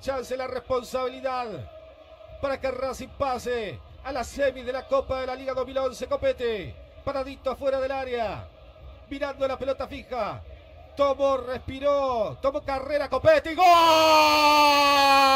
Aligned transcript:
chance, 0.00 0.36
la 0.36 0.46
responsabilidad 0.46 1.46
para 2.40 2.60
que 2.60 2.70
Racing 2.70 3.08
pase 3.18 3.80
a 4.04 4.12
la 4.12 4.24
semi 4.24 4.62
de 4.62 4.72
la 4.72 4.86
Copa 4.86 5.20
de 5.20 5.26
la 5.26 5.34
Liga 5.34 5.54
2011. 5.54 6.06
Copete, 6.06 6.74
paradito 7.04 7.50
afuera 7.50 7.80
del 7.80 7.92
área, 7.92 8.48
mirando 9.08 9.46
la 9.46 9.58
pelota 9.58 9.86
fija. 9.86 10.42
Tomó, 10.96 11.36
respiró, 11.36 12.38
tomó 12.40 12.62
carrera 12.62 13.08
Copetti. 13.08 13.54
¡Gol! 13.54 13.64
¡Gol! 13.64 15.27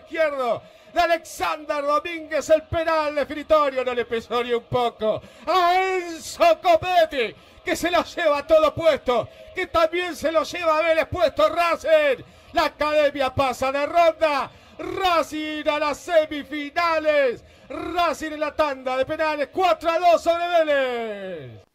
Izquierdo 0.00 0.62
de 0.92 1.00
Alexander 1.00 1.82
Domínguez 1.82 2.50
el 2.50 2.62
penal 2.62 3.14
definitorio. 3.14 3.84
No 3.84 3.94
le 3.94 4.04
pesó 4.04 4.42
ni 4.42 4.52
un 4.52 4.64
poco 4.64 5.22
a 5.46 5.74
Enzo 5.76 6.60
Copetti 6.60 7.34
que 7.64 7.76
se 7.76 7.90
lo 7.90 8.02
lleva 8.04 8.46
todo 8.46 8.74
puesto, 8.74 9.28
que 9.54 9.66
también 9.66 10.16
se 10.16 10.32
lo 10.32 10.42
lleva 10.42 10.78
a 10.78 10.82
Vélez 10.82 11.06
puesto 11.08 11.48
Racing. 11.48 12.24
La 12.52 12.66
academia 12.66 13.34
pasa 13.34 13.70
de 13.70 13.86
ronda. 13.86 14.50
Racing 14.78 15.68
a 15.68 15.78
las 15.78 15.98
semifinales. 15.98 17.44
Racing 17.68 18.32
en 18.32 18.40
la 18.40 18.54
tanda 18.54 18.96
de 18.96 19.04
penales 19.04 19.48
4 19.52 19.90
a 19.90 19.98
2 19.98 20.22
sobre 20.22 20.48
Vélez. 20.48 21.69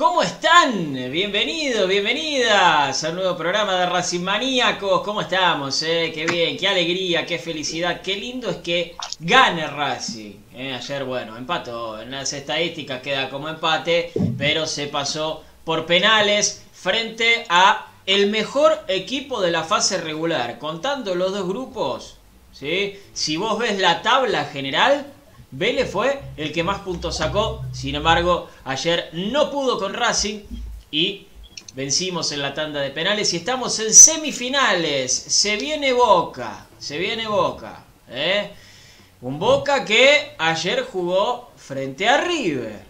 ¿Cómo 0.00 0.22
están? 0.22 0.94
Bienvenidos, 1.12 1.86
bienvenidas 1.86 3.04
al 3.04 3.14
nuevo 3.16 3.36
programa 3.36 3.76
de 3.76 3.84
Racing 3.84 4.22
Maníacos. 4.22 5.02
¿Cómo 5.02 5.20
estamos? 5.20 5.82
Eh? 5.82 6.10
Qué 6.14 6.24
bien, 6.24 6.56
qué 6.56 6.68
alegría, 6.68 7.26
qué 7.26 7.38
felicidad. 7.38 8.00
Qué 8.00 8.16
lindo 8.16 8.48
es 8.48 8.56
que 8.56 8.96
gane 9.18 9.66
Racing. 9.66 10.36
Eh, 10.54 10.72
ayer, 10.72 11.04
bueno, 11.04 11.36
empató. 11.36 12.00
En 12.00 12.12
las 12.12 12.32
estadísticas 12.32 13.02
queda 13.02 13.28
como 13.28 13.50
empate, 13.50 14.10
pero 14.38 14.66
se 14.66 14.86
pasó 14.86 15.44
por 15.64 15.84
penales 15.84 16.64
frente 16.72 17.44
a 17.50 17.88
el 18.06 18.30
mejor 18.30 18.82
equipo 18.88 19.42
de 19.42 19.50
la 19.50 19.64
fase 19.64 20.00
regular. 20.00 20.58
Contando 20.58 21.14
los 21.14 21.30
dos 21.32 21.46
grupos, 21.46 22.16
¿sí? 22.54 22.98
si 23.12 23.36
vos 23.36 23.58
ves 23.58 23.78
la 23.78 24.00
tabla 24.00 24.46
general, 24.46 25.12
Vélez 25.52 25.90
fue 25.90 26.20
el 26.36 26.52
que 26.52 26.62
más 26.62 26.80
puntos 26.80 27.16
sacó, 27.16 27.64
sin 27.72 27.96
embargo, 27.96 28.48
ayer 28.64 29.10
no 29.12 29.50
pudo 29.50 29.78
con 29.78 29.94
Racing 29.94 30.40
y 30.90 31.26
vencimos 31.74 32.30
en 32.32 32.42
la 32.42 32.54
tanda 32.54 32.80
de 32.80 32.90
penales 32.90 33.32
y 33.32 33.38
estamos 33.38 33.78
en 33.80 33.92
semifinales. 33.92 35.12
Se 35.12 35.56
viene 35.56 35.92
Boca, 35.92 36.66
se 36.78 36.98
viene 36.98 37.26
Boca. 37.26 37.84
¿eh? 38.08 38.50
Un 39.20 39.38
Boca 39.38 39.84
que 39.84 40.34
ayer 40.38 40.84
jugó 40.84 41.50
frente 41.56 42.08
a 42.08 42.18
River. 42.18 42.84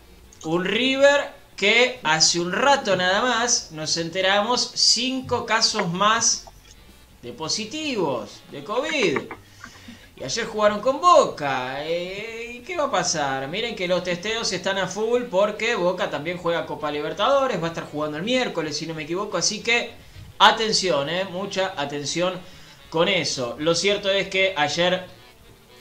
Un 0.44 0.64
River 0.64 1.32
que 1.56 2.00
hace 2.02 2.40
un 2.40 2.52
rato 2.52 2.96
nada 2.96 3.20
más 3.22 3.70
nos 3.72 3.96
enteramos 3.96 4.72
cinco 4.74 5.44
casos 5.44 5.92
más 5.92 6.46
de 7.22 7.32
positivos 7.32 8.40
de 8.50 8.64
COVID. 8.64 9.18
Y 10.16 10.24
ayer 10.24 10.46
jugaron 10.46 10.80
con 10.80 11.00
Boca. 11.00 11.84
Eh, 11.86 12.50
¿Y 12.50 12.50
qué 12.70 12.76
va 12.76 12.84
a 12.84 12.90
pasar? 12.90 13.49
Miren 13.49 13.75
que 13.75 13.88
los 13.88 14.05
testeos 14.05 14.52
están 14.52 14.78
a 14.78 14.87
full 14.87 15.22
porque 15.25 15.75
Boca 15.75 16.08
también 16.08 16.38
juega 16.38 16.67
Copa 16.67 16.88
Libertadores. 16.93 17.61
Va 17.61 17.67
a 17.67 17.70
estar 17.70 17.84
jugando 17.90 18.17
el 18.17 18.22
miércoles, 18.22 18.76
si 18.76 18.87
no 18.87 18.94
me 18.94 19.02
equivoco. 19.02 19.37
Así 19.37 19.61
que 19.61 19.90
atención, 20.38 21.08
eh, 21.08 21.25
mucha 21.25 21.75
atención 21.76 22.34
con 22.88 23.08
eso. 23.08 23.56
Lo 23.58 23.75
cierto 23.75 24.08
es 24.08 24.28
que 24.28 24.55
ayer 24.56 25.05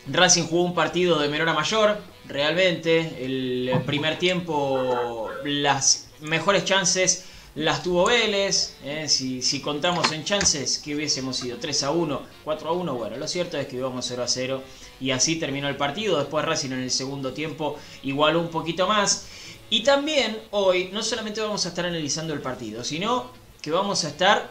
Racing 0.07 0.47
jugó 0.47 0.63
un 0.63 0.73
partido 0.73 1.19
de 1.19 1.29
menor 1.29 1.49
a 1.49 1.53
mayor. 1.53 1.99
Realmente, 2.25 3.23
el 3.23 3.71
primer 3.85 4.17
tiempo, 4.17 5.29
las 5.43 6.09
mejores 6.21 6.65
chances 6.65 7.28
las 7.55 7.83
tuvo 7.83 8.05
Vélez, 8.05 8.75
eh, 8.83 9.09
si, 9.09 9.41
si, 9.41 9.59
contamos 9.61 10.11
en 10.11 10.23
chances, 10.23 10.77
que 10.77 10.95
hubiésemos 10.95 11.37
sido 11.37 11.57
3 11.57 11.83
a 11.83 11.91
1, 11.91 12.21
4 12.43 12.69
a 12.69 12.71
1, 12.71 12.93
bueno, 12.95 13.17
lo 13.17 13.27
cierto 13.27 13.57
es 13.57 13.67
que 13.67 13.77
íbamos 13.77 14.05
0 14.05 14.23
a 14.23 14.27
0 14.27 14.63
y 15.01 15.11
así 15.11 15.37
terminó 15.37 15.67
el 15.67 15.75
partido, 15.75 16.19
después 16.19 16.45
Racing 16.45 16.71
en 16.71 16.83
el 16.83 16.91
segundo 16.91 17.33
tiempo 17.33 17.77
igualó 18.03 18.39
un 18.39 18.49
poquito 18.49 18.87
más 18.87 19.27
y 19.69 19.83
también 19.83 20.39
hoy 20.51 20.89
no 20.93 21.03
solamente 21.03 21.41
vamos 21.41 21.65
a 21.65 21.69
estar 21.69 21.85
analizando 21.85 22.33
el 22.33 22.41
partido, 22.41 22.83
sino 22.83 23.31
que 23.61 23.71
vamos 23.71 24.03
a 24.05 24.09
estar 24.09 24.49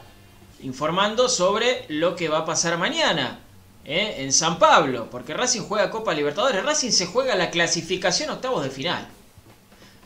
informando 0.61 1.29
sobre 1.29 1.85
lo 1.89 2.17
que 2.17 2.29
va 2.29 2.39
a 2.39 2.45
pasar 2.45 2.79
mañana. 2.79 3.41
eh, 3.85 4.17
En 4.19 4.33
San 4.33 4.59
Pablo, 4.59 5.09
porque 5.11 5.35
Racing 5.35 5.62
juega 5.62 5.91
Copa 5.91 6.15
Libertadores, 6.15 6.65
Racing 6.65 6.91
se 6.91 7.06
juega 7.06 7.37
la 7.37 7.50
clasificación 7.50 8.31
octavos 8.31 8.62
de 8.65 8.71
final. 8.71 9.09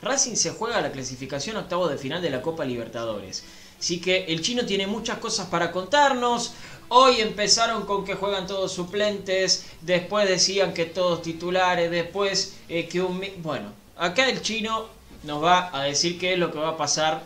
Racing 0.02 0.34
se 0.34 0.50
juega 0.50 0.80
la 0.80 0.90
clasificación 0.90 1.56
octavos 1.56 1.88
de 1.90 1.96
final 1.96 2.20
de 2.20 2.30
la 2.30 2.42
Copa 2.42 2.64
Libertadores. 2.64 3.44
Así 3.78 4.00
que 4.00 4.24
el 4.26 4.42
chino 4.42 4.66
tiene 4.66 4.86
muchas 4.86 5.18
cosas 5.18 5.46
para 5.46 5.70
contarnos. 5.70 6.54
Hoy 6.88 7.20
empezaron 7.20 7.86
con 7.86 8.04
que 8.04 8.14
juegan 8.14 8.46
todos 8.46 8.72
suplentes, 8.72 9.66
después 9.80 10.28
decían 10.28 10.74
que 10.74 10.86
todos 10.86 11.22
titulares, 11.22 11.90
después 11.90 12.58
eh, 12.68 12.86
que 12.88 13.00
un... 13.00 13.24
Bueno, 13.38 13.72
acá 13.96 14.28
el 14.28 14.42
chino 14.42 14.88
nos 15.22 15.42
va 15.42 15.70
a 15.72 15.84
decir 15.84 16.18
qué 16.18 16.32
es 16.34 16.38
lo 16.38 16.52
que 16.52 16.58
va 16.58 16.70
a 16.70 16.76
pasar 16.76 17.22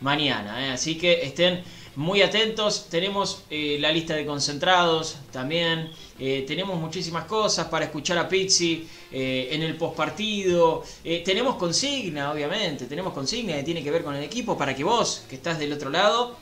mañana. 0.00 0.66
¿eh? 0.66 0.70
Así 0.70 0.96
que 0.96 1.24
estén 1.24 1.62
muy 1.96 2.22
atentos. 2.22 2.86
Tenemos 2.88 3.42
eh, 3.50 3.76
la 3.80 3.90
lista 3.92 4.14
de 4.14 4.24
concentrados 4.24 5.18
también. 5.32 5.90
Eh, 6.20 6.44
tenemos 6.46 6.78
muchísimas 6.78 7.24
cosas 7.24 7.68
para 7.68 7.86
escuchar 7.86 8.18
a 8.18 8.28
Pizzi 8.28 8.86
eh, 9.10 9.48
en 9.52 9.62
el 9.62 9.74
postpartido. 9.76 10.82
Eh, 11.02 11.22
tenemos 11.24 11.56
consigna, 11.56 12.30
obviamente. 12.30 12.84
Tenemos 12.84 13.14
consigna 13.14 13.56
que 13.56 13.62
tiene 13.62 13.82
que 13.82 13.90
ver 13.90 14.04
con 14.04 14.14
el 14.14 14.22
equipo 14.22 14.56
para 14.56 14.76
que 14.76 14.84
vos, 14.84 15.24
que 15.30 15.36
estás 15.36 15.58
del 15.58 15.72
otro 15.72 15.88
lado, 15.88 16.36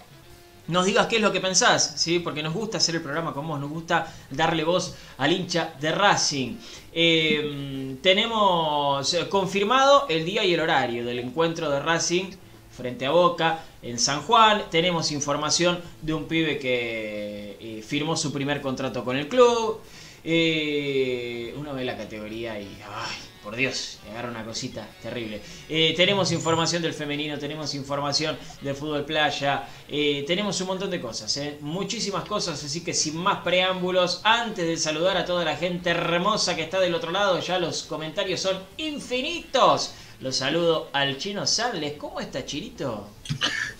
nos 0.67 0.85
digas 0.85 1.07
qué 1.07 1.17
es 1.17 1.23
lo 1.23 1.33
que 1.33 1.41
pensás, 1.41 1.95
¿sí? 1.97 2.19
porque 2.19 2.43
nos 2.43 2.53
gusta 2.53 2.77
hacer 2.77 2.97
el 2.97 3.03
programa 3.03 3.33
con 3.33 3.47
vos, 3.49 3.59
nos 3.59 3.71
gusta 3.71 4.15
darle 4.31 4.65
voz 4.65 4.97
al 5.17 5.33
hincha 5.33 5.75
de 5.81 5.93
Racing. 5.93 6.57
Eh, 6.93 7.97
tenemos 8.03 9.17
confirmado 9.31 10.07
el 10.09 10.27
día 10.27 10.45
y 10.45 10.53
el 10.53 10.61
horario 10.61 11.07
del 11.07 11.21
encuentro 11.21 11.71
de 11.71 11.81
Racing 11.81 12.33
frente 12.79 13.07
a 13.07 13.11
Boca 13.11 13.59
en 13.83 13.99
San 13.99 14.23
Juan. 14.23 14.67
Tenemos 14.71 15.11
información 15.11 15.81
de 16.01 16.15
un 16.15 16.29
pibe 16.29 16.59
que 16.61 17.57
eh, 17.61 17.83
firmó 17.85 18.17
su 18.17 18.33
primer 18.33 18.61
contrato 18.61 19.05
con 19.05 19.17
el 19.17 19.29
club. 19.29 19.81
Eh, 20.23 21.55
uno 21.57 21.75
ve 21.75 21.85
la 21.85 21.97
categoría 21.97 22.61
y 22.61 22.67
ay, 22.87 23.17
por 23.43 23.57
Dios, 23.57 23.99
agarra 24.11 24.31
una 24.31 24.45
cosita 24.45 24.87
terrible. 25.03 25.41
Eh, 25.69 25.95
tenemos 25.97 26.31
información 26.33 26.83
del 26.83 26.93
femenino, 26.93 27.39
tenemos 27.39 27.75
información 27.75 28.37
del 28.61 28.75
fútbol 28.75 29.05
playa, 29.05 29.69
eh, 29.89 30.25
tenemos 30.27 30.61
un 30.61 30.69
montón 30.69 30.91
de 30.91 31.01
cosas, 31.01 31.41
muchísimas 31.61 32.25
cosas, 32.25 32.63
así 32.63 32.83
que 32.85 32.95
sin 32.95 33.17
más 33.17 33.39
preámbulos, 33.39 34.21
antes 34.23 34.67
de 34.67 34.77
saludar 34.77 35.17
a 35.17 35.25
toda 35.25 35.45
la 35.45 35.57
gente 35.57 35.91
hermosa 35.91 36.55
que 36.55 36.63
está 36.63 36.79
del 36.79 36.95
otro 36.95 37.11
lado, 37.11 37.41
ya 37.41 37.59
los 37.59 37.85
comentarios 37.85 38.41
son 38.41 38.59
infinitos. 38.77 39.95
Los 40.21 40.35
saludo 40.35 40.89
al 40.93 41.17
chino 41.17 41.47
Sarles. 41.47 41.93
¿Cómo 41.93 42.19
está, 42.19 42.45
Chirito? 42.45 43.09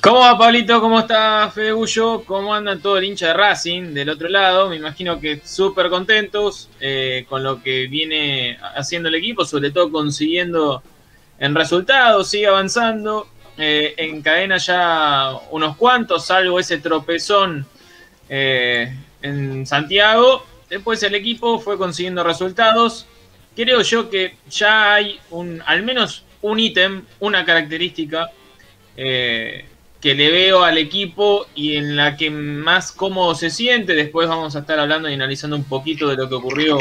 ¿Cómo 0.01 0.21
va, 0.21 0.39
Pablito? 0.39 0.81
¿Cómo 0.81 1.01
está, 1.01 1.51
Fede 1.53 1.73
Bullo? 1.73 2.23
¿Cómo 2.25 2.55
anda 2.55 2.79
todo 2.79 2.99
el 2.99 3.05
hincha 3.05 3.29
de 3.29 3.35
Racing 3.35 3.93
del 3.93 4.09
otro 4.09 4.29
lado? 4.29 4.69
Me 4.69 4.77
imagino 4.77 5.19
que 5.19 5.41
súper 5.45 5.91
contentos 5.91 6.69
eh, 6.79 7.27
con 7.29 7.43
lo 7.43 7.61
que 7.61 7.89
viene 7.89 8.57
haciendo 8.77 9.09
el 9.09 9.17
equipo, 9.17 9.45
sobre 9.45 9.73
todo 9.73 9.91
consiguiendo 9.91 10.81
en 11.41 11.57
resultados, 11.57 12.29
sigue 12.29 12.47
avanzando. 12.47 13.27
Eh, 13.57 13.95
encadena 13.97 14.59
ya 14.59 15.33
unos 15.51 15.77
cuantos, 15.77 16.27
salvo 16.27 16.61
ese 16.61 16.79
tropezón 16.79 17.67
eh, 18.29 18.97
en 19.23 19.67
Santiago. 19.67 20.47
Después 20.71 21.03
el 21.03 21.17
equipo 21.17 21.59
fue 21.59 21.77
consiguiendo 21.77 22.23
resultados. 22.23 23.07
Creo 23.57 23.83
yo 23.83 24.09
que 24.09 24.37
ya 24.49 24.95
hay 24.95 25.19
un, 25.31 25.61
al 25.67 25.83
menos 25.83 26.23
un 26.43 26.61
ítem, 26.61 27.03
una 27.21 27.45
característica 27.45 28.31
eh, 28.97 29.65
que 30.01 30.15
le 30.15 30.31
veo 30.31 30.63
al 30.63 30.79
equipo 30.79 31.47
y 31.55 31.77
en 31.77 31.97
la 31.97 32.17
que 32.17 32.31
más 32.31 32.93
cómodo 32.93 33.35
se 33.35 33.51
siente. 33.51 33.95
Después 33.95 34.29
vamos 34.29 34.55
a 34.55 34.61
estar 34.61 34.79
hablando 34.79 35.09
y 35.09 35.15
analizando 35.15 35.57
un 35.57 35.65
poquito 35.65 36.09
de 36.09 36.17
lo 36.17 36.29
que 36.29 36.35
ocurrió 36.35 36.79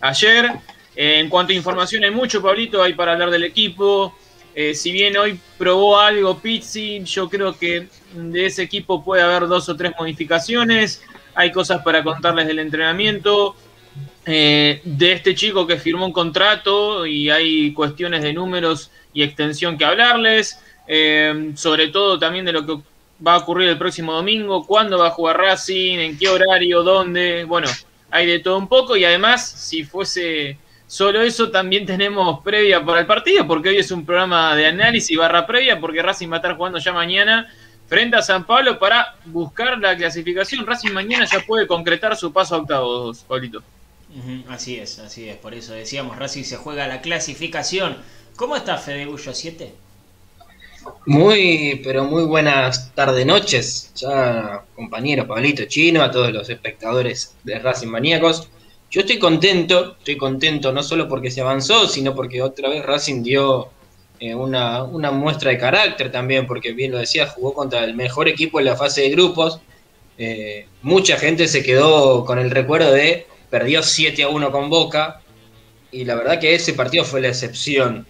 ayer. 0.00 0.52
Eh, 0.96 1.18
en 1.18 1.28
cuanto 1.28 1.52
a 1.52 1.56
información, 1.56 2.04
hay 2.04 2.12
mucho, 2.12 2.40
Pablito, 2.40 2.82
hay 2.82 2.94
para 2.94 3.12
hablar 3.12 3.30
del 3.30 3.44
equipo. 3.44 4.16
Eh, 4.54 4.74
si 4.74 4.92
bien 4.92 5.16
hoy 5.16 5.38
probó 5.58 5.98
algo 5.98 6.38
Pizzi, 6.38 7.02
yo 7.04 7.28
creo 7.28 7.58
que 7.58 7.88
de 8.14 8.46
ese 8.46 8.62
equipo 8.62 9.02
puede 9.02 9.22
haber 9.22 9.48
dos 9.48 9.68
o 9.68 9.76
tres 9.76 9.92
modificaciones. 9.98 11.02
Hay 11.34 11.50
cosas 11.50 11.82
para 11.82 12.04
contarles 12.04 12.46
del 12.46 12.60
entrenamiento. 12.60 13.56
Eh, 14.26 14.80
de 14.84 15.12
este 15.12 15.34
chico 15.34 15.66
que 15.66 15.76
firmó 15.76 16.06
un 16.06 16.12
contrato 16.12 17.04
y 17.04 17.28
hay 17.28 17.74
cuestiones 17.74 18.22
de 18.22 18.32
números 18.32 18.90
y 19.12 19.22
extensión 19.22 19.76
que 19.76 19.84
hablarles, 19.84 20.62
eh, 20.86 21.52
sobre 21.56 21.88
todo 21.88 22.18
también 22.18 22.46
de 22.46 22.52
lo 22.52 22.64
que 22.64 22.78
va 23.26 23.34
a 23.34 23.38
ocurrir 23.38 23.68
el 23.68 23.78
próximo 23.78 24.14
domingo, 24.14 24.66
cuándo 24.66 24.98
va 24.98 25.08
a 25.08 25.10
jugar 25.10 25.36
Racing, 25.38 25.98
en 25.98 26.18
qué 26.18 26.28
horario, 26.28 26.82
dónde, 26.82 27.44
bueno, 27.44 27.68
hay 28.10 28.26
de 28.26 28.38
todo 28.38 28.56
un 28.56 28.68
poco 28.68 28.96
y 28.96 29.04
además 29.04 29.46
si 29.46 29.84
fuese 29.84 30.56
solo 30.86 31.20
eso 31.20 31.50
también 31.50 31.84
tenemos 31.86 32.40
previa 32.42 32.82
para 32.82 33.00
el 33.00 33.06
partido 33.06 33.46
porque 33.46 33.68
hoy 33.68 33.76
es 33.76 33.90
un 33.90 34.06
programa 34.06 34.56
de 34.56 34.66
análisis 34.66 35.18
barra 35.18 35.46
previa 35.46 35.78
porque 35.78 36.02
Racing 36.02 36.30
va 36.30 36.36
a 36.36 36.38
estar 36.38 36.56
jugando 36.56 36.78
ya 36.78 36.94
mañana 36.94 37.46
frente 37.86 38.16
a 38.16 38.22
San 38.22 38.46
Pablo 38.46 38.78
para 38.78 39.16
buscar 39.26 39.78
la 39.78 39.94
clasificación. 39.94 40.66
Racing 40.66 40.92
mañana 40.92 41.26
ya 41.30 41.40
puede 41.40 41.66
concretar 41.66 42.16
su 42.16 42.32
paso 42.32 42.54
a 42.54 42.58
octavos, 42.58 43.24
Paulito. 43.28 43.62
Así 44.48 44.76
es, 44.78 44.98
así 44.98 45.28
es. 45.28 45.36
Por 45.36 45.54
eso 45.54 45.72
decíamos, 45.72 46.16
Racing 46.16 46.44
se 46.44 46.56
juega 46.56 46.86
la 46.86 47.00
clasificación. 47.00 47.96
¿Cómo 48.36 48.56
está 48.56 48.78
Fede 48.78 49.06
Gullo 49.06 49.34
7? 49.34 49.72
Muy, 51.06 51.80
pero 51.82 52.04
muy 52.04 52.24
buenas 52.24 52.94
tardes, 52.94 53.26
noches. 53.26 53.92
Ya, 53.96 54.62
compañero 54.74 55.26
Pablito 55.26 55.64
Chino, 55.64 56.02
a 56.02 56.10
todos 56.10 56.32
los 56.32 56.48
espectadores 56.48 57.34
de 57.42 57.58
Racing 57.58 57.88
Maníacos. 57.88 58.48
Yo 58.90 59.00
estoy 59.00 59.18
contento, 59.18 59.96
estoy 59.98 60.16
contento 60.16 60.72
no 60.72 60.82
solo 60.82 61.08
porque 61.08 61.30
se 61.30 61.40
avanzó, 61.40 61.88
sino 61.88 62.14
porque 62.14 62.42
otra 62.42 62.68
vez 62.68 62.84
Racing 62.84 63.22
dio 63.22 63.70
eh, 64.20 64.34
una, 64.34 64.84
una, 64.84 65.10
muestra 65.10 65.50
de 65.50 65.58
carácter 65.58 66.12
también, 66.12 66.46
porque 66.46 66.72
bien 66.72 66.92
lo 66.92 66.98
decía, 66.98 67.26
jugó 67.26 67.52
contra 67.54 67.82
el 67.84 67.94
mejor 67.94 68.28
equipo 68.28 68.60
en 68.60 68.66
la 68.66 68.76
fase 68.76 69.02
de 69.02 69.10
grupos. 69.10 69.60
Eh, 70.16 70.68
mucha 70.82 71.16
gente 71.16 71.48
se 71.48 71.64
quedó 71.64 72.24
con 72.24 72.38
el 72.38 72.50
recuerdo 72.50 72.92
de 72.92 73.26
perdió 73.54 73.84
7 73.84 74.24
a 74.24 74.28
1 74.30 74.50
con 74.50 74.68
Boca, 74.68 75.20
y 75.92 76.04
la 76.04 76.16
verdad 76.16 76.40
que 76.40 76.56
ese 76.56 76.72
partido 76.72 77.04
fue 77.04 77.20
la 77.20 77.28
excepción 77.28 78.04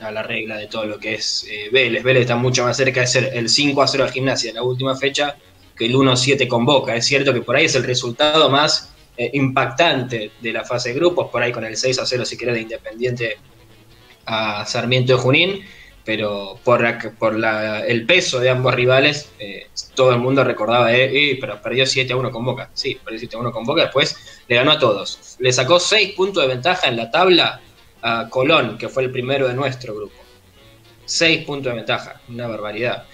a 0.00 0.10
la 0.10 0.22
regla 0.22 0.56
de 0.56 0.68
todo 0.68 0.86
lo 0.86 0.98
que 0.98 1.16
es 1.16 1.46
eh, 1.50 1.68
Vélez. 1.70 2.02
Vélez 2.02 2.22
está 2.22 2.36
mucho 2.36 2.64
más 2.64 2.74
cerca 2.74 3.02
de 3.02 3.06
ser 3.06 3.30
el 3.34 3.50
5 3.50 3.82
a 3.82 3.86
0 3.86 4.04
al 4.04 4.10
gimnasia 4.10 4.48
en 4.48 4.56
la 4.56 4.62
última 4.62 4.96
fecha 4.96 5.36
que 5.76 5.84
el 5.84 5.94
1 5.94 6.12
a 6.12 6.16
7 6.16 6.48
con 6.48 6.64
Boca. 6.64 6.96
Es 6.96 7.04
cierto 7.04 7.34
que 7.34 7.42
por 7.42 7.56
ahí 7.56 7.66
es 7.66 7.74
el 7.74 7.84
resultado 7.84 8.48
más 8.48 8.90
eh, 9.18 9.32
impactante 9.34 10.30
de 10.40 10.52
la 10.54 10.64
fase 10.64 10.88
de 10.88 10.94
grupos, 10.94 11.30
por 11.30 11.42
ahí 11.42 11.52
con 11.52 11.66
el 11.66 11.76
6 11.76 11.98
a 11.98 12.06
0 12.06 12.24
si 12.24 12.38
querés 12.38 12.54
de 12.54 12.62
Independiente 12.62 13.36
a 14.24 14.64
Sarmiento 14.64 15.14
de 15.14 15.18
Junín, 15.18 15.64
pero 16.04 16.58
por, 16.62 16.84
por 17.18 17.38
la, 17.38 17.84
el 17.86 18.04
peso 18.04 18.38
de 18.38 18.50
ambos 18.50 18.74
rivales, 18.74 19.30
eh, 19.38 19.68
todo 19.94 20.12
el 20.12 20.18
mundo 20.18 20.44
recordaba, 20.44 20.92
eh, 20.92 21.30
eh, 21.30 21.38
pero 21.40 21.60
perdió 21.62 21.86
7 21.86 22.12
a 22.12 22.16
1 22.16 22.30
con 22.30 22.44
Boca. 22.44 22.70
Sí, 22.74 22.98
perdió 23.02 23.18
7 23.20 23.36
a 23.36 23.38
1 23.40 23.52
con 23.52 23.64
Boca, 23.64 23.82
después 23.82 24.16
le 24.46 24.56
ganó 24.56 24.72
a 24.72 24.78
todos. 24.78 25.36
Le 25.38 25.52
sacó 25.52 25.80
6 25.80 26.14
puntos 26.14 26.42
de 26.42 26.48
ventaja 26.48 26.88
en 26.88 26.96
la 26.96 27.10
tabla 27.10 27.60
a 28.02 28.28
Colón, 28.28 28.76
que 28.76 28.88
fue 28.88 29.04
el 29.04 29.10
primero 29.10 29.48
de 29.48 29.54
nuestro 29.54 29.94
grupo. 29.94 30.14
6 31.06 31.44
puntos 31.46 31.72
de 31.72 31.76
ventaja, 31.76 32.20
una 32.28 32.46
barbaridad. 32.48 33.04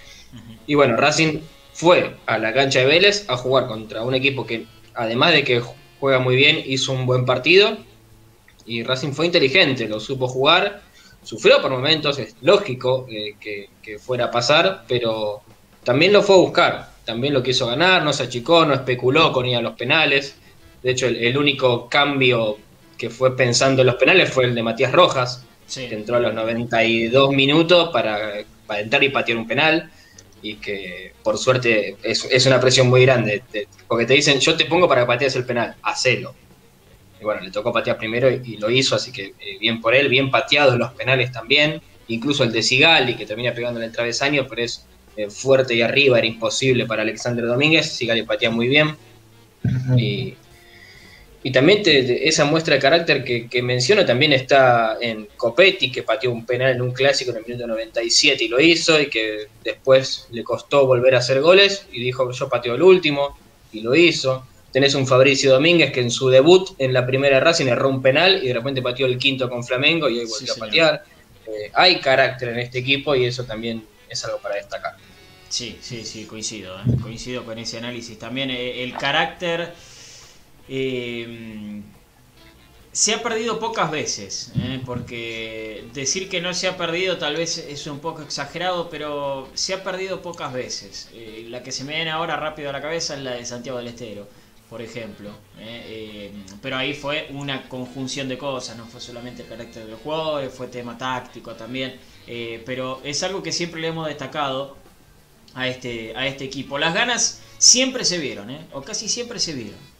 Y 0.66 0.75
bueno, 0.75 0.97
Racing 0.97 1.40
fue 1.73 2.16
a 2.26 2.38
la 2.38 2.52
cancha 2.52 2.80
de 2.80 2.87
Vélez 2.87 3.25
a 3.28 3.37
jugar 3.37 3.66
contra 3.66 4.02
un 4.02 4.14
equipo 4.14 4.47
que, 4.47 4.66
además 4.94 5.32
de 5.32 5.44
que 5.44 5.62
juega 6.00 6.18
muy 6.18 6.35
bien, 6.35 6.61
hizo 6.66 6.92
un 6.92 7.06
buen 7.06 7.25
partido. 7.25 7.78
Y 8.66 8.82
Racing 8.82 9.12
fue 9.12 9.26
inteligente, 9.26 9.88
lo 9.88 10.00
supo 10.00 10.28
jugar 10.28 10.82
sufrió 11.22 11.60
por 11.60 11.70
momentos, 11.70 12.18
es 12.18 12.36
lógico 12.42 13.06
eh, 13.10 13.34
que, 13.40 13.70
que, 13.82 13.98
fuera 13.98 14.26
a 14.26 14.30
pasar, 14.30 14.84
pero 14.88 15.42
también 15.84 16.12
lo 16.12 16.22
fue 16.22 16.36
a 16.36 16.38
buscar, 16.38 16.90
también 17.04 17.34
lo 17.34 17.42
quiso 17.42 17.66
ganar, 17.66 18.02
no 18.02 18.12
se 18.12 18.24
achicó, 18.24 18.64
no 18.64 18.74
especuló 18.74 19.32
con 19.32 19.46
ir 19.46 19.56
a 19.56 19.60
los 19.60 19.74
penales. 19.74 20.36
De 20.82 20.90
hecho, 20.90 21.06
el, 21.06 21.16
el 21.16 21.36
único 21.36 21.88
cambio 21.88 22.58
que 22.96 23.10
fue 23.10 23.36
pensando 23.36 23.82
en 23.82 23.86
los 23.86 23.96
penales 23.96 24.30
fue 24.30 24.44
el 24.44 24.54
de 24.54 24.62
Matías 24.62 24.92
Rojas, 24.92 25.44
sí. 25.66 25.88
que 25.88 25.94
entró 25.94 26.16
a 26.16 26.20
los 26.20 26.34
92 26.34 27.30
minutos 27.30 27.88
para, 27.92 28.44
para, 28.66 28.80
entrar 28.80 29.02
y 29.02 29.08
patear 29.08 29.38
un 29.38 29.46
penal. 29.46 29.90
Y 30.42 30.56
que 30.56 31.12
por 31.22 31.36
suerte 31.36 31.96
es, 32.02 32.24
es 32.24 32.46
una 32.46 32.60
presión 32.60 32.88
muy 32.88 33.02
grande, 33.02 33.42
te, 33.50 33.68
porque 33.86 34.06
te 34.06 34.14
dicen 34.14 34.40
yo 34.40 34.56
te 34.56 34.64
pongo 34.64 34.88
para 34.88 35.02
que 35.02 35.06
patees 35.06 35.36
el 35.36 35.44
penal, 35.44 35.76
hacelo. 35.82 36.34
Y 37.20 37.24
bueno, 37.24 37.42
le 37.42 37.50
tocó 37.50 37.72
patear 37.72 37.98
primero 37.98 38.30
y, 38.30 38.40
y 38.44 38.56
lo 38.56 38.70
hizo, 38.70 38.96
así 38.96 39.12
que 39.12 39.34
eh, 39.38 39.58
bien 39.60 39.80
por 39.80 39.94
él, 39.94 40.08
bien 40.08 40.30
pateado 40.30 40.76
los 40.78 40.92
penales 40.92 41.30
también, 41.30 41.80
incluso 42.08 42.44
el 42.44 42.52
de 42.52 42.62
Sigali, 42.62 43.14
que 43.16 43.26
termina 43.26 43.52
pegando 43.52 43.78
en 43.78 43.86
el 43.86 43.92
travesaño, 43.92 44.46
pero 44.48 44.62
es 44.62 44.86
eh, 45.16 45.28
fuerte 45.28 45.74
y 45.74 45.82
arriba, 45.82 46.18
era 46.18 46.26
imposible 46.26 46.86
para 46.86 47.02
Alexander 47.02 47.44
Domínguez, 47.44 47.92
Sigali 47.92 48.22
patea 48.22 48.50
muy 48.50 48.68
bien. 48.68 48.88
Uh 49.62 49.68
-huh. 49.68 50.00
y, 50.00 50.34
y, 51.42 51.52
también 51.52 51.82
te, 51.82 52.02
te, 52.02 52.26
esa 52.26 52.46
muestra 52.46 52.74
de 52.74 52.80
carácter 52.80 53.22
que, 53.22 53.46
que, 53.48 53.62
menciono 53.62 54.06
también 54.06 54.32
está 54.32 54.96
en 55.00 55.28
Copetti, 55.36 55.92
que 55.92 56.02
pateó 56.02 56.32
un 56.32 56.46
penal 56.46 56.72
en 56.72 56.80
un 56.80 56.92
clásico 56.92 57.30
en 57.32 57.38
el 57.38 57.44
minuto 57.44 57.66
97 57.66 58.44
y 58.44 58.48
lo 58.48 58.58
hizo, 58.60 58.98
y 58.98 59.10
que 59.10 59.48
después 59.62 60.28
le 60.30 60.42
costó 60.42 60.86
volver 60.86 61.14
a 61.14 61.18
hacer 61.18 61.42
goles, 61.42 61.86
y 61.92 62.00
dijo 62.00 62.30
yo 62.32 62.48
pateo 62.48 62.74
el 62.74 62.82
último, 62.82 63.36
y 63.72 63.82
lo 63.82 63.94
hizo 63.94 64.46
tenés 64.72 64.94
un 64.94 65.06
Fabricio 65.06 65.52
Domínguez 65.52 65.92
que 65.92 66.00
en 66.00 66.10
su 66.10 66.28
debut 66.28 66.70
en 66.78 66.92
la 66.92 67.06
primera 67.06 67.40
Racing 67.40 67.66
erró 67.66 67.88
un 67.88 68.02
penal 68.02 68.40
y 68.42 68.48
de 68.48 68.54
repente 68.54 68.82
pateó 68.82 69.06
el 69.06 69.18
quinto 69.18 69.48
con 69.48 69.64
Flamengo 69.64 70.08
y 70.08 70.18
hoy 70.20 70.26
volvió 70.26 70.54
sí, 70.54 70.60
a 70.60 70.64
patear. 70.64 71.04
Eh, 71.46 71.70
hay 71.74 72.00
carácter 72.00 72.50
en 72.50 72.60
este 72.60 72.78
equipo 72.78 73.14
y 73.14 73.24
eso 73.24 73.44
también 73.44 73.84
es 74.08 74.24
algo 74.24 74.38
para 74.38 74.56
destacar. 74.56 74.96
Sí, 75.50 75.78
sí, 75.80 76.04
sí, 76.04 76.26
coincido. 76.26 76.78
¿eh? 76.78 76.82
Coincido 77.02 77.44
con 77.44 77.58
ese 77.58 77.78
análisis. 77.78 78.18
También 78.18 78.50
eh, 78.50 78.84
el 78.84 78.96
carácter 78.96 79.74
eh, 80.68 81.82
se 82.92 83.14
ha 83.14 83.22
perdido 83.22 83.58
pocas 83.58 83.90
veces, 83.90 84.52
¿eh? 84.56 84.80
porque 84.86 85.84
decir 85.92 86.28
que 86.28 86.40
no 86.40 86.54
se 86.54 86.68
ha 86.68 86.76
perdido 86.76 87.18
tal 87.18 87.34
vez 87.34 87.58
es 87.58 87.86
un 87.88 87.98
poco 87.98 88.22
exagerado, 88.22 88.88
pero 88.90 89.48
se 89.54 89.74
ha 89.74 89.82
perdido 89.82 90.22
pocas 90.22 90.52
veces. 90.52 91.08
La 91.48 91.64
que 91.64 91.72
se 91.72 91.82
me 91.82 91.96
viene 91.96 92.10
ahora 92.10 92.36
rápido 92.36 92.70
a 92.70 92.72
la 92.72 92.80
cabeza 92.80 93.14
es 93.14 93.20
la 93.20 93.32
de 93.32 93.44
Santiago 93.44 93.78
del 93.78 93.88
Estero 93.88 94.28
por 94.70 94.80
ejemplo. 94.80 95.30
¿eh? 95.58 96.30
Eh, 96.30 96.32
pero 96.62 96.76
ahí 96.76 96.94
fue 96.94 97.28
una 97.32 97.68
conjunción 97.68 98.28
de 98.28 98.38
cosas, 98.38 98.76
no 98.76 98.86
fue 98.86 99.00
solamente 99.00 99.42
el 99.42 99.48
carácter 99.48 99.84
de 99.84 99.90
los 99.90 100.00
jugadores, 100.00 100.54
fue 100.54 100.68
tema 100.68 100.96
táctico 100.96 101.54
también. 101.56 101.96
Eh, 102.28 102.62
pero 102.64 103.00
es 103.02 103.22
algo 103.24 103.42
que 103.42 103.50
siempre 103.50 103.80
le 103.80 103.88
hemos 103.88 104.06
destacado 104.06 104.76
a 105.54 105.66
este, 105.66 106.16
a 106.16 106.26
este 106.28 106.44
equipo. 106.44 106.78
Las 106.78 106.94
ganas 106.94 107.42
siempre 107.58 108.04
se 108.04 108.18
vieron, 108.18 108.50
¿eh? 108.50 108.66
o 108.72 108.82
casi 108.82 109.08
siempre 109.08 109.40
se 109.40 109.54
vieron. 109.54 109.90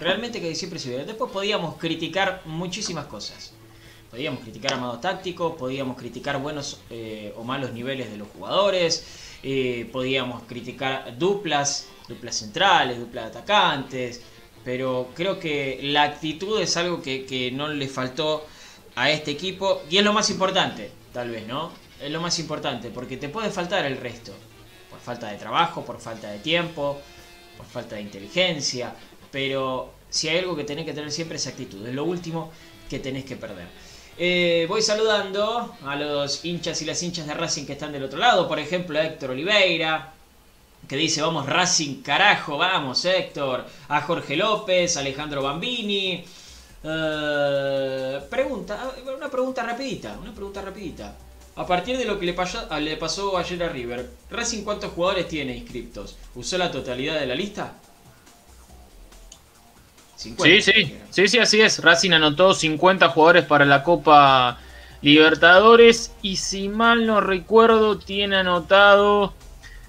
Realmente 0.00 0.40
que 0.40 0.54
siempre 0.54 0.78
se 0.78 0.88
vieron. 0.88 1.06
Después 1.06 1.30
podíamos 1.30 1.76
criticar 1.76 2.40
muchísimas 2.46 3.06
cosas. 3.06 3.52
Podíamos 4.16 4.40
criticar 4.40 4.72
amados 4.72 5.02
tácticos, 5.02 5.56
podíamos 5.58 5.94
criticar 5.98 6.40
buenos 6.40 6.80
eh, 6.88 7.34
o 7.36 7.44
malos 7.44 7.72
niveles 7.72 8.10
de 8.10 8.16
los 8.16 8.28
jugadores, 8.28 9.04
eh, 9.42 9.86
podíamos 9.92 10.44
criticar 10.44 11.18
duplas 11.18 11.86
duplas 12.08 12.34
centrales, 12.34 12.98
duplas 12.98 13.26
atacantes, 13.26 14.22
pero 14.64 15.10
creo 15.14 15.38
que 15.38 15.80
la 15.82 16.04
actitud 16.04 16.58
es 16.58 16.78
algo 16.78 17.02
que, 17.02 17.26
que 17.26 17.50
no 17.50 17.68
le 17.68 17.88
faltó 17.88 18.46
a 18.94 19.10
este 19.10 19.32
equipo. 19.32 19.82
Y 19.90 19.98
es 19.98 20.04
lo 20.04 20.14
más 20.14 20.30
importante, 20.30 20.90
tal 21.12 21.28
vez, 21.28 21.46
¿no? 21.46 21.70
Es 22.00 22.10
lo 22.10 22.22
más 22.22 22.38
importante, 22.38 22.88
porque 22.88 23.18
te 23.18 23.28
puede 23.28 23.50
faltar 23.50 23.84
el 23.84 23.98
resto. 23.98 24.32
Por 24.88 24.98
falta 24.98 25.30
de 25.30 25.36
trabajo, 25.36 25.84
por 25.84 26.00
falta 26.00 26.30
de 26.30 26.38
tiempo, 26.38 26.98
por 27.58 27.66
falta 27.66 27.96
de 27.96 28.00
inteligencia. 28.00 28.94
Pero 29.30 29.92
si 30.08 30.30
hay 30.30 30.38
algo 30.38 30.56
que 30.56 30.64
tenés 30.64 30.86
que 30.86 30.94
tener 30.94 31.12
siempre 31.12 31.36
es 31.36 31.46
actitud. 31.46 31.86
Es 31.86 31.94
lo 31.94 32.04
último 32.04 32.50
que 32.88 32.98
tenés 32.98 33.26
que 33.26 33.36
perder. 33.36 33.66
Eh, 34.18 34.64
voy 34.66 34.80
saludando 34.80 35.76
a 35.84 35.94
los 35.94 36.42
hinchas 36.44 36.80
y 36.80 36.86
las 36.86 37.02
hinchas 37.02 37.26
de 37.26 37.34
Racing 37.34 37.66
que 37.66 37.74
están 37.74 37.92
del 37.92 38.04
otro 38.04 38.18
lado. 38.18 38.48
Por 38.48 38.58
ejemplo, 38.58 38.98
a 38.98 39.04
Héctor 39.04 39.30
Oliveira, 39.30 40.14
que 40.88 40.96
dice, 40.96 41.20
vamos 41.20 41.46
Racing, 41.46 42.02
carajo, 42.02 42.56
vamos 42.56 43.04
Héctor. 43.04 43.66
A 43.88 44.00
Jorge 44.00 44.36
López, 44.36 44.96
Alejandro 44.96 45.42
Bambini. 45.42 46.24
Eh, 46.82 48.20
pregunta, 48.30 48.90
una 49.14 49.30
pregunta 49.30 49.62
rapidita, 49.62 50.16
una 50.20 50.32
pregunta 50.32 50.62
rapidita. 50.62 51.14
A 51.56 51.66
partir 51.66 51.98
de 51.98 52.04
lo 52.04 52.18
que 52.18 52.26
le 52.26 52.32
pasó, 52.32 52.68
le 52.78 52.96
pasó 52.96 53.36
ayer 53.36 53.62
a 53.62 53.68
River, 53.68 54.10
¿Racing 54.30 54.62
cuántos 54.62 54.92
jugadores 54.92 55.28
tiene 55.28 55.56
inscriptos? 55.56 56.16
¿Usó 56.34 56.58
la 56.58 56.70
totalidad 56.70 57.18
de 57.18 57.26
la 57.26 57.34
lista? 57.34 57.74
50, 60.16 60.62
sí, 60.64 60.72
sí, 60.72 60.96
sí, 61.10 61.28
sí, 61.28 61.38
así 61.38 61.60
es. 61.60 61.78
Racing 61.78 62.12
anotó 62.12 62.54
50 62.54 63.08
jugadores 63.10 63.44
para 63.44 63.64
la 63.64 63.82
Copa 63.82 64.58
Libertadores 65.02 66.12
y 66.22 66.36
si 66.36 66.68
mal 66.68 67.06
no 67.06 67.20
recuerdo 67.20 67.98
tiene 67.98 68.36
anotado 68.36 69.34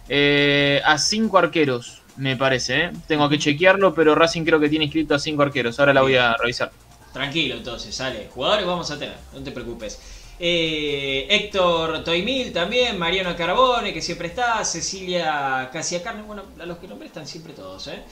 eh, 0.10 0.82
a 0.86 0.98
5 0.98 1.38
arqueros, 1.38 2.02
me 2.18 2.36
parece. 2.36 2.84
¿eh? 2.84 2.92
Tengo 3.08 3.30
que 3.30 3.40
chequearlo, 3.40 3.94
pero 3.96 4.16
Racing 4.16 4.44
creo 4.44 4.60
que 4.60 4.70
tiene 4.70 4.86
inscrito 4.86 5.16
a 5.16 5.20
5 5.20 5.42
arqueros. 5.42 5.80
Ahora 5.80 5.94
la 5.94 6.02
voy 6.02 6.16
a 6.16 6.36
revisar. 6.36 6.72
Tranquilo, 7.14 7.56
entonces, 7.56 7.96
sale. 7.96 8.30
Jugadores 8.32 8.66
vamos 8.66 8.92
a 8.92 9.00
tener, 9.00 9.16
no 9.34 9.40
te 9.42 9.52
preocupes. 9.52 10.00
Eh, 10.40 11.26
Héctor 11.30 12.04
Toimil 12.04 12.54
también, 12.54 13.00
Mariano 13.00 13.36
Carbone, 13.36 13.92
que 13.94 14.02
siempre 14.02 14.28
está, 14.28 14.64
Cecilia 14.66 15.70
Casiacarne, 15.74 16.22
bueno, 16.22 16.44
a 16.60 16.66
los 16.66 16.78
que 16.78 16.88
nombré 16.88 17.08
están 17.08 17.26
siempre 17.26 17.54
todos, 17.54 17.88
¿eh? 17.88 18.04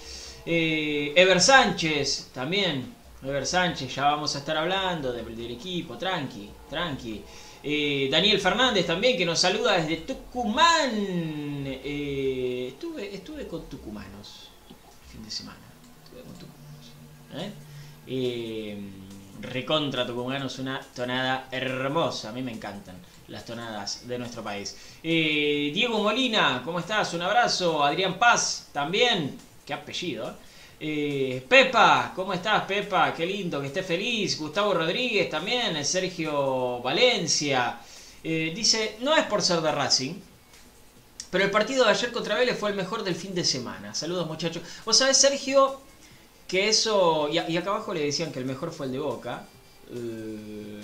Eh, 0.46 1.12
Ever 1.16 1.42
Sánchez 1.42 2.30
también. 2.34 2.94
Ever 3.24 3.48
Sánchez, 3.48 3.96
ya 3.96 4.06
vamos 4.06 4.36
a 4.36 4.40
estar 4.40 4.56
hablando 4.56 5.12
del, 5.12 5.52
equipo, 5.52 5.98
tranqui, 5.98 6.50
tranqui. 6.70 7.24
Eh, 7.64 8.08
Daniel 8.12 8.40
Fernández 8.40 8.86
también, 8.86 9.18
que 9.18 9.25
nos 9.25 9.40
saluda 9.40 9.74
desde 9.74 9.98
Tucumán. 9.98 10.92
Eh, 11.66 12.68
estuve, 12.74 13.16
estuve 13.16 13.48
con 13.48 13.68
tucumanos 13.68 14.52
el 14.70 14.75
fin 15.12 15.24
de 15.24 15.32
semana. 15.32 15.58
Estuve 16.04 16.22
con 16.22 16.36
tucumanos. 16.36 17.54
recontra 19.42 20.06
tucumanos, 20.06 20.60
una 20.60 20.80
tonada 20.96 21.48
hermosa. 21.50 22.30
A 22.30 22.32
mí 22.32 22.44
me 22.44 22.52
encantan 22.52 22.98
las 23.30 23.44
tonadas 23.46 24.08
de 24.08 24.20
nuestro 24.20 24.44
país. 24.44 24.78
Diego 25.02 26.04
Molina, 26.04 26.62
¿cómo 26.64 26.80
estás? 26.80 27.16
Un 27.16 27.24
abrazo. 27.24 27.84
Adrián 27.84 28.20
Paz, 28.20 28.70
también 28.72 29.36
qué 29.65 29.74
apellido. 29.74 30.36
Eh, 30.79 31.45
Pepa, 31.48 32.12
¿cómo 32.15 32.34
estás 32.34 32.63
Pepa? 32.65 33.13
Qué 33.13 33.25
lindo, 33.25 33.62
que 33.62 33.67
estés 33.67 33.86
feliz. 33.86 34.38
Gustavo 34.38 34.74
Rodríguez 34.74 35.29
también, 35.29 35.84
Sergio 35.86 36.81
Valencia. 36.81 37.79
Eh, 38.24 38.51
dice, 38.55 38.98
no 39.01 39.15
es 39.15 39.25
por 39.25 39.41
ser 39.41 39.62
de 39.62 39.72
Racing, 39.72 40.15
pero 41.29 41.45
el 41.45 41.51
partido 41.51 41.86
de 41.86 41.91
ayer 41.91 42.12
contra 42.12 42.36
Vélez 42.36 42.57
fue 42.57 42.72
el 42.72 42.75
mejor 42.75 43.03
del 43.03 43.15
fin 43.15 43.34
de 43.36 43.43
semana. 43.43 43.93
Saludos 43.93 44.27
muchachos. 44.27 44.63
Vos 44.86 44.98
sabés, 44.98 45.17
Sergio, 45.17 45.79
que 46.48 46.69
eso... 46.69 47.29
Y, 47.29 47.38
acá 47.38 47.69
abajo 47.69 47.93
le 47.93 48.01
decían 48.01 48.31
que 48.31 48.39
el 48.39 48.45
mejor 48.45 48.72
fue 48.72 48.88
el 48.88 48.93
de 48.93 49.00
Boca. 49.00 49.45
Eh, 49.91 50.81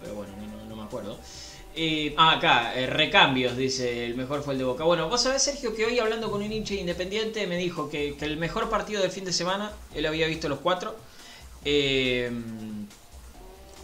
pero 0.00 0.14
bueno, 0.14 0.32
no 0.68 0.76
me 0.76 0.82
acuerdo. 0.82 1.18
Eh, 1.74 2.14
ah, 2.18 2.32
acá, 2.32 2.74
eh, 2.74 2.86
recambios, 2.86 3.56
dice, 3.56 4.04
el 4.04 4.14
mejor 4.14 4.42
fue 4.42 4.52
el 4.52 4.58
de 4.58 4.64
Boca. 4.64 4.84
Bueno, 4.84 5.08
vos 5.08 5.22
sabés, 5.22 5.42
Sergio, 5.42 5.74
que 5.74 5.86
hoy 5.86 5.98
hablando 5.98 6.30
con 6.30 6.42
un 6.42 6.52
hincha 6.52 6.74
independiente 6.74 7.46
me 7.46 7.56
dijo 7.56 7.88
que, 7.88 8.14
el 8.20 8.36
mejor 8.36 8.68
partido 8.68 9.00
del 9.00 9.10
fin 9.10 9.24
de 9.24 9.32
semana, 9.32 9.72
él 9.94 10.04
había 10.04 10.26
visto 10.26 10.50
los 10.50 10.58
cuatro, 10.58 10.94
eh, 11.64 12.30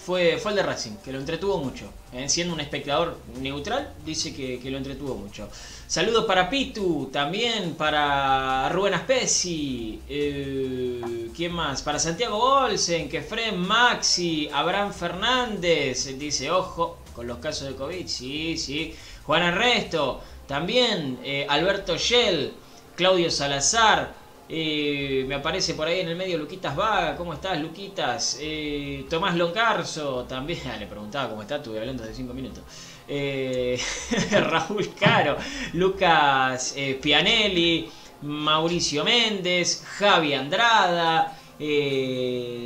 fue, 0.04 0.36
fue 0.38 0.52
el 0.52 0.56
de 0.56 0.62
Racing, 0.64 0.96
que 1.02 1.12
lo 1.12 1.18
entretuvo 1.18 1.58
mucho. 1.58 1.90
siendo 2.26 2.52
un 2.54 2.60
espectador 2.60 3.18
neutral, 3.40 3.94
dice 4.04 4.34
que, 4.34 4.70
lo 4.70 4.76
entretuvo 4.76 5.14
mucho. 5.14 5.48
Saludos 5.86 6.26
para 6.26 6.50
Pitu, 6.50 7.08
también 7.10 7.74
para 7.74 8.68
Rubén 8.68 8.94
Aspesi, 8.94 10.00
¿quién 11.34 11.52
más? 11.52 11.82
Para 11.82 11.98
Santiago 11.98 12.38
Olsen, 12.38 13.08
Kefren 13.08 13.58
Maxi, 13.58 14.48
Abraham 14.52 14.92
Fernández, 14.92 16.18
dice, 16.18 16.50
ojo, 16.50 16.98
con 17.18 17.26
los 17.26 17.38
casos 17.38 17.66
de 17.66 17.74
COVID, 17.74 18.06
sí, 18.06 18.56
sí. 18.56 18.94
Juan 19.24 19.42
Arresto, 19.42 20.22
también 20.46 21.18
eh, 21.24 21.44
Alberto 21.48 21.96
Shell, 21.96 22.52
Claudio 22.94 23.28
Salazar, 23.28 24.14
eh, 24.48 25.24
me 25.26 25.34
aparece 25.34 25.74
por 25.74 25.88
ahí 25.88 25.98
en 25.98 26.10
el 26.10 26.14
medio 26.14 26.38
Luquitas 26.38 26.76
Vaga, 26.76 27.16
¿cómo 27.16 27.34
estás 27.34 27.60
Luquitas? 27.60 28.38
Eh, 28.40 29.04
Tomás 29.10 29.34
Loncarzo, 29.34 30.26
también, 30.28 30.60
le 30.78 30.86
preguntaba 30.86 31.28
cómo 31.28 31.42
está, 31.42 31.56
estuve 31.56 31.80
hablando 31.80 32.04
de 32.04 32.14
cinco 32.14 32.32
minutos. 32.34 32.62
Raúl 34.30 34.94
Caro, 34.94 35.38
Lucas 35.72 36.76
Pianelli, 37.02 37.90
Mauricio 38.22 39.02
Méndez, 39.02 39.82
Javi 39.98 40.34
Andrada, 40.34 41.36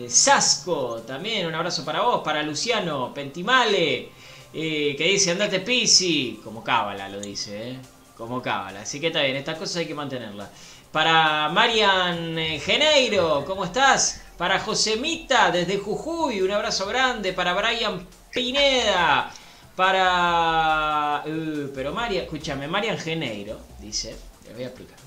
Sasco, 0.08 1.02
también 1.06 1.46
un 1.46 1.54
abrazo 1.54 1.86
para 1.86 2.02
vos, 2.02 2.20
para 2.22 2.42
Luciano 2.42 3.14
Pentimale. 3.14 4.20
Eh, 4.54 4.94
que 4.98 5.04
dice 5.04 5.30
andate 5.30 5.60
Pisi, 5.60 6.40
como 6.44 6.62
cábala 6.62 7.08
lo 7.08 7.20
dice, 7.20 7.70
¿eh? 7.70 7.78
como 8.16 8.42
cábala. 8.42 8.82
Así 8.82 9.00
que 9.00 9.08
está 9.08 9.22
bien, 9.22 9.36
estas 9.36 9.58
cosas 9.58 9.76
hay 9.76 9.86
que 9.86 9.94
mantenerlas. 9.94 10.48
Para 10.92 11.48
Marian 11.48 12.38
eh, 12.38 12.60
Geneiro, 12.60 13.44
¿cómo 13.46 13.64
estás? 13.64 14.20
Para 14.36 14.60
Josemita 14.60 15.50
desde 15.50 15.78
Jujuy, 15.78 16.42
un 16.42 16.50
abrazo 16.50 16.86
grande. 16.86 17.32
Para 17.32 17.54
Brian 17.54 18.06
Pineda. 18.30 19.32
Para... 19.74 21.24
Uh, 21.26 21.70
pero 21.74 21.92
Marian, 21.94 22.24
escúchame, 22.24 22.68
Marian 22.68 22.98
Geneiro 22.98 23.58
dice, 23.80 24.14
le 24.44 24.52
voy 24.52 24.64
a 24.64 24.66
explicar. 24.66 24.98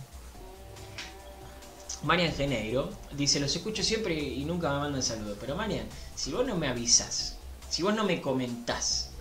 Marian 2.02 2.34
Geneiro 2.34 2.90
dice, 3.12 3.40
los 3.40 3.56
escucho 3.56 3.84
siempre 3.84 4.16
y 4.16 4.44
nunca 4.44 4.72
me 4.74 4.80
mandan 4.80 5.04
saludos. 5.04 5.38
Pero 5.40 5.56
Marian, 5.56 5.88
si 6.16 6.32
vos 6.32 6.46
no 6.46 6.56
me 6.56 6.68
avisas, 6.68 7.38
si 7.70 7.84
vos 7.84 7.94
no 7.94 8.04
me 8.06 8.22
comentás, 8.22 9.12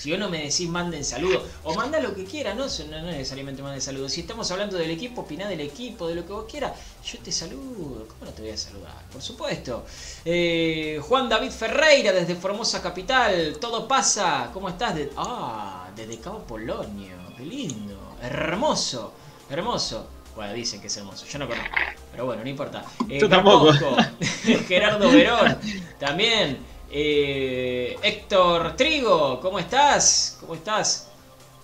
si 0.00 0.10
vos 0.10 0.18
no 0.18 0.30
me 0.30 0.38
decís 0.38 0.66
manden 0.66 1.04
saludos, 1.04 1.42
o 1.62 1.74
manda 1.74 2.00
lo 2.00 2.14
que 2.14 2.24
quiera, 2.24 2.54
no, 2.54 2.64
no, 2.64 3.02
necesariamente 3.02 3.62
manden 3.62 3.82
saludos. 3.82 4.10
Si 4.10 4.22
estamos 4.22 4.50
hablando 4.50 4.78
del 4.78 4.90
equipo, 4.90 5.20
opina 5.20 5.46
del 5.46 5.60
equipo, 5.60 6.08
de 6.08 6.14
lo 6.14 6.24
que 6.24 6.32
vos 6.32 6.46
quieras, 6.50 6.72
yo 7.04 7.18
te 7.18 7.30
saludo. 7.30 8.06
¿Cómo 8.08 8.24
no 8.24 8.30
te 8.30 8.40
voy 8.40 8.50
a 8.50 8.56
saludar? 8.56 9.04
Por 9.12 9.20
supuesto. 9.20 9.84
Eh, 10.24 10.98
Juan 11.06 11.28
David 11.28 11.50
Ferreira 11.50 12.12
desde 12.12 12.34
Formosa 12.34 12.80
Capital. 12.80 13.58
Todo 13.60 13.86
pasa. 13.86 14.48
¿Cómo 14.54 14.70
estás? 14.70 14.94
ah, 15.18 15.90
desde 15.94 16.18
Cabo 16.18 16.44
Polonio. 16.44 17.16
Qué 17.36 17.44
lindo. 17.44 18.16
Hermoso. 18.22 19.12
Hermoso. 19.50 20.06
Bueno, 20.34 20.54
dicen 20.54 20.80
que 20.80 20.86
es 20.86 20.96
hermoso. 20.96 21.26
Yo 21.26 21.38
no 21.38 21.46
conozco. 21.46 21.76
Pero 22.10 22.24
bueno, 22.24 22.42
no 22.42 22.48
importa. 22.48 22.82
Eh, 23.06 23.18
Yo 23.20 23.28
tampoco. 23.28 23.70
Gerardo 24.66 25.10
Verón. 25.10 25.58
También. 25.98 26.69
Eh, 26.92 27.96
Héctor 28.02 28.74
Trigo, 28.74 29.40
¿cómo 29.40 29.60
estás? 29.60 30.38
¿Cómo 30.40 30.56
estás? 30.56 31.08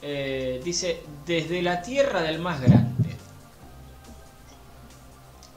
Eh, 0.00 0.60
dice, 0.62 1.02
desde 1.26 1.62
la 1.62 1.82
tierra 1.82 2.22
del 2.22 2.38
más 2.38 2.60
grande. 2.60 3.10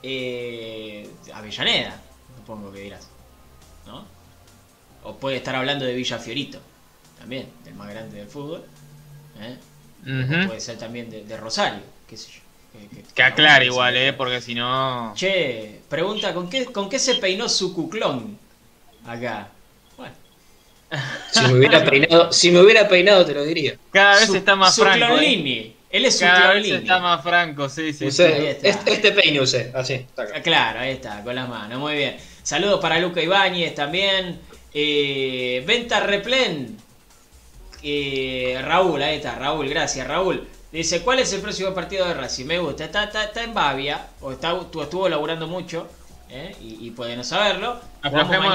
Eh, 0.02 1.08
Avellaneda, 1.34 2.02
supongo 2.38 2.72
que 2.72 2.80
dirás. 2.80 3.08
¿No? 3.86 4.06
O 5.04 5.16
puede 5.18 5.38
estar 5.38 5.56
hablando 5.56 5.86
de 5.86 5.94
Villa 5.94 6.18
Fiorito, 6.18 6.60
también, 7.20 7.52
del 7.64 7.76
más 7.76 7.90
grande 7.90 8.18
del 8.18 8.28
fútbol. 8.28 8.64
¿eh? 9.40 9.58
puede 10.48 10.60
ser 10.60 10.80
también 10.80 11.10
de, 11.10 11.38
Rosario, 11.38 11.84
qué 12.08 12.18
sé 12.18 12.32
yo. 12.32 12.40
Que, 13.14 13.24
aclare 13.24 13.66
igual, 13.66 13.96
¿eh? 13.98 14.14
Porque 14.14 14.42
si 14.42 14.56
no... 14.56 15.12
Che, 15.16 15.82
pregunta, 15.90 16.34
¿con 16.34 16.50
qué, 16.50 16.66
¿con 16.66 16.90
qué 16.90 16.98
se 16.98 17.16
peinó 17.16 17.50
su 17.50 17.74
cuclón 17.74 18.38
acá? 19.06 19.50
Si 21.32 21.42
me 21.46 21.54
hubiera 21.54 21.86
peinado, 21.86 22.32
si 22.32 22.52
me 22.52 22.62
hubiera 22.62 22.88
peinado 22.88 23.26
te 23.26 23.34
lo 23.34 23.44
diría. 23.44 23.78
Cada 23.92 24.20
vez 24.20 24.34
está 24.34 24.56
más 24.56 24.76
franco. 24.76 25.20
¿eh? 25.20 25.74
Él 25.90 26.06
es 26.06 26.16
su 26.16 26.22
Cada 26.22 26.54
vez 26.54 26.68
está 26.68 27.00
más 27.00 27.24
franco, 27.24 27.68
sí, 27.68 27.94
sí. 27.94 28.06
Este, 28.08 28.70
este, 28.70 29.12
peine 29.12 29.42
usé, 29.42 29.72
así. 29.74 30.06
Ah, 30.18 30.42
claro, 30.44 30.80
ahí 30.80 30.92
está, 30.92 31.24
con 31.24 31.34
las 31.36 31.50
manos, 31.50 31.80
muy 31.80 31.96
bien. 31.96 32.18
Saludos 32.44 32.80
para 32.80 33.00
Luca 33.00 33.22
Ibáñez 33.22 33.74
también. 33.76 34.40
Eh, 34.74 35.64
Venta 35.66 36.00
Replen. 36.00 36.78
Eh, 37.82 38.60
Raúl, 38.64 39.02
ahí 39.02 39.18
está, 39.18 39.36
Raúl, 39.36 39.70
gracias, 39.70 40.08
Raúl. 40.08 40.48
Dice, 40.72 41.02
¿cuál 41.02 41.20
es 41.20 41.34
el 41.34 41.42
próximo 41.42 41.74
partido 41.74 42.08
de 42.08 42.14
Racing? 42.14 42.46
Me 42.46 42.60
gusta, 42.60 42.86
está, 42.86 43.06
está, 43.06 43.44
en 43.44 43.54
Bavia, 43.56 44.10
o 44.22 44.34
está, 44.34 44.56
estuvo 44.82 45.10
laburando 45.10 45.48
mucho, 45.48 45.88
¿eh? 46.30 46.56
y, 46.62 46.88
y 46.88 46.92
puede 46.92 47.16
no 47.16 47.24
saberlo. 47.24 47.80
Aflojemos 48.02 48.54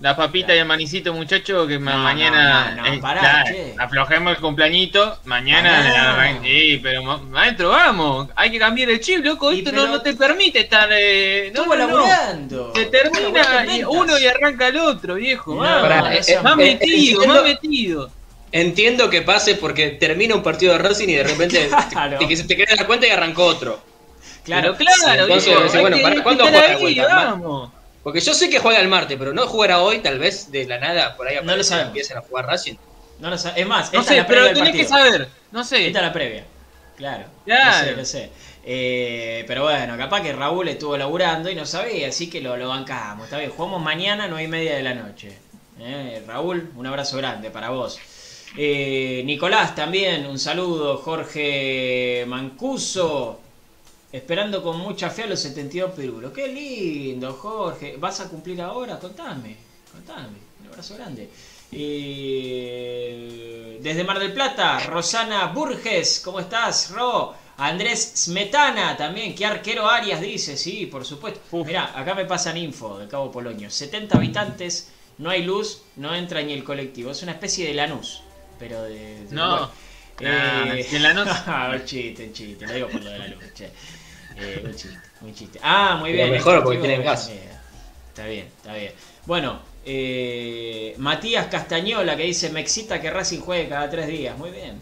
la 0.00 0.14
papita 0.16 0.54
y 0.54 0.58
el 0.58 0.64
manicito, 0.66 1.12
muchacho, 1.14 1.66
que 1.66 1.78
No, 1.78 1.96
mañana. 1.98 2.72
no, 2.76 2.82
no, 2.82 2.94
eh, 2.94 2.98
pará, 2.98 3.44
aflojemos 3.78 4.34
el 4.34 4.40
cumpleañito. 4.42 5.18
Mañana. 5.24 6.40
Sí, 6.42 6.78
pero 6.82 7.02
ma- 7.02 7.16
maestro, 7.18 7.70
vamos. 7.70 8.28
Hay 8.36 8.50
que 8.50 8.58
cambiar 8.58 8.90
el 8.90 9.00
chip, 9.00 9.24
loco. 9.24 9.52
Y 9.52 9.58
Esto 9.60 9.70
pero- 9.70 9.86
no, 9.86 9.92
no 9.92 10.02
te 10.02 10.14
permite 10.14 10.60
estar. 10.60 10.88
Eh, 10.92 11.52
no, 11.54 11.74
laburando. 11.74 12.72
Se 12.74 12.86
termina 12.86 13.64
y 13.76 13.84
uno 13.84 14.18
y 14.18 14.26
arranca 14.26 14.68
el 14.68 14.78
otro, 14.78 15.14
viejo. 15.14 15.54
No, 15.54 15.60
vamos. 15.60 16.10
Eh, 16.10 16.20
eh, 16.34 16.38
más 16.42 16.56
metido, 16.56 17.24
más 17.26 17.42
metido. 17.42 18.10
Entiendo 18.52 19.10
que 19.10 19.22
pase 19.22 19.56
porque 19.56 19.90
termina 19.90 20.34
un 20.34 20.42
partido 20.42 20.72
de 20.72 20.78
Racing 20.78 21.08
y 21.08 21.14
de 21.14 21.24
repente 21.24 21.68
Claro. 21.90 22.18
te, 22.18 22.26
te, 22.26 22.42
te 22.44 22.56
querés 22.56 22.76
dar 22.78 22.86
cuenta 22.86 23.06
y 23.06 23.10
arrancó 23.10 23.44
otro. 23.44 23.80
Claro, 24.46 24.74
Pero 24.78 24.90
claro, 25.02 25.22
entonces, 25.24 25.80
bueno, 25.80 25.98
¿para 26.00 26.22
cuándo 26.22 26.44
juega 26.44 26.60
ahí, 26.68 26.80
vuelta? 26.80 27.06
Vamos. 27.08 27.70
Porque 28.02 28.20
yo 28.20 28.32
sé 28.32 28.48
que 28.48 28.58
juega 28.60 28.80
el 28.80 28.88
martes, 28.88 29.16
pero 29.18 29.32
no 29.34 29.46
jugará 29.46 29.80
hoy, 29.80 29.98
tal 29.98 30.18
vez 30.18 30.50
de 30.52 30.64
la 30.66 30.78
nada, 30.78 31.16
por 31.16 31.26
ahí 31.28 31.36
No 31.42 31.56
lo 31.56 31.64
sabemos. 31.64 31.88
empiecen 31.88 32.16
a 32.16 32.20
jugar 32.22 32.46
Racing. 32.46 32.74
No 33.18 33.30
lo 33.30 33.36
sa- 33.38 33.50
Es 33.56 33.66
más, 33.66 33.92
No 33.92 34.00
esta 34.00 34.12
sé, 34.12 34.16
es 34.18 34.22
la 34.22 34.26
pero 34.28 34.40
previa 34.42 34.52
lo 34.52 34.58
del 34.64 34.72
tenés 34.72 34.82
que 34.82 34.88
saber. 34.88 35.28
No 35.50 35.64
sé. 35.64 35.86
Esta 35.88 35.98
es 35.98 36.04
la 36.06 36.12
previa. 36.12 36.44
Claro. 36.96 37.24
Claro. 37.44 37.78
Lo 37.80 37.84
sé, 37.84 37.96
lo 37.96 38.04
sé. 38.04 38.30
Eh, 38.64 39.44
pero 39.48 39.64
bueno, 39.64 39.96
capaz 39.96 40.22
que 40.22 40.32
Raúl 40.32 40.68
estuvo 40.68 40.96
laburando 40.96 41.50
y 41.50 41.54
no 41.54 41.66
sabía, 41.66 42.08
así 42.08 42.28
que 42.30 42.40
lo, 42.40 42.56
lo 42.56 42.68
bancamos. 42.68 43.24
Está 43.24 43.38
bien, 43.38 43.50
jugamos 43.50 43.82
mañana, 43.82 44.28
9 44.28 44.44
y 44.44 44.48
media 44.48 44.76
de 44.76 44.82
la 44.82 44.94
noche. 44.94 45.36
Eh, 45.80 46.22
Raúl, 46.26 46.70
un 46.76 46.86
abrazo 46.86 47.16
grande 47.16 47.50
para 47.50 47.70
vos. 47.70 47.98
Eh, 48.56 49.22
Nicolás 49.24 49.74
también, 49.74 50.26
un 50.26 50.38
saludo. 50.38 50.98
Jorge 50.98 52.24
Mancuso, 52.26 53.40
esperando 54.16 54.62
con 54.62 54.78
mucha 54.78 55.10
fe 55.10 55.24
a 55.24 55.26
los 55.26 55.40
72 55.40 55.92
perulos. 55.92 56.32
Qué 56.32 56.48
lindo, 56.48 57.32
Jorge. 57.34 57.96
¿Vas 57.98 58.20
a 58.20 58.28
cumplir 58.28 58.60
ahora? 58.62 58.98
Contame, 58.98 59.56
contame. 59.92 60.38
Un 60.62 60.68
abrazo 60.68 60.94
grande. 60.96 61.28
Eh, 62.46 63.78
desde 63.82 64.04
Mar 64.04 64.18
del 64.18 64.32
Plata, 64.32 64.78
Rosana 64.80 65.46
Burges, 65.46 66.20
¿cómo 66.24 66.40
estás, 66.40 66.90
Ro? 66.90 67.34
Andrés 67.58 68.12
Smetana 68.16 68.96
también, 68.98 69.34
qué 69.34 69.46
arquero 69.46 69.88
Arias 69.88 70.20
dice, 70.20 70.56
sí, 70.56 70.86
por 70.86 71.04
supuesto. 71.04 71.40
Uf. 71.52 71.66
Mirá, 71.66 71.98
acá 71.98 72.14
me 72.14 72.24
pasan 72.26 72.56
info 72.58 72.98
de 72.98 73.08
Cabo 73.08 73.32
Polonio. 73.32 73.70
70 73.70 74.16
habitantes, 74.18 74.90
no 75.18 75.30
hay 75.30 75.42
luz, 75.42 75.82
no 75.96 76.14
entra 76.14 76.42
ni 76.42 76.52
el 76.52 76.62
colectivo. 76.64 77.10
Es 77.10 77.22
una 77.22 77.32
especie 77.32 77.66
de 77.66 77.74
Lanús, 77.74 78.22
pero 78.58 78.82
de... 78.82 79.24
de- 79.24 79.34
No. 79.34 79.70
Ah, 80.24 80.64
Eh, 80.74 80.82
si 80.88 80.96
en 80.96 81.02
Lanús- 81.02 81.74
un 81.80 81.84
chiste, 81.86 82.30
chiste, 82.32 82.66
lo 82.66 82.72
digo 82.74 82.88
por 82.88 83.02
lo 83.02 83.10
de 83.10 83.18
la 83.18 83.26
luz, 83.28 83.42
che. 83.54 83.70
Eh, 84.36 84.62
un 84.64 84.74
chiste, 84.74 84.98
un 85.22 85.34
chiste. 85.34 85.58
Ah, 85.62 85.96
muy 85.98 86.12
bien. 86.12 86.30
mejor 86.30 86.62
porque 86.62 86.86
de 86.86 86.98
gas. 87.02 87.30
Está 88.08 88.26
bien, 88.26 88.46
está 88.56 88.74
bien. 88.74 88.92
Bueno, 89.26 89.60
eh, 89.84 90.94
Matías 90.98 91.46
Castañola 91.46 92.16
que 92.16 92.24
dice, 92.24 92.50
me 92.50 92.60
excita 92.60 93.00
que 93.00 93.10
Racing 93.10 93.40
juegue 93.40 93.68
cada 93.68 93.88
tres 93.90 94.06
días. 94.08 94.36
Muy 94.38 94.50
bien. 94.50 94.80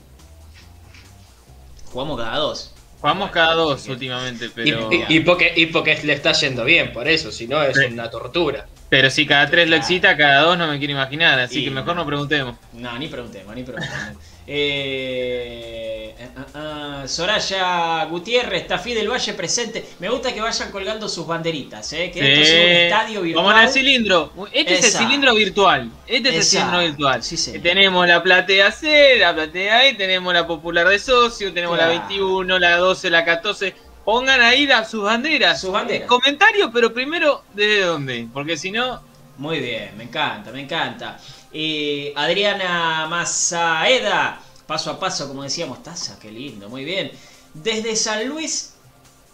Jugamos 1.92 2.18
cada 2.18 2.36
dos. 2.38 2.70
Jugamos 3.00 3.30
cada 3.30 3.54
dos 3.54 3.86
últimamente, 3.88 4.46
Y, 4.46 4.48
pero. 4.48 4.90
y- 4.92 5.04
y 5.16 5.20
porque, 5.20 5.52
y 5.54 5.66
porque 5.66 6.00
le 6.04 6.14
está 6.14 6.32
yendo 6.32 6.64
bien, 6.64 6.92
por 6.92 7.06
eso, 7.06 7.30
si 7.30 7.46
no 7.46 7.62
es 7.62 7.76
Sí. 7.76 7.84
una 7.92 8.08
tortura. 8.10 8.66
Pero 8.88 9.10
si 9.10 9.26
cada 9.26 9.48
tres 9.50 9.68
lo 9.68 9.76
excita, 9.76 10.16
cada 10.16 10.42
dos 10.42 10.56
no 10.58 10.66
me 10.68 10.78
quiero 10.78 10.92
imaginar, 10.94 11.38
así 11.38 11.60
Y 11.60 11.64
que 11.64 11.70
mejor 11.70 11.96
no 11.96 12.06
preguntemos. 12.06 12.56
No, 12.72 12.98
ni 12.98 13.08
preguntemos, 13.08 13.54
ni 13.54 13.62
preguntemos. 13.62 14.16
Eh, 14.46 16.14
ah, 16.36 16.46
ah, 16.54 17.08
Soraya 17.08 18.04
Gutiérrez, 18.04 18.66
Tafí 18.66 18.92
del 18.94 19.08
Valle 19.10 19.32
presente. 19.34 19.84
Me 20.00 20.08
gusta 20.08 20.32
que 20.32 20.40
vayan 20.40 20.70
colgando 20.70 21.08
sus 21.08 21.26
banderitas, 21.26 21.92
¿eh? 21.94 22.10
que 22.12 22.20
esto 22.20 22.44
sea 22.46 22.64
un 22.64 22.72
estadio 22.72 23.22
virtual. 23.22 23.44
Como 23.44 23.56
en 23.56 23.64
el 23.64 23.72
cilindro. 23.72 24.32
Este 24.52 24.74
es 24.74 24.84
el 24.84 24.90
cilindro 25.00 25.34
virtual. 25.34 25.90
Este 26.06 26.28
es 26.28 26.34
el 26.36 26.42
cilindro 26.44 26.80
virtual. 26.80 27.22
Sí, 27.22 27.58
tenemos 27.60 28.06
la 28.06 28.22
platea 28.22 28.70
C, 28.70 29.16
la 29.18 29.34
platea 29.34 29.86
E, 29.88 29.94
tenemos 29.94 30.32
la 30.34 30.46
popular 30.46 30.86
de 30.88 30.98
socio, 30.98 31.52
tenemos 31.52 31.76
Claro. 31.76 31.92
la 31.92 31.98
21, 32.00 32.58
la 32.58 32.76
12, 32.76 33.10
la 33.10 33.24
14. 33.24 33.74
Pongan 34.04 34.40
ahí 34.42 34.66
las, 34.66 34.90
sus 34.90 35.02
banderas. 35.04 35.60
Sus 35.60 35.72
banderas. 35.72 36.04
Eh, 36.04 36.06
Comentarios, 36.06 36.70
pero 36.72 36.92
primero, 36.92 37.42
¿desde 37.54 37.80
dónde? 37.80 38.28
Porque 38.32 38.56
si 38.58 38.70
no, 38.70 39.00
Muy 39.38 39.58
bien, 39.58 39.96
me 39.96 40.04
encanta, 40.04 40.52
me 40.52 40.60
encanta. 40.60 41.18
Eh, 41.56 42.12
Adriana 42.16 43.06
Mazaeda, 43.08 44.42
paso 44.66 44.90
a 44.90 44.98
paso, 44.98 45.28
como 45.28 45.44
decíamos, 45.44 45.84
taza, 45.84 46.18
qué 46.18 46.32
lindo, 46.32 46.68
muy 46.68 46.84
bien. 46.84 47.12
Desde 47.54 47.94
San 47.94 48.26
Luis, 48.28 48.74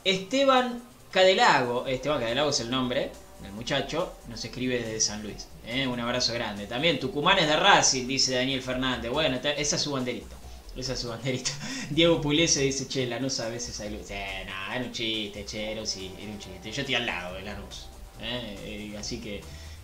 Esteban 0.05 0.83
Cadelago, 1.11 1.87
Esteban 1.87 2.21
Cadelago 2.21 2.51
es 2.51 2.61
el 2.61 2.71
nombre 2.71 3.11
del 3.43 3.53
muchacho, 3.53 4.13
nos 4.29 4.45
escribe 4.45 4.79
desde 4.81 5.01
San 5.01 5.23
Luis. 5.23 5.47
¿eh? 5.67 5.87
Un 5.87 5.99
abrazo 5.99 6.35
grande. 6.35 6.67
También 6.67 7.01
Tucumanes 7.01 7.49
de 7.49 7.57
Racing, 7.57 8.07
dice 8.07 8.35
Daniel 8.35 8.61
Fernández. 8.61 9.11
Bueno, 9.11 9.41
esa 9.57 9.77
es 9.77 9.83
su 9.83 9.93
banderita. 9.93 10.37
Esa 10.77 10.93
es 10.93 10.99
su 10.99 11.09
banderita. 11.09 11.53
Diego 11.91 12.21
Pulese 12.21 12.61
dice, 12.61 12.87
che, 12.87 13.07
Lanús 13.07 13.41
a 13.41 13.49
veces 13.49 13.81
hay 13.81 13.91
luz. 13.91 14.11
Eh, 14.11 14.45
no, 14.47 14.75
era 14.75 14.85
un 14.85 14.93
chiste, 14.93 15.47
che, 15.47 15.73
era 15.73 15.81
un 15.81 15.87
chiste. 15.87 16.71
Yo 16.71 16.83
estoy 16.83 16.95
al 16.95 17.07
lado 17.07 17.35
de 17.37 17.43
Lanús. 17.43 17.87
¿eh? 18.21 18.91
Eh, 18.93 18.97
así 18.99 19.21
que... 19.21 19.41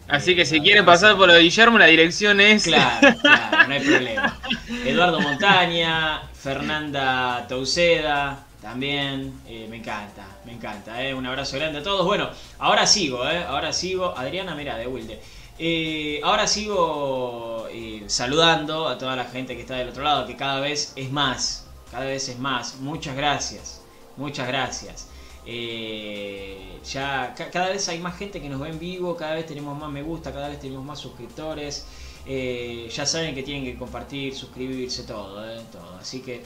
así 0.09 0.35
que 0.35 0.45
si 0.45 0.61
quieren 0.61 0.85
pasar 0.85 1.16
por 1.16 1.29
lo 1.29 1.35
de 1.35 1.42
Guillermo, 1.42 1.79
la 1.79 1.87
dirección 1.87 2.40
es. 2.40 2.64
Claro, 2.64 3.19
claro, 3.21 3.69
no 3.69 3.75
hay 3.75 3.81
problema. 3.87 4.40
Eduardo 4.85 5.21
Montaña, 5.21 6.23
Fernanda 6.35 7.47
Tauceda, 7.49 8.45
también, 8.61 9.40
eh, 9.47 9.66
me 9.71 9.77
encanta, 9.77 10.27
me 10.45 10.53
encanta, 10.53 11.03
eh, 11.03 11.14
un 11.14 11.27
abrazo 11.27 11.57
grande 11.57 11.79
a 11.81 11.83
todos. 11.83 12.05
Bueno, 12.05 12.31
ahora 12.59 12.87
sigo, 12.87 13.29
eh, 13.29 13.45
ahora 13.45 13.73
sigo, 13.73 14.16
Adriana, 14.16 14.55
mira, 14.55 14.77
de 14.77 14.87
Wilde. 14.87 15.21
Eh, 15.59 16.21
ahora 16.23 16.47
sigo 16.47 17.66
eh, 17.71 18.05
saludando 18.09 18.88
a 18.88 18.99
toda 18.99 19.16
la 19.16 19.25
gente 19.25 19.55
que 19.57 19.62
está 19.62 19.77
del 19.77 19.88
otro 19.88 20.05
lado, 20.05 20.27
que 20.27 20.37
cada 20.37 20.61
vez 20.61 20.92
es 20.97 21.11
más, 21.11 21.66
cada 21.90 22.05
vez 22.05 22.29
es 22.29 22.38
más. 22.38 22.77
Muchas 22.77 23.16
gracias, 23.16 23.81
muchas 24.16 24.47
gracias. 24.49 25.09
Eh, 25.47 26.79
ya 26.91 27.35
ca- 27.37 27.51
cada 27.51 27.69
vez 27.71 27.89
hay 27.89 27.99
más 28.01 28.17
gente 28.19 28.41
que 28.41 28.49
nos 28.49 28.61
ve 28.61 28.69
en 28.71 28.79
vivo, 28.79 29.17
cada 29.17 29.35
vez 29.35 29.47
tenemos 29.47 29.79
más 29.79 29.91
me 29.91 30.03
gusta, 30.03 30.33
cada 30.33 30.49
vez 30.49 30.59
tenemos 30.61 30.85
más 30.85 30.99
suscriptores. 30.99 31.87
Eh, 32.27 32.89
ya 32.93 33.07
saben 33.07 33.35
que 33.35 33.43
tienen 33.45 33.65
que 33.65 33.77
compartir, 33.79 34.35
suscribirse, 34.35 35.05
todo, 35.05 35.49
eh. 35.49 35.61
Así 36.01 36.21
que 36.21 36.43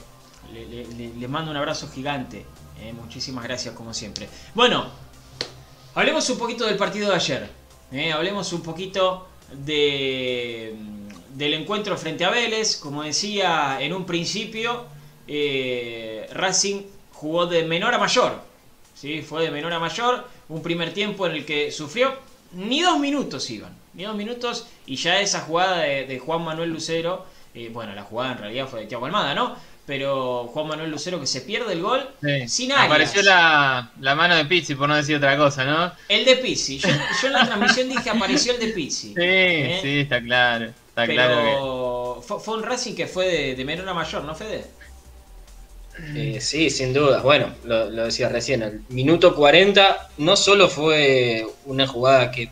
le- 0.53 0.65
le- 0.67 0.85
le- 0.85 1.13
les 1.19 1.29
mando 1.29 1.51
un 1.51 1.57
abrazo 1.57 1.89
gigante. 1.89 2.45
muchísimas 2.99 3.43
gracias 3.43 3.75
como 3.75 3.93
siempre. 3.93 4.27
Bueno, 4.55 4.87
hablemos 5.93 6.27
un 6.31 6.39
poquito 6.39 6.65
del 6.65 6.77
partido 6.77 7.09
de 7.09 7.15
ayer. 7.15 7.49
hablemos 8.13 8.53
un 8.53 8.61
poquito 8.63 9.27
de, 9.53 10.75
del 11.35 11.53
encuentro 11.53 11.95
frente 11.97 12.25
a 12.25 12.31
Vélez. 12.31 12.77
Como 12.77 13.03
decía 13.03 13.77
en 13.81 13.93
un 13.93 14.05
principio, 14.05 14.85
Racing 16.33 16.81
jugó 17.13 17.45
de 17.45 17.63
menor 17.65 17.93
a 17.93 17.99
mayor. 17.99 18.50
¿Sí? 19.01 19.21
Fue 19.21 19.43
de 19.43 19.51
menor 19.51 19.73
a 19.73 19.79
mayor. 19.79 20.27
Un 20.49 20.61
primer 20.61 20.93
tiempo 20.93 21.25
en 21.27 21.33
el 21.33 21.45
que 21.45 21.71
sufrió. 21.71 22.13
Ni 22.53 22.81
dos 22.81 22.99
minutos 22.99 23.49
iban. 23.49 23.73
Ni 23.93 24.03
dos 24.03 24.15
minutos. 24.15 24.67
Y 24.85 24.95
ya 24.97 25.19
esa 25.19 25.41
jugada 25.41 25.79
de, 25.79 26.05
de 26.05 26.19
Juan 26.19 26.43
Manuel 26.43 26.69
Lucero. 26.69 27.25
eh, 27.53 27.69
bueno, 27.73 27.93
la 27.95 28.03
jugada 28.03 28.33
en 28.33 28.37
realidad 28.39 28.67
fue 28.67 28.81
de 28.81 28.85
Thiago 28.87 29.05
Almada, 29.05 29.33
¿no? 29.33 29.55
Pero 29.85 30.47
Juan 30.53 30.67
Manuel 30.67 30.91
Lucero 30.91 31.19
que 31.19 31.27
se 31.27 31.41
pierde 31.41 31.73
el 31.73 31.81
gol 31.81 32.07
Sí. 32.21 32.47
sin 32.47 32.71
Arias. 32.71 32.85
Apareció 32.87 33.21
la, 33.23 33.91
la 33.99 34.15
mano 34.15 34.35
de 34.35 34.45
Pizzi, 34.45 34.75
por 34.75 34.87
no 34.87 34.95
decir 34.95 35.15
otra 35.17 35.35
cosa, 35.37 35.65
¿no? 35.65 35.91
El 36.07 36.23
de 36.25 36.37
Pizzi. 36.37 36.77
Yo, 36.79 36.89
yo 37.21 37.27
en 37.27 37.33
la 37.33 37.45
transmisión 37.45 37.89
dije 37.89 38.09
apareció 38.09 38.53
el 38.53 38.59
de 38.59 38.67
Pizzi. 38.69 39.15
Sí, 39.15 39.15
¿Eh? 39.17 39.79
sí, 39.81 39.99
está 40.01 40.21
claro. 40.21 40.73
Está 40.89 41.05
Pero 41.05 41.13
claro 41.13 41.35
que. 42.21 42.27
fue, 42.27 42.39
fue 42.39 42.57
un 42.57 42.63
Racing 42.63 42.95
que 42.95 43.07
fue 43.07 43.27
de, 43.27 43.55
de 43.55 43.65
menor 43.65 43.87
a 43.89 43.93
mayor, 43.93 44.23
¿no, 44.23 44.35
Fede? 44.35 44.65
Eh, 46.15 46.39
sí, 46.41 46.69
sin 46.69 46.93
duda. 46.93 47.21
Bueno, 47.21 47.53
lo, 47.63 47.89
lo 47.89 48.05
decía 48.05 48.29
recién, 48.29 48.63
al 48.63 48.81
minuto 48.89 49.35
40 49.35 50.09
no 50.17 50.35
solo 50.35 50.67
fue 50.67 51.45
una 51.65 51.87
jugada 51.87 52.31
que, 52.31 52.49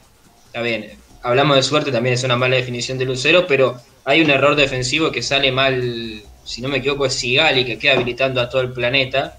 está 0.47 0.61
bien, 0.61 0.91
hablamos 1.21 1.55
de 1.55 1.63
suerte, 1.63 1.91
también 1.91 2.13
es 2.13 2.23
una 2.23 2.35
mala 2.35 2.55
definición 2.55 2.97
de 2.97 3.05
Lucero, 3.05 3.47
pero 3.47 3.79
hay 4.05 4.21
un 4.21 4.29
error 4.29 4.55
defensivo 4.55 5.11
que 5.11 5.21
sale 5.21 5.51
mal, 5.51 6.21
si 6.43 6.61
no 6.61 6.69
me 6.69 6.77
equivoco, 6.77 7.05
es 7.05 7.13
Sigali, 7.13 7.65
que 7.65 7.77
queda 7.77 7.93
habilitando 7.93 8.41
a 8.41 8.49
todo 8.49 8.61
el 8.61 8.71
planeta, 8.71 9.37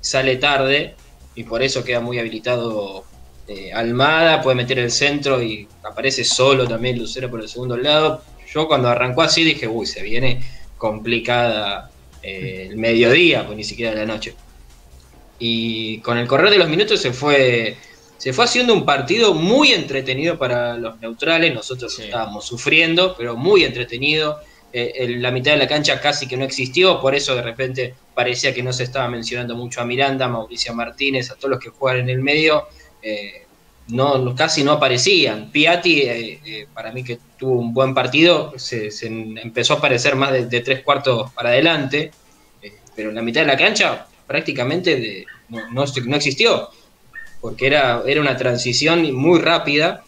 sale 0.00 0.36
tarde 0.36 0.94
y 1.34 1.44
por 1.44 1.62
eso 1.62 1.84
queda 1.84 2.00
muy 2.00 2.18
habilitado 2.18 3.04
eh, 3.48 3.72
Almada, 3.72 4.40
puede 4.42 4.56
meter 4.56 4.78
el 4.78 4.90
centro 4.90 5.42
y 5.42 5.68
aparece 5.82 6.24
solo 6.24 6.66
también 6.66 6.98
Lucero 6.98 7.30
por 7.30 7.40
el 7.40 7.48
segundo 7.48 7.76
lado. 7.76 8.22
Yo 8.52 8.68
cuando 8.68 8.88
arrancó 8.88 9.22
así 9.22 9.44
dije, 9.44 9.66
uy, 9.66 9.86
se 9.86 10.02
viene 10.02 10.42
complicada 10.76 11.90
eh, 12.22 12.68
el 12.70 12.76
mediodía, 12.76 13.44
pues 13.46 13.56
ni 13.56 13.64
siquiera 13.64 13.94
la 13.94 14.06
noche. 14.06 14.34
Y 15.38 15.98
con 15.98 16.18
el 16.18 16.26
correr 16.26 16.50
de 16.50 16.58
los 16.58 16.68
minutos 16.68 17.00
se 17.00 17.12
fue, 17.12 17.76
se 18.18 18.32
fue 18.32 18.44
haciendo 18.44 18.72
un 18.74 18.84
partido 18.84 19.34
muy 19.34 19.72
entretenido 19.72 20.38
para 20.38 20.76
los 20.76 21.00
neutrales. 21.00 21.52
Nosotros 21.52 21.94
Sí. 21.94 22.02
estábamos 22.04 22.46
sufriendo, 22.46 23.14
pero 23.16 23.36
muy 23.36 23.64
entretenido. 23.64 24.38
Eh, 24.74 24.92
en 25.04 25.20
la 25.20 25.30
mitad 25.30 25.52
de 25.52 25.58
la 25.58 25.66
cancha 25.68 26.00
casi 26.00 26.26
que 26.26 26.36
no 26.36 26.44
existió, 26.44 26.98
por 27.00 27.14
eso 27.14 27.34
de 27.34 27.42
repente 27.42 27.94
parecía 28.14 28.54
que 28.54 28.62
no 28.62 28.72
se 28.72 28.84
estaba 28.84 29.06
mencionando 29.08 29.54
mucho 29.54 29.82
a 29.82 29.84
Miranda, 29.84 30.24
a 30.24 30.28
Mauricio 30.28 30.72
Martínez, 30.74 31.30
a 31.30 31.34
todos 31.34 31.50
los 31.50 31.60
que 31.60 31.68
juegan 31.68 32.00
en 32.02 32.08
el 32.10 32.20
medio. 32.20 32.68
Eh, 33.02 33.42
no, 33.88 34.34
casi 34.34 34.64
no 34.64 34.72
aparecían. 34.72 35.50
Piatti, 35.50 36.02
eh, 36.02 36.40
eh, 36.44 36.66
para 36.72 36.92
mí 36.92 37.04
que 37.04 37.18
tuvo 37.38 37.58
un 37.58 37.74
buen 37.74 37.94
partido, 37.94 38.54
se, 38.56 38.90
empezó 39.06 39.74
a 39.74 39.76
aparecer 39.78 40.16
más 40.16 40.32
de, 40.32 40.60
tres 40.60 40.82
cuartos 40.82 41.30
para 41.32 41.50
adelante, 41.50 42.12
eh, 42.62 42.72
pero 42.94 43.10
en 43.10 43.16
la 43.16 43.22
mitad 43.22 43.42
de 43.42 43.48
la 43.48 43.56
cancha 43.56 44.06
prácticamente 44.26 45.26
no, 45.48 45.70
no 45.70 45.84
no 45.84 46.16
existió, 46.16 46.70
porque 47.40 47.66
era, 47.66 48.02
era 48.06 48.20
una 48.20 48.36
transición 48.36 49.12
muy 49.14 49.40
rápida 49.40 50.04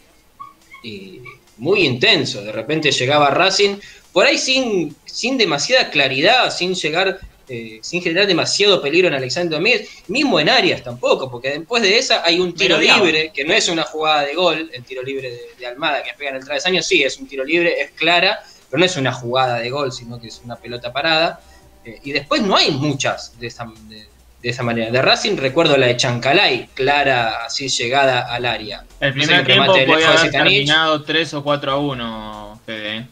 y 0.82 1.20
muy 1.58 1.84
intenso. 1.84 2.42
De 2.42 2.52
repente 2.52 2.90
llegaba 2.90 3.30
Racing, 3.30 3.76
por 4.12 4.26
ahí 4.26 4.38
sin, 4.38 4.94
sin 5.04 5.36
demasiada 5.36 5.90
claridad, 5.90 6.50
sin 6.50 6.74
llegar, 6.74 7.18
eh, 7.48 7.78
sin 7.82 8.02
generar 8.02 8.26
demasiado 8.26 8.80
peligro 8.80 9.08
en 9.08 9.14
Alexander 9.14 9.58
Domínguez, 9.58 9.88
mismo 10.08 10.40
en 10.40 10.48
Arias 10.48 10.82
tampoco, 10.82 11.30
porque 11.30 11.50
después 11.50 11.82
de 11.82 11.98
esa 11.98 12.24
hay 12.24 12.40
un 12.40 12.54
tiro 12.54 12.78
libre, 12.78 13.32
que 13.34 13.44
no 13.44 13.52
es 13.52 13.68
una 13.68 13.82
jugada 13.82 14.22
de 14.22 14.34
gol, 14.34 14.70
el 14.72 14.84
tiro 14.84 15.02
libre 15.02 15.30
de, 15.30 15.40
de 15.58 15.66
Almada 15.66 16.02
que 16.02 16.12
pega 16.16 16.30
en 16.30 16.36
el 16.36 16.44
travesaño, 16.44 16.82
sí, 16.82 17.02
es 17.02 17.18
un 17.18 17.26
tiro 17.26 17.44
libre, 17.44 17.80
es 17.80 17.90
clara, 17.92 18.40
pero 18.70 18.80
no 18.80 18.86
es 18.86 18.96
una 18.96 19.12
jugada 19.12 19.58
de 19.58 19.70
gol, 19.70 19.92
sino 19.92 20.20
que 20.20 20.28
es 20.28 20.40
una 20.44 20.56
pelota 20.56 20.92
parada. 20.92 21.40
Eh, 21.84 22.00
y 22.02 22.12
después 22.12 22.42
no 22.42 22.56
hay 22.56 22.70
muchas 22.70 23.38
de 23.38 23.46
esa, 23.46 23.66
de, 23.88 24.06
de 24.42 24.50
esa 24.50 24.62
manera. 24.62 24.90
De 24.90 25.00
Racing 25.02 25.36
recuerdo 25.36 25.76
la 25.76 25.86
de 25.86 25.96
Chancalay, 25.96 26.68
clara, 26.74 27.44
así 27.46 27.68
llegada 27.68 28.20
al 28.34 28.44
área. 28.44 28.84
El 29.00 29.14
No 29.16 29.22
sé 29.22 29.28
primer 29.28 29.46
tiempo 29.46 29.72
podía 29.72 30.10
haber 30.10 30.30
terminado 30.30 31.02
3 31.02 31.34
o 31.34 31.42
4 31.44 31.72
a 31.72 31.76
1, 31.76 32.60
Fede. 32.66 33.06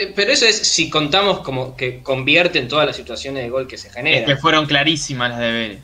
¿Eh? 0.00 0.12
Pero 0.14 0.32
eso 0.32 0.46
es 0.46 0.56
si 0.56 0.88
contamos 0.90 1.40
como 1.40 1.76
que 1.76 2.02
convierten 2.02 2.68
todas 2.68 2.86
las 2.86 2.96
situaciones 2.96 3.42
de 3.44 3.50
gol 3.50 3.66
que 3.68 3.78
se 3.78 3.88
Es 3.88 3.94
generan. 3.94 4.24
que 4.26 4.36
fueron 4.36 4.66
clarísimas 4.66 5.30
las 5.30 5.38
de 5.40 5.52
Vélez. 5.52 5.78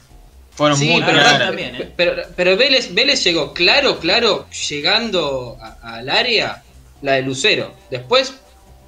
Fueron 0.53 0.79
Sí, 0.79 0.89
muy 0.89 1.03
pero, 1.03 1.19
claras. 1.19 1.39
también, 1.39 1.75
¿eh? 1.77 1.89
pero, 1.97 2.23
pero 2.35 2.57
Vélez, 2.57 2.95
Vélez 2.95 3.23
llegó 3.25 3.53
claro, 3.53 3.99
claro, 3.99 4.47
llegando 4.71 5.59
a- 5.61 5.97
al 5.99 6.09
área, 6.09 6.63
la 7.03 7.13
de 7.13 7.23
Lucero. 7.23 7.75
Después 7.91 8.35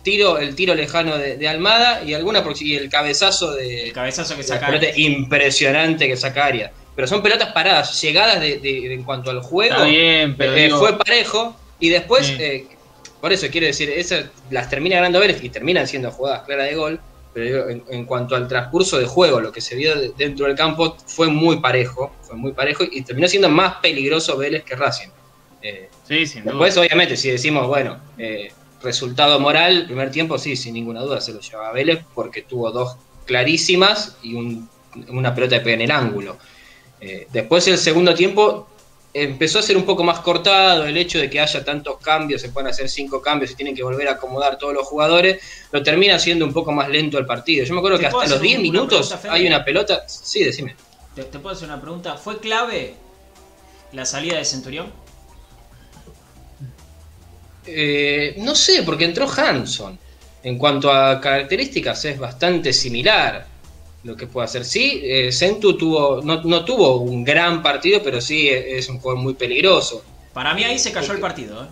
tiro 0.03 0.39
el 0.39 0.55
tiro 0.55 0.75
lejano 0.75 1.19
de, 1.19 1.37
de 1.37 1.47
Almada 1.49 2.03
y 2.03 2.15
alguna 2.15 2.43
y 2.61 2.75
el 2.75 2.89
cabezazo 2.89 3.53
de 3.55 3.89
El 3.89 3.93
cabezazo 3.93 4.35
que 4.37 4.43
saca. 4.43 4.71
impresionante 4.97 6.09
que 6.09 6.17
saca 6.17 6.47
área. 6.47 6.73
Pero 6.97 7.07
son 7.07 7.23
pelotas 7.23 7.53
paradas, 7.53 8.01
llegadas 8.01 8.41
de, 8.41 8.59
de- 8.59 8.81
de- 8.89 8.95
en 8.95 9.03
cuanto 9.03 9.31
al 9.31 9.41
juego. 9.43 9.75
Está 9.75 9.85
bien, 9.85 10.37
pero 10.37 10.55
Eh, 10.57 10.65
digo, 10.65 10.79
fue 10.79 10.97
parejo 10.99 11.55
y 11.79 11.91
después, 11.91 12.27
Sí. 12.27 12.37
eh, 12.39 12.67
por 13.21 13.33
eso 13.33 13.47
quiero 13.51 13.67
decir, 13.67 13.91
esas 13.91 14.27
las 14.51 14.69
termina 14.71 14.97
ganando 14.97 15.21
Vélez 15.21 15.43
y 15.43 15.49
terminan 15.51 15.87
siendo 15.87 16.11
jugadas 16.11 16.43
claras 16.45 16.69
de 16.69 16.75
gol, 16.77 17.01
pero 17.35 17.69
en, 17.69 17.85
en 17.91 18.05
cuanto 18.05 18.35
al 18.37 18.49
transcurso 18.49 18.99
de 18.99 19.07
juego, 19.07 19.41
lo 19.41 19.53
que 19.53 19.61
se 19.61 19.77
vio 19.77 19.95
de- 19.99 20.13
dentro 20.17 20.47
del 20.47 20.57
campo 20.57 20.97
fue 21.07 21.29
muy 21.29 21.61
parejo, 21.61 22.15
fue 22.23 22.37
muy 22.37 22.53
parejo 22.53 22.85
y 22.91 23.03
terminó 23.03 23.29
siendo 23.29 23.49
más 23.49 23.77
peligroso 23.77 24.37
Vélez 24.37 24.65
que 24.65 24.75
Racing. 24.77 25.09
Eh, 25.63 25.89
sí, 26.07 26.27
sin 26.27 26.45
después, 26.45 26.75
duda. 26.75 26.85
obviamente, 26.87 27.17
si 27.17 27.31
decimos, 27.31 27.67
bueno, 27.67 28.01
eh, 28.17 28.53
resultado 28.83 29.39
moral, 29.41 29.85
primer 29.87 30.11
tiempo, 30.11 30.39
sí, 30.39 30.57
sin 30.57 30.75
ninguna 30.75 31.01
duda 31.01 31.21
se 31.21 31.33
lo 31.33 31.41
llevaba 31.41 31.73
Vélez 31.73 32.05
porque 32.15 32.43
tuvo 32.43 32.71
dos 32.71 32.97
clarísimas 33.27 34.17
y 34.23 34.35
un- 34.35 34.69
una 35.09 35.35
pelota 35.35 35.57
de 35.57 35.61
pega 35.61 35.75
en 35.75 35.83
el 35.83 35.91
ángulo. 35.91 36.39
Eh, 37.01 37.27
después 37.33 37.67
el 37.69 37.79
segundo 37.79 38.15
tiempo 38.15 38.69
empezó 39.13 39.59
a 39.59 39.63
ser 39.63 39.77
un 39.77 39.85
poco 39.85 40.05
más 40.05 40.21
cortado, 40.21 40.87
el 40.87 40.97
hecho 40.97 41.19
de 41.19 41.31
que 41.31 41.41
haya 41.41 41.65
tantos 41.65 41.99
cambios, 41.99 42.41
se 42.41 42.51
pueden 42.51 42.69
hacer 42.69 42.89
cinco 42.89 43.21
cambios 43.23 43.51
y 43.51 43.55
tienen 43.55 43.75
que 43.75 43.83
volver 43.83 44.09
a 44.09 44.13
acomodar 44.13 44.59
todos 44.59 44.75
los 44.75 44.87
jugadores, 44.87 45.43
lo 45.73 45.83
termina 45.83 46.19
siendo 46.19 46.45
un 46.45 46.53
poco 46.53 46.73
más 46.73 46.89
lento 46.89 47.19
el 47.19 47.27
partido. 47.27 47.65
Yo 47.65 47.75
me 47.75 47.81
acuerdo 47.81 47.99
¿Te 47.99 48.03
que 48.03 48.07
hasta 48.07 48.19
los 48.19 48.27
hacer 48.27 48.41
10 48.41 48.59
una 48.59 48.63
minutos 48.63 49.09
pregunta, 49.09 49.33
hay 49.33 49.47
una 49.47 49.65
pelota, 49.65 50.05
sí, 50.07 50.45
decime. 50.45 50.77
¿Te, 51.15 51.25
te 51.25 51.39
puedo 51.39 51.55
hacer 51.55 51.69
una 51.69 51.81
pregunta? 51.81 52.17
¿Fue 52.17 52.39
clave 52.39 52.95
la 53.93 54.05
salida 54.05 54.37
de 54.37 54.45
Centurión? 54.45 54.93
Eh, 57.67 58.35
no 58.39 58.55
sé, 58.55 58.83
porque 58.83 59.05
entró 59.05 59.29
Hanson. 59.31 59.99
En 60.43 60.57
cuanto 60.57 60.93
a 60.93 61.21
características 61.21 62.05
es 62.05 62.19
bastante 62.19 62.73
similar 62.73 63.47
lo 64.05 64.17
que 64.17 64.27
puede 64.27 64.45
hacer. 64.45 64.65
Sí, 64.65 65.01
eh, 65.05 65.33
Centu 65.33 65.77
tuvo, 65.77 66.21
no, 66.23 66.43
no 66.43 66.65
tuvo 66.65 66.99
un 66.99 67.25
gran 67.25 67.63
partido, 67.63 68.01
pero 68.03 68.21
sí 68.21 68.49
es 68.49 68.89
un 68.89 68.99
jugador 68.99 69.23
muy 69.23 69.35
peligroso. 69.35 70.03
Para 70.33 70.55
mí 70.55 70.65
ahí 70.65 70.79
se 70.79 70.93
cayó 70.93 71.13
el 71.13 71.21
partido. 71.21 71.65
¿eh? 71.65 71.67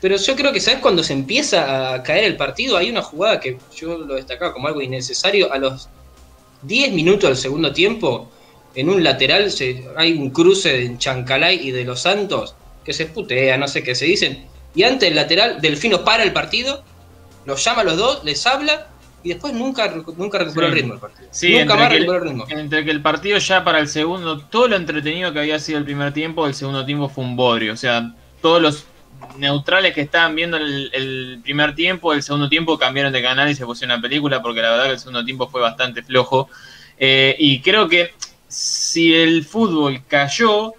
Pero 0.00 0.16
yo 0.16 0.36
creo 0.36 0.52
que, 0.52 0.60
¿sabes? 0.60 0.80
Cuando 0.80 1.02
se 1.02 1.12
empieza 1.12 1.94
a 1.94 2.02
caer 2.02 2.24
el 2.24 2.36
partido, 2.36 2.76
hay 2.76 2.90
una 2.90 3.02
jugada 3.02 3.40
que 3.40 3.58
yo 3.74 3.98
lo 3.98 4.14
destacaba 4.14 4.52
como 4.52 4.68
algo 4.68 4.80
innecesario. 4.80 5.52
A 5.52 5.58
los 5.58 5.88
10 6.62 6.92
minutos 6.92 7.30
del 7.30 7.36
segundo 7.36 7.72
tiempo, 7.72 8.30
en 8.74 8.90
un 8.90 9.02
lateral 9.02 9.50
se, 9.50 9.84
hay 9.96 10.12
un 10.12 10.30
cruce 10.30 10.72
de 10.72 10.98
Chancalay 10.98 11.66
y 11.66 11.70
de 11.72 11.84
los 11.84 12.02
Santos 12.02 12.54
que 12.84 12.92
se 12.92 13.06
putea, 13.06 13.56
no 13.56 13.66
sé 13.66 13.82
qué 13.82 13.94
se 13.94 14.04
dicen. 14.04 14.46
Y 14.74 14.84
antes 14.84 15.08
el 15.08 15.16
lateral, 15.16 15.60
Delfino 15.60 16.04
para 16.04 16.22
el 16.22 16.32
partido, 16.32 16.84
los 17.44 17.64
llama 17.64 17.82
a 17.82 17.84
los 17.84 17.96
dos, 17.96 18.24
les 18.24 18.46
habla 18.46 18.88
y 19.22 19.30
después 19.30 19.52
nunca, 19.52 19.92
nunca 20.16 20.38
recuperó 20.38 20.66
Sí. 20.68 20.72
el 20.72 20.74
ritmo 20.74 20.92
del 20.94 21.00
partido. 21.00 21.28
Sí, 21.32 21.58
nunca 21.58 21.76
más 21.76 21.90
recuperó 21.92 22.22
el 22.22 22.28
ritmo. 22.28 22.44
Entre 22.48 22.84
que 22.84 22.90
el 22.90 23.02
partido 23.02 23.38
ya 23.38 23.64
para 23.64 23.78
el 23.80 23.88
segundo, 23.88 24.38
todo 24.40 24.68
lo 24.68 24.76
entretenido 24.76 25.32
que 25.32 25.40
había 25.40 25.58
sido 25.58 25.78
el 25.78 25.84
primer 25.84 26.12
tiempo, 26.12 26.46
el 26.46 26.54
segundo 26.54 26.84
tiempo 26.86 27.08
fue 27.08 27.24
un 27.24 27.36
bodrio. 27.36 27.72
O 27.72 27.76
sea, 27.76 28.14
todos 28.40 28.62
los 28.62 28.86
neutrales 29.36 29.94
que 29.94 30.00
estaban 30.00 30.34
viendo 30.36 30.56
el, 30.56 30.90
el 30.92 31.40
primer 31.42 31.74
tiempo, 31.74 32.12
el 32.12 32.22
segundo 32.22 32.48
tiempo 32.48 32.78
cambiaron 32.78 33.12
de 33.12 33.20
canal 33.22 33.50
y 33.50 33.54
se 33.54 33.64
pusieron 33.66 33.94
una 33.96 34.02
película 34.02 34.40
porque 34.40 34.62
la 34.62 34.70
verdad 34.70 34.84
que 34.84 34.90
el 34.92 34.98
segundo 34.98 35.24
tiempo 35.24 35.48
fue 35.48 35.60
bastante 35.60 36.02
flojo. 36.02 36.48
Eh, 36.98 37.34
y 37.38 37.60
creo 37.60 37.88
que 37.88 38.12
si 38.46 39.14
el 39.14 39.44
fútbol 39.44 40.02
cayó, 40.08 40.72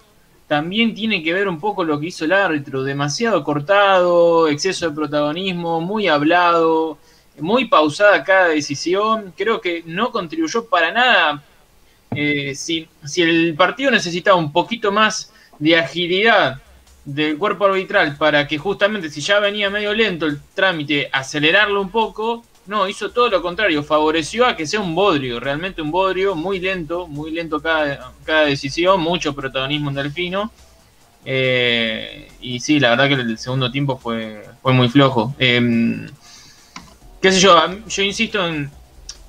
también 0.47 0.95
tiene 0.95 1.21
que 1.21 1.31
ver 1.33 1.47
un 1.47 1.59
poco 1.59 1.83
lo 1.83 1.99
que 1.99 2.07
hizo 2.07 2.25
el 2.25 2.31
árbitro. 2.31 2.83
Demasiado 2.83 3.43
cortado, 3.43 4.47
exceso 4.47 4.89
de 4.89 4.95
protagonismo, 4.95 5.79
muy 5.81 6.07
hablado, 6.07 6.97
muy 7.41 7.65
pausada 7.65 8.23
cada 8.23 8.49
decisión. 8.49 9.33
Creo 9.37 9.61
que 9.61 9.83
no 9.85 10.11
contribuyó 10.11 10.65
para 10.65 10.91
nada. 10.91 11.43
Eh, 12.11 12.55
si, 12.55 12.87
si 13.05 13.21
el 13.21 13.55
partido 13.55 13.91
necesitaba 13.91 14.37
un 14.37 14.51
poquito 14.51 14.91
más 14.91 15.31
de 15.59 15.77
agilidad 15.77 16.61
del 17.05 17.37
cuerpo 17.37 17.65
arbitral 17.65 18.17
para 18.17 18.47
que 18.47 18.57
justamente 18.57 19.09
si 19.09 19.21
ya 19.21 19.39
venía 19.39 19.69
medio 19.69 19.93
lento 19.93 20.25
el 20.25 20.39
trámite, 20.53 21.09
acelerarlo 21.11 21.81
un 21.81 21.89
poco, 21.89 22.43
no, 22.67 22.87
hizo 22.87 23.11
todo 23.11 23.29
lo 23.29 23.41
contrario, 23.41 23.83
favoreció 23.83 24.45
a 24.45 24.55
que 24.55 24.67
sea 24.67 24.79
un 24.79 24.93
bodrio, 24.93 25.39
realmente 25.39 25.81
un 25.81 25.91
bodrio 25.91 26.35
muy 26.35 26.59
lento, 26.59 27.07
muy 27.07 27.31
lento 27.31 27.59
cada, 27.59 28.13
cada 28.23 28.45
decisión, 28.45 29.01
mucho 29.01 29.33
protagonismo 29.33 29.89
en 29.89 29.95
Delfino. 29.95 30.51
Eh, 31.25 32.31
y 32.41 32.59
sí, 32.59 32.79
la 32.79 32.91
verdad 32.91 33.07
que 33.07 33.13
el 33.15 33.37
segundo 33.37 33.71
tiempo 33.71 33.97
fue, 33.97 34.43
fue 34.61 34.73
muy 34.73 34.87
flojo. 34.87 35.35
Eh, 35.39 36.07
qué 37.21 37.31
sé 37.31 37.39
yo, 37.39 37.59
yo 37.87 38.03
insisto 38.03 38.47
en, 38.47 38.71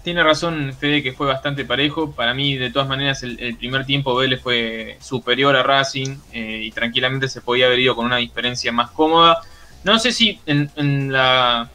tiene 0.03 0.23
razón 0.23 0.73
Fede 0.79 1.03
que 1.03 1.13
fue 1.13 1.27
bastante 1.27 1.65
parejo. 1.65 2.13
Para 2.13 2.35
mí, 2.35 2.57
de 2.57 2.71
todas 2.71 2.89
maneras, 2.89 3.23
el, 3.23 3.57
primer 3.57 3.85
tiempo 3.85 4.15
Vélez 4.15 4.41
fue 4.41 4.97
superior 5.01 5.55
a 5.57 5.63
Racing 5.63 6.17
eh, 6.33 6.63
y 6.65 6.71
tranquilamente 6.71 7.29
se 7.29 7.41
podía 7.41 7.67
haber 7.67 7.81
ido 7.81 7.95
con 7.95 8.07
una 8.07 8.17
diferencia 8.17 8.73
más 8.73 8.91
cómoda. 8.91 9.43
No 9.85 9.99
sé 9.99 10.13
si 10.13 10.41
en, 10.47 10.71
en 10.77 11.13
la 11.13 11.71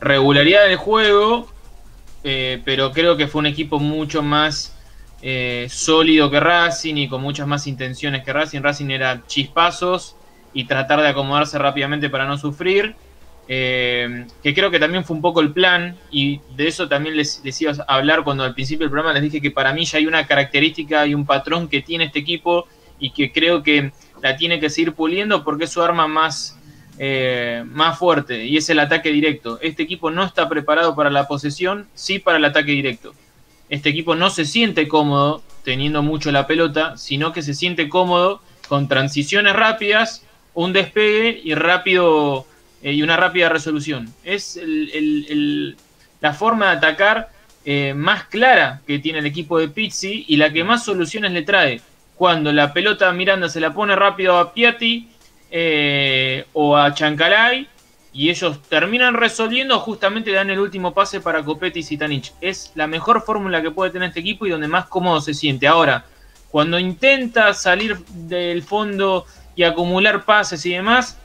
regularidad 0.00 0.66
del 0.66 0.76
juego, 0.76 1.50
eh, 2.22 2.60
pero 2.64 2.92
creo 2.92 3.16
que 3.16 3.28
fue 3.28 3.40
un 3.40 3.46
equipo 3.46 3.78
mucho 3.78 4.22
más 4.22 4.74
eh, 5.22 5.68
sólido 5.70 6.30
que 6.30 6.40
Racing 6.40 6.96
y 6.96 7.08
con 7.08 7.22
muchas 7.22 7.46
más 7.46 7.66
intenciones 7.66 8.24
que 8.24 8.32
Racing. 8.32 8.60
Racing 8.60 8.90
era 8.90 9.22
chispazos 9.26 10.16
y 10.52 10.64
tratar 10.64 11.00
de 11.00 11.08
acomodarse 11.08 11.58
rápidamente 11.58 12.10
para 12.10 12.26
no 12.26 12.36
sufrir. 12.36 12.94
Eh, 13.46 14.26
que 14.42 14.54
creo 14.54 14.70
que 14.70 14.78
también 14.78 15.04
fue 15.04 15.16
un 15.16 15.22
poco 15.22 15.42
el 15.42 15.52
plan 15.52 15.98
y 16.10 16.40
de 16.56 16.66
eso 16.66 16.88
también 16.88 17.14
les, 17.14 17.42
les 17.44 17.62
a 17.78 17.82
hablar 17.88 18.24
cuando 18.24 18.42
al 18.42 18.54
principio 18.54 18.84
del 18.84 18.90
programa 18.90 19.12
les 19.12 19.22
dije 19.22 19.42
que 19.42 19.50
para 19.50 19.74
mí 19.74 19.84
ya 19.84 19.98
hay 19.98 20.06
una 20.06 20.26
característica 20.26 21.06
y 21.06 21.14
un 21.14 21.26
patrón 21.26 21.68
que 21.68 21.82
tiene 21.82 22.04
este 22.04 22.20
equipo 22.20 22.66
y 22.98 23.10
que 23.10 23.32
creo 23.32 23.62
que 23.62 23.92
la 24.22 24.36
tiene 24.36 24.60
que 24.60 24.70
seguir 24.70 24.94
puliendo 24.94 25.44
porque 25.44 25.64
es 25.64 25.70
su 25.70 25.82
arma 25.82 26.08
más, 26.08 26.58
eh, 26.98 27.62
más 27.66 27.98
fuerte 27.98 28.46
y 28.46 28.56
es 28.56 28.70
el 28.70 28.78
ataque 28.78 29.10
directo. 29.10 29.58
Este 29.60 29.82
equipo 29.82 30.10
no 30.10 30.24
está 30.24 30.48
preparado 30.48 30.96
para 30.96 31.10
la 31.10 31.28
posesión, 31.28 31.86
sí 31.92 32.18
para 32.18 32.38
el 32.38 32.44
ataque 32.46 32.72
directo. 32.72 33.12
Este 33.68 33.90
equipo 33.90 34.14
no 34.14 34.30
se 34.30 34.46
siente 34.46 34.88
cómodo 34.88 35.42
teniendo 35.64 36.02
mucho 36.02 36.32
la 36.32 36.46
pelota, 36.46 36.96
sino 36.96 37.34
que 37.34 37.42
se 37.42 37.52
siente 37.52 37.90
cómodo 37.90 38.40
con 38.68 38.88
transiciones 38.88 39.54
rápidas, 39.54 40.24
un 40.54 40.72
despegue 40.72 41.40
y 41.44 41.54
rápido 41.54 42.46
eh, 42.84 42.92
y 42.92 43.02
una 43.02 43.16
rápida 43.16 43.48
resolución. 43.48 44.12
Es 44.22 44.60
la 46.20 46.34
forma 46.34 46.66
de 46.66 46.76
atacar 46.76 47.30
eh, 47.64 47.94
más 47.94 48.24
clara 48.24 48.82
que 48.86 48.98
tiene 48.98 49.20
el 49.20 49.26
equipo 49.26 49.58
de 49.58 49.68
Pizzi 49.68 50.26
y 50.28 50.36
la 50.36 50.52
que 50.52 50.64
más 50.64 50.84
soluciones 50.84 51.32
le 51.32 51.40
trae. 51.42 51.80
Cuando 52.14 52.52
la 52.52 52.74
pelota 52.74 53.10
Miranda 53.12 53.48
se 53.48 53.58
la 53.58 53.72
pone 53.72 53.96
rápido 53.96 54.36
a 54.36 54.52
Piatti 54.52 55.08
eh, 55.50 56.44
o 56.52 56.76
a 56.76 56.92
Chancalay 56.92 57.66
y 58.12 58.28
ellos 58.28 58.60
terminan 58.68 59.14
resolviendo, 59.14 59.80
justamente 59.80 60.30
dan 60.30 60.50
el 60.50 60.60
último 60.60 60.92
pase 60.92 61.22
para 61.22 61.42
Copetti 61.42 61.80
y 61.80 61.84
Zitanich. 61.84 62.34
Es 62.42 62.70
la 62.74 62.86
mejor 62.86 63.22
fórmula 63.22 63.62
que 63.62 63.70
puede 63.70 63.92
tener 63.92 64.08
este 64.08 64.20
equipo 64.20 64.44
y 64.44 64.50
donde 64.50 64.68
más 64.68 64.88
cómodo 64.88 65.22
se 65.22 65.32
siente. 65.32 65.66
Ahora, 65.66 66.04
cuando 66.50 66.78
intenta 66.78 67.54
salir 67.54 67.96
del 68.04 68.62
fondo 68.62 69.24
y 69.56 69.62
acumular 69.62 70.26
pases 70.26 70.66
y 70.66 70.74
demás, 70.74 71.18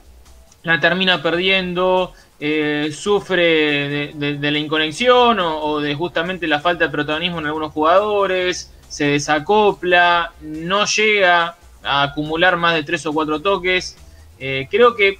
la 0.62 0.80
termina 0.80 1.22
perdiendo, 1.22 2.12
eh, 2.38 2.90
sufre 2.92 4.12
de, 4.14 4.50
la 4.50 4.58
inconexión 4.58 5.38
o, 5.40 5.80
de 5.80 5.94
justamente 5.94 6.46
la 6.46 6.60
falta 6.60 6.84
de 6.84 6.90
protagonismo 6.90 7.38
en 7.38 7.46
algunos 7.46 7.72
jugadores, 7.72 8.72
se 8.88 9.06
desacopla, 9.06 10.32
no 10.40 10.84
llega 10.84 11.56
a 11.82 12.02
acumular 12.02 12.56
más 12.56 12.74
de 12.74 12.82
tres 12.82 13.06
o 13.06 13.12
cuatro 13.12 13.40
toques. 13.40 13.96
Eh, 14.38 14.68
creo 14.70 14.96
que 14.96 15.18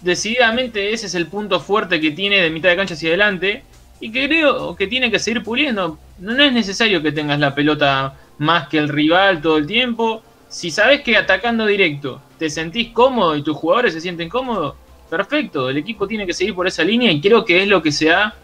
decididamente 0.00 0.92
ese 0.92 1.06
es 1.06 1.14
el 1.14 1.26
punto 1.26 1.60
fuerte 1.60 2.00
que 2.00 2.10
tiene 2.10 2.40
de 2.40 2.50
mitad 2.50 2.70
de 2.70 2.76
cancha 2.76 2.94
hacia 2.94 3.10
adelante 3.10 3.62
y 4.00 4.10
que 4.10 4.26
creo 4.26 4.76
que 4.76 4.86
tiene 4.86 5.10
que 5.10 5.18
seguir 5.18 5.42
puliendo. 5.42 5.98
No 6.18 6.42
es 6.42 6.52
necesario 6.52 7.02
que 7.02 7.12
tengas 7.12 7.38
la 7.38 7.54
pelota 7.54 8.14
más 8.38 8.68
que 8.68 8.78
el 8.78 8.88
rival 8.88 9.40
todo 9.40 9.58
el 9.58 9.66
tiempo. 9.66 10.22
Si 10.48 10.70
sabes 10.70 11.02
que 11.02 11.16
atacando 11.16 11.66
directo 11.66 12.20
te 12.38 12.50
sentís 12.50 12.92
cómodo 12.92 13.36
y 13.36 13.42
tus 13.42 13.56
jugadores 13.56 13.92
se 13.94 14.00
sienten 14.00 14.28
cómodos, 14.28 14.74
perfecto. 15.08 15.70
El 15.70 15.76
equipo 15.76 16.06
tiene 16.06 16.26
que 16.26 16.32
seguir 16.32 16.54
por 16.54 16.66
esa 16.66 16.82
línea 16.84 17.10
y 17.10 17.20
creo 17.20 17.44
que 17.44 17.62
es 17.62 17.68
lo 17.68 17.82
que 17.82 17.92
se 17.92 18.10
ha 18.10 18.34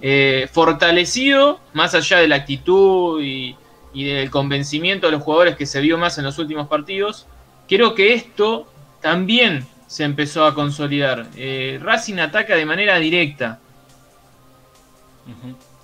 eh, 0.00 0.48
fortalecido, 0.52 1.60
más 1.72 1.94
allá 1.94 2.18
de 2.18 2.28
la 2.28 2.36
actitud 2.36 3.22
y, 3.22 3.56
y 3.92 4.04
del 4.04 4.30
convencimiento 4.30 5.06
de 5.06 5.12
los 5.12 5.22
jugadores 5.22 5.56
que 5.56 5.66
se 5.66 5.80
vio 5.80 5.98
más 5.98 6.18
en 6.18 6.24
los 6.24 6.38
últimos 6.38 6.68
partidos. 6.68 7.26
Creo 7.68 7.94
que 7.94 8.14
esto 8.14 8.66
también 9.00 9.66
se 9.86 10.04
empezó 10.04 10.44
a 10.44 10.54
consolidar. 10.54 11.26
Eh, 11.36 11.78
Racing 11.82 12.18
ataca 12.18 12.54
de 12.54 12.64
manera 12.64 12.98
directa. 12.98 13.60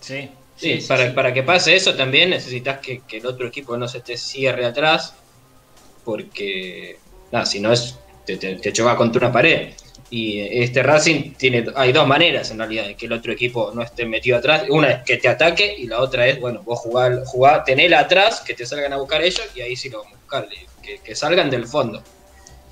Sí. 0.01 0.31
Sí, 0.57 0.79
para, 0.87 1.12
para 1.12 1.35
que 1.35 1.43
pase 1.43 1.75
eso 1.75 1.95
también 1.95 2.31
necesitas 2.31 2.79
que, 2.79 3.03
que 3.09 3.17
el 3.17 3.27
otro 3.27 3.49
equipo 3.49 3.77
no 3.77 3.88
se 3.88 4.01
te 4.01 4.17
cierre 4.17 4.64
atrás, 4.64 5.17
porque 6.05 7.01
nada, 7.35 7.47
si 7.47 7.61
no 7.61 7.73
es, 7.73 7.99
te, 8.25 8.37
te, 8.37 8.73
choca 8.73 8.97
contra 8.97 9.27
una 9.27 9.33
pared. 9.33 9.73
Y 10.09 10.40
este 10.40 10.83
Racing 10.83 11.35
tiene, 11.35 11.64
hay 11.75 11.92
dos 11.92 12.07
maneras 12.07 12.51
en 12.51 12.59
realidad 12.59 12.87
de 12.87 12.94
que 12.94 13.07
el 13.07 13.12
otro 13.12 13.33
equipo 13.33 13.73
no 13.75 13.83
esté 13.83 14.07
metido 14.07 14.38
atrás. 14.38 14.64
Una 14.68 14.90
es 14.90 15.05
que 15.05 15.16
te 15.16 15.29
ataque 15.29 15.75
y 15.77 15.88
la 15.88 16.01
otra 16.01 16.29
es, 16.29 16.40
bueno, 16.40 16.62
vos 16.62 16.79
jugar, 16.79 17.25
jugar 17.25 17.64
tenela 17.64 18.01
atrás, 18.01 18.40
que 18.40 18.55
te 18.55 18.64
salgan 18.64 18.92
a 18.92 18.99
buscar 18.99 19.23
ellos 19.23 19.44
y 19.55 19.61
ahí 19.62 19.75
sí 19.75 19.90
lo 19.90 19.99
vamos 19.99 20.14
a 20.14 20.20
buscar, 20.20 20.49
que, 21.05 21.14
salgan 21.16 21.51
del 21.51 21.66
fondo. 21.66 22.03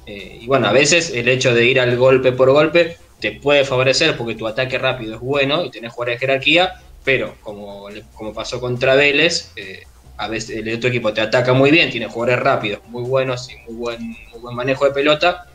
Eh, 0.07 0.39
y 0.41 0.47
bueno, 0.47 0.69
a 0.69 0.73
veces 0.73 1.11
el 1.11 1.29
hecho 1.29 1.53
de 1.53 1.65
ir 1.65 1.81
al 1.81 1.97
golpe 1.97 2.33
por 2.33 2.51
golpe 2.53 2.97
te 3.21 3.33
puede 3.33 3.65
favorecer 3.65 4.17
porque 4.17 4.37
tu 4.37 4.47
ataque 4.47 4.79
rápido 4.79 5.15
es 5.15 5.21
bueno 5.21 5.65
y 5.65 5.71
tenés 5.71 5.93
jugadores 5.93 6.21
de 6.21 6.27
jerarquía, 6.27 6.75
pero 7.05 7.35
como, 7.41 7.89
como 8.15 8.33
pasó 8.33 8.61
contra 8.61 8.95
Vélez, 8.95 9.51
eh, 9.57 9.83
a 10.23 10.29
veces 10.29 10.57
el 10.57 10.75
otro 10.75 10.89
equipo 10.89 11.13
te 11.13 11.21
ataca 11.21 11.53
muy 11.53 11.71
bien, 11.71 11.91
tiene 11.91 12.07
jugadores 12.07 12.43
rápidos, 12.43 12.81
muy 12.89 13.03
buenos 13.03 13.49
y 13.51 13.57
muy 13.67 13.75
buen, 13.75 14.09
muy 14.31 14.41
buen 14.41 14.55
manejo 14.57 14.85
de 14.85 14.91
pelota, 14.93 15.47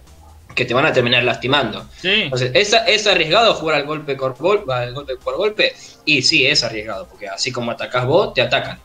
que 0.55 0.65
te 0.65 0.73
van 0.73 0.85
a 0.85 0.91
terminar 0.93 1.23
lastimando. 1.23 1.87
Sí, 2.01 2.23
Entonces, 2.23 2.51
¿es, 2.53 2.75
es 2.87 3.05
arriesgado 3.07 3.53
jugar 3.53 3.75
al 3.77 3.85
golpe, 3.85 4.15
por 4.15 4.35
golpe, 4.37 4.73
al 4.73 4.93
golpe 4.93 5.15
por 5.17 5.37
golpe? 5.37 5.73
Y 6.05 6.21
sí, 6.23 6.45
es 6.47 6.63
arriesgado, 6.63 7.07
porque 7.07 7.27
así 7.27 7.51
como 7.51 7.71
atacás 7.71 8.05
vos, 8.05 8.33
te 8.33 8.41
atacan. 8.41 8.79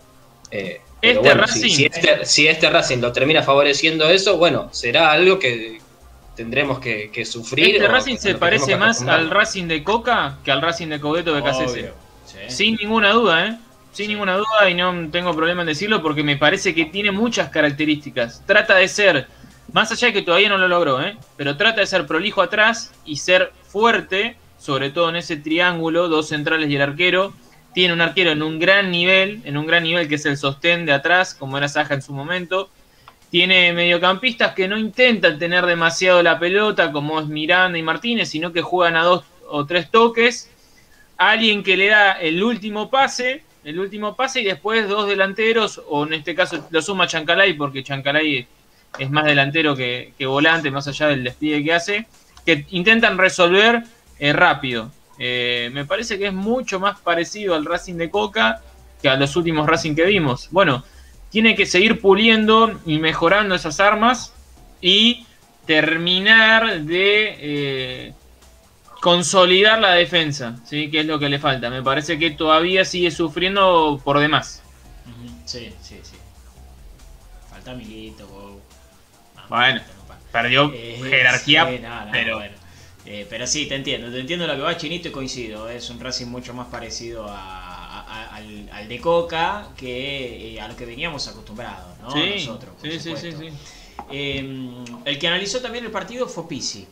Eh, 0.51 0.81
Este 1.01 1.19
bueno, 1.19 1.43
Racing- 1.45 1.71
Si, 1.75 1.85
este, 1.87 2.25
si 2.27 2.47
este 2.47 2.69
Racing 2.71 2.99
lo 2.99 3.11
termina 3.13 3.43
favoreciendo 3.43 4.09
eso, 4.09 4.37
bueno, 4.37 4.69
será 4.73 5.11
algo 5.13 5.39
que 5.39 5.81
tendremos 6.37 6.79
que, 6.79 7.11
que 7.11 7.25
sufrir. 7.25 7.75
este 7.77 7.89
Racing 7.89 8.17
se 8.19 8.35
parece 8.35 8.77
más 8.77 9.03
al. 9.03 9.31
Racing 9.31 9.67
de 9.67 9.83
Coca 9.83 10.39
que 10.45 10.53
al 10.53 10.61
Racing 10.63 10.89
de 10.89 11.01
Cobeto 11.01 11.35
de 11.35 11.43
KCC. 11.43 11.71
Obvio. 11.71 11.95
Sí. 12.27 12.39
Sin 12.49 12.77
ninguna 12.77 13.11
duda, 13.13 13.47
¿eh? 13.47 13.59
Sin 13.93 14.09
ninguna 14.09 14.37
duda 14.37 14.71
y 14.71 14.75
no 14.75 15.11
tengo 15.11 15.35
problema 15.35 15.63
en 15.63 15.67
decirlo 15.67 16.03
porque 16.03 16.23
me 16.23 16.37
parece 16.37 16.75
que 16.75 16.87
tiene 16.87 17.11
muchas 17.11 17.51
características. 17.51 18.43
Trata 18.47 18.77
de 18.77 18.89
ser, 18.89 19.27
más 19.73 19.93
allá 19.93 20.09
de 20.09 20.15
que 20.15 20.23
todavía 20.23 20.49
no 20.49 20.59
lo 20.59 20.67
logró, 20.67 21.03
¿eh? 21.03 21.17
Pero 21.37 21.57
trata 21.57 21.81
de 21.81 21.87
ser 21.87 22.07
prolijo 22.07 22.41
atrás 22.41 22.93
y 23.05 23.17
ser 23.17 23.53
fuerte, 23.69 24.37
sobre 24.59 24.91
todo 24.91 25.11
en 25.11 25.17
ese 25.17 25.37
triángulo, 25.37 26.09
dos 26.09 26.29
centrales 26.29 26.71
y 26.71 26.77
el 26.77 26.83
arquero. 26.83 27.35
Tiene 27.75 27.93
un 27.93 28.01
arquero 28.01 28.31
en 28.31 28.43
un 28.43 28.59
gran 28.59 28.91
nivel, 28.91 29.43
en 29.45 29.57
un 29.57 29.67
gran 29.67 29.83
nivel 29.83 30.09
que 30.09 30.15
es 30.15 30.27
el 30.27 30.37
sostén 30.37 30.87
de 30.87 30.93
atrás, 30.93 31.35
como 31.35 31.59
era 31.59 31.69
Saja 31.69 31.95
en 31.95 32.03
su 32.03 32.13
momento. 32.13 32.71
Tiene 33.31 33.73
mediocampistas 33.73 34.55
que 34.55 34.69
no 34.69 34.77
intentan 34.77 35.39
tener 35.39 35.67
demasiado 35.67 36.23
la 36.23 36.39
pelota, 36.39 36.93
como 36.93 37.21
es 37.21 37.27
Miranda 37.27 37.79
y 37.79 37.83
Martínez, 37.83 38.29
sino 38.31 38.53
que 38.53 38.63
juegan 38.63 38.97
a 38.97 39.05
dos 39.05 39.25
o 39.49 39.67
tres 39.67 39.91
toques 39.91 40.51
alguien 41.17 41.63
que 41.63 41.77
le 41.77 41.89
da 41.89 42.13
el 42.13 42.43
último 42.43 42.91
pase, 42.91 43.43
el 43.65 43.79
último 43.79 44.17
pase 44.17 44.41
y 44.41 44.45
después 44.45 44.89
dos 44.89 45.09
delanteros, 45.09 45.81
o 45.89 46.05
en 46.05 46.15
este 46.15 46.35
caso 46.35 46.67
lo 46.71 46.83
suma 46.83 47.07
Chancalay, 47.07 47.55
porque 47.55 47.83
Chancalay 47.83 48.47
es 48.99 49.11
más 49.11 49.25
delantero 49.25 49.75
que, 49.75 50.13
que 50.19 50.27
volante, 50.27 50.71
más 50.71 50.87
allá 50.89 51.09
del 51.09 51.25
despliegue 51.25 51.65
que 51.65 51.73
hace, 51.73 52.07
que 52.45 52.67
intentan 52.71 53.19
resolver 53.19 53.85
eh, 54.19 54.33
rápido. 54.33 54.91
Eh, 55.19 55.71
me 55.73 55.85
parece 55.85 56.19
que 56.19 56.27
es 56.29 56.33
mucho 56.33 56.81
más 56.81 57.01
parecido 57.01 57.55
al 57.55 57.65
Racing 57.65 57.95
de 57.95 58.11
Coca 58.11 58.63
que 59.01 59.09
a 59.09 59.17
los 59.17 59.37
últimos 59.37 59.67
Racing 59.67 59.95
que 59.95 60.05
vimos. 60.05 60.49
Bueno, 60.51 60.85
tiene 61.31 61.55
que 61.55 61.67
seguir 61.67 62.01
puliendo 62.01 62.81
y 62.87 62.99
mejorando 62.99 63.55
esas 63.55 63.81
armas 63.81 64.33
y 64.81 65.27
terminar 65.67 66.83
de 66.83 67.37
eh, 67.39 68.15
consolidar 69.03 69.81
la 69.81 69.95
defensa, 69.95 70.55
¿sí? 70.65 70.89
que 70.89 71.01
es 71.01 71.07
lo 71.07 71.19
que 71.19 71.29
le 71.29 71.41
falta. 71.41 71.69
Me 71.71 71.83
parece 71.83 72.21
que 72.21 72.31
todavía 72.31 72.85
sigue 72.85 73.11
sufriendo 73.11 74.01
por 74.05 74.21
demás. 74.21 74.63
Sí, 75.45 75.75
sí, 75.83 75.99
sí. 76.03 76.15
Falta 77.51 77.75
Milito, 77.75 78.61
Bueno. 79.49 79.81
Perdió 80.31 80.71
Eh, 80.73 80.99
jerarquía, 81.11 81.69
sí, 81.69 81.79
no, 81.83 82.05
no, 82.07 82.13
pero 82.13 82.37
bueno. 82.39 82.55
Eh, 83.05 83.27
pero 83.29 83.45
sí, 83.49 83.67
te 83.67 83.75
entiendo, 83.75 84.09
te 84.09 84.21
entiendo 84.21 84.47
lo 84.47 84.55
que 84.55 84.63
va 84.63 84.77
Chinito 84.77 85.09
y 85.09 85.11
coincido. 85.11 85.69
Es 85.69 85.91
un 85.91 85.99
Racing 85.99 86.27
mucho 86.27 86.55
más 86.55 86.69
parecido 86.69 87.29
a- 87.29 87.37
a- 87.37 88.01
a- 88.07 88.37
al, 88.37 88.71
al 88.73 88.89
de 88.89 89.01
Coca 89.01 89.67
que 89.77 90.55
eh, 90.55 90.61
a 90.61 90.69
lo 90.69 90.77
que 90.77 90.87
veníamos 90.87 91.27
acostumbrados, 91.27 91.99
¿no? 92.01 92.13
sí, 92.13 92.47
Nosotros, 92.47 92.77
por 92.81 92.89
sí, 92.89 93.01
sí, 93.01 93.15
sí, 93.17 93.33
sí. 93.33 93.49
Eh, 94.13 94.85
el 95.05 95.19
que 95.19 95.27
analizó 95.27 95.61
también 95.61 95.85
el 95.85 95.91
partido 95.91 96.29
fue 96.29 96.47
Pisi. 96.47 96.87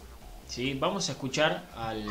¿Sí? 0.50 0.74
Vamos 0.74 1.08
a 1.08 1.12
escuchar 1.12 1.70
al 1.76 2.04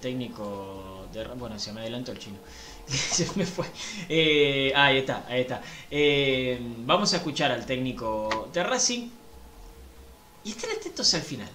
técnico 0.00 1.06
de... 1.12 1.24
Bueno, 1.34 1.58
se 1.58 1.72
me 1.72 1.80
adelantó 1.80 2.12
el 2.12 2.18
chino. 2.18 2.38
se 2.86 3.28
me 3.34 3.44
fue. 3.44 3.66
Eh, 4.08 4.72
ahí 4.74 4.98
está, 4.98 5.26
ahí 5.28 5.40
está. 5.42 5.60
Eh, 5.90 6.58
vamos 6.78 7.12
a 7.12 7.16
escuchar 7.16 7.50
al 7.50 7.66
técnico 7.66 8.48
de 8.52 8.62
Racing. 8.62 9.10
Y 10.44 10.50
estén 10.50 10.70
atentos 10.70 11.12
al 11.14 11.22
final. 11.22 11.50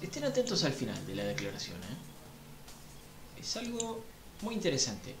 Estén 0.00 0.24
atentos 0.24 0.62
al 0.64 0.72
final 0.72 1.06
de 1.06 1.14
la 1.14 1.24
declaración. 1.24 1.76
¿eh? 1.78 3.40
Es 3.40 3.56
algo 3.56 4.04
muy 4.42 4.54
interesante. 4.54 5.14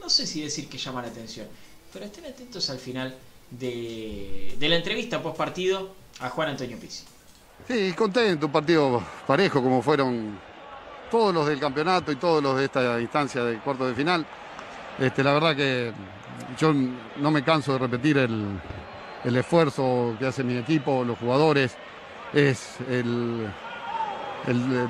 No 0.00 0.08
sé 0.08 0.26
si 0.26 0.42
decir 0.42 0.68
que 0.68 0.78
llama 0.78 1.02
la 1.02 1.08
atención, 1.08 1.46
pero 1.92 2.04
estén 2.04 2.24
atentos 2.24 2.70
al 2.70 2.78
final 2.78 3.14
de, 3.50 4.56
de 4.58 4.68
la 4.68 4.76
entrevista 4.76 5.22
post 5.22 5.36
partido 5.36 5.94
a 6.20 6.30
Juan 6.30 6.48
Antonio 6.48 6.78
Pizzi. 6.78 7.04
Sí, 7.70 7.92
contento, 7.92 8.46
un 8.46 8.52
partido 8.52 9.00
parejo 9.28 9.62
como 9.62 9.80
fueron 9.80 10.36
todos 11.08 11.32
los 11.32 11.46
del 11.46 11.60
campeonato 11.60 12.10
y 12.10 12.16
todos 12.16 12.42
los 12.42 12.56
de 12.58 12.64
esta 12.64 13.00
instancia 13.00 13.44
de 13.44 13.58
cuarto 13.58 13.86
de 13.86 13.94
final. 13.94 14.26
Este, 14.98 15.22
la 15.22 15.34
verdad 15.34 15.54
que 15.54 15.92
yo 16.58 16.72
no 17.18 17.30
me 17.30 17.44
canso 17.44 17.74
de 17.74 17.78
repetir 17.78 18.18
el, 18.18 18.44
el 19.22 19.36
esfuerzo 19.36 20.16
que 20.18 20.26
hace 20.26 20.42
mi 20.42 20.56
equipo, 20.56 21.04
los 21.04 21.16
jugadores, 21.16 21.76
es 22.32 22.78
el, 22.88 23.46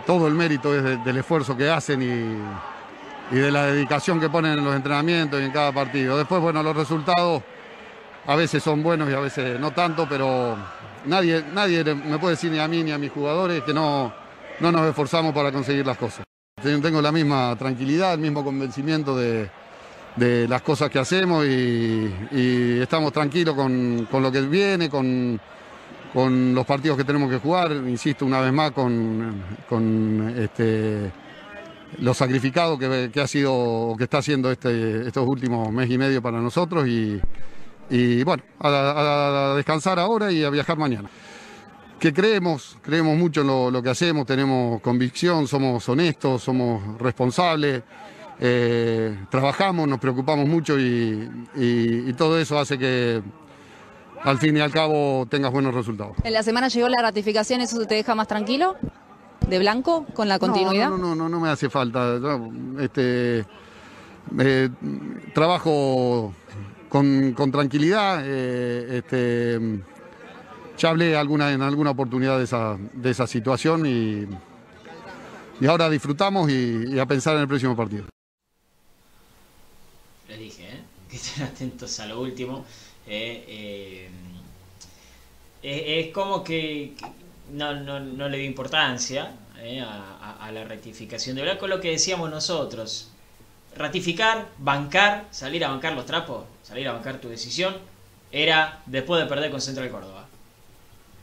todo 0.07 0.27
el 0.27 0.33
mérito 0.33 0.75
es 0.75 0.83
de- 0.83 0.97
del 0.97 1.19
esfuerzo 1.19 1.55
que 1.55 1.69
hacen 1.69 2.01
y 2.01 3.35
de 3.37 3.51
la 3.51 3.67
dedicación 3.67 4.19
que 4.19 4.31
ponen 4.31 4.59
en 4.59 4.65
los 4.65 4.75
entrenamientos 4.75 5.39
y 5.39 5.45
en 5.45 5.51
cada 5.53 5.71
partido. 5.71 6.17
Después, 6.17 6.41
bueno, 6.41 6.63
los 6.63 6.75
resultados 6.75 7.43
a 8.27 8.37
veces 8.37 8.63
son 8.63 8.83
buenos 8.83 9.11
y 9.11 9.13
a 9.13 9.21
veces 9.21 9.61
no 9.61 9.71
tanto, 9.71 10.07
pero 10.09 10.57
nadie, 11.07 11.45
nadie 11.53 11.85
me 11.85 12.19
puede 12.19 12.35
decir 12.35 12.51
ni 12.51 12.59
a 12.59 12.69
mí 12.69 12.83
ni 12.83 12.93
a 12.93 12.99
mis 12.99 13.11
jugadores 13.11 13.63
que 13.63 13.73
no, 13.75 14.13
no 14.61 14.73
nos 14.73 14.89
esforzamos 14.89 15.35
para 15.35 15.53
conseguir 15.53 15.87
las 15.87 15.97
cosas. 15.97 16.25
Tengo 16.63 17.01
la 17.01 17.11
misma 17.11 17.57
tranquilidad, 17.57 18.15
el 18.15 18.21
mismo 18.21 18.45
convencimiento 18.45 19.17
de, 19.17 19.49
de 20.17 20.47
las 20.49 20.63
cosas 20.63 20.91
que 20.91 20.99
hacemos 20.99 21.47
y, 21.47 22.81
estamos 22.81 23.13
tranquilos 23.13 23.55
con, 23.55 24.07
con 24.11 24.23
lo 24.23 24.31
que 24.31 24.41
viene, 24.43 24.89
con, 24.91 25.41
con 26.13 26.55
los 26.55 26.67
partidos 26.67 26.99
que 26.99 27.05
tenemos 27.05 27.31
que 27.31 27.39
jugar, 27.39 27.73
insisto 27.73 28.27
una 28.27 28.41
vez 28.41 28.53
más, 28.53 28.73
con, 28.73 29.43
con 29.69 30.35
este, 30.37 31.11
lo 31.99 32.13
sacrificado 32.15 32.79
que, 32.79 33.11
que 33.13 33.21
ha 33.21 33.27
sido 33.27 33.55
o 33.55 33.97
que 33.97 34.05
está 34.05 34.19
haciendo 34.19 34.51
este, 34.51 35.07
estos 35.07 35.27
últimos 35.27 35.71
mes 35.73 35.91
y 35.91 35.99
medio 35.99 36.21
para 36.21 36.41
nosotros 36.41 36.87
y, 36.87 37.21
y 37.91 38.23
bueno, 38.25 38.43
a, 38.61 39.51
a 39.53 39.55
descansar 39.57 39.99
ahora 39.99 40.31
y 40.33 40.43
a 40.45 40.51
viajar 40.51 40.79
mañana. 40.79 41.09
Que 41.99 42.15
creemos, 42.15 42.79
creemos 42.81 43.17
mucho 43.19 43.43
en 43.43 43.49
lo, 43.49 43.71
lo 43.71 43.83
que 43.83 43.91
hacemos, 43.91 44.25
tenemos 44.27 44.81
convicción, 44.81 45.47
somos 45.47 45.87
honestos, 45.89 46.43
somos 46.43 46.99
responsables, 46.99 47.83
eh, 48.41 49.19
trabajamos, 49.31 49.87
nos 49.87 49.99
preocupamos 49.99 50.49
mucho 50.49 50.79
y, 50.79 51.29
y- 51.57 52.09
y 52.09 52.13
todo 52.15 52.39
eso 52.39 52.59
hace 52.59 52.79
que, 52.79 53.21
al 54.23 54.39
fin 54.39 54.57
y 54.57 54.61
al 54.61 54.71
cabo 54.71 55.27
tengas 55.29 55.53
buenos 55.53 55.75
resultados. 55.75 56.17
¿En 56.25 56.33
la 56.33 56.43
semana 56.43 56.69
llegó 56.69 56.89
la 56.89 57.03
ratificación? 57.03 57.61
¿Eso 57.61 57.85
te 57.85 57.97
deja 57.97 58.15
más 58.15 58.29
tranquilo? 58.29 58.77
¿De 59.47 59.59
blanco? 59.59 60.07
¿Con 60.15 60.29
la 60.29 60.39
continuidad? 60.39 60.89
No, 60.91 60.97
no, 60.97 61.09
no, 61.09 61.15
no, 61.17 61.29
no 61.29 61.41
me 61.41 61.49
hace 61.51 61.69
falta. 61.69 62.19
Yo, 62.19 62.49
este, 62.81 63.45
eh, 64.39 64.69
trabajo 65.35 66.33
con, 66.91 67.33
con 67.33 67.51
tranquilidad. 67.51 68.23
eh, 68.27 68.99
este, 68.99 69.81
ya 70.81 70.89
hablé 70.89 71.15
alguna, 71.15 71.53
en 71.53 71.61
alguna 71.61 71.91
oportunidad 71.91 72.39
de 72.39 72.45
esa, 72.45 72.79
de 72.79 73.11
esa 73.11 73.27
situación 73.27 73.85
y, 73.85 74.27
y 75.61 75.67
ahora 75.67 75.91
disfrutamos 75.91 76.51
y, 76.51 76.99
a 76.99 77.05
pensar 77.05 77.37
en 77.37 77.43
el 77.43 77.49
próximo 77.49 77.77
partido. 77.77 78.07
Les 80.27 80.39
dije, 80.39 80.65
¿eh? 80.65 80.81
que 81.11 81.17
estén 81.17 81.45
atentos 81.45 82.01
a 82.01 82.07
lo 82.07 82.23
último. 82.23 82.65
Eh, 83.07 83.45
eh, 83.47 84.09
es, 85.63 86.07
es 86.07 86.15
como 86.15 86.43
que 86.43 86.95
no, 87.53 87.75
no, 87.75 88.01
no 88.01 88.29
le 88.31 88.39
dio 88.39 88.47
importancia 88.47 89.33
eh, 89.59 89.83
a 89.83 90.51
la 90.51 90.65
rectificación 90.65 91.37
de 91.37 91.43
Blanco, 91.43 91.67
lo 91.67 91.81
que 91.81 91.91
decíamos 91.91 92.31
nosotros. 92.31 93.11
Ratificar, 93.77 94.49
bancar, 94.57 95.27
salir 95.31 95.63
a 95.65 95.69
bancar 95.69 95.93
los 95.93 96.07
trapos, 96.07 96.45
salir 96.71 96.87
a 96.87 96.93
bancar 96.93 97.21
tu 97.21 97.29
decisión, 97.29 97.77
era 98.31 98.81
después 98.87 99.21
de 99.21 99.29
perder 99.29 99.51
con 99.51 99.61
Central 99.61 99.91
Córdoba, 99.91 100.29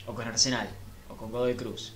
o 0.06 0.14
con 0.14 0.28
Arsenal, 0.28 0.68
o 1.10 1.16
con 1.16 1.32
Godoy 1.32 1.56
Cruz, 1.56 1.94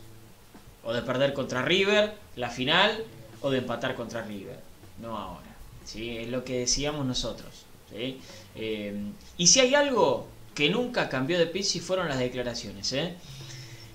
o 0.85 0.93
de 0.93 1.01
perder 1.01 1.33
contra 1.33 1.61
River 1.61 2.15
la 2.37 2.49
final, 2.49 3.03
o 3.41 3.51
de 3.51 3.57
empatar 3.57 3.95
contra 3.95 4.21
River, 4.21 4.57
no 5.01 5.17
ahora. 5.17 5.53
¿sí? 5.83 6.17
Es 6.17 6.29
lo 6.29 6.45
que 6.45 6.59
decíamos 6.59 7.05
nosotros. 7.05 7.65
Eh, 7.93 9.11
y 9.35 9.47
si 9.47 9.59
hay 9.59 9.75
algo 9.75 10.27
que 10.55 10.69
nunca 10.69 11.09
cambió 11.09 11.37
de 11.37 11.45
Pizzi 11.45 11.81
fueron 11.81 12.07
las 12.07 12.19
declaraciones. 12.19 12.93
¿eh? 12.93 13.15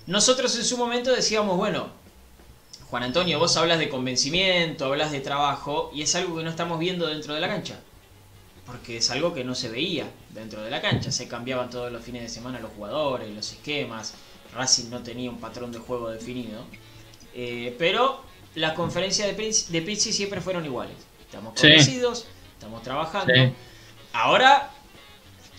Nosotros 0.05 0.55
en 0.55 0.65
su 0.65 0.77
momento 0.77 1.11
decíamos, 1.11 1.57
bueno, 1.57 1.87
Juan 2.91 3.01
Antonio, 3.01 3.39
vos 3.39 3.57
hablas 3.57 3.79
de 3.79 3.89
convencimiento, 3.89 4.85
hablas 4.85 5.11
de 5.11 5.19
trabajo, 5.19 5.89
y 5.95 6.03
es 6.03 6.13
algo 6.13 6.37
que 6.37 6.43
no 6.43 6.51
estamos 6.51 6.77
viendo 6.77 7.07
dentro 7.07 7.33
de 7.33 7.41
la 7.41 7.47
cancha. 7.47 7.79
Porque 8.67 8.97
es 8.97 9.09
algo 9.11 9.33
que 9.33 9.43
no 9.43 9.55
se 9.55 9.69
veía 9.69 10.05
dentro 10.29 10.61
de 10.61 10.69
la 10.69 10.81
cancha. 10.81 11.11
Se 11.11 11.27
cambiaban 11.27 11.69
todos 11.69 11.91
los 11.91 12.03
fines 12.03 12.21
de 12.21 12.29
semana 12.29 12.59
los 12.59 12.71
jugadores, 12.73 13.33
los 13.33 13.51
esquemas. 13.53 14.13
Racing 14.53 14.89
no 14.89 15.01
tenía 15.01 15.29
un 15.29 15.39
patrón 15.39 15.71
de 15.71 15.79
juego 15.79 16.09
definido. 16.09 16.63
Eh, 17.33 17.75
pero 17.79 18.21
las 18.55 18.73
conferencias 18.73 19.27
de 19.27 19.33
Pizzi, 19.33 19.71
de 19.71 19.81
Pizzi 19.81 20.11
siempre 20.11 20.41
fueron 20.41 20.65
iguales. 20.65 20.95
Estamos 21.21 21.53
Sí. 21.55 21.61
convencidos, 21.67 22.27
estamos 22.53 22.83
trabajando. 22.83 23.33
Sí. 23.33 23.53
Ahora 24.13 24.71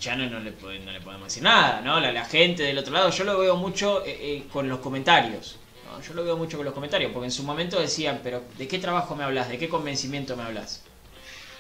ya 0.01 0.15
no, 0.17 0.29
no 0.29 0.41
le, 0.41 0.53
puede- 0.53 0.81
no 0.81 0.93
le 0.93 1.01
podemos 1.01 1.29
decir 1.29 1.43
nada, 1.43 1.81
¿no? 1.81 1.99
La, 2.01 2.13
la 2.13 2.25
gente 2.25 2.63
del 2.63 2.79
otro 2.79 2.93
lado, 2.93 3.11
yo 3.11 3.25
lo 3.25 3.39
veo 3.39 3.57
mucho 3.57 4.05
eh, 4.05 4.17
eh, 4.21 4.45
con 4.53 4.69
los 4.69 4.81
comentarios. 4.81 5.57
¿no? 5.91 6.01
Yo 6.03 6.13
lo 6.15 6.25
veo 6.25 6.37
mucho 6.37 6.57
con 6.59 6.65
los 6.67 6.75
comentarios, 6.75 7.11
porque 7.13 7.27
en 7.27 7.33
su 7.33 7.43
momento 7.43 7.81
decían, 7.81 8.21
pero 8.23 8.43
¿de 8.59 8.69
qué 8.69 8.79
trabajo 8.79 9.17
me 9.17 9.25
hablas? 9.25 9.49
¿De 9.49 9.59
qué 9.59 9.69
convencimiento 9.69 10.37
me 10.37 10.43
hablas? 10.43 10.83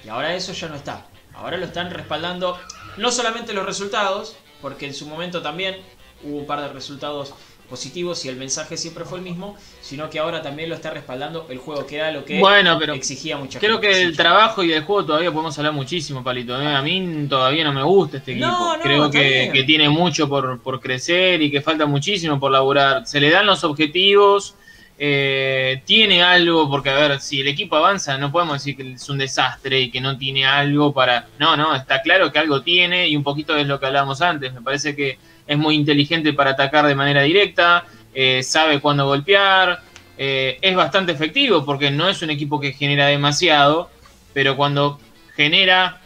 Y 0.04 0.08
ahora 0.08 0.34
eso 0.34 0.52
ya 0.52 0.68
no 0.68 0.76
está. 0.76 1.06
Ahora 1.38 1.56
lo 1.56 1.64
están 1.66 1.90
respaldando 1.90 2.58
no 2.96 3.10
solamente 3.10 3.52
los 3.52 3.64
resultados, 3.64 4.36
porque 4.60 4.86
en 4.86 4.94
su 4.94 5.06
momento 5.06 5.40
también 5.40 5.76
hubo 6.24 6.38
un 6.38 6.46
par 6.46 6.60
de 6.60 6.68
resultados 6.68 7.32
positivos 7.70 8.24
y 8.24 8.28
el 8.30 8.36
mensaje 8.36 8.76
siempre 8.78 9.04
fue 9.04 9.18
el 9.18 9.24
mismo, 9.24 9.54
sino 9.82 10.08
que 10.08 10.18
ahora 10.18 10.40
también 10.40 10.70
lo 10.70 10.74
está 10.74 10.90
respaldando 10.90 11.46
el 11.50 11.58
juego, 11.58 11.86
que 11.86 11.96
era 11.96 12.10
lo 12.10 12.24
que 12.24 12.40
Bueno, 12.40 12.78
pero 12.78 12.94
exigía 12.94 13.36
mucha 13.36 13.58
Creo 13.58 13.78
gente. 13.78 13.88
que 13.88 13.96
del 13.98 14.16
trabajo 14.16 14.62
y 14.62 14.68
del 14.68 14.84
juego 14.84 15.04
todavía 15.04 15.30
podemos 15.30 15.56
hablar 15.58 15.74
muchísimo, 15.74 16.24
Palito. 16.24 16.60
¿eh? 16.60 16.66
A 16.66 16.80
mí 16.82 17.26
todavía 17.28 17.64
no 17.64 17.72
me 17.74 17.82
gusta 17.82 18.16
este 18.16 18.32
equipo. 18.32 18.46
No, 18.46 18.76
no, 18.78 18.82
Creo 18.82 19.10
que, 19.10 19.50
que 19.52 19.64
tiene 19.64 19.88
mucho 19.90 20.28
por, 20.28 20.58
por 20.60 20.80
crecer 20.80 21.42
y 21.42 21.50
que 21.50 21.60
falta 21.60 21.84
muchísimo 21.84 22.40
por 22.40 22.50
laburar. 22.50 23.06
Se 23.06 23.20
le 23.20 23.30
dan 23.30 23.44
los 23.46 23.62
objetivos, 23.64 24.54
eh, 25.00 25.80
tiene 25.84 26.24
algo, 26.24 26.68
porque 26.68 26.90
a 26.90 26.94
ver, 26.94 27.20
si 27.20 27.40
el 27.40 27.46
equipo 27.46 27.76
avanza, 27.76 28.18
no 28.18 28.32
podemos 28.32 28.54
decir 28.54 28.76
que 28.76 28.94
es 28.94 29.08
un 29.08 29.18
desastre 29.18 29.80
y 29.80 29.90
que 29.92 30.00
no 30.00 30.18
tiene 30.18 30.44
algo 30.44 30.92
para... 30.92 31.28
No, 31.38 31.56
no, 31.56 31.76
está 31.76 32.02
claro 32.02 32.32
que 32.32 32.40
algo 32.40 32.62
tiene 32.62 33.06
y 33.06 33.16
un 33.16 33.22
poquito 33.22 33.56
es 33.56 33.66
lo 33.68 33.78
que 33.78 33.86
hablábamos 33.86 34.20
antes. 34.20 34.52
Me 34.52 34.60
parece 34.60 34.96
que 34.96 35.16
es 35.46 35.56
muy 35.56 35.76
inteligente 35.76 36.32
para 36.32 36.50
atacar 36.50 36.84
de 36.86 36.96
manera 36.96 37.22
directa, 37.22 37.84
eh, 38.12 38.42
sabe 38.42 38.80
cuándo 38.80 39.06
golpear, 39.06 39.82
eh, 40.16 40.58
es 40.60 40.74
bastante 40.74 41.12
efectivo 41.12 41.64
porque 41.64 41.92
no 41.92 42.08
es 42.08 42.20
un 42.22 42.30
equipo 42.30 42.58
que 42.58 42.72
genera 42.72 43.06
demasiado, 43.06 43.90
pero 44.34 44.56
cuando 44.56 44.98
genera, 45.36 46.00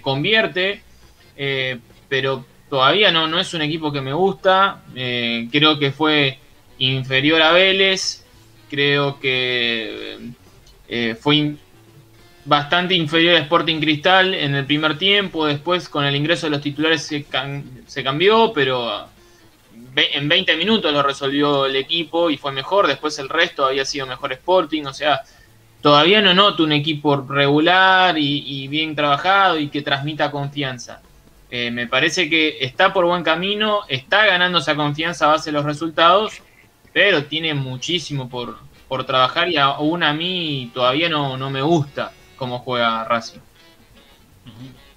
convierte, 0.00 0.80
pero 2.08 2.44
todavía 2.70 3.10
no, 3.10 3.26
no 3.26 3.40
es 3.40 3.52
un 3.52 3.62
equipo 3.62 3.90
que 3.90 4.00
me 4.00 4.12
gusta, 4.12 4.82
creo 4.94 5.76
que 5.80 5.90
fue 5.90 6.38
inferior 6.78 7.42
a 7.42 7.50
Vélez, 7.50 8.25
creo 8.70 9.18
que 9.20 10.18
eh, 10.88 11.16
fue 11.20 11.54
bastante 12.44 12.94
inferior 12.94 13.34
a 13.36 13.38
Sporting 13.40 13.80
Cristal 13.80 14.34
en 14.34 14.54
el 14.54 14.64
primer 14.66 14.96
tiempo, 14.98 15.46
después 15.46 15.88
con 15.88 16.04
el 16.04 16.14
ingreso 16.14 16.46
de 16.46 16.50
los 16.50 16.60
titulares 16.60 17.02
se, 17.02 17.26
cam- 17.26 17.64
se 17.86 18.04
cambió, 18.04 18.52
pero 18.52 19.08
en 19.96 20.28
20 20.28 20.56
minutos 20.56 20.92
lo 20.92 21.02
resolvió 21.02 21.66
el 21.66 21.76
equipo 21.76 22.30
y 22.30 22.36
fue 22.36 22.52
mejor, 22.52 22.86
después 22.86 23.18
el 23.18 23.28
resto 23.28 23.64
había 23.64 23.84
sido 23.84 24.06
mejor 24.06 24.32
Sporting, 24.32 24.84
o 24.84 24.92
sea, 24.92 25.22
todavía 25.80 26.20
no 26.20 26.34
noto 26.34 26.64
un 26.64 26.72
equipo 26.72 27.16
regular 27.16 28.18
y, 28.18 28.42
y 28.46 28.68
bien 28.68 28.94
trabajado 28.94 29.58
y 29.58 29.68
que 29.68 29.82
transmita 29.82 30.30
confianza. 30.30 31.00
Eh, 31.50 31.70
me 31.70 31.86
parece 31.86 32.28
que 32.28 32.58
está 32.60 32.92
por 32.92 33.06
buen 33.06 33.22
camino, 33.22 33.80
está 33.88 34.26
ganando 34.26 34.58
esa 34.58 34.74
confianza 34.74 35.26
a 35.26 35.28
base 35.28 35.50
de 35.50 35.56
los 35.56 35.64
resultados, 35.64 36.42
pero 36.96 37.26
tiene 37.26 37.52
muchísimo 37.52 38.26
por, 38.26 38.56
por 38.88 39.04
trabajar 39.04 39.50
y 39.50 39.58
aún 39.58 40.02
a 40.02 40.14
mí 40.14 40.70
todavía 40.72 41.10
no, 41.10 41.36
no 41.36 41.50
me 41.50 41.60
gusta 41.60 42.10
cómo 42.38 42.60
juega 42.60 43.04
Racing. 43.04 43.40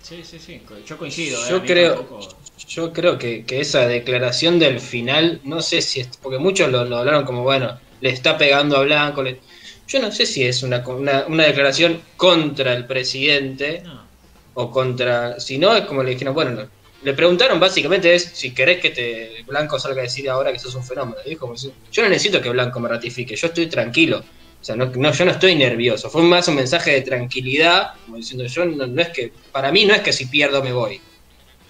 Sí, 0.01 0.23
sí, 0.23 0.39
sí, 0.39 0.61
yo 0.87 0.97
coincido. 0.97 1.37
eh, 1.45 1.49
Yo 1.49 1.61
creo- 1.61 1.95
tampoco- 1.95 2.37
Yo 2.69 2.93
creo 2.93 3.17
que, 3.17 3.43
que 3.45 3.59
esa 3.59 3.85
declaración 3.85 4.59
del 4.59 4.79
final, 4.79 5.41
no 5.43 5.61
sé 5.61 5.81
si 5.81 5.99
es, 5.99 6.07
porque 6.21 6.37
muchos 6.37 6.71
lo, 6.71 6.85
lo 6.85 6.99
hablaron 6.99 7.25
como, 7.25 7.43
bueno, 7.43 7.77
le 7.99 8.11
está 8.11 8.37
pegando 8.37 8.77
a 8.77 8.83
Blanco. 8.83 9.21
le- 9.21 9.41
yo 9.85 9.99
no 9.99 10.09
sé 10.09 10.25
si 10.25 10.45
es 10.45 10.63
una, 10.63 10.81
una, 10.87 11.25
una 11.27 11.43
declaración 11.43 12.01
contra 12.15 12.71
el 12.73 12.85
presidente 12.87 13.81
No. 13.83 14.07
o 14.53 14.71
contra, 14.71 15.37
si 15.41 15.57
no, 15.57 15.75
es 15.75 15.83
como 15.85 16.01
le 16.03 16.11
dijeron, 16.11 16.33
bueno, 16.33 16.51
no. 16.51 16.69
Le 17.01 17.13
preguntaron 17.13 17.59
básicamente 17.59 18.13
es 18.13 18.23
si 18.33 18.53
querés 18.53 18.79
que 18.81 18.89
te 18.89 19.43
Blanco 19.47 19.79
salga 19.79 20.01
a 20.01 20.03
decir 20.03 20.29
ahora 20.29 20.51
que 20.51 20.59
sos 20.59 20.75
un 20.75 20.83
fenómeno. 20.83 21.17
Dijo, 21.25 21.53
yo 21.91 22.03
no 22.03 22.09
necesito 22.09 22.41
que 22.41 22.49
Blanco 22.49 22.79
me 22.79 22.89
ratifique, 22.89 23.35
yo 23.35 23.47
estoy 23.47 23.67
tranquilo. 23.67 24.19
O 24.61 24.63
sea, 24.63 24.75
no, 24.75 24.87
no, 24.87 25.13
yo 25.13 25.25
no 25.25 25.31
estoy 25.31 25.55
nervioso. 25.55 26.09
Fue 26.09 26.21
más 26.23 26.47
un 26.49 26.55
mensaje 26.55 26.91
de 26.91 27.01
tranquilidad, 27.01 27.93
como 28.05 28.17
diciendo, 28.17 28.45
yo 28.45 28.65
no, 28.65 28.87
no 28.87 29.01
es 29.01 29.09
que, 29.09 29.31
para 29.53 29.71
mí 29.71 29.85
no 29.85 29.93
es 29.93 30.01
que 30.01 30.11
si 30.11 30.25
pierdo 30.25 30.61
me 30.61 30.73
voy. 30.73 30.99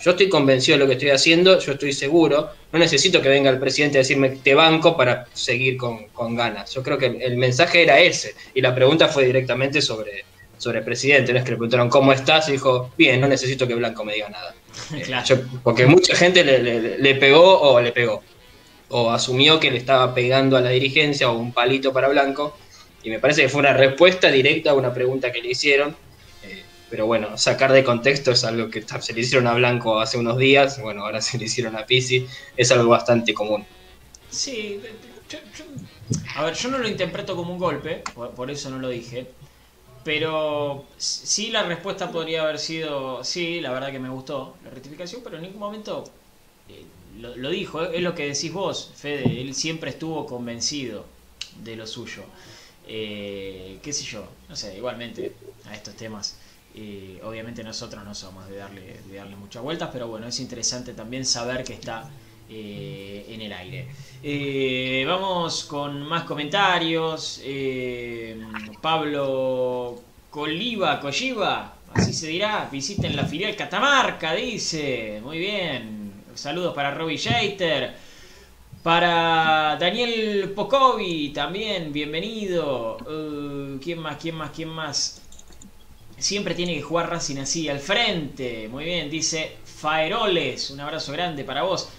Yo 0.02 0.12
estoy 0.12 0.30
convencido 0.30 0.78
de 0.78 0.86
lo 0.86 0.88
que 0.88 0.94
estoy 0.94 1.10
haciendo, 1.10 1.60
yo 1.60 1.74
estoy 1.74 1.94
seguro. 1.94 2.50
No 2.72 2.80
necesito 2.80 3.22
que 3.22 3.30
venga 3.30 3.52
el 3.52 3.60
presidente 3.60 3.98
a 3.98 4.02
decirme 4.02 4.30
te 4.30 4.56
banco 4.56 4.98
para 4.98 5.28
seguir 5.34 5.78
con, 5.78 6.08
con 6.08 6.36
ganas. 6.36 6.74
Yo 6.74 6.82
creo 6.82 6.98
que 6.98 7.06
el 7.06 7.38
mensaje 7.38 7.84
era 7.84 8.00
ese. 8.00 8.34
Y 8.56 8.62
la 8.62 8.74
pregunta 8.74 9.10
fue 9.10 9.26
directamente 9.26 9.82
sobre, 9.82 10.24
sobre 10.60 10.80
el 10.80 10.86
presidente. 10.86 11.34
No 11.34 11.40
es 11.40 11.46
que 11.46 11.52
le 11.52 11.58
preguntaron 11.58 11.90
cómo 11.90 12.14
estás 12.14 12.48
y 12.50 12.52
dijo, 12.52 12.92
bien, 12.96 13.20
no 13.20 13.28
necesito 13.28 13.68
que 13.68 13.74
Blanco 13.74 14.06
me 14.06 14.14
diga 14.14 14.30
nada. 14.30 14.54
Eh, 14.94 15.02
Claro. 15.02 15.26
yo- 15.26 15.38
porque 15.64 15.86
mucha 15.88 16.16
gente 16.16 16.44
le, 16.44 16.60
le- 16.62 16.98
le 17.00 17.16
pegó 17.16 17.60
o 17.60 17.82
le 17.82 17.92
pegó. 17.92 18.22
O 18.90 19.10
asumió 19.12 19.60
que 19.60 19.72
le 19.72 19.78
estaba 19.78 20.14
pegando 20.14 20.56
a 20.58 20.62
la 20.62 20.70
dirigencia 20.70 21.30
o 21.32 21.38
un 21.38 21.52
palito 21.54 21.92
para 21.94 22.08
Blanco. 22.10 22.56
Y 23.04 23.10
me 23.10 23.20
parece 23.20 23.42
que 23.42 23.50
fue 23.50 23.60
una 23.62 23.74
respuesta 23.74 24.30
directa 24.30 24.72
a 24.72 24.74
una 24.76 24.94
pregunta 24.94 25.32
que 25.32 25.42
le 25.42 25.50
hicieron. 25.52 25.96
Eh, 26.44 26.64
pero 26.90 27.06
bueno, 27.08 27.38
sacar 27.38 27.72
de 27.72 27.84
contexto 27.84 28.32
es 28.32 28.44
algo 28.44 28.70
que 28.70 28.84
se 29.00 29.14
le 29.14 29.22
hicieron 29.22 29.48
a 29.48 29.54
Blanco 29.54 30.00
hace 30.00 30.18
unos 30.18 30.38
días. 30.38 30.82
Bueno, 30.82 31.04
ahora 31.06 31.22
se 31.22 31.38
le 31.38 31.46
hicieron 31.46 31.76
a 31.76 31.86
Pisi. 31.86 32.26
Es 32.58 32.72
algo 32.72 32.90
bastante 32.90 33.34
común. 33.34 33.66
Sí, 34.30 34.80
yo- 35.30 35.40
yo- 35.58 35.66
a 36.36 36.44
ver, 36.46 36.54
yo 36.56 36.70
no 36.70 36.78
lo 36.80 36.88
interpreto 36.88 37.36
como 37.36 37.54
un 37.54 37.60
golpe, 37.60 38.04
por, 38.16 38.32
por 38.32 38.50
eso 38.52 38.70
no 38.70 38.80
lo 38.80 38.90
dije. 38.90 39.28
Pero 40.04 40.94
sí 40.98 41.52
la 41.52 41.64
respuesta 41.64 42.12
podría 42.12 42.44
haber 42.44 42.58
sido, 42.60 43.24
sí, 43.24 43.60
la 43.62 43.72
verdad 43.72 43.92
que 43.92 44.00
me 44.00 44.10
gustó 44.10 44.58
la 44.64 44.70
rectificación, 44.70 45.22
pero 45.24 45.36
en 45.38 45.44
ningún 45.44 45.60
momento 45.60 46.04
eh, 46.68 46.88
lo, 47.18 47.36
lo 47.36 47.50
dijo, 47.50 47.84
es 47.84 48.02
lo 48.02 48.16
que 48.16 48.28
decís 48.28 48.52
vos, 48.54 48.94
Fede, 48.96 49.42
él 49.42 49.54
siempre 49.56 49.92
estuvo 49.92 50.26
convencido 50.26 51.06
de 51.56 51.76
lo 51.76 51.86
suyo. 51.88 52.24
Eh, 52.84 53.80
qué 53.84 53.92
sé 53.94 54.04
yo, 54.06 54.38
no 54.48 54.56
sé, 54.56 54.78
igualmente 54.78 55.36
a 55.66 55.76
estos 55.76 55.96
temas, 55.96 56.40
eh, 56.74 57.20
obviamente 57.24 57.64
nosotros 57.64 58.04
no 58.06 58.16
somos 58.16 58.48
de 58.50 58.56
darle, 58.58 59.02
de 59.04 59.16
darle 59.18 59.36
muchas 59.36 59.62
vueltas, 59.64 59.90
pero 59.92 60.08
bueno, 60.08 60.28
es 60.28 60.40
interesante 60.40 60.94
también 60.94 61.26
saber 61.26 61.66
que 61.66 61.74
está 61.74 62.12
eh, 62.50 63.26
en 63.30 63.42
el 63.42 63.54
aire. 63.54 63.88
Eh, 64.24 65.06
vamos 65.08 65.66
con 65.66 66.02
más 66.02 66.24
comentarios. 66.24 67.42
Eh, 67.44 68.42
Pablo 68.82 70.02
Coliva, 70.32 71.00
Colliva, 71.00 71.76
así 71.94 72.12
se 72.12 72.28
dirá. 72.28 72.68
Visiten 72.72 73.16
la 73.16 73.26
filial 73.26 73.56
Catamarca, 73.56 74.34
dice. 74.34 75.22
Muy 75.24 75.38
bien. 75.38 76.24
saludos 76.34 76.74
para 76.74 76.92
Robbie 76.92 77.20
Jeter. 77.20 77.94
Para 78.82 79.78
Daniel 79.80 80.52
Pocovi 80.56 81.30
también, 81.30 81.94
bienvenido. 81.94 82.98
¿Quién 83.84 84.00
más? 84.00 84.18
¿Quién 84.18 84.36
más? 84.36 84.50
¿Quién 84.52 84.70
más? 84.70 85.22
Siempre 86.18 86.54
tiene 86.56 86.74
que 86.76 86.82
jugar 86.82 87.10
Racing 87.10 87.38
así, 87.38 87.70
al 87.70 87.80
frente. 87.80 88.68
Muy 88.70 88.86
bien, 88.86 89.10
dice 89.10 89.58
Faeroles. 89.64 90.70
Un 90.72 90.80
abrazo 90.82 91.14
grande 91.14 91.44
para 91.44 91.64
vos. 91.64 91.90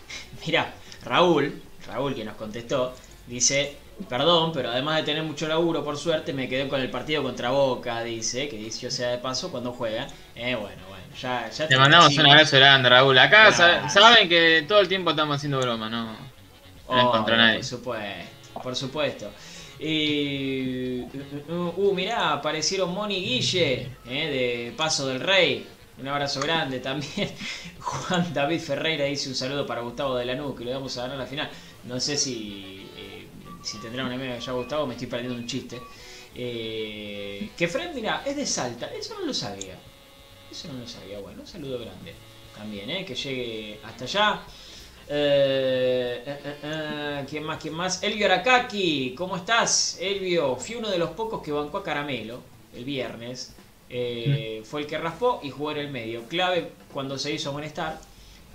Mira, 0.47 0.73
Raúl, 1.05 1.61
Raúl 1.87 2.15
que 2.15 2.25
nos 2.25 2.37
contestó, 2.37 2.95
dice, 3.27 3.77
perdón, 4.09 4.53
pero 4.53 4.71
además 4.71 4.97
de 4.97 5.03
tener 5.03 5.23
mucho 5.23 5.47
laburo, 5.47 5.85
por 5.85 5.97
suerte, 5.97 6.33
me 6.33 6.49
quedé 6.49 6.69
con 6.69 6.81
el 6.81 6.91
partido 6.91 7.23
contra 7.23 7.51
Boca, 7.51 8.03
dice, 8.03 8.49
que 8.49 8.57
dicho 8.57 8.91
sea 8.91 9.11
de 9.11 9.19
paso, 9.19 9.51
cuando 9.51 9.73
juega. 9.73 10.07
Eh, 10.35 10.55
bueno, 10.55 10.83
bueno, 10.89 11.05
ya, 11.21 11.51
ya 11.51 11.69
Te 11.69 11.77
mandamos 11.77 12.17
un 12.17 12.27
abrazo 12.27 12.57
grande, 12.57 12.89
Raúl. 12.89 13.19
Acá 13.19 13.53
saben 13.53 14.29
que 14.29 14.65
todo 14.67 14.81
el 14.81 14.89
tiempo 14.89 15.11
estamos 15.11 15.37
haciendo 15.37 15.61
broma, 15.61 15.89
¿no? 15.89 16.17
Contra 16.87 17.21
Obvio, 17.23 17.37
nadie. 17.37 17.57
Por 17.57 17.65
supuesto, 17.65 18.31
por 18.63 18.77
supuesto. 18.77 19.31
Y, 19.79 21.03
uh, 21.49 21.73
uh, 21.75 21.95
mirá, 21.95 22.33
aparecieron 22.33 22.93
Moni 22.93 23.21
Guille, 23.21 23.89
eh, 24.07 24.67
de 24.69 24.75
Paso 24.77 25.07
del 25.07 25.21
Rey. 25.21 25.67
Un 26.01 26.09
abrazo 26.09 26.41
grande 26.41 26.81
también. 26.81 27.31
Juan 27.81 28.33
David 28.33 28.61
Ferreira 28.61 29.05
dice 29.05 29.29
un 29.29 29.35
saludo 29.35 29.67
para 29.67 29.83
Gustavo 29.83 30.17
de 30.17 30.25
Lanús, 30.25 30.57
que 30.57 30.65
le 30.65 30.73
vamos 30.73 30.97
a 30.99 31.03
ganar 31.03 31.19
la 31.19 31.27
final. 31.27 31.51
No 31.85 32.01
sé 32.01 32.17
si, 32.17 32.89
eh, 32.97 33.27
si 33.63 33.79
tendrá 33.79 34.05
un 34.05 34.13
amigo 34.13 34.35
que 34.35 34.41
ya 34.41 34.53
Gustavo, 34.53 34.87
me 34.87 34.95
estoy 34.95 35.09
perdiendo 35.09 35.37
un 35.39 35.47
chiste. 35.47 35.81
Eh, 36.35 37.51
que 37.57 37.69
Fred, 37.69 37.95
mirá, 37.95 38.23
es 38.25 38.37
de 38.37 38.47
Salta, 38.47 38.87
eso 38.95 39.15
no 39.19 39.27
lo 39.27 39.35
sabía. 39.35 39.79
Eso 40.51 40.69
no 40.73 40.81
lo 40.81 40.89
sabía, 40.89 41.21
bueno, 41.21 41.43
un 41.43 41.47
saludo 41.47 41.79
grande 41.79 42.15
también, 42.57 42.91
eh, 42.91 43.05
que 43.05 43.15
llegue 43.15 43.81
hasta 43.85 44.05
allá. 44.05 44.43
Eh, 45.09 46.23
eh, 46.63 47.25
¿Quién 47.29 47.45
más? 47.45 47.61
¿Quién 47.61 47.75
más? 47.75 48.03
Elvio 48.03 48.27
Arakaki, 48.27 49.15
¿cómo 49.17 49.37
estás? 49.37 49.99
Elvio, 50.01 50.57
fui 50.57 50.77
uno 50.77 50.89
de 50.89 50.99
los 50.99 51.11
pocos 51.11 51.43
que 51.43 51.53
bancó 51.53 51.79
a 51.79 51.85
Caramelo 51.85 52.41
el 52.75 52.85
viernes. 52.85 53.55
Eh, 53.91 54.63
Fue 54.65 54.83
el 54.83 54.87
que 54.87 54.99
raspó 54.99 55.41
y 55.43 55.51
jugó 55.51 55.73
en 55.73 55.79
el 55.79 55.91
medio. 55.91 56.23
Clave 56.29 56.71
cuando 56.93 57.19
se 57.19 57.33
hizo 57.33 57.51
amonestar. 57.51 57.99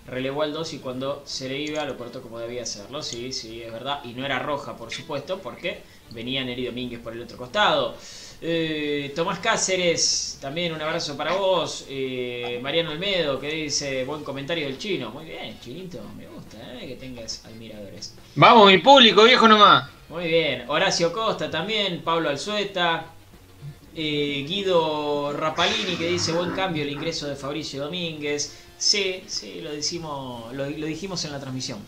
Relevó 0.08 0.44
al 0.44 0.54
2 0.54 0.74
y 0.74 0.78
cuando 0.80 1.24
se 1.26 1.50
le 1.50 1.60
iba 1.60 1.84
lo 1.84 1.98
cortó 1.98 2.22
como 2.22 2.40
debía 2.40 2.64
hacerlo. 2.64 3.02
Sí, 3.02 3.34
sí, 3.34 3.62
es 3.62 3.72
verdad. 3.72 4.02
Y 4.04 4.14
no 4.14 4.26
era 4.26 4.40
roja, 4.40 4.78
por 4.78 4.92
supuesto, 4.92 5.40
porque 5.40 5.82
venía 6.12 6.44
Neri 6.44 6.66
Domínguez 6.66 7.00
por 7.00 7.14
el 7.14 7.22
otro 7.22 7.38
costado. 7.38 7.96
Eh, 8.42 9.12
Tomás 9.16 9.40
Cáceres, 9.40 10.38
también 10.42 10.74
un 10.74 10.82
abrazo 10.82 11.18
para 11.18 11.34
vos. 11.34 11.86
Eh, 11.90 12.60
Mariano 12.62 12.92
Almedo, 12.92 13.40
que 13.40 13.50
dice 13.50 14.04
buen 14.04 14.24
comentario 14.24 14.68
del 14.68 14.78
chino. 14.78 15.10
Muy 15.10 15.26
bien, 15.26 15.58
chinito, 15.60 16.00
me 16.16 16.28
gusta 16.28 16.58
eh, 16.80 16.88
que 16.88 16.96
tengas 16.96 17.44
admiradores. 17.46 18.14
Vamos, 18.36 18.72
mi 18.72 18.78
público, 18.78 19.24
viejo 19.24 19.48
nomás. 19.48 19.90
Muy 20.10 20.28
bien, 20.28 20.66
Horacio 20.68 21.12
Costa 21.12 21.50
también, 21.50 22.04
Pablo 22.04 22.30
Alzueta, 22.30 23.15
eh, 23.96 24.46
Guido 24.48 25.34
Rapalini 25.34 25.96
que 25.96 26.08
dice 26.08 26.34
buen 26.34 26.52
cambio 26.52 26.84
el 26.84 26.90
ingreso 26.90 27.28
de 27.28 27.36
Fabricio 27.36 27.84
Domínguez. 27.84 28.58
Sí, 28.78 29.24
sí, 29.28 29.62
lo, 29.62 29.72
decimos, 29.72 30.54
lo, 30.54 30.70
lo 30.70 30.86
dijimos 30.86 31.24
en 31.26 31.32
la 31.32 31.40
transmisión. 31.40 31.80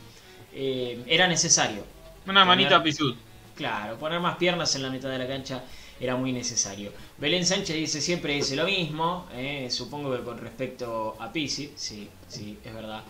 Eh, 0.53 1.03
era 1.07 1.27
necesario. 1.27 1.83
Una 2.25 2.45
manita 2.45 2.77
a 2.77 2.83
Pisud. 2.83 3.15
Claro, 3.55 3.97
poner 3.97 4.19
más 4.19 4.37
piernas 4.37 4.73
en 4.75 4.83
la 4.83 4.89
mitad 4.89 5.09
de 5.09 5.17
la 5.17 5.27
cancha 5.27 5.63
era 5.99 6.15
muy 6.15 6.31
necesario. 6.31 6.91
Belén 7.17 7.45
Sánchez 7.45 7.75
dice 7.75 8.01
siempre 8.01 8.33
dice 8.33 8.55
lo 8.55 8.65
mismo, 8.65 9.27
eh, 9.33 9.67
supongo 9.69 10.15
que 10.15 10.23
con 10.23 10.37
respecto 10.37 11.15
a 11.19 11.31
Pisi, 11.31 11.73
sí, 11.75 12.07
sí, 12.27 12.57
es 12.63 12.73
verdad. 12.73 13.03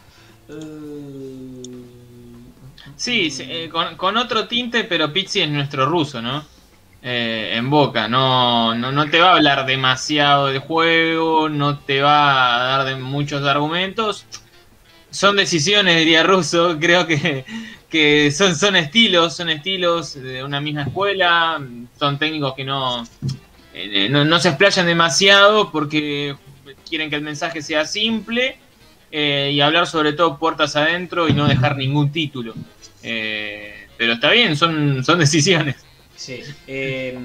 Sí, 2.96 3.30
sí, 3.30 3.68
con, 3.70 3.98
con 3.98 4.18
otro 4.18 4.48
tinte, 4.48 4.86
pero 4.86 5.12
Pizzi 5.12 5.42
es 5.42 5.50
nuestro 5.50 5.86
ruso, 5.86 6.22
¿no? 6.22 6.44
Eh, 7.04 7.54
en 7.56 7.70
boca, 7.70 8.08
no, 8.08 8.74
no, 8.76 8.92
no 8.92 9.10
te 9.10 9.20
va 9.20 9.30
a 9.30 9.36
hablar 9.36 9.66
demasiado 9.66 10.48
de 10.48 10.60
juego, 10.60 11.48
no 11.48 11.78
te 11.80 12.02
va 12.02 12.56
a 12.56 12.78
dar 12.78 12.86
de 12.88 12.96
muchos 12.96 13.44
argumentos. 13.44 14.26
Son 15.10 15.36
decisiones, 15.36 15.98
diría 15.98 16.24
Russo, 16.24 16.78
creo 16.82 17.08
que, 17.08 17.46
que 17.90 18.32
son, 18.32 18.56
son 18.56 18.76
estilos, 18.76 19.36
son 19.36 19.50
estilos 19.50 20.16
de 20.16 20.44
una 20.44 20.60
misma 20.60 20.84
escuela, 20.84 21.62
son 21.98 22.18
técnicos 22.20 22.56
que 22.56 22.66
no, 22.66 23.06
eh, 23.74 24.10
no, 24.10 24.26
no 24.26 24.40
se 24.40 24.50
explayan 24.50 24.88
demasiado 24.88 25.72
porque 25.72 26.36
quieren 26.90 27.10
que 27.10 27.16
el 27.16 27.22
mensaje 27.22 27.62
sea 27.62 27.86
simple 27.86 28.58
eh, 29.12 29.52
y 29.54 29.62
hablar 29.62 29.88
sobre 29.88 30.14
todo 30.14 30.38
puertas 30.38 30.76
adentro 30.76 31.30
y 31.30 31.34
no 31.34 31.48
dejar 31.48 31.78
ningún 31.78 32.12
título. 32.12 32.54
Eh, 33.04 33.88
pero 33.98 34.14
está 34.14 34.32
bien, 34.32 34.58
son, 34.58 35.04
son 35.04 35.20
decisiones. 35.20 35.87
Sí. 36.18 36.42
Eh, 36.66 37.18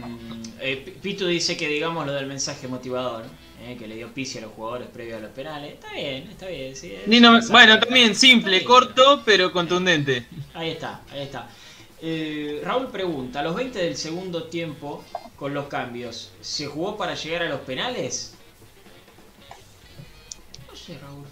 eh, 0.61 0.97
Pitu 1.03 1.26
dice 1.26 1.57
que 1.57 1.66
digamos 1.66 2.07
lo 2.07 2.12
del 2.12 2.26
mensaje 2.26 2.68
motivador 2.68 3.24
eh, 3.64 3.76
que 3.78 3.86
le 3.86 3.95
dio 3.95 4.12
Pisi 4.12 4.38
a 4.38 4.43
los 4.43 4.53
jugadores 4.53 4.88
previo 4.88 5.16
a 5.16 5.20
los 5.20 5.30
penales. 5.30 5.74
Está 5.74 5.93
bien, 5.93 6.28
está 6.28 6.47
bien. 6.49 6.74
Sí, 6.74 6.95
es 6.95 7.51
bueno, 7.51 7.78
también 7.78 8.14
simple, 8.14 8.59
bien. 8.59 8.64
corto, 8.64 9.22
pero 9.24 9.53
contundente. 9.53 10.26
Ahí 10.53 10.70
está, 10.70 11.03
ahí 11.11 11.22
está. 11.22 11.49
Eh, 12.01 12.61
Raúl 12.64 12.88
pregunta, 12.88 13.38
a 13.38 13.43
los 13.45 13.55
20 13.55 13.78
del 13.78 13.97
segundo 13.97 14.45
tiempo, 14.45 15.05
con 15.36 15.55
los 15.55 15.68
cambios, 15.68 16.32
¿se 16.40 16.66
jugó 16.66 16.97
para 16.97 17.14
llegar 17.14 17.43
a 17.43 17.49
los 17.49 17.61
penales? 17.61 18.34
No 20.68 20.76
sé, 20.76 20.99
Raúl. 20.99 21.26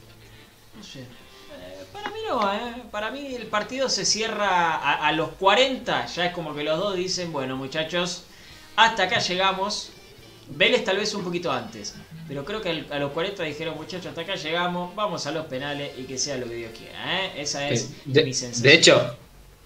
Para 2.02 2.14
mí 2.14 2.20
no, 2.28 2.52
¿eh? 2.54 2.82
Para 2.90 3.10
mí 3.10 3.34
el 3.34 3.46
partido 3.46 3.88
se 3.88 4.04
cierra 4.04 4.48
a, 4.76 5.06
a 5.06 5.12
los 5.12 5.30
40. 5.30 6.06
Ya 6.06 6.26
es 6.26 6.32
como 6.32 6.54
que 6.54 6.62
los 6.64 6.78
dos 6.78 6.96
dicen, 6.96 7.32
bueno 7.32 7.56
muchachos, 7.56 8.24
hasta 8.76 9.04
acá 9.04 9.18
llegamos. 9.20 9.92
Vélez 10.48 10.84
tal 10.84 10.96
vez 10.96 11.14
un 11.14 11.22
poquito 11.24 11.50
antes. 11.52 11.94
Pero 12.26 12.44
creo 12.44 12.60
que 12.60 12.84
a 12.90 12.98
los 12.98 13.12
40 13.12 13.42
dijeron, 13.44 13.76
muchachos, 13.76 14.06
hasta 14.06 14.20
acá 14.22 14.34
llegamos, 14.36 14.94
vamos 14.94 15.26
a 15.26 15.32
los 15.32 15.46
penales 15.46 15.92
y 15.96 16.04
que 16.04 16.16
sea 16.18 16.36
lo 16.36 16.46
que 16.48 16.54
Dios 16.54 16.72
quiera. 16.76 17.24
¿eh? 17.24 17.32
Esa 17.36 17.68
es 17.68 17.90
De, 18.04 18.24
mi 18.24 18.32
sensación. 18.34 18.62
de 18.62 18.74
hecho, 18.74 19.16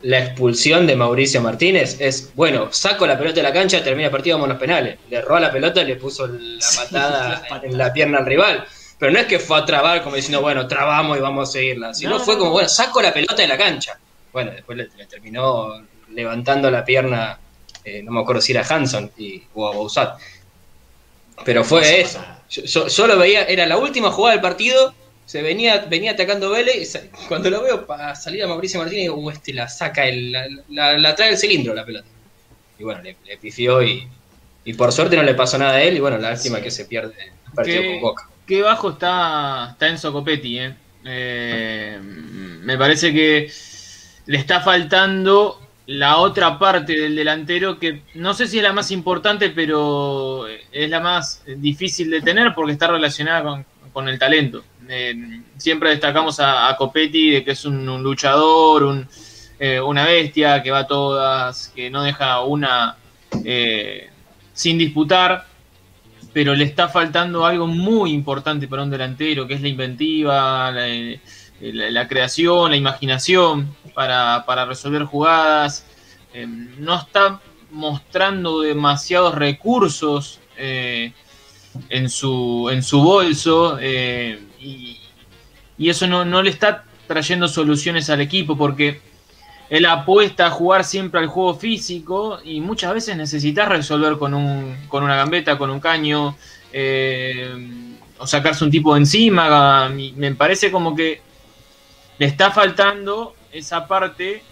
la 0.02 0.18
expulsión 0.24 0.86
de 0.86 0.96
Mauricio 0.96 1.40
Martínez 1.40 1.96
es, 2.00 2.34
bueno, 2.34 2.70
saco 2.72 3.06
la 3.06 3.16
pelota 3.18 3.36
de 3.36 3.42
la 3.42 3.52
cancha, 3.52 3.82
termina 3.82 4.06
el 4.06 4.12
partido, 4.12 4.36
vamos 4.36 4.50
a 4.50 4.52
los 4.54 4.60
penales. 4.60 4.98
Le 5.08 5.20
roba 5.22 5.40
la 5.40 5.52
pelota 5.52 5.80
y 5.82 5.86
le 5.86 5.96
puso 5.96 6.26
la 6.26 6.60
Sí, 6.60 6.78
patada 6.90 7.28
la 7.28 7.40
patada. 7.48 7.62
en 7.64 7.78
la 7.78 7.92
pierna 7.92 8.18
al 8.18 8.26
rival. 8.26 8.64
Pero 8.98 9.12
no 9.12 9.18
es 9.18 9.26
que 9.26 9.38
fue 9.38 9.58
a 9.58 9.64
trabar 9.64 10.02
como 10.02 10.16
diciendo, 10.16 10.40
bueno, 10.40 10.66
trabamos 10.68 11.18
y 11.18 11.20
vamos 11.20 11.48
a 11.48 11.52
seguirla. 11.52 11.92
Sino 11.94 12.10
No, 12.10 12.20
fue 12.20 12.38
como, 12.38 12.50
bueno, 12.52 12.68
saco 12.68 13.02
la 13.02 13.12
pelota 13.12 13.34
de 13.36 13.48
la 13.48 13.58
cancha. 13.58 13.98
Bueno, 14.32 14.52
después 14.52 14.78
le, 14.78 14.88
le 14.96 15.06
terminó 15.06 15.84
levantando 16.10 16.70
la 16.70 16.84
pierna, 16.84 17.38
eh, 17.84 18.02
no 18.02 18.12
me 18.12 18.20
acuerdo 18.20 18.40
si 18.40 18.52
era 18.52 18.64
Hanson 18.68 19.10
y, 19.18 19.42
o 19.54 19.68
a 19.68 19.74
Bausat. 19.74 20.18
Pero 21.44 21.64
fue 21.64 22.00
eso. 22.00 22.24
Yo, 22.48 23.06
lo 23.06 23.18
veía, 23.18 23.44
era 23.44 23.66
la 23.66 23.76
última 23.76 24.10
jugada 24.10 24.32
del 24.34 24.40
partido, 24.42 24.94
se 25.26 25.42
venía, 25.42 25.78
venía 25.88 26.12
atacando 26.12 26.50
Vélez, 26.50 26.94
y 26.94 27.26
cuando 27.26 27.50
lo 27.50 27.62
veo 27.62 27.86
para 27.86 28.14
salir 28.14 28.44
a 28.44 28.46
Mauricio 28.46 28.78
Martínez, 28.78 29.02
digo, 29.04 29.16
"Uh, 29.16 29.30
este 29.30 29.52
la 29.52 29.68
saca, 29.68 30.06
el, 30.06 30.30
la, 30.30 30.46
la- 30.68 30.98
la 30.98 31.14
trae 31.16 31.30
el 31.30 31.38
cilindro 31.38 31.74
la 31.74 31.84
pelota. 31.84 32.06
Y 32.78 32.84
bueno, 32.84 33.02
le, 33.02 33.16
le 33.24 33.36
pifió 33.38 33.82
y, 33.82 34.06
y 34.64 34.74
por 34.74 34.92
suerte 34.92 35.16
no 35.16 35.22
le 35.24 35.34
pasó 35.34 35.58
nada 35.58 35.74
a 35.74 35.82
él, 35.82 35.96
y 35.96 36.00
bueno, 36.00 36.18
la 36.18 36.30
lástima 36.30 36.58
Sí. 36.58 36.64
que 36.64 36.70
se 36.70 36.84
pierde 36.84 37.14
el 37.46 37.52
partido 37.52 37.82
¿Qué, 37.82 37.90
con 37.92 38.00
Boca. 38.00 38.28
Qué 38.46 38.62
bajo 38.62 38.90
está, 38.90 39.70
está 39.72 39.88
Enzo 39.88 40.12
Copetti, 40.12 40.58
eh? 40.58 40.74
Eh, 41.04 41.98
Me 42.00 42.78
parece 42.78 43.12
que 43.12 43.50
le 44.26 44.38
está 44.38 44.60
faltando 44.60 45.60
la 45.86 46.16
otra 46.16 46.58
parte 46.58 46.98
del 46.98 47.14
delantero 47.14 47.78
que 47.78 48.02
no 48.14 48.32
sé 48.32 48.46
si 48.46 48.56
es 48.56 48.62
la 48.62 48.72
más 48.72 48.90
importante, 48.90 49.50
pero 49.50 50.46
es 50.48 50.88
la 50.88 51.00
más 51.00 51.42
difícil 51.46 52.10
de 52.10 52.22
tener 52.22 52.54
porque 52.54 52.72
está 52.72 52.86
relacionada 52.86 53.42
con, 53.42 53.66
con 53.92 54.08
el 54.08 54.18
talento. 54.18 54.64
Eh, 54.88 55.42
siempre 55.58 55.90
destacamos 55.90 56.40
a, 56.40 56.74
Copetti 56.78 57.32
de 57.32 57.44
que 57.44 57.50
es 57.52 57.64
un, 57.64 58.02
luchador, 58.02 58.84
un, 58.84 59.06
eh, 59.58 59.80
una 59.80 60.04
bestia 60.06 60.62
que 60.62 60.70
va 60.70 60.80
a 60.80 60.86
todas, 60.86 61.68
que 61.74 61.90
no 61.90 62.02
deja 62.02 62.42
una 62.44 62.96
sin 64.54 64.78
disputar, 64.78 65.46
pero 66.34 66.54
le 66.56 66.64
está 66.64 66.88
faltando 66.88 67.46
algo 67.46 67.68
muy 67.68 68.10
importante 68.12 68.66
para 68.66 68.82
un 68.82 68.90
delantero, 68.90 69.46
que 69.46 69.54
es 69.54 69.62
la 69.62 69.68
inventiva, 69.68 70.70
la, 70.72 70.88
eh, 70.88 71.20
creación, 72.08 72.72
la 72.72 72.76
imaginación 72.76 73.74
para, 73.94 74.44
para 74.44 74.66
resolver 74.66 75.04
jugadas. 75.04 75.86
Eh, 76.34 76.44
no 76.46 76.98
está 76.98 77.40
mostrando 77.70 78.60
demasiados 78.62 79.36
recursos 79.36 80.40
eh, 80.58 81.12
en, 81.88 82.10
su, 82.10 82.68
en 82.68 82.82
su 82.82 83.00
bolso 83.00 83.78
eh, 83.80 84.40
y, 84.60 84.98
y 85.78 85.88
eso 85.88 86.08
no, 86.08 86.24
no 86.24 86.42
le 86.42 86.50
está 86.50 86.84
trayendo 87.06 87.46
soluciones 87.46 88.10
al 88.10 88.20
equipo 88.20 88.56
porque 88.56 89.00
él 89.70 89.86
apuesta 89.86 90.46
a 90.46 90.50
jugar 90.50 90.84
siempre 90.84 91.20
al 91.20 91.26
juego 91.28 91.54
físico 91.54 92.38
y 92.44 92.60
muchas 92.60 92.92
veces 92.94 93.16
necesitas 93.16 93.68
resolver 93.68 94.18
con, 94.18 94.34
un, 94.34 94.76
con 94.88 95.02
una 95.04 95.16
gambeta, 95.16 95.56
con 95.58 95.70
un 95.70 95.80
caño, 95.80 96.36
eh, 96.72 97.50
o 98.18 98.26
sacarse 98.26 98.64
un 98.64 98.70
tipo 98.70 98.94
de 98.94 99.00
encima. 99.00 99.88
Me 99.88 100.34
parece 100.34 100.70
como 100.70 100.94
que 100.94 101.20
le 102.18 102.26
está 102.26 102.50
faltando 102.50 103.34
esa 103.52 103.88
parte 103.88 104.42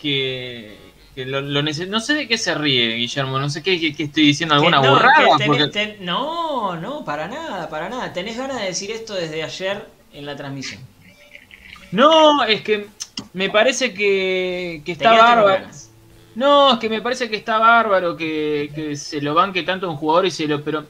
que, 0.00 0.76
que 1.14 1.24
lo, 1.26 1.40
No 1.42 2.00
sé 2.00 2.14
de 2.14 2.26
qué 2.28 2.38
se 2.38 2.54
ríe, 2.54 2.94
Guillermo, 2.96 3.38
no 3.38 3.48
sé 3.50 3.62
qué, 3.62 3.78
qué- 3.80 3.94
qué 3.94 4.04
estoy 4.04 4.24
diciendo, 4.26 4.54
alguna 4.54 4.78
no, 4.80 4.82
tenés- 5.38 5.46
porque- 5.46 5.68
ten- 5.68 5.96
no, 6.00 6.76
no, 6.76 7.04
para 7.04 7.28
nada, 7.28 7.68
para 7.68 7.88
nada. 7.88 8.12
Tenés 8.12 8.36
ganas 8.36 8.60
de 8.60 8.66
decir 8.66 8.90
esto 8.90 9.14
desde 9.14 9.42
ayer 9.42 9.86
en 10.12 10.26
la 10.26 10.34
transmisión. 10.36 10.80
No, 11.92 12.42
es 12.44 12.62
que 12.62 12.88
me 13.32 13.50
parece 13.50 13.92
que, 13.92 14.82
que 14.84 14.92
está 14.92 15.12
bárbaro. 15.12 15.66
No, 16.34 16.74
es 16.74 16.78
que 16.78 16.90
me 16.90 17.00
parece 17.00 17.30
que 17.30 17.36
está 17.36 17.58
bárbaro 17.58 18.16
que, 18.16 18.70
que 18.74 18.94
se 18.96 19.22
lo 19.22 19.34
banque 19.34 19.62
tanto 19.62 19.90
un 19.90 19.96
jugador 19.96 20.26
y 20.26 20.30
se 20.30 20.46
lo. 20.46 20.62
Pero 20.62 20.84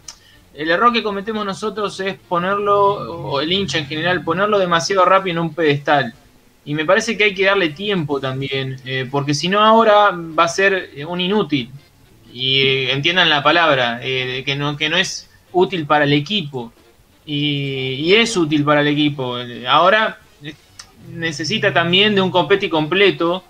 el 0.54 0.70
error 0.70 0.92
que 0.92 1.02
cometemos 1.02 1.44
nosotros 1.44 1.98
es 2.00 2.16
ponerlo, 2.28 3.30
o 3.30 3.40
el 3.40 3.52
hincha 3.52 3.78
en 3.78 3.86
general, 3.86 4.24
ponerlo 4.24 4.58
demasiado 4.58 5.04
rápido 5.04 5.34
en 5.34 5.38
un 5.46 5.54
pedestal. 5.54 6.14
Y 6.64 6.74
me 6.74 6.84
parece 6.84 7.16
que 7.16 7.24
hay 7.24 7.34
que 7.34 7.44
darle 7.44 7.68
tiempo 7.68 8.18
también, 8.18 8.80
eh, 8.84 9.06
porque 9.08 9.34
si 9.34 9.48
no 9.48 9.60
ahora 9.60 10.10
va 10.10 10.44
a 10.44 10.48
ser 10.48 10.90
eh, 10.94 11.04
un 11.04 11.20
inútil. 11.20 11.70
Y 12.32 12.58
eh, 12.62 12.92
entiendan 12.92 13.30
la 13.30 13.42
palabra, 13.42 14.00
eh, 14.02 14.42
que, 14.44 14.56
no, 14.56 14.76
que 14.76 14.88
no 14.88 14.96
es 14.96 15.30
útil 15.52 15.86
para 15.86 16.04
el 16.04 16.12
equipo. 16.12 16.72
Y, 17.24 17.94
y 18.00 18.14
es 18.14 18.36
útil 18.36 18.64
para 18.64 18.80
el 18.80 18.88
equipo. 18.88 19.36
Ahora 19.68 20.18
necesita 21.16 21.72
también 21.72 22.14
de 22.14 22.20
un 22.20 22.30
competi 22.30 22.68
completo. 22.68 23.42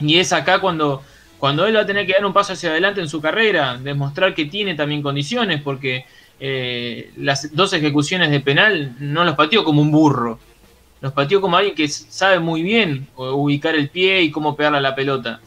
Y 0.00 0.18
es 0.18 0.32
acá 0.32 0.60
cuando, 0.60 1.02
cuando 1.38 1.66
él 1.66 1.76
va 1.76 1.80
a 1.80 1.86
tener 1.86 2.06
que 2.06 2.14
dar 2.14 2.24
un 2.24 2.32
paso 2.32 2.54
hacia 2.54 2.70
adelante 2.70 3.00
en 3.00 3.08
su 3.08 3.20
carrera, 3.20 3.76
demostrar 3.76 4.34
que 4.34 4.46
tiene 4.46 4.74
también 4.74 5.02
condiciones, 5.02 5.60
porque 5.62 6.06
eh, 6.40 7.12
las 7.16 7.54
dos 7.54 7.72
ejecuciones 7.72 8.30
de 8.30 8.40
penal 8.40 8.96
no 8.98 9.24
los 9.24 9.36
pateó 9.36 9.64
como 9.64 9.82
un 9.82 9.90
burro, 9.90 10.38
los 11.00 11.12
pateó 11.12 11.40
como 11.40 11.56
alguien 11.56 11.74
que 11.74 11.88
sabe 11.88 12.38
muy 12.38 12.62
bien 12.62 13.08
ubicar 13.16 13.74
el 13.74 13.90
pie 13.90 14.22
y 14.22 14.30
cómo 14.30 14.56
pegarle 14.56 14.78
a 14.78 14.82
la 14.82 14.94
pelota. 14.94 15.40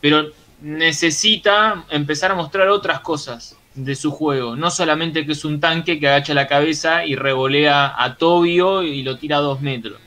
Pero 0.00 0.30
necesita 0.60 1.84
empezar 1.90 2.30
a 2.30 2.34
mostrar 2.34 2.68
otras 2.68 3.00
cosas 3.00 3.56
de 3.74 3.94
su 3.94 4.10
juego, 4.10 4.56
no 4.56 4.70
solamente 4.70 5.24
que 5.24 5.32
es 5.32 5.44
un 5.44 5.60
tanque 5.60 5.98
que 5.98 6.08
agacha 6.08 6.34
la 6.34 6.48
cabeza 6.48 7.04
y 7.06 7.16
revolea 7.16 7.94
a 7.96 8.16
Tobio 8.16 8.82
y 8.82 9.02
lo 9.02 9.16
tira 9.16 9.38
a 9.38 9.40
dos 9.40 9.60
metros 9.60 9.98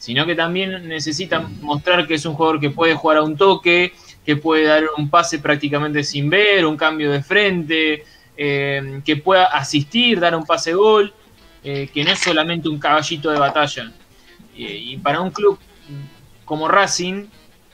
sino 0.00 0.24
que 0.24 0.34
también 0.34 0.88
necesita 0.88 1.40
mostrar 1.60 2.06
que 2.06 2.14
es 2.14 2.24
un 2.24 2.32
jugador 2.32 2.58
que 2.58 2.70
puede 2.70 2.94
jugar 2.94 3.18
a 3.18 3.22
un 3.22 3.36
toque, 3.36 3.92
que 4.24 4.34
puede 4.34 4.64
dar 4.64 4.84
un 4.96 5.10
pase 5.10 5.40
prácticamente 5.40 6.02
sin 6.02 6.30
ver, 6.30 6.64
un 6.64 6.78
cambio 6.78 7.12
de 7.12 7.22
frente, 7.22 8.04
eh, 8.34 9.02
que 9.04 9.16
pueda 9.16 9.44
asistir, 9.44 10.18
dar 10.18 10.34
un 10.34 10.46
pase 10.46 10.72
gol, 10.72 11.12
eh, 11.62 11.90
que 11.92 12.02
no 12.02 12.12
es 12.12 12.18
solamente 12.18 12.70
un 12.70 12.78
caballito 12.78 13.30
de 13.30 13.38
batalla. 13.38 13.92
Y, 14.56 14.96
para 14.96 15.20
un 15.20 15.30
club 15.30 15.58
como 16.46 16.66
Racing, 16.66 17.26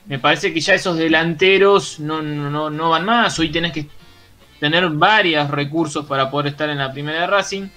me 0.05 0.19
parece 0.19 0.53
que 0.53 0.59
ya 0.59 0.73
esos 0.73 0.97
delanteros 0.97 1.97
no, 2.01 2.21
no, 2.21 2.69
no 2.69 2.89
van 2.89 3.05
más. 3.05 3.39
Hoy 3.39 3.49
tenés 3.49 3.71
que 3.71 3.87
tener 4.59 4.89
varios 4.89 5.49
recursos 5.49 6.05
para 6.05 6.29
poder 6.29 6.47
estar 6.47 6.69
en 6.69 6.79
la 6.79 6.91
primera 6.91 7.21
de 7.21 7.27
Racing. 7.27 7.67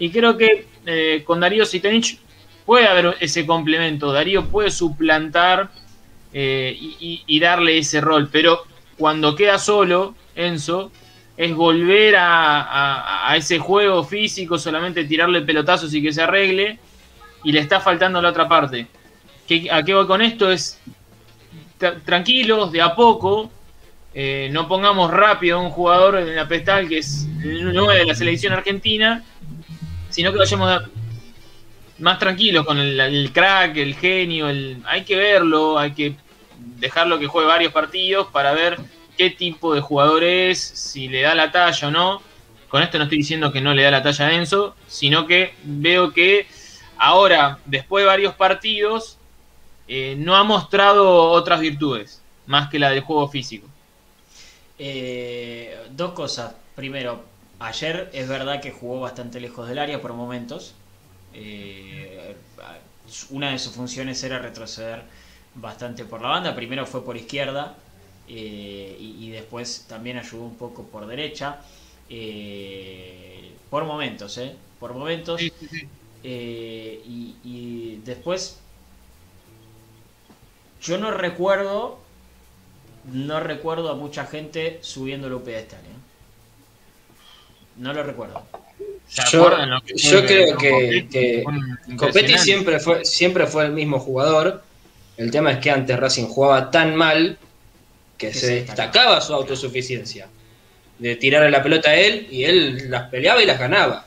Y 0.00 0.10
creo 0.10 0.36
que 0.36 0.66
eh, 0.84 1.22
con 1.24 1.38
Darío 1.38 1.64
Sitanich 1.64 2.18
puede 2.70 2.86
haber 2.86 3.16
ese 3.18 3.44
complemento. 3.46 4.12
Darío 4.12 4.44
puede 4.44 4.70
suplantar 4.70 5.70
eh, 6.32 6.78
y, 7.26 7.40
darle 7.40 7.76
ese 7.78 8.00
rol. 8.00 8.28
Pero 8.30 8.60
cuando 8.96 9.34
queda 9.34 9.58
solo, 9.58 10.14
Enzo, 10.36 10.92
es 11.36 11.52
volver 11.52 12.14
a, 12.16 13.34
ese 13.36 13.58
juego 13.58 14.04
físico, 14.04 14.56
solamente 14.56 15.02
tirarle 15.02 15.40
pelotazos 15.40 15.92
y 15.94 16.00
que 16.00 16.12
se 16.12 16.22
arregle. 16.22 16.78
Y 17.42 17.50
le 17.50 17.58
está 17.58 17.80
faltando 17.80 18.22
la 18.22 18.28
otra 18.28 18.46
parte. 18.48 18.86
¿Qué- 19.48 19.68
¿A 19.68 19.82
qué 19.82 19.92
voy 19.92 20.06
con 20.06 20.22
esto? 20.22 20.52
Es 20.52 20.78
tra- 21.76 22.00
tranquilos, 22.04 22.70
de 22.70 22.82
a 22.82 22.94
poco. 22.94 23.50
eh, 24.14 24.48
no 24.52 24.68
pongamos 24.68 25.10
rápido 25.10 25.58
a 25.58 25.60
un 25.60 25.70
jugador 25.70 26.18
en 26.18 26.36
la 26.36 26.46
pedestal 26.46 26.88
que 26.88 26.98
es 26.98 27.26
el 27.42 27.72
9 27.74 27.98
de 27.98 28.04
la 28.06 28.14
selección 28.14 28.52
argentina, 28.52 29.24
sino 30.08 30.30
que 30.30 30.38
vayamos 30.38 30.70
a- 30.70 30.88
más 32.00 32.18
tranquilos 32.18 32.66
con 32.66 32.78
el, 32.78 32.98
el 32.98 33.32
crack, 33.32 33.76
el 33.76 33.94
genio. 33.94 34.48
El, 34.48 34.82
hay 34.86 35.04
que 35.04 35.16
verlo, 35.16 35.78
hay 35.78 35.92
que 35.92 36.16
dejarlo 36.58 37.18
que 37.18 37.26
juegue 37.26 37.48
varios 37.48 37.72
partidos 37.72 38.28
para 38.28 38.52
ver 38.52 38.78
qué 39.16 39.30
tipo 39.30 39.74
de 39.74 39.80
jugador 39.80 40.24
es, 40.24 40.58
si 40.60 41.08
le 41.08 41.22
da 41.22 41.34
la 41.34 41.52
talla 41.52 41.88
o 41.88 41.90
no. 41.90 42.22
Con 42.68 42.82
esto 42.82 42.98
no 42.98 43.04
estoy 43.04 43.18
diciendo 43.18 43.52
que 43.52 43.60
no 43.60 43.74
le 43.74 43.82
da 43.82 43.90
la 43.90 44.02
talla 44.02 44.26
a 44.26 44.32
Enzo, 44.34 44.76
sino 44.86 45.26
que 45.26 45.54
veo 45.62 46.12
que 46.12 46.46
ahora, 46.96 47.58
después 47.66 48.02
de 48.02 48.06
varios 48.06 48.34
partidos, 48.34 49.18
eh, 49.88 50.14
no 50.16 50.36
ha 50.36 50.44
mostrado 50.44 51.30
otras 51.30 51.60
virtudes, 51.60 52.22
más 52.46 52.70
que 52.70 52.78
la 52.78 52.90
del 52.90 53.00
juego 53.00 53.28
físico. 53.28 53.66
Eh, 54.78 55.76
dos 55.90 56.12
cosas. 56.12 56.54
Primero, 56.76 57.24
ayer 57.58 58.08
es 58.14 58.28
verdad 58.28 58.60
que 58.62 58.70
jugó 58.70 59.00
bastante 59.00 59.40
lejos 59.40 59.68
del 59.68 59.78
área 59.78 60.00
por 60.00 60.12
momentos. 60.12 60.74
Eh, 61.34 62.36
una 63.30 63.50
de 63.50 63.58
sus 63.58 63.72
funciones 63.72 64.22
era 64.22 64.38
retroceder 64.38 65.02
bastante 65.54 66.04
por 66.04 66.20
la 66.20 66.28
banda. 66.28 66.54
Primero 66.54 66.86
fue 66.86 67.04
por 67.04 67.16
izquierda 67.16 67.76
eh, 68.28 68.96
y, 68.98 69.26
y 69.26 69.30
después 69.30 69.86
también 69.88 70.18
ayudó 70.18 70.44
un 70.44 70.56
poco 70.56 70.84
por 70.84 71.06
derecha. 71.06 71.60
Eh, 72.08 73.52
por 73.70 73.84
momentos, 73.84 74.36
¿eh? 74.38 74.56
Por 74.78 74.94
momentos. 74.94 75.40
Y, 76.22 77.36
y 77.44 78.02
después, 78.04 78.58
yo 80.82 80.98
no 80.98 81.10
recuerdo, 81.12 81.98
no 83.12 83.40
recuerdo 83.40 83.90
a 83.90 83.94
mucha 83.94 84.26
gente 84.26 84.78
subiéndolo 84.82 85.36
a 85.36 85.38
un 85.38 85.44
pedestal. 85.44 85.80
No 87.76 87.92
lo 87.94 88.02
recuerdo. 88.02 88.42
¿Se 89.10 89.22
Yo, 89.96 90.20
que 90.24 90.26
creo 90.54 90.56
que, 90.56 91.44
Copetti? 91.96 92.32
que 92.32 92.38
siempre 92.38 92.78
fue, 92.78 93.04
siempre 93.04 93.46
fue 93.46 93.64
el 93.66 93.72
mismo 93.72 93.98
jugador. 93.98 94.62
El 95.16 95.30
tema 95.32 95.50
es 95.50 95.58
que 95.58 95.70
antes 95.70 95.98
Racing 95.98 96.26
jugaba 96.26 96.70
tan 96.70 96.94
mal 96.94 97.36
que, 98.16 98.32
se 98.32 98.54
destacaba 98.56 99.20
su 99.20 99.34
autosuficiencia. 99.34 100.28
De 100.98 101.16
tirarle 101.16 101.50
la 101.50 101.62
pelota 101.62 101.90
a 101.90 101.96
él 101.96 102.28
y 102.30 102.44
él 102.44 102.88
las 102.90 103.08
peleaba 103.08 103.42
y 103.42 103.46
las 103.46 103.58
ganaba. 103.58 104.06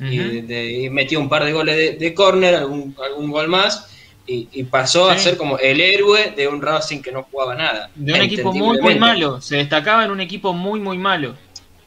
y, 0.00 0.20
Ujú. 0.20 0.28
de- 0.30 0.42
de- 0.42 0.72
y 0.72 0.90
metió 0.90 1.18
un 1.20 1.28
par 1.28 1.44
de 1.44 1.52
goles 1.52 1.76
de, 1.76 1.92
de 1.92 2.14
córner, 2.14 2.54
algún, 2.56 2.94
algún 3.02 3.30
gol 3.30 3.48
más. 3.48 3.88
Y, 4.26 4.48
y 4.52 4.64
pasó 4.64 5.08
a 5.10 5.18
ser 5.18 5.36
como 5.36 5.58
el 5.58 5.80
héroe 5.80 6.32
de 6.36 6.48
un 6.48 6.60
Racing 6.62 7.00
que 7.00 7.12
no 7.12 7.24
jugaba 7.30 7.54
nada. 7.54 7.90
De 7.94 8.12
un 8.12 8.20
equipo 8.20 8.52
muy, 8.52 8.80
muy 8.80 8.94
malo. 8.96 9.40
Se 9.40 9.56
destacaba 9.56 10.04
en 10.04 10.10
un 10.10 10.20
equipo 10.20 10.52
muy, 10.52 10.80
muy 10.80 10.96
malo. 10.98 11.34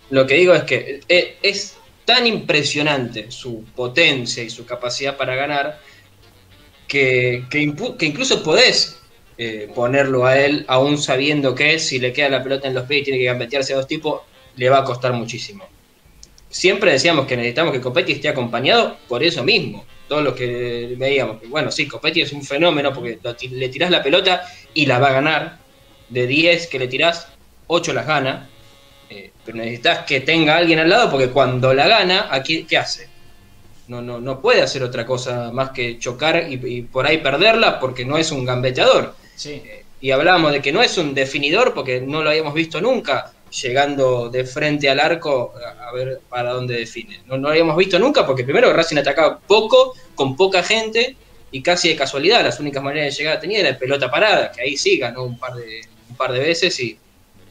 Lo 0.09 0.25
que 0.27 0.35
digo 0.35 0.53
es 0.53 0.63
que 0.63 1.01
eh, 1.09 1.37
es 1.41 1.76
tan 2.07 2.25
impresionante 2.25 3.29
su 3.31 3.65
potencia 3.75 4.41
y 4.41 4.49
su 4.49 4.65
capacidad 4.65 5.17
para 5.17 5.35
ganar 5.35 5.81
que, 6.87 7.43
que, 7.49 8.05
incluso 8.05 8.41
podés 8.43 9.01
eh, 9.37 9.69
ponerlo 9.75 10.25
a 10.25 10.39
él, 10.39 10.63
aún 10.69 10.97
sabiendo 10.97 11.53
que 11.53 11.79
si 11.79 11.99
le 11.99 12.13
queda 12.13 12.29
la 12.29 12.43
pelota 12.43 12.69
en 12.69 12.75
los 12.75 12.85
pies 12.85 13.01
y 13.01 13.03
tiene 13.03 13.19
que 13.19 13.25
gambetearse 13.25 13.73
a 13.73 13.75
dos 13.75 13.87
tipos, 13.87 14.21
le 14.55 14.69
va 14.69 14.79
a 14.79 14.83
costar 14.85 15.11
muchísimo. 15.11 15.65
Siempre 16.47 16.93
decíamos 16.93 17.27
que 17.27 17.35
necesitamos 17.35 17.73
que 17.73 17.81
Copetti 17.81 18.13
esté 18.13 18.29
acompañado 18.29 18.95
por 19.09 19.21
eso 19.21 19.43
mismo. 19.43 19.85
Todos 20.07 20.23
los 20.23 20.33
que 20.33 20.95
veíamos 20.97 21.41
bueno, 21.49 21.71
sí, 21.71 21.89
Copetti 21.89 22.21
es 22.21 22.31
un 22.31 22.41
fenómeno 22.41 22.93
porque 22.93 23.19
le 23.51 23.67
tirás 23.67 23.91
la 23.91 24.01
pelota 24.01 24.43
y 24.73 24.85
la 24.85 24.99
va 24.99 25.09
a 25.09 25.13
ganar. 25.13 25.57
De 26.07 26.25
10 26.25 26.67
que 26.67 26.79
le 26.79 26.87
tirás, 26.87 27.27
8 27.67 27.91
las 27.91 28.07
gana. 28.07 28.49
Eh, 29.47 29.51
pero 29.51 29.57
necesitas 29.57 30.05
que 30.05 30.21
tenga 30.21 30.57
alguien 30.57 30.79
al 30.79 30.89
lado 30.89 31.09
porque 31.09 31.29
cuando 31.29 31.73
la 31.73 31.87
gana, 31.87 32.27
aquí, 32.29 32.65
¿qué 32.65 32.77
hace? 32.77 33.07
No, 33.87 34.01
no, 34.01 34.19
no 34.19 34.41
puede 34.41 34.61
hacer 34.61 34.83
otra 34.83 35.05
cosa 35.05 35.51
más 35.51 35.71
que 35.71 35.97
chocar 35.97 36.47
y, 36.49 36.59
y 36.65 36.81
por 36.81 37.05
ahí 37.05 37.19
perderla 37.19 37.79
porque 37.79 38.03
no 38.05 38.17
es 38.17 38.31
un 38.31 38.43
gambeteador. 38.43 39.15
Sí. 39.35 39.61
Y 40.01 40.11
hablábamos 40.11 40.51
de 40.51 40.61
que 40.61 40.71
no 40.71 40.83
es 40.83 40.97
un 40.97 41.13
definidor 41.13 41.73
porque 41.73 42.01
no 42.01 42.21
lo 42.21 42.29
habíamos 42.29 42.53
visto 42.53 42.81
nunca 42.81 43.31
llegando 43.49 44.29
de 44.29 44.43
frente 44.43 44.89
al 44.89 44.99
arco 44.99 45.53
a, 45.55 45.87
a 45.87 45.93
ver 45.93 46.19
para 46.27 46.51
dónde 46.51 46.77
define. 46.77 47.21
No, 47.25 47.37
no 47.37 47.43
lo 47.43 47.49
habíamos 47.49 47.77
visto 47.77 47.97
nunca 47.97 48.25
porque 48.25 48.43
primero 48.43 48.73
Racing 48.73 48.97
atacaba 48.97 49.39
poco, 49.39 49.95
con 50.15 50.35
poca 50.35 50.61
gente 50.63 51.15
y 51.51 51.61
casi 51.61 51.87
de 51.87 51.95
casualidad. 51.95 52.43
Las 52.43 52.59
únicas 52.59 52.83
maneras 52.83 53.15
de 53.15 53.23
llegar 53.23 53.39
tenía 53.39 53.59
era 53.59 53.69
el 53.69 53.77
pelota 53.77 54.11
parada, 54.11 54.51
que 54.51 54.61
ahí 54.61 54.75
sí 54.75 54.97
ganó 54.97 55.23
un 55.23 55.39
par 55.39 55.55
de, 55.55 55.81
un 56.09 56.15
par 56.17 56.33
de 56.33 56.39
veces 56.39 56.77
y, 56.81 56.99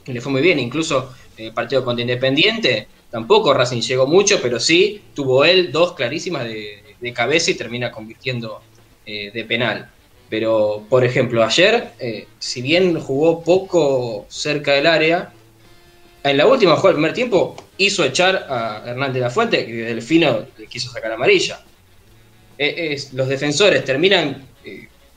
y 0.06 0.12
le 0.12 0.20
fue 0.20 0.30
muy 0.30 0.42
bien. 0.42 0.58
Incluso 0.58 1.14
el 1.36 1.52
partido 1.52 1.84
contra 1.84 2.02
Independiente, 2.02 2.88
tampoco 3.10 3.52
Racing 3.52 3.80
llegó 3.80 4.06
mucho, 4.06 4.40
pero 4.40 4.60
sí 4.60 5.02
tuvo 5.14 5.44
él 5.44 5.72
dos 5.72 5.92
clarísimas 5.92 6.44
de, 6.44 6.82
cabeza 7.14 7.52
y 7.52 7.54
termina 7.54 7.92
convirtiendo 7.92 8.60
eh, 9.04 9.30
de 9.32 9.44
penal. 9.44 9.88
Pero, 10.28 10.84
por 10.88 11.04
ejemplo, 11.04 11.44
ayer, 11.44 11.92
eh, 12.00 12.26
si 12.40 12.60
bien 12.60 12.98
jugó 12.98 13.44
poco 13.44 14.26
cerca 14.28 14.72
del 14.72 14.88
área, 14.88 15.32
en 16.24 16.36
la 16.36 16.48
última 16.48 16.72
jugada 16.72 16.88
del 16.88 16.96
primer 16.96 17.12
tiempo 17.12 17.54
hizo 17.78 18.04
echar 18.04 18.46
a 18.48 18.82
Hernández 18.84 19.14
de 19.14 19.20
la 19.20 19.30
Fuente, 19.30 19.64
que 19.64 19.72
Delfino 19.72 20.46
le 20.58 20.66
quiso 20.66 20.90
sacar 20.90 21.12
amarilla. 21.12 21.60
Eh, 22.58 23.00
los 23.12 23.28
defensores 23.28 23.84
terminan 23.84 24.30
eh, 24.30 24.55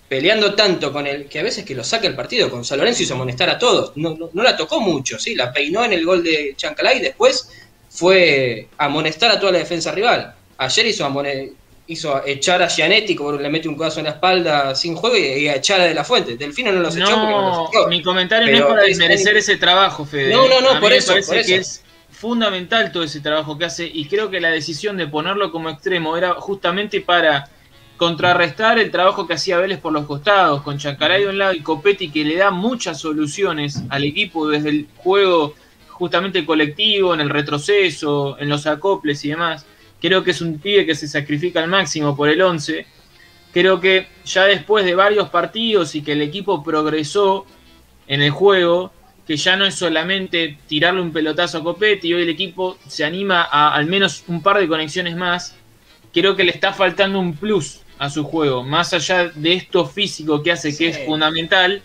peleando 0.10 0.56
tanto 0.56 0.92
con 0.92 1.06
él 1.08 1.28
que 1.30 1.40
a 1.40 1.44
veces 1.44 1.64
que 1.64 1.76
lo 1.76 1.84
saca 1.84 2.08
el 2.08 2.16
partido. 2.16 2.50
Con 2.50 2.66
San 2.66 2.80
Lorenzo 2.80 3.04
hizo 3.04 3.14
amonestar 3.14 3.50
a 3.50 3.58
todos. 3.60 3.94
No, 3.96 4.16
no, 4.18 4.30
no 4.34 4.44
la 4.44 4.58
tocó 4.58 4.82
mucho, 4.82 5.18
sí, 5.20 5.36
la 5.36 5.54
peinó 5.54 5.86
en 5.86 5.94
el 5.94 6.04
gol 6.06 6.24
de 6.24 6.56
Chancalay 6.58 6.98
y 6.98 7.02
después 7.02 7.50
fue 7.90 8.68
amonestar 8.78 9.32
a 9.32 9.40
toda 9.40 9.52
la 9.52 9.60
defensa 9.60 9.92
rival. 9.92 10.34
Ayer 10.58 10.88
hizo, 10.88 11.06
amone- 11.06 11.52
hizo 11.88 12.26
echar 12.26 12.62
a 12.62 12.68
Gianetti, 12.68 13.16
como 13.16 13.34
le 13.34 13.50
mete 13.50 13.68
un 13.70 13.76
codazo 13.76 14.00
en 14.00 14.06
la 14.06 14.12
espalda 14.12 14.74
sin 14.76 14.96
juego, 14.96 15.16
y, 15.18 15.22
y 15.22 15.48
a 15.48 15.56
echar 15.56 15.80
a 15.82 15.86
De 15.86 15.94
La 15.94 16.04
Fuente. 16.04 16.38
Delfino 16.38 16.72
no 16.72 16.80
los 16.82 16.96
echó 16.96 17.06
porque 17.06 17.18
no 17.22 17.42
No, 17.42 17.60
los 17.62 17.70
echó. 17.70 17.88
mi 17.88 18.02
comentario 18.02 18.48
no 18.48 18.52
Pero 18.54 18.66
es 18.66 18.70
para 18.70 18.82
es- 18.84 18.88
desmerecer 18.98 19.38
ese 19.38 19.58
trabajo, 19.58 20.06
Fede. 20.06 20.32
No, 20.34 20.48
no, 20.48 20.62
no, 20.62 20.72
A 20.72 20.74
mí 20.76 20.80
por 20.82 20.90
me 20.92 20.98
eso, 20.98 21.12
parece 21.14 21.36
por 21.36 21.46
que 21.46 21.56
eso. 21.56 21.62
es 21.62 21.84
fundamental 22.12 22.92
todo 22.92 23.04
ese 23.04 23.22
trabajo 23.22 23.58
que 23.58 23.66
hace 23.66 23.86
y 23.92 24.06
creo 24.08 24.30
que 24.30 24.40
la 24.40 24.50
decisión 24.50 24.98
de 24.98 25.08
ponerlo 25.08 25.52
como 25.52 25.70
extremo 25.70 26.18
era 26.18 26.34
justamente 26.34 27.00
para 27.02 27.48
contrarrestar 28.00 28.80
el 28.80 28.92
trabajo 28.92 29.28
que 29.28 29.34
hacía 29.34 29.58
Vélez 29.58 29.78
por 29.78 29.92
los 29.92 30.06
costados, 30.06 30.62
con 30.62 30.78
Chacaray 30.78 31.24
de 31.24 31.30
un 31.30 31.38
lado 31.38 31.54
y 31.54 31.60
Copetti 31.60 32.10
que 32.10 32.24
le 32.24 32.38
da 32.38 32.50
muchas 32.50 32.98
soluciones 33.02 33.84
al 33.90 34.06
equipo 34.06 34.48
desde 34.48 34.70
el 34.70 34.88
juego 34.96 35.54
justamente 35.90 36.46
colectivo, 36.46 37.14
en 37.14 37.20
el 37.20 37.30
retroceso, 37.30 38.40
en 38.40 38.48
los 38.48 38.66
acoples 38.68 39.26
y 39.26 39.30
demás. 39.32 39.66
Creo 40.00 40.24
que 40.24 40.32
es 40.32 40.40
un 40.40 40.60
pibe 40.60 40.86
que 40.86 40.96
se 40.96 41.10
sacrifica 41.10 41.62
al 41.62 41.68
máximo 41.68 42.16
por 42.16 42.30
el 42.30 42.42
11. 42.42 42.88
Creo 43.52 43.82
que 43.82 44.08
ya 44.24 44.46
después 44.46 44.86
de 44.86 44.96
varios 44.96 45.28
partidos 45.28 45.94
y 45.94 46.02
que 46.02 46.14
el 46.14 46.22
equipo 46.22 46.64
progresó 46.64 47.46
en 48.08 48.22
el 48.22 48.32
juego, 48.32 48.94
que 49.28 49.36
ya 49.36 49.58
no 49.58 49.66
es 49.66 49.76
solamente 49.76 50.58
tirarle 50.68 51.02
un 51.02 51.12
pelotazo 51.12 51.58
a 51.58 51.64
Copetti, 51.64 52.14
hoy 52.14 52.22
el 52.22 52.30
equipo 52.30 52.78
se 52.88 53.04
anima 53.04 53.42
a 53.52 53.76
al 53.76 53.88
menos 53.88 54.24
un 54.30 54.42
par 54.42 54.58
de 54.58 54.70
conexiones 54.70 55.18
más, 55.18 55.58
creo 56.14 56.38
que 56.38 56.46
le 56.46 56.52
está 56.52 56.72
faltando 56.72 57.20
un 57.20 57.36
plus 57.36 57.82
a 58.00 58.10
su 58.10 58.24
juego, 58.24 58.64
más 58.64 58.94
allá 58.94 59.30
de 59.36 59.54
esto 59.54 59.86
físico 59.86 60.42
que 60.42 60.52
hace 60.54 60.76
que 60.76 60.88
es 60.88 61.06
fundamental, 61.06 61.82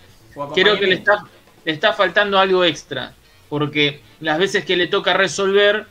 creo 0.55 0.79
que 0.79 0.87
le 0.87 0.95
está, 0.95 1.25
le 1.65 1.73
está 1.73 1.93
faltando 1.93 2.39
algo 2.39 2.65
extra, 2.65 3.13
porque 3.49 4.01
las 4.21 4.39
veces 4.39 4.65
que 4.65 4.77
le 4.77 4.87
toca 4.87 5.13
resolver, 5.13 5.87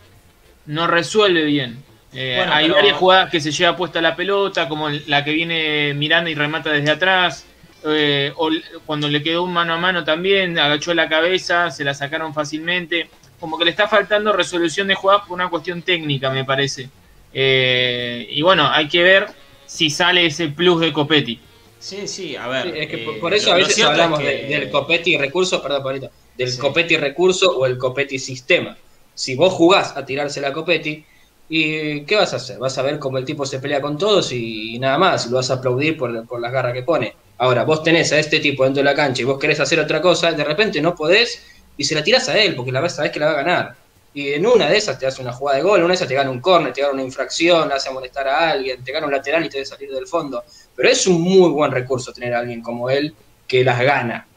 no 0.66 0.88
resuelve 0.88 1.44
bien. 1.44 1.84
Eh, 2.14 2.36
Bueno, 2.38 2.54
hay 2.54 2.66
pero- 2.66 2.76
varias 2.76 2.98
jugadas 2.98 3.30
que 3.30 3.42
se 3.42 3.52
lleva 3.52 3.76
puesta 3.76 4.00
la 4.02 4.16
pelota, 4.16 4.70
como 4.70 4.90
la 4.90 5.24
que 5.26 5.34
viene 5.34 5.94
Miranda 5.94 6.30
y 6.30 6.36
remata 6.36 6.72
desde 6.72 6.92
atrás, 6.92 7.46
eh, 7.86 8.32
o 8.38 8.50
cuando 8.86 9.10
le 9.10 9.22
quedó 9.22 9.44
un 9.44 9.52
mano 9.52 9.74
a 9.74 9.78
mano 9.78 10.06
también, 10.06 10.58
agachó 10.58 10.94
la 10.94 11.10
cabeza, 11.10 11.70
se 11.70 11.84
la 11.84 11.94
sacaron 11.94 12.34
fácilmente. 12.34 13.10
Como 13.42 13.58
que 13.58 13.66
le 13.66 13.72
está 13.72 13.90
faltando 13.90 14.32
resolución 14.32 14.88
de 14.88 14.96
jugadas 14.96 15.24
por 15.28 15.36
una 15.36 15.50
cuestión 15.50 15.82
técnica, 15.82 16.30
me 16.30 16.46
parece. 16.46 16.88
Eh, 17.34 18.26
y 18.32 18.42
bueno, 18.42 18.70
hay 18.72 18.88
que 18.88 19.04
ver 19.04 19.28
si 19.74 19.90
sale 19.90 20.26
ese 20.28 20.50
plus 20.50 20.80
de 20.82 20.94
Copetti. 20.94 21.40
Sí, 21.80 22.08
sí, 22.08 22.36
a 22.36 22.48
ver. 22.48 22.64
Sí, 22.72 22.80
es 22.80 22.88
que 22.88 22.98
por- 23.00 23.16
eh, 23.16 23.20
por 23.20 23.34
eso 23.34 23.52
a 23.52 23.56
veces 23.56 23.84
hablamos 23.84 24.20
es 24.20 24.26
de- 24.28 24.42
que- 24.42 24.60
del 24.60 24.70
Copetti 24.70 25.18
recurso, 25.18 25.62
perdón, 25.64 25.84
Pablito, 25.84 26.12
del 26.38 26.50
Sí. 26.52 26.60
Copetti 26.60 26.96
recurso 26.98 27.58
o 27.58 27.66
el 27.66 27.78
Copetti 27.78 28.20
sistema. 28.20 28.78
Si 29.16 29.36
vos 29.36 29.52
jugás 29.54 29.98
a 29.98 30.06
tirársela 30.06 30.50
a 30.50 30.54
Copetti, 30.54 31.04
¿y 31.50 32.02
qué 32.02 32.16
vas 32.16 32.34
a 32.34 32.36
hacer? 32.38 32.60
Vas 32.60 32.78
a 32.78 32.84
ver 32.84 33.00
cómo 33.00 33.18
el 33.18 33.26
tipo 33.26 33.46
se 33.48 33.60
pelea 33.60 33.82
con 33.82 33.98
todos 33.98 34.32
y, 34.32 34.78
nada 34.80 34.98
más, 35.00 35.28
lo 35.30 35.38
vas 35.38 35.50
a 35.50 35.56
aplaudir 35.56 35.98
por, 35.98 36.26
por 36.28 36.40
las 36.40 36.52
garras 36.52 36.74
que 36.74 36.84
pone. 36.84 37.16
Ahora, 37.40 37.64
vos 37.64 37.82
tenés 37.84 38.14
a 38.14 38.20
este 38.20 38.40
tipo 38.40 38.64
dentro 38.64 38.82
de 38.84 38.86
la 38.90 38.96
cancha 38.96 39.24
y 39.24 39.26
vos 39.26 39.40
querés 39.40 39.60
hacer 39.60 39.80
otra 39.80 40.00
cosa, 40.02 40.32
de 40.32 40.44
repente 40.44 40.80
no 40.82 40.96
podés 40.96 41.44
y 41.78 41.84
se 41.84 41.96
la 41.96 42.04
tirás 42.04 42.30
a 42.30 42.38
él 42.38 42.56
porque 42.56 42.72
la 42.72 42.88
sabés 42.88 43.12
que 43.12 43.20
la 43.20 43.26
va 43.26 43.32
a 43.34 43.44
ganar. 43.44 43.76
Y 44.14 44.34
en 44.34 44.45
una 44.45 44.70
de 44.70 44.78
esas 44.78 44.99
te 44.99 45.07
hace 45.07 45.22
una 45.22 45.34
jugada 45.34 45.57
de 45.57 45.64
gol, 45.64 45.80
en 45.80 45.86
una 45.86 45.93
de 45.93 45.95
esas 45.95 46.07
te 46.07 46.14
gana 46.14 46.30
un 46.30 46.39
córner, 46.39 46.72
te 46.72 46.82
gana 46.82 46.93
una 46.93 47.03
infracción, 47.03 47.72
hace 47.72 47.89
molestar 47.89 48.28
a 48.28 48.51
alguien, 48.51 48.84
te 48.84 48.91
gana 48.91 49.07
un 49.07 49.11
lateral 49.11 49.43
y 49.45 49.49
te 49.49 49.57
debe 49.57 49.66
salir 49.66 49.91
del 49.91 50.07
fondo. 50.07 50.43
Pero 50.76 50.89
es 50.89 51.07
un 51.07 51.20
muy 51.20 51.49
buen 51.49 51.72
recurso 51.72 52.14
tener 52.14 52.34
a 52.34 52.39
alguien 52.39 52.61
como 52.61 52.89
él 52.89 53.14
que 53.47 53.64
las 53.64 53.82
gana, 53.82 54.28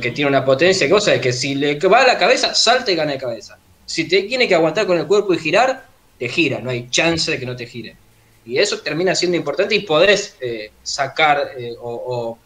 que, 0.00 0.10
tiene 0.10 0.28
una 0.28 0.44
potencia, 0.44 0.88
vos 0.88 1.04
sabés 1.04 1.20
que 1.20 1.32
si 1.32 1.54
le 1.54 1.78
va 1.78 2.02
a 2.02 2.06
la 2.06 2.18
cabeza, 2.18 2.54
salta 2.54 2.90
y 2.90 2.96
gana 2.96 3.12
de 3.12 3.18
cabeza. 3.18 3.58
Si 3.86 4.08
te 4.08 4.22
tiene 4.24 4.48
que 4.48 4.56
aguantar 4.56 4.86
con 4.86 4.98
el 4.98 5.06
cuerpo 5.06 5.34
y 5.34 5.38
girar, 5.38 5.86
te 6.18 6.28
gira, 6.28 6.60
no 6.60 6.70
hay 6.70 6.88
chance 6.90 7.30
de 7.30 7.38
que 7.38 7.46
no 7.46 7.54
te 7.54 7.66
gire. 7.66 7.96
Y 8.44 8.58
eso 8.58 8.80
termina 8.80 9.14
siendo 9.14 9.36
importante 9.36 9.74
y 9.76 9.80
podés 9.80 10.36
eh, 10.40 10.72
sacar 10.82 11.52
eh, 11.56 11.74
o 11.80 12.36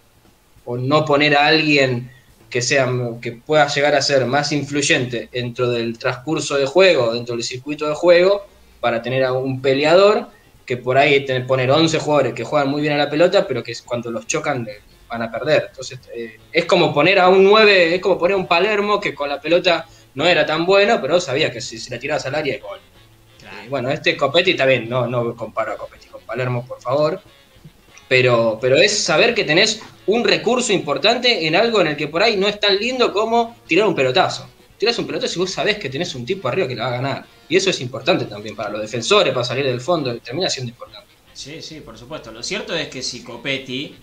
no 0.66 1.04
poner 1.04 1.36
a 1.36 1.46
alguien 1.46 2.10
que 2.50 2.62
sea 2.62 2.88
que 3.20 3.32
pueda 3.32 3.66
llegar 3.68 3.94
a 3.94 4.02
ser 4.02 4.26
más 4.26 4.52
influyente 4.52 5.28
dentro 5.32 5.70
del 5.70 5.98
transcurso 5.98 6.56
de 6.56 6.66
juego, 6.66 7.12
dentro 7.12 7.34
del 7.34 7.44
circuito 7.44 7.88
de 7.88 7.94
juego, 7.94 8.46
para 8.80 9.02
tener 9.02 9.24
a 9.24 9.32
un 9.32 9.60
peleador 9.60 10.28
que 10.64 10.76
por 10.76 10.98
ahí 10.98 11.24
tener, 11.24 11.46
poner 11.46 11.70
11 11.70 11.98
jugadores 11.98 12.34
que 12.34 12.44
juegan 12.44 12.68
muy 12.68 12.82
bien 12.82 12.94
a 12.94 12.98
la 12.98 13.10
pelota, 13.10 13.46
pero 13.46 13.62
que 13.62 13.72
cuando 13.84 14.10
los 14.10 14.26
chocan 14.26 14.66
van 15.08 15.22
a 15.22 15.30
perder. 15.30 15.66
Entonces, 15.70 16.00
eh, 16.14 16.38
es 16.52 16.64
como 16.64 16.92
poner 16.92 17.18
a 17.18 17.28
un 17.28 17.44
9, 17.44 17.94
es 17.94 18.00
como 18.00 18.18
poner 18.18 18.34
a 18.34 18.38
un 18.38 18.46
Palermo 18.46 19.00
que 19.00 19.14
con 19.14 19.28
la 19.28 19.40
pelota 19.40 19.86
no 20.14 20.26
era 20.26 20.44
tan 20.44 20.66
bueno, 20.66 21.00
pero 21.00 21.20
sabía 21.20 21.52
que 21.52 21.60
si, 21.60 21.78
si 21.78 21.90
la 21.90 21.98
tirabas 21.98 22.26
al 22.26 22.34
área, 22.34 22.58
gol. 22.60 22.80
Y 23.64 23.68
bueno, 23.68 23.90
este 23.90 24.16
Copetti 24.16 24.54
bien, 24.54 24.88
no, 24.88 25.06
no 25.06 25.34
comparo 25.36 25.72
a 25.72 25.76
Copetti 25.76 26.08
con 26.08 26.22
Palermo, 26.22 26.66
por 26.66 26.80
favor. 26.80 27.20
Pero, 28.08 28.58
pero 28.60 28.76
es 28.76 28.96
saber 29.02 29.34
que 29.34 29.44
tenés 29.44 29.80
un 30.06 30.22
recurso 30.24 30.72
importante 30.72 31.46
en 31.46 31.56
algo 31.56 31.80
en 31.80 31.88
el 31.88 31.96
que 31.96 32.06
por 32.08 32.22
ahí 32.22 32.36
no 32.36 32.46
es 32.46 32.60
tan 32.60 32.76
lindo 32.76 33.12
como 33.12 33.56
tirar 33.66 33.88
un 33.88 33.94
pelotazo. 33.94 34.48
Tirás 34.78 34.98
un 34.98 35.06
pelotazo 35.06 35.34
y 35.34 35.38
vos 35.38 35.50
sabés 35.50 35.78
que 35.78 35.88
tenés 35.88 36.14
un 36.14 36.24
tipo 36.26 36.46
arriba 36.48 36.68
que 36.68 36.76
la 36.76 36.84
va 36.84 36.88
a 36.88 36.96
ganar. 37.02 37.24
Y 37.48 37.56
eso 37.56 37.70
es 37.70 37.80
importante 37.80 38.26
también 38.26 38.54
para 38.54 38.70
los 38.70 38.80
defensores, 38.82 39.32
para 39.32 39.44
salir 39.44 39.64
del 39.64 39.80
fondo, 39.80 40.16
termina 40.18 40.48
siendo 40.50 40.70
importante. 40.70 41.08
Sí, 41.32 41.60
sí, 41.62 41.80
por 41.80 41.96
supuesto. 41.98 42.30
Lo 42.30 42.42
cierto 42.42 42.74
es 42.76 42.88
que 42.88 43.02
si 43.02 43.22
Copetti 43.24 43.96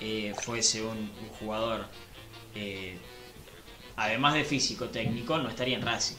eh, 0.00 0.32
fuese 0.40 0.82
un, 0.82 0.96
un 0.96 1.28
jugador, 1.38 1.84
eh, 2.54 2.96
además 3.96 4.34
de 4.34 4.44
físico 4.44 4.86
técnico, 4.86 5.36
no 5.38 5.48
estaría 5.48 5.76
en 5.76 5.82
Racing. 5.82 6.16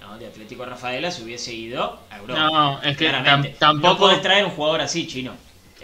¿no? 0.00 0.16
De 0.18 0.26
Atlético 0.26 0.64
Rafaela 0.64 1.10
se 1.10 1.22
hubiese 1.22 1.52
ido 1.52 1.98
a 2.10 2.18
Europa. 2.18 2.40
No, 2.50 2.82
es 2.82 2.96
que 2.96 3.10
tam- 3.10 3.54
tampoco- 3.58 3.88
No 3.94 3.98
podés 3.98 4.22
traer 4.22 4.44
un 4.44 4.52
jugador 4.52 4.80
así, 4.80 5.06
chino. 5.06 5.34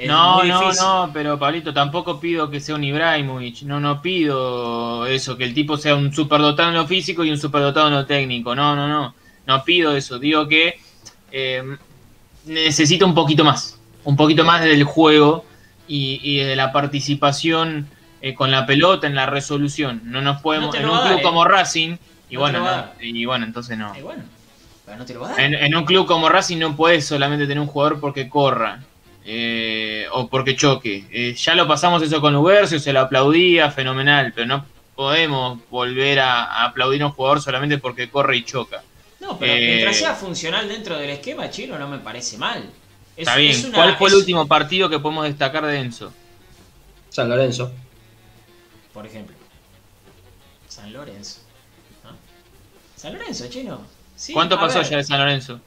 Es 0.03 0.09
no, 0.09 0.43
no, 0.43 0.73
no, 0.73 1.11
pero 1.13 1.39
Pablito, 1.39 1.73
tampoco 1.73 2.19
pido 2.19 2.51
que 2.51 2.59
sea 2.59 2.75
un 2.75 2.83
Ibrahimovic. 2.83 3.63
No, 3.63 3.79
no 3.79 4.03
pido 4.03 5.07
eso, 5.07 5.37
que 5.37 5.45
el 5.45 5.55
tipo 5.55 5.77
sea 5.77 5.95
un 5.95 6.13
superdotado 6.13 6.71
en 6.71 6.75
lo 6.75 6.89
físico 6.89 7.23
y 7.23 7.31
un 7.31 7.39
superdotado 7.39 7.87
en 7.87 7.95
lo 7.95 8.05
técnico. 8.05 8.53
No, 8.57 8.75
no, 8.75 8.89
no. 8.89 9.15
No 9.47 9.65
pido 9.65 9.95
eso. 9.95 10.19
Digo 10.19 10.49
que 10.49 10.81
eh, 11.31 11.63
necesita 12.47 13.05
un 13.05 13.15
poquito 13.15 13.45
más. 13.45 13.79
Un 14.03 14.17
poquito 14.17 14.43
más 14.43 14.65
del 14.65 14.83
juego 14.83 15.45
y, 15.87 16.19
y 16.21 16.39
de 16.39 16.57
la 16.57 16.73
participación 16.73 17.87
eh, 18.21 18.35
con 18.35 18.51
la 18.51 18.67
pelota 18.67 19.07
en 19.07 19.15
la 19.15 19.27
resolución. 19.27 20.03
No 20.07 20.21
nos 20.21 20.43
podemos. 20.43 20.75
No 20.75 20.81
en 20.81 20.89
un 20.89 20.99
club 20.99 21.15
dar, 21.15 21.23
como 21.23 21.45
eh. 21.47 21.49
Racing. 21.49 21.97
Y 22.29 22.35
No 22.35 22.41
bueno, 22.41 22.65
no, 22.65 22.87
y 23.01 23.25
bueno, 23.25 23.47
entonces 23.47 23.79
no. 23.79 23.95
Bueno, 24.03 24.25
pero 24.85 24.99
no 24.99 25.05
te 25.05 25.15
lo 25.15 25.21
va 25.21 25.29
a 25.29 25.31
dar. 25.31 25.41
En, 25.41 25.55
en 25.55 25.77
un 25.77 25.85
club 25.85 26.07
como 26.09 26.29
Racing 26.29 26.59
no 26.59 26.75
puedes 26.75 27.07
solamente 27.07 27.47
tener 27.47 27.61
un 27.61 27.69
jugador 27.69 28.01
porque 28.01 28.29
corra 28.29 28.81
eh, 29.25 30.07
o 30.12 30.29
porque 30.29 30.57
choque. 30.57 31.07
Eh, 31.11 31.35
ya 31.35 31.55
lo 31.55 31.66
pasamos 31.68 32.03
eso 32.03 32.20
con 32.20 32.35
Ubercio, 32.37 32.79
se 32.81 32.93
lo 32.93 33.01
aplaudía, 33.01 33.70
fenomenal, 33.70 34.33
pero 34.35 34.47
no 34.47 34.66
podemos 34.95 35.59
volver 35.70 36.20
a, 36.20 36.45
a 36.45 36.64
aplaudir 36.66 37.03
a 37.03 37.07
un 37.07 37.12
jugador 37.12 37.41
solamente 37.41 37.79
porque 37.79 38.11
corre 38.11 38.37
y 38.37 38.45
choca. 38.45 38.83
No, 39.20 39.39
pero 39.39 39.53
Eh, 39.53 39.66
mientras 39.66 39.97
sea 39.97 40.14
funcional 40.14 40.68
dentro 40.68 40.97
del 40.99 41.11
esquema 41.11 41.49
chino 41.51 41.79
no 41.79 41.89
me 41.89 41.99
parece 41.99 42.37
mal. 42.39 42.59
Es- 43.16 43.29
Está 43.29 43.37
bien. 43.37 43.53
es 43.53 43.64
una- 43.64 43.77
¿Cuál 43.77 43.97
fue 43.97 44.09
el 44.11 44.16
último 44.16 44.47
partido 44.49 44.89
que 44.91 44.99
podemos 44.99 45.25
destacar 45.25 45.64
de 45.66 45.79
Enzo? 45.79 46.12
San 47.11 47.29
Lorenzo. 47.29 47.70
Por 48.93 49.07
ejemplo. 49.07 49.37
San 50.68 50.93
Lorenzo. 50.93 51.41
¿no? 52.05 52.11
San 52.97 53.12
Lorenzo, 53.12 53.47
chino. 53.49 53.81
Sí, 54.16 54.33
¿Cuánto 54.33 54.59
pasó 54.59 54.79
ver, 54.79 54.89
ya 54.91 54.97
de 54.99 55.05
San 55.05 55.18
Lorenzo? 55.20 55.61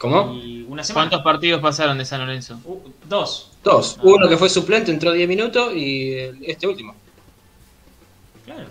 ¿Cómo? 0.00 0.32
y 0.34 0.62
una 0.66 0.82
semana. 0.82 1.08
¿Cuántos 1.10 1.22
partidos 1.24 1.60
pasaron 1.60 1.98
de 1.98 2.04
San 2.06 2.20
Lorenzo? 2.20 2.58
Uh, 2.64 2.80
dos. 3.06 3.50
Dos. 3.62 3.96
Ah. 3.98 4.02
Uno 4.04 4.28
que 4.28 4.36
fue 4.38 4.48
suplente, 4.48 4.90
entró 4.90 5.12
10 5.12 5.28
minutos 5.28 5.74
y 5.76 6.12
el- 6.14 6.38
este 6.46 6.66
último. 6.66 6.94
Claro. 8.46 8.66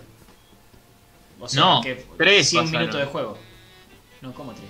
O 1.38 1.48
sea, 1.48 1.60
No, 1.62 1.80
que 1.82 2.04
tres 2.18 2.48
100 2.50 2.64
pasaron. 2.64 2.80
minutos 2.80 3.00
de 3.00 3.06
juego. 3.06 3.38
No, 4.20 4.34
¿cómo 4.34 4.52
tres? 4.52 4.64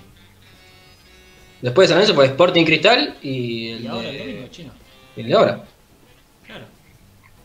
Después 1.63 1.89
de 1.89 1.93
San 1.95 1.97
Lorenzo 1.99 2.15
fue 2.15 2.27
Sporting 2.27 2.65
Cristal 2.65 3.17
y 3.23 3.71
el, 3.71 3.85
Y 3.85 3.87
ahora 3.87 4.09
el 4.09 4.13
de, 4.19 4.19
domingo, 4.27 4.49
chino. 4.51 4.73
el 5.17 5.27
de 5.27 5.35
ahora. 5.35 5.65
Claro. 6.47 6.65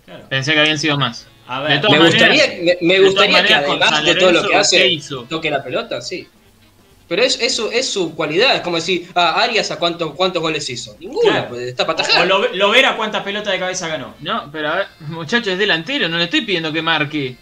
Claro. 0.05 0.25
Pensé 0.29 0.53
que 0.53 0.59
habían 0.59 0.77
sido 0.77 0.97
más. 0.97 1.27
A 1.47 1.61
ver, 1.61 1.81
Me 1.81 1.89
maneras- 1.89 2.07
gustaría, 2.11 2.77
me, 2.81 2.99
gustaría 2.99 3.43
que 3.45 3.53
además 3.53 4.03
de 4.03 4.15
todo 4.15 4.31
lo 4.31 4.47
que 4.47 4.55
hace, 4.55 4.99
toque 5.29 5.49
la 5.49 5.63
pelota, 5.63 6.01
sí. 6.01 6.27
Pero 7.07 7.21
es, 7.21 7.39
es, 7.39 7.55
su, 7.55 7.69
es 7.69 7.87
su 7.87 8.15
cualidad, 8.15 8.55
es 8.55 8.61
como 8.61 8.77
decir, 8.77 9.09
ah, 9.13 9.39
Arias 9.41 9.69
a 9.69 9.77
cuántos, 9.77 10.13
cuántos 10.15 10.41
goles 10.41 10.67
hizo. 10.69 10.95
Ninguna, 10.99 11.31
Claro. 11.31 11.47
pues 11.49 11.61
está 11.67 11.85
para 11.85 12.03
o 12.21 12.25
lo, 12.25 12.53
lo 12.53 12.69
verá 12.71 12.95
cuántas 12.97 13.21
pelotas 13.23 13.53
de 13.53 13.59
cabeza 13.59 13.87
ganó. 13.87 14.15
No, 14.21 14.49
pero 14.51 14.69
a 14.69 14.75
ver, 14.77 14.87
muchachos, 15.01 15.49
es 15.49 15.59
delantero, 15.59 16.09
no 16.09 16.17
le 16.17 16.23
estoy 16.23 16.41
pidiendo 16.41 16.73
que 16.73 16.81
marque. 16.81 17.37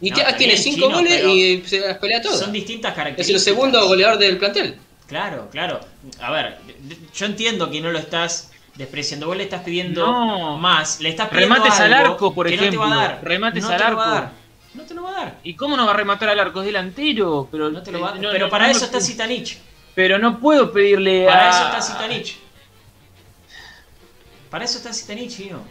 Y 0.00 0.10
No, 0.10 0.16
está 0.16 0.36
tiene 0.36 0.54
bien, 0.54 0.62
5 0.64 0.76
Chino, 0.86 0.96
goles 0.96 1.24
y 1.26 1.62
se 1.66 1.80
las 1.80 1.98
pelea 1.98 2.20
todas. 2.22 2.40
Son 2.40 2.52
distintas 2.52 2.90
Es 2.92 2.96
características. 2.96 3.40
el 3.46 3.54
segundo 3.54 3.86
goleador 3.86 4.18
del 4.18 4.36
plantel. 4.36 4.76
Claro, 5.06 5.48
claro. 5.50 5.80
A 6.20 6.30
ver, 6.32 6.58
yo 7.14 7.26
entiendo 7.26 7.70
que 7.70 7.80
no 7.80 7.90
lo 7.90 7.98
estás 7.98 8.50
despreciando. 8.76 9.26
Vos 9.26 9.36
le 9.36 9.44
estás 9.44 9.62
pidiendo 9.62 10.06
No. 10.06 10.56
más. 10.58 11.00
Le 11.00 11.08
estás 11.08 11.28
pidiendo 11.28 11.54
Remates 11.54 11.80
al 11.80 11.94
arco, 11.94 12.34
por 12.34 12.46
que 12.48 12.54
ejemplo. 12.54 12.84
No 12.84 12.88
te 12.88 12.94
va 12.96 13.02
a 13.02 13.08
dar. 13.08 13.20
Remates 13.24 13.62
no 13.62 13.70
al 13.70 13.76
te 13.78 13.90
lo 13.90 13.96
va 13.96 14.04
a 14.12 14.18
arco. 14.18 14.32
No 14.78 14.84
te 14.84 14.94
lo 14.94 15.02
va 15.02 15.10
a 15.10 15.12
dar. 15.24 15.38
¿Y 15.42 15.54
cómo 15.54 15.76
no 15.76 15.84
va 15.84 15.92
a 15.92 15.96
rematar 15.96 16.28
al 16.28 16.38
arco? 16.38 16.62
Delantero. 16.62 17.48
Pero, 17.50 17.68
No 17.68 17.82
te 17.82 17.90
lo 17.90 18.00
va 18.00 18.08
a 18.08 18.10
eh, 18.10 18.14
dar. 18.14 18.22
no- 18.22 18.30
Pero 18.30 18.46
no- 18.46 18.50
para 18.50 18.70
eso 18.70 18.84
está 18.84 19.00
Zitanich. 19.00 19.58
Pero 19.96 20.18
no 20.20 20.38
puedo 20.38 20.72
pedirle 20.72 21.24
Para 21.26 21.46
a... 21.48 21.50
eso 21.50 21.64
está 21.64 21.82
Zitanich. 21.82 22.36
Para 24.50 24.64
eso 24.64 24.78
está 24.78 24.92
Zitanich, 24.92 25.30
Gino. 25.36 25.62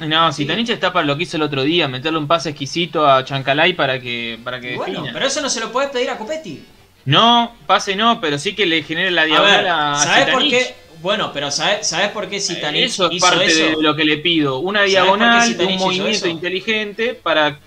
No, 0.00 0.32
Zitanich 0.32 0.70
está 0.70 0.92
para 0.92 1.06
lo 1.06 1.16
que 1.16 1.22
hizo 1.24 1.36
el 1.36 1.42
otro 1.44 1.62
día, 1.62 1.86
meterle 1.86 2.18
un 2.18 2.26
pase 2.26 2.48
exquisito 2.50 3.06
a 3.06 3.24
Chancalay 3.24 3.74
para 3.74 4.00
que, 4.00 4.40
para 4.42 4.58
que 4.60 4.74
bueno, 4.76 4.92
defina. 4.94 5.12
pero 5.12 5.26
eso 5.26 5.40
no 5.40 5.48
se 5.48 5.60
lo 5.60 5.70
podés 5.70 5.90
pedir 5.90 6.10
a 6.10 6.18
Copetti. 6.18 6.64
No, 7.04 7.54
pase 7.66 7.94
no, 7.94 8.20
pero 8.20 8.38
sí 8.38 8.54
que 8.56 8.66
le 8.66 8.82
genere 8.82 9.10
la 9.12 9.22
A 9.22 9.26
diagonal 9.26 9.62
ver, 9.62 9.68
a, 9.72 9.94
¿sabés 9.96 10.28
por 10.30 10.42
qué? 10.48 10.74
Bueno, 11.00 11.30
pero 11.34 11.50
¿sabés, 11.50 11.86
¿sabés 11.86 12.08
por 12.08 12.28
qué 12.30 12.40
Zitanich 12.40 12.84
Eso 12.86 13.08
es 13.08 13.16
hizo 13.16 13.26
parte 13.26 13.44
eso? 13.46 13.76
de 13.76 13.82
lo 13.82 13.94
que 13.94 14.04
le 14.04 14.16
pido. 14.16 14.58
Una 14.60 14.80
¿Sabés 14.80 14.94
por 14.94 15.04
qué 15.04 15.14
diagonal, 15.18 15.56
un 15.68 15.76
movimiento 15.76 16.28
inteligente 16.28 17.14
para... 17.14 17.60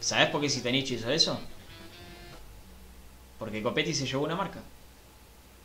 ¿Sabés 0.00 0.28
por 0.28 0.40
qué 0.40 0.48
Zitanich 0.50 0.90
hizo 0.90 1.10
eso? 1.10 1.38
Porque 3.38 3.62
Copetti 3.62 3.94
se 3.94 4.06
llevó 4.06 4.24
una 4.24 4.36
marca. 4.36 4.60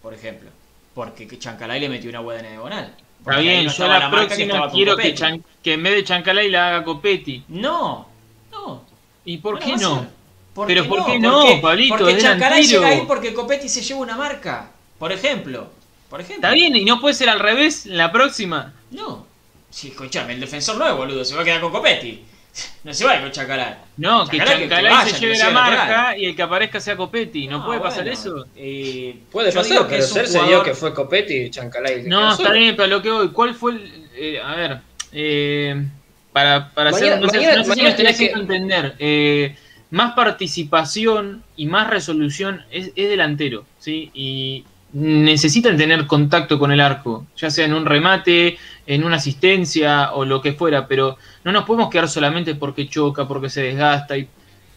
Por 0.01 0.13
ejemplo. 0.13 0.49
Porque 0.93 1.27
Chancalay 1.37 1.79
le 1.79 1.89
metió 1.89 2.09
una 2.09 2.21
hueá 2.21 2.39
en 2.39 2.47
diagonal. 2.49 2.95
Está 3.19 3.39
bien, 3.39 3.65
no 3.65 3.71
yo 3.73 3.87
la 3.87 3.99
que 4.09 4.15
próxima 4.15 4.69
quiero 4.71 4.95
que, 4.95 5.01
Copetti. 5.03 5.17
Chan- 5.17 5.43
que 5.63 5.73
en 5.73 5.83
vez 5.83 5.95
de 5.95 6.03
Chancalay 6.03 6.49
la 6.49 6.67
haga 6.69 6.83
Copetti. 6.83 7.43
No, 7.49 8.07
no. 8.51 8.83
¿Y 9.25 9.37
por 9.37 9.59
qué 9.59 9.75
no? 9.77 10.07
¿Por 10.53 10.67
Pero 10.67 10.83
qué 10.83 10.89
¿por 10.89 11.05
qué 11.05 11.19
no, 11.19 11.41
Porque- 11.41 11.59
Pablito? 11.61 11.97
Porque 11.97 12.17
Chancalay 12.17 12.63
llega 12.65 12.87
ahí 12.87 13.03
porque 13.07 13.33
Copetti 13.33 13.67
se 13.67 13.81
lleva 13.81 13.99
una 14.01 14.15
marca. 14.15 14.71
Por 14.97 15.11
ejemplo. 15.11 15.69
Por 16.09 16.21
ejemplo. 16.21 16.47
Está 16.47 16.53
bien, 16.53 16.75
y 16.75 16.85
no 16.85 17.01
puede 17.01 17.13
ser 17.15 17.27
al 17.29 17.39
revés 17.39 17.85
en 17.87 17.97
la 17.97 18.11
próxima. 18.11 18.73
No. 18.91 19.25
Sí, 19.69 19.89
escuchame, 19.89 20.33
el 20.33 20.39
defensor 20.39 20.77
no 20.77 20.87
es 20.87 20.95
boludo, 20.95 21.25
se 21.25 21.35
va 21.35 21.41
a 21.41 21.43
quedar 21.45 21.59
con 21.59 21.71
Copetti. 21.73 22.23
No 22.83 22.93
se 22.93 23.03
va 23.03 23.11
a 23.11 23.15
ir 23.15 23.21
con 23.23 23.31
Chancalay. 23.31 23.75
No, 23.97 24.27
que 24.27 24.37
Chancalay 24.37 24.67
que- 24.67 24.89
vaya, 24.89 25.05
se 25.13 25.19
lleve 25.19 25.37
la 25.37 25.49
marca 25.49 26.17
y 26.17 26.25
el 26.25 26.35
que 26.35 26.41
aparezca 26.41 26.79
sea 26.79 26.95
Copetti. 26.95 27.47
¿No, 27.47 27.65
puede 27.65 27.79
pasar 27.79 28.03
bueno, 28.05 28.11
eso? 28.19 28.45
eh, 28.55 29.17
Puede 29.31 29.51
pasar, 29.51 29.87
que 29.87 29.95
pero 29.97 30.03
se 30.27 30.43
dio 30.43 30.63
que 30.63 30.73
fue 30.73 30.93
Copetti 30.93 31.33
y 31.35 31.49
Chancalay. 31.49 32.03
le 32.03 32.09
No, 32.09 32.31
está 32.33 32.51
bien, 32.51 32.75
pero 32.75 32.87
lo 32.87 33.01
que 33.01 33.11
voy, 33.11 33.29
¿cuál 33.31 33.55
fue 33.55 33.73
el. 33.73 34.07
eh, 34.15 34.39
a 34.41 34.55
ver, 34.55 34.77
eh, 35.11 35.85
para, 36.31 36.69
para 36.71 36.91
hacer. 36.91 37.09
Mañana- 37.19 37.21
No 37.25 37.29
sé, 37.29 37.37
mañana- 37.37 37.55
no 37.57 37.63
sé 37.65 37.73
si 37.73 37.81
me 37.81 37.89
estoy 37.89 38.05
tenés 38.05 38.17
que- 38.17 38.31
entender. 38.31 38.95
eh, 38.99 39.55
más 39.91 40.13
participación 40.13 41.43
y 41.55 41.65
más 41.67 41.89
resolución 41.89 42.63
es, 42.71 42.91
es 42.95 43.09
delantero, 43.09 43.65
¿sí? 43.79 44.11
Y 44.13 44.63
necesitan 44.95 45.75
tener 45.75 46.07
contacto 46.07 46.57
con 46.57 46.71
el 46.71 46.79
arco, 46.79 47.27
ya 47.35 47.49
sea 47.49 47.65
en 47.65 47.73
un 47.73 47.85
remate, 47.85 48.57
en 48.87 49.03
una 49.03 49.17
asistencia 49.17 50.13
o 50.13 50.23
lo 50.23 50.41
que 50.41 50.53
fuera, 50.53 50.87
pero 50.87 51.17
no 51.43 51.51
nos 51.51 51.65
podemos 51.65 51.89
quedar 51.89 52.07
solamente 52.07 52.55
porque 52.55 52.87
choca, 52.87 53.27
porque 53.27 53.49
se 53.49 53.61
desgasta. 53.61 54.17
Y, 54.17 54.29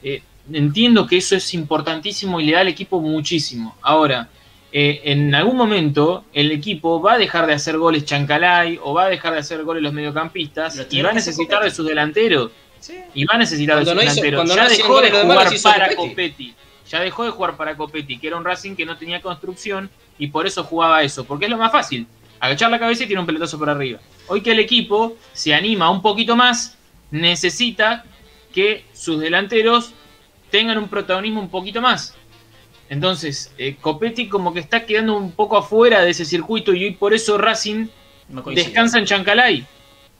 eh, 0.02 0.20
entiendo 0.52 1.06
que 1.06 1.18
eso 1.18 1.36
es 1.36 1.54
importantísimo 1.54 2.40
y 2.40 2.46
le 2.46 2.52
da 2.52 2.60
al 2.60 2.68
equipo 2.68 3.00
muchísimo. 3.00 3.76
Ahora, 3.80 4.28
eh, 4.72 5.02
en 5.04 5.32
algún 5.36 5.56
momento 5.56 6.24
el 6.32 6.50
equipo 6.50 7.00
va 7.00 7.12
a 7.12 7.18
dejar 7.18 7.46
de 7.46 7.52
hacer 7.52 7.78
goles 7.78 8.04
Chancalay 8.04 8.80
o 8.82 8.94
va 8.94 9.04
a 9.04 9.08
dejar 9.08 9.34
de 9.34 9.38
hacer 9.38 9.62
goles 9.62 9.84
los 9.84 9.92
mediocampistas 9.92 10.84
y 10.90 11.00
va 11.00 11.10
a 11.10 11.14
necesitar 11.14 11.62
de 11.62 11.70
sus 11.70 11.86
delanteros. 11.86 12.50
Sí. 12.80 12.94
Y 13.14 13.24
va 13.24 13.36
a 13.36 13.38
necesitar 13.38 13.78
de 13.78 13.84
sus 13.84 13.94
no 13.94 14.00
delanteros. 14.00 14.48
Ya 14.48 14.64
no 14.64 14.68
dejó 14.68 15.00
de 15.00 15.10
jugar 15.12 15.48
para 15.62 15.94
Copetti. 15.94 16.08
Copetti. 16.08 16.54
Ya 16.88 17.00
dejó 17.00 17.24
de 17.24 17.30
jugar 17.30 17.56
para 17.56 17.76
Copetti, 17.76 18.18
que 18.18 18.28
era 18.28 18.36
un 18.36 18.44
Racing 18.44 18.74
que 18.74 18.86
no 18.86 18.96
tenía 18.96 19.20
construcción 19.20 19.90
y 20.18 20.28
por 20.28 20.46
eso 20.46 20.64
jugaba 20.64 21.02
eso. 21.02 21.24
Porque 21.24 21.44
es 21.44 21.50
lo 21.50 21.58
más 21.58 21.70
fácil. 21.70 22.06
Agachar 22.40 22.70
la 22.70 22.78
cabeza 22.78 23.04
y 23.04 23.06
tiene 23.06 23.20
un 23.20 23.26
pelotazo 23.26 23.58
por 23.58 23.68
arriba. 23.68 24.00
Hoy 24.28 24.42
que 24.42 24.52
el 24.52 24.58
equipo 24.58 25.16
se 25.32 25.54
anima 25.54 25.90
un 25.90 26.02
poquito 26.02 26.36
más, 26.36 26.78
necesita 27.10 28.04
que 28.52 28.84
sus 28.92 29.20
delanteros 29.20 29.92
tengan 30.50 30.78
un 30.78 30.88
protagonismo 30.88 31.40
un 31.40 31.50
poquito 31.50 31.80
más. 31.80 32.14
Entonces, 32.88 33.52
eh, 33.58 33.76
Copetti 33.80 34.28
como 34.28 34.54
que 34.54 34.60
está 34.60 34.86
quedando 34.86 35.16
un 35.16 35.32
poco 35.32 35.58
afuera 35.58 36.02
de 36.02 36.10
ese 36.10 36.24
circuito 36.24 36.72
y 36.72 36.84
hoy 36.84 36.90
por 36.92 37.12
eso 37.12 37.36
Racing 37.36 37.88
No 38.28 38.42
descansa 38.42 38.98
en 38.98 39.04
Chancalay. 39.04 39.66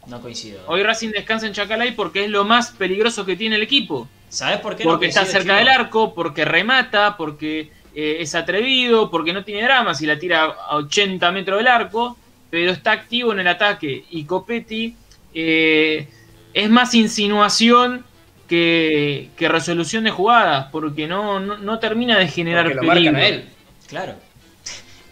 No 0.06 0.20
coincido. 0.20 0.60
Hoy 0.66 0.82
Racing 0.82 1.10
descansa 1.10 1.46
en 1.46 1.52
Chancalay 1.52 1.92
porque 1.92 2.24
es 2.24 2.30
lo 2.30 2.44
más 2.44 2.72
peligroso 2.72 3.24
que 3.24 3.36
tiene 3.36 3.56
el 3.56 3.62
equipo. 3.62 4.08
¿Sabes 4.28 4.60
por 4.60 4.76
qué 4.76 4.84
no 4.84 4.90
Porque 4.90 5.06
está 5.06 5.24
cerca 5.24 5.40
chico? 5.42 5.54
del 5.54 5.68
arco, 5.68 6.14
porque 6.14 6.44
remata, 6.44 7.16
porque 7.16 7.70
eh, 7.94 8.18
es 8.20 8.34
atrevido, 8.34 9.10
porque 9.10 9.32
no 9.32 9.44
tiene 9.44 9.62
drama 9.62 9.94
si 9.94 10.06
la 10.06 10.18
tira 10.18 10.44
a 10.44 10.76
80 10.76 11.30
metros 11.32 11.58
del 11.58 11.68
arco, 11.68 12.16
pero 12.50 12.70
está 12.70 12.92
activo 12.92 13.32
en 13.32 13.40
el 13.40 13.48
ataque. 13.48 14.04
Y 14.10 14.24
Copetti 14.24 14.94
eh, 15.34 16.06
es 16.52 16.70
más 16.70 16.94
insinuación 16.94 18.04
que, 18.48 19.30
que 19.36 19.48
resolución 19.48 20.04
de 20.04 20.10
jugadas, 20.10 20.66
porque 20.72 21.06
no, 21.06 21.40
no, 21.40 21.58
no 21.58 21.78
termina 21.78 22.18
de 22.18 22.28
generar 22.28 22.64
Porque 22.64 22.86
lo 22.86 22.92
peligro. 22.92 23.12
marcan 23.12 23.32
a 23.32 23.34
él. 23.34 23.48
Claro. 23.88 24.14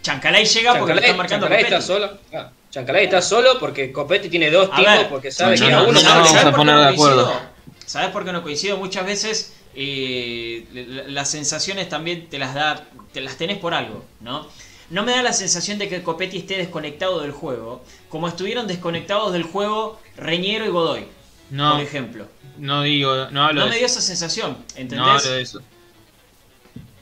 Chancalay 0.01 0.45
llega 0.45 0.77
porque 0.77 0.93
lo 0.93 1.01
está 1.01 1.13
marcando 1.15 1.47
Chancalay 1.47 1.63
Copetti. 1.65 1.81
está 1.81 1.93
solo. 1.93 2.17
Ah, 2.33 2.49
Chancalay 2.71 3.05
está 3.05 3.21
solo 3.21 3.59
porque 3.59 3.91
Copetti 3.91 4.29
tiene 4.29 4.49
dos 4.49 4.69
tipos 4.73 5.03
porque 5.09 5.31
sabe 5.31 5.57
no, 5.57 5.65
que 5.65 5.71
no, 5.71 5.77
a 5.79 5.83
uno 5.83 5.91
no, 5.91 6.01
no, 6.01 6.15
vamos 6.15 6.35
a 6.35 6.51
poner 6.51 6.77
de 6.77 6.87
acuerdo. 6.87 7.56
¿Sabes 7.87 8.11
por 8.11 8.23
qué 8.23 8.31
no 8.31 8.43
coincido? 8.43 8.77
Muchas 8.77 9.05
veces 9.05 9.53
eh, 9.73 10.67
la- 10.73 11.03
las 11.07 11.31
sensaciones 11.31 11.89
también 11.89 12.27
te 12.29 12.37
las 12.37 12.53
da, 12.53 12.85
te 13.13 13.21
las 13.21 13.37
tenés 13.37 13.57
por 13.57 13.73
algo, 13.73 14.05
¿no? 14.19 14.47
No 14.89 15.03
me 15.03 15.11
da 15.13 15.21
la 15.23 15.33
sensación 15.33 15.77
de 15.79 15.89
que 15.89 16.03
Copetti 16.03 16.37
esté 16.37 16.57
desconectado 16.57 17.19
del 17.21 17.31
juego, 17.31 17.83
como 18.09 18.27
estuvieron 18.27 18.67
desconectados 18.67 19.33
del 19.33 19.43
juego 19.43 19.99
Reñero 20.17 20.65
y 20.65 20.69
Godoy, 20.69 21.07
No, 21.49 21.71
por 21.73 21.81
ejemplo. 21.81 22.27
no 22.57 22.83
digo, 22.83 23.29
no 23.31 23.43
hablo 23.45 23.61
No 23.61 23.65
de 23.65 23.71
me 23.71 23.77
dio 23.77 23.85
eso. 23.85 23.99
esa 23.99 24.07
sensación, 24.07 24.57
¿entendés? 24.75 24.99
No 24.99 25.05
hablo 25.11 25.31
de 25.31 25.41
eso. 25.41 25.61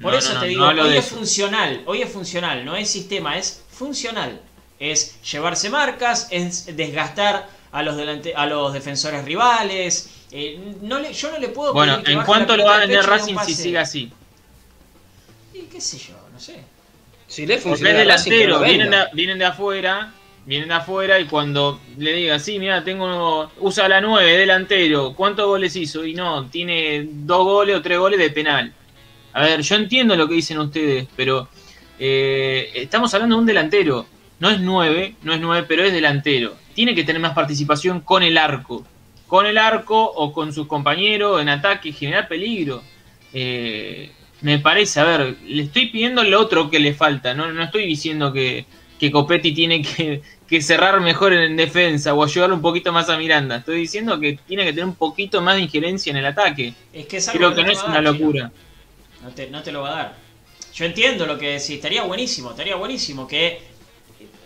Por 0.02 0.12
No, 0.14 0.18
eso 0.20 0.34
no, 0.34 0.40
te 0.42 0.48
digo, 0.48 0.66
hoy 0.68 0.98
es 0.98 1.06
eso. 1.06 1.16
funcional, 1.16 1.84
hoy 1.86 2.02
es 2.02 2.10
funcional, 2.12 2.66
no 2.66 2.76
es 2.76 2.90
sistema, 2.90 3.38
es 3.38 3.64
funcional. 3.72 4.42
Es 4.78 5.22
llevarse 5.24 5.70
marcas, 5.70 6.28
es 6.32 6.76
desgastar 6.76 7.48
a 7.72 7.82
los, 7.82 7.96
delante- 7.96 8.34
a 8.36 8.46
los 8.46 8.74
defensores 8.74 9.24
rivales. 9.24 10.10
Eh, 10.38 10.60
no 10.82 11.00
le, 11.00 11.14
yo 11.14 11.32
no 11.32 11.40
le 11.40 11.48
puedo 11.48 11.72
Bueno, 11.72 12.02
¿en 12.06 12.22
cuánto 12.24 12.58
lo 12.58 12.66
va 12.66 12.76
a 12.76 12.80
vender 12.80 13.06
Racing 13.06 13.38
si 13.46 13.54
sigue 13.54 13.78
así? 13.78 14.12
Y 15.54 15.60
qué 15.62 15.80
sé 15.80 15.98
yo, 15.98 16.14
no 16.34 16.38
sé. 16.38 16.62
Si 17.26 17.46
le 17.46 17.54
Porque 17.54 17.70
funciona 17.70 18.02
es 18.02 18.06
a 18.06 18.12
Racing, 18.12 18.32
que 18.32 18.38
delantero, 18.40 18.66
vienen 18.66 18.92
de, 18.92 18.98
vienen 19.14 19.40
de 19.40 19.46
afuera, 19.46 20.14
vienen 20.46 20.68
de 20.68 20.74
afuera 20.74 21.22
y 21.22 21.26
cuando 21.26 21.80
le 21.98 22.12
diga, 22.12 22.38
sí, 22.38 22.60
mira, 22.60 22.84
tengo, 22.84 23.50
usa 23.62 23.88
la 23.88 24.02
9, 24.02 24.38
delantero, 24.38 25.14
¿cuántos 25.16 25.48
goles 25.48 25.74
hizo? 25.78 26.06
Y 26.06 26.14
no, 26.14 26.50
tiene 26.50 27.08
dos 27.10 27.46
goles 27.46 27.78
o 27.78 27.82
tres 27.82 27.98
goles 27.98 28.20
de 28.20 28.30
penal. 28.30 28.74
A 29.32 29.42
ver, 29.42 29.62
yo 29.62 29.76
entiendo 29.76 30.18
lo 30.18 30.28
que 30.28 30.36
dicen 30.36 30.60
ustedes, 30.60 31.08
pero 31.16 31.48
eh, 31.98 32.72
estamos 32.76 33.14
hablando 33.14 33.38
de 33.38 33.40
un 33.40 33.46
delantero. 33.46 34.06
No 34.40 34.50
es 34.50 34.60
9, 34.60 35.16
no 35.22 35.34
es 35.34 35.40
9, 35.40 35.66
pero 35.66 35.86
es 35.86 35.94
delantero. 35.94 36.58
Tiene 36.74 36.94
que 36.94 37.06
tener 37.06 37.22
más 37.22 37.32
participación 37.32 38.02
con 38.02 38.22
el 38.22 38.38
arco. 38.38 38.86
Con 39.28 39.46
el 39.46 39.58
arco 39.58 40.04
o 40.04 40.32
con 40.32 40.54
sus 40.54 40.68
compañeros 40.68 41.42
en 41.42 41.50
ataque, 41.50 41.92
generar 41.92 42.28
peligro. 42.28 42.84
Eh, 43.34 44.12
me 44.42 44.60
parece, 44.60 45.00
a 45.00 45.04
ver, 45.04 45.38
le 45.46 45.64
estoy 45.64 45.88
pidiendo 45.88 46.24
lo 46.24 46.40
otro 46.40 46.70
que 46.70 46.80
le 46.80 46.94
falta. 46.94 47.34
No, 47.34 47.52
no 47.52 47.64
estoy 47.64 47.88
diciendo 47.88 48.32
que, 48.32 48.66
que 49.00 49.12
Copetti 49.12 49.54
tiene 49.54 49.82
que, 49.82 50.22
que 50.48 50.62
cerrar 50.62 51.02
mejor 51.02 51.34
en 51.34 51.58
defensa 51.58 52.14
o 52.14 52.24
ayudarle 52.24 52.56
un 52.56 52.62
poquito 52.62 52.92
más 52.92 53.10
a 53.10 53.18
Miranda. 53.18 53.58
Estoy 53.58 53.80
diciendo 53.80 54.20
que 54.20 54.38
tiene 54.48 54.64
que 54.64 54.72
tener 54.72 54.86
un 54.86 54.96
poquito 54.96 55.42
más 55.42 55.56
de 55.56 55.62
injerencia 55.62 56.12
en 56.12 56.18
el 56.18 56.26
ataque. 56.26 56.74
Es 56.94 57.08
que 57.08 57.18
es 57.18 57.28
algo 57.28 57.40
Creo 57.40 57.56
que 57.56 57.64
no 57.64 57.72
es 57.72 57.84
una 57.84 57.96
dar, 57.96 58.04
locura. 58.04 58.52
No 59.24 59.30
te, 59.32 59.50
no 59.50 59.64
te 59.64 59.72
lo 59.72 59.82
va 59.82 59.90
a 59.90 59.96
dar. 59.96 60.16
Yo 60.74 60.86
entiendo 60.86 61.26
lo 61.26 61.38
que 61.38 61.52
decís, 61.52 61.72
estaría 61.72 62.04
buenísimo, 62.04 62.52
estaría 62.52 62.76
buenísimo 62.76 63.28
que 63.28 63.75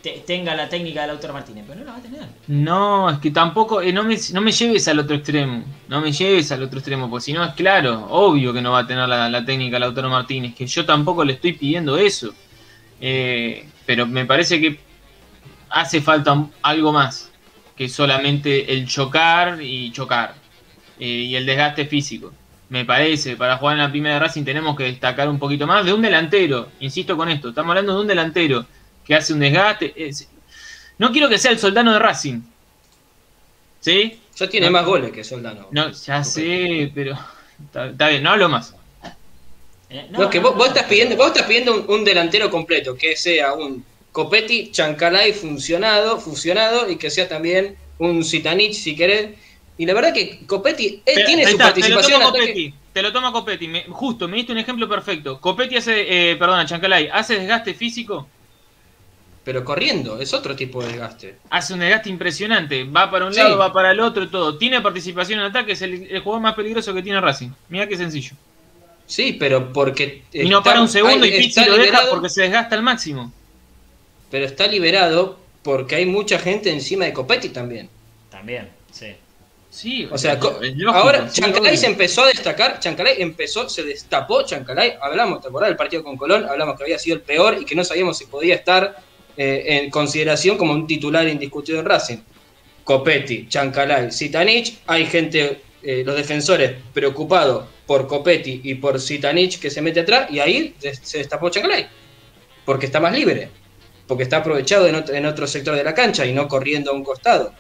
te- 0.02 0.24
tenga 0.26 0.56
la 0.56 0.70
técnica 0.70 1.02
de 1.02 1.08
Lautaro 1.08 1.34
Martínez, 1.34 1.66
pero 1.68 1.80
no 1.80 1.86
la 1.86 1.91
va 1.93 1.97
a 2.00 2.02
tener. 2.02 2.30
No, 2.47 3.10
es 3.12 3.20
que 3.20 3.30
tampoco, 3.30 3.80
eh, 3.82 3.93
no, 3.93 4.04
me, 4.04 4.18
no 4.34 4.41
me 4.41 4.52
lleves 4.52 4.88
al 4.88 4.97
otro 5.00 5.16
extremo, 5.16 5.64
no 5.88 6.02
me 6.02 6.12
lleves 6.12 6.52
al 6.52 6.64
otro 6.64 6.80
extremo, 6.80 7.08
porque 7.10 7.26
si 7.26 7.34
no 7.34 7.43
es 7.45 7.54
claro, 7.54 8.08
obvio 8.10 8.52
que 8.54 8.62
no 8.62 8.72
va 8.72 8.80
a 8.80 8.88
tener 8.88 9.08
la, 9.08 9.30
la 9.30 9.45
técnica 9.45 9.78
Lautaro 9.78 10.10
Martínez, 10.10 10.56
que 10.56 10.66
yo 10.66 10.84
tampoco 10.86 11.24
le 11.24 11.34
estoy 11.34 11.54
pidiendo 11.54 11.97
eso, 11.97 12.36
Eh, 13.00 13.74
pero 13.86 14.08
me 14.08 14.26
parece 14.26 14.60
que 14.62 14.86
hace 15.70 16.02
falta 16.02 16.50
algo 16.64 16.91
más 16.93 17.34
que 17.76 17.89
solamente 17.89 18.74
el 18.74 18.88
chocar 18.88 19.62
y 19.62 19.91
chocar, 19.91 20.43
eh, 20.97 21.06
y 21.08 21.36
el 21.36 21.45
desgaste 21.45 21.86
físico. 21.88 22.38
Me 22.70 22.86
parece, 22.86 23.36
para 23.38 23.58
jugar 23.58 23.76
en 23.78 23.84
la 23.84 23.89
primera 23.91 24.16
de 24.16 24.20
Racing 24.22 24.43
tenemos 24.45 24.76
que 24.78 24.84
destacar 24.84 25.30
un 25.30 25.39
poquito 25.39 25.66
más 25.68 25.86
de 25.86 25.93
un 25.93 26.02
delantero, 26.02 26.74
insisto 26.80 27.18
con 27.18 27.30
esto, 27.30 27.50
estamos 27.50 27.72
hablando 27.72 27.95
de 27.95 28.02
un 28.02 28.08
delantero 28.08 28.68
que 29.10 29.16
hace 29.16 29.34
un 29.34 29.39
desgaste. 29.39 29.91
es- 29.97 30.30
no 30.99 31.12
quiero 31.12 31.28
que 31.28 31.38
sea 31.39 31.49
el 31.51 31.57
soldano 31.60 31.91
de 31.93 31.99
Racing. 31.99 32.41
¿Sí? 33.80 34.20
Ya 34.36 34.47
tiene 34.47 34.68
No. 34.68 34.72
más 34.74 34.86
goles 34.86 35.12
que 35.12 35.24
Soldano. 35.24 35.68
No, 35.72 35.89
ya 35.91 36.24
sé, 36.24 36.91
pero. 36.93 37.18
Está, 37.66 37.88
está 37.88 38.07
bien, 38.10 38.24
no 38.24 38.30
hablo 38.30 38.47
más. 38.49 38.76
Eh, 39.89 40.07
No, 40.12 40.24
es 40.26 40.30
que 40.30 40.39
vos, 40.39 40.55
vos 40.55 40.68
estás 40.68 40.84
pidiendo, 40.86 41.16
vos 41.16 41.28
estás 41.28 41.47
pidiendo 41.47 41.74
un, 41.74 41.89
un 41.89 42.05
delantero 42.05 42.49
completo, 42.51 42.95
que 42.95 43.16
sea 43.18 43.53
un 43.53 43.84
Copetti, 44.12 44.72
Chancalay 44.72 45.34
funcionado, 45.34 46.20
fusionado 46.20 46.89
y 46.89 46.97
que 46.97 47.10
sea 47.10 47.28
también 47.28 47.76
un 47.97 48.24
Zitanich 48.24 48.74
si 48.74 48.95
querés. 48.95 49.32
Y 49.78 49.86
la 49.86 49.93
verdad 49.93 50.14
que 50.14 50.45
Copetti 50.45 51.01
Te- 51.05 51.24
tiene 51.26 51.47
su 51.47 51.57
participación 51.57 52.20
Te 52.20 52.24
lo 52.24 52.30
ataque. 52.30 52.41
Copetti. 52.47 52.74
Te 52.93 53.01
lo 53.01 53.12
toma 53.14 53.32
Copetti. 53.32 53.68
Me- 53.68 53.86
justo, 53.89 54.28
me 54.28 54.38
diste 54.38 54.51
un 54.51 54.57
ejemplo 54.60 54.88
perfecto. 54.88 55.39
Copetti 55.41 55.78
hace, 55.78 56.32
eh, 56.32 56.36
perdona, 56.36 56.66
Chancalay, 56.66 57.10
hace 57.12 57.39
desgaste 57.39 57.74
físico. 57.74 58.28
Pero 59.44 59.64
corriendo, 59.66 60.20
es 60.20 60.34
otro 60.34 60.56
tipo 60.56 60.82
de 60.84 60.90
desgaste. 60.90 61.36
Hace 61.50 61.74
un 61.74 61.80
desgaste 61.80 62.10
impresionante. 62.10 62.84
Va 62.84 63.10
para 63.10 63.26
un 63.26 63.34
Sí. 63.34 63.40
lado, 63.40 63.58
va 63.58 63.72
para 63.74 63.92
el 63.92 64.00
otro 64.00 64.24
y 64.24 64.28
todo. 64.28 64.58
Tiene 64.58 64.82
participación 64.82 65.40
en 65.40 65.46
ataque. 65.46 65.72
Es 65.72 65.82
el, 65.82 66.08
el 66.12 66.22
jugador 66.22 66.42
más 66.44 66.54
peligroso 66.56 66.94
que 66.94 67.02
tiene 67.02 67.20
Racing. 67.22 67.50
Mira 67.70 67.88
qué 67.88 67.98
sencillo. 67.98 68.32
Sí, 69.08 69.34
pero 69.40 69.74
porque. 69.74 70.24
Y 70.34 70.48
no 70.50 70.60
está- 70.60 70.70
para 70.72 70.82
un 70.82 70.88
segundo 70.90 71.26
hay- 71.26 71.34
y 71.34 71.38
Pizzi 71.40 71.62
lo 71.66 71.74
deja 71.74 71.84
liberado, 71.86 72.10
porque 72.12 72.30
se 72.30 72.44
desgasta 72.44 72.76
al 72.76 72.84
máximo. 72.84 73.34
Pero 74.30 74.46
está 74.46 74.68
liberado 74.68 75.40
porque 75.64 75.96
hay 75.96 76.06
mucha 76.06 76.38
gente 76.38 76.72
encima 76.72 77.06
de 77.06 77.14
Copetti 77.14 77.50
también. 77.50 77.90
También, 78.30 78.70
sí. 78.92 79.16
Sí, 79.72 80.08
O 80.12 80.18
sea, 80.18 80.34
lógico, 80.36 80.60
ahora 80.92 81.30
sí, 81.30 81.42
Chancalay 81.42 81.72
obvio. 81.72 81.80
se 81.80 81.86
empezó 81.88 82.24
a 82.24 82.28
destacar, 82.28 82.80
Chancalay 82.80 83.22
empezó, 83.22 83.70
se 83.70 83.84
destapó 83.84 84.42
Chancalay, 84.44 84.94
hablamos, 85.00 85.42
¿te 85.42 85.48
acordás 85.48 85.70
del 85.70 85.78
partido 85.78 86.04
con 86.04 86.18
Colón? 86.18 86.46
Hablamos 86.50 86.76
que 86.76 86.84
había 86.84 86.98
sido 86.98 87.18
el 87.18 87.22
peor 87.22 87.58
y 87.62 87.66
que 87.66 87.76
no 87.76 87.84
sabíamos 87.84 88.18
si 88.18 88.26
podía 88.26 88.56
estar 88.56 88.98
eh, 89.42 89.78
en 89.78 89.90
consideración 89.90 90.58
como 90.58 90.74
un 90.74 90.86
titular 90.86 91.26
indiscutido 91.26 91.80
en 91.80 91.86
Racing. 91.86 92.18
Copetti, 92.84 93.48
Chancalay, 93.48 94.12
Zitanich, 94.12 94.80
hay 94.86 95.06
gente, 95.06 95.62
eh, 95.82 96.04
los 96.06 96.18
defensores 96.18 96.74
preocupados 96.94 97.66
por 97.86 98.06
Copetti 98.06 98.60
y 98.66 98.76
por 98.76 99.00
Zitanich 99.00 99.58
que 99.58 99.70
se 99.70 99.82
mete 99.82 100.02
atrás 100.02 100.30
y 100.30 100.40
ahí 100.40 100.76
se 101.02 101.20
destapó 101.20 101.50
Chancalay, 101.50 101.88
porque 102.66 102.88
está 102.88 103.00
más 103.00 103.14
libre, 103.14 103.50
porque 104.08 104.24
está 104.24 104.38
aprovechado 104.38 104.88
en 104.88 104.96
otro, 104.96 105.16
en 105.16 105.26
otro 105.26 105.48
sector 105.48 105.74
de 105.74 105.86
la 105.86 105.94
cancha 105.94 106.26
y 106.26 106.34
no 106.34 106.50
corriendo 106.50 106.92
a 106.92 106.94
un 106.94 107.06
costado. 107.06 107.54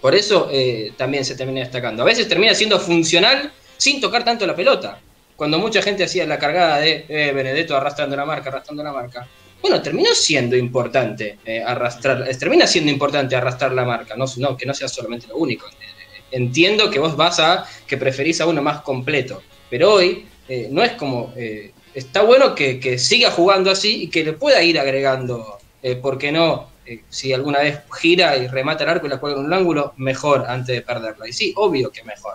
Por 0.00 0.16
eso 0.16 0.48
eh, 0.50 0.94
también 0.96 1.24
se 1.24 1.36
termina 1.36 1.60
destacando. 1.60 2.02
A 2.02 2.06
veces 2.06 2.26
termina 2.26 2.56
siendo 2.56 2.80
funcional 2.80 3.52
sin 3.76 4.00
tocar 4.00 4.24
tanto 4.24 4.48
la 4.48 4.56
pelota. 4.56 4.98
Cuando 5.36 5.60
mucha 5.60 5.80
gente 5.80 6.02
hacía 6.02 6.26
la 6.26 6.40
cargada 6.40 6.78
de 6.78 7.04
eh, 7.08 7.30
Benedetto 7.32 7.76
arrastrando 7.76 8.16
la 8.16 8.24
marca, 8.24 8.50
arrastrando 8.50 8.82
la 8.82 8.92
marca. 8.92 9.28
Bueno, 9.64 9.80
terminó 9.80 10.14
siendo 10.14 10.56
importante 10.58 11.38
eh, 11.42 11.62
arrastrar, 11.62 12.28
eh, 12.28 12.36
termina 12.36 12.66
siendo 12.66 12.92
importante 12.92 13.34
arrastrar 13.34 13.72
la 13.72 13.86
marca, 13.86 14.14
no, 14.14 14.26
no, 14.36 14.58
que 14.58 14.66
no 14.66 14.74
sea 14.74 14.88
solamente 14.88 15.26
lo 15.28 15.38
único. 15.38 15.66
Eh, 15.68 16.22
Entiendo 16.32 16.90
que 16.90 16.98
vos 16.98 17.16
vas 17.16 17.40
a, 17.40 17.64
que 17.86 17.96
preferís 17.96 18.42
a 18.42 18.46
uno 18.46 18.60
más 18.60 18.82
completo, 18.82 19.42
pero 19.70 19.94
hoy 19.94 20.26
no 20.68 20.82
es 20.82 20.92
como, 20.92 21.32
eh, 21.34 21.72
está 21.94 22.20
bueno 22.20 22.54
que, 22.54 22.78
que 22.78 22.98
siga 22.98 23.30
jugando 23.30 23.70
así 23.70 24.02
y 24.02 24.10
que 24.10 24.22
le 24.22 24.34
pueda 24.34 24.62
ir 24.62 24.78
agregando, 24.78 25.58
¿por 26.02 26.18
qué 26.18 26.30
no? 26.30 26.68
Si 27.08 27.32
alguna 27.32 27.60
vez 27.60 27.78
gira 27.98 28.36
y 28.36 28.48
remata 28.48 28.84
el 28.84 28.90
arco 28.90 29.06
y 29.06 29.08
la 29.08 29.18
cuelga 29.18 29.40
en 29.40 29.46
un 29.46 29.54
ángulo, 29.54 29.94
mejor 29.96 30.44
antes 30.46 30.76
de 30.76 30.82
perderla. 30.82 31.26
Y 31.26 31.32
sí, 31.32 31.54
obvio 31.56 31.90
que 31.90 32.04
mejor. 32.04 32.34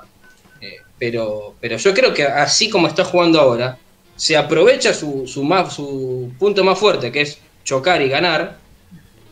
Pero, 0.98 1.54
pero 1.62 1.78
yo 1.78 1.94
creo 1.94 2.12
que 2.12 2.24
así 2.24 2.72
como 2.72 2.88
está 2.88 3.04
jugando 3.04 3.40
ahora, 3.40 3.78
se 4.20 4.36
aprovecha 4.36 4.94
su, 4.94 5.26
su, 5.28 5.46
más, 5.46 5.74
su 5.74 6.30
punto 6.38 6.62
más 6.66 6.78
fuerte, 6.78 7.10
que 7.10 7.22
es 7.22 7.40
chocar 7.64 8.02
y 8.02 8.10
ganar, 8.10 8.58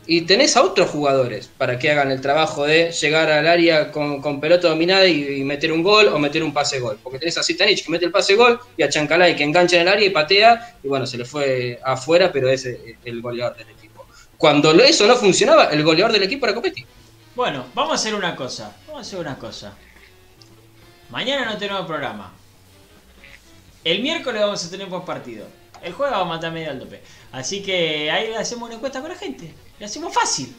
y 0.06 0.22
tenés 0.22 0.56
a 0.56 0.64
otros 0.64 0.90
jugadores 0.90 1.50
para 1.58 1.78
que 1.78 1.92
hagan 1.92 2.10
el 2.10 2.22
trabajo 2.22 2.66
de 2.66 2.94
llegar 2.94 3.30
al 3.30 3.48
área 3.48 3.92
con, 3.92 4.22
con 4.22 4.40
pelota 4.40 4.70
dominada 4.70 5.06
y, 5.06 5.44
meter 5.44 5.74
un 5.74 5.84
gol 5.84 6.08
o 6.08 6.18
meter 6.18 6.42
un 6.42 6.54
pase 6.54 6.80
gol. 6.80 6.98
Porque 7.04 7.20
tenés 7.20 7.38
a 7.38 7.44
Zitanich 7.44 7.84
que 7.84 7.92
mete 7.92 8.06
el 8.06 8.12
pase 8.12 8.36
gol 8.36 8.62
y 8.78 8.84
a 8.84 8.88
Chancalay 8.88 9.36
que 9.36 9.44
engancha 9.44 9.76
en 9.76 9.82
el 9.82 9.88
área 9.90 10.08
y 10.08 10.10
patea, 10.12 10.78
y 10.82 10.88
bueno, 10.88 11.06
se 11.06 11.18
le 11.18 11.26
fue 11.26 11.82
afuera, 11.84 12.32
pero 12.32 12.48
es 12.48 12.66
el, 12.66 12.96
el 13.04 13.22
goleador 13.22 13.58
del 13.58 13.70
equipo. 13.70 14.06
Cuando 14.38 14.72
eso 14.72 15.06
no 15.06 15.18
funcionaba, 15.18 15.66
el 15.66 15.84
goleador 15.84 16.14
del 16.14 16.24
equipo 16.24 16.46
era 16.46 16.56
Copetti. 16.56 16.86
Bueno, 17.36 17.66
vamos 17.74 17.92
a 17.92 17.96
hacer 17.96 18.16
una 18.16 18.38
cosa. 18.38 18.74
Vamos 18.88 19.00
a 19.00 19.02
hacer 19.02 19.20
una 19.20 19.38
cosa. 19.38 19.74
Mañana 21.10 21.52
no 21.52 21.58
tenemos 21.58 21.86
programa. 21.86 22.37
El 23.90 24.02
miércoles 24.02 24.42
vamos 24.42 24.66
a 24.66 24.70
tener 24.70 24.88
post 24.90 25.06
partido. 25.06 25.46
El 25.82 25.94
jueves 25.94 26.12
vamos 26.18 26.34
a 26.34 26.36
matar 26.36 26.52
medio 26.52 26.72
al 26.72 26.80
dope. 26.80 27.02
Así 27.32 27.62
que 27.62 28.12
ahí 28.12 28.34
hacemos 28.34 28.68
una 28.68 28.76
encuesta 28.76 29.00
con 29.00 29.10
la 29.10 29.16
gente. 29.16 29.54
Le 29.80 29.86
hacemos 29.86 30.14
fácil. 30.14 30.54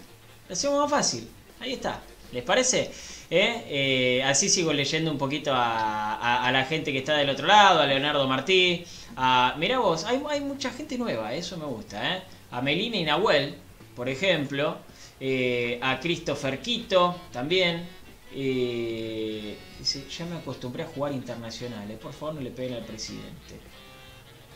Le 0.48 0.52
hacemos 0.54 0.80
más 0.80 0.90
fácil. 0.90 1.28
Ahí 1.60 1.74
está. 1.74 2.00
¿Les 2.32 2.42
parece? 2.42 2.90
¿Eh? 3.30 3.64
Eh, 3.68 4.22
así 4.24 4.48
sigo 4.48 4.72
leyendo 4.72 5.10
un 5.10 5.18
poquito 5.18 5.52
a, 5.52 6.14
a- 6.14 6.46
a 6.46 6.52
la 6.52 6.64
gente 6.64 6.92
que 6.92 6.98
está 6.98 7.16
del 7.16 7.28
otro 7.28 7.46
lado, 7.46 7.80
a 7.80 7.86
Leonardo 7.86 8.26
Martí. 8.26 8.84
A, 9.16 9.54
mirá 9.58 9.78
vos, 9.80 10.04
hay, 10.04 10.22
hay 10.30 10.40
mucha 10.40 10.70
gente 10.70 10.96
nueva, 10.96 11.34
eso 11.34 11.56
me 11.58 11.66
gusta. 11.66 12.16
¿eh? 12.16 12.22
A 12.50 12.62
Melina 12.62 12.96
y 12.96 13.04
Nahuel, 13.04 13.56
por 13.94 14.08
ejemplo. 14.08 14.78
Eh, 15.20 15.78
a 15.82 15.98
Christopher 16.00 16.60
Quito 16.60 17.14
también. 17.32 17.86
Eh, 18.32 19.56
dice, 19.78 20.04
ya 20.08 20.26
me 20.26 20.36
acostumbré 20.36 20.82
a 20.82 20.86
jugar 20.86 21.12
internacionales. 21.12 21.98
Por 21.98 22.12
favor, 22.12 22.34
no 22.34 22.40
le 22.40 22.50
peguen 22.50 22.74
al 22.74 22.84
presidente. 22.84 23.60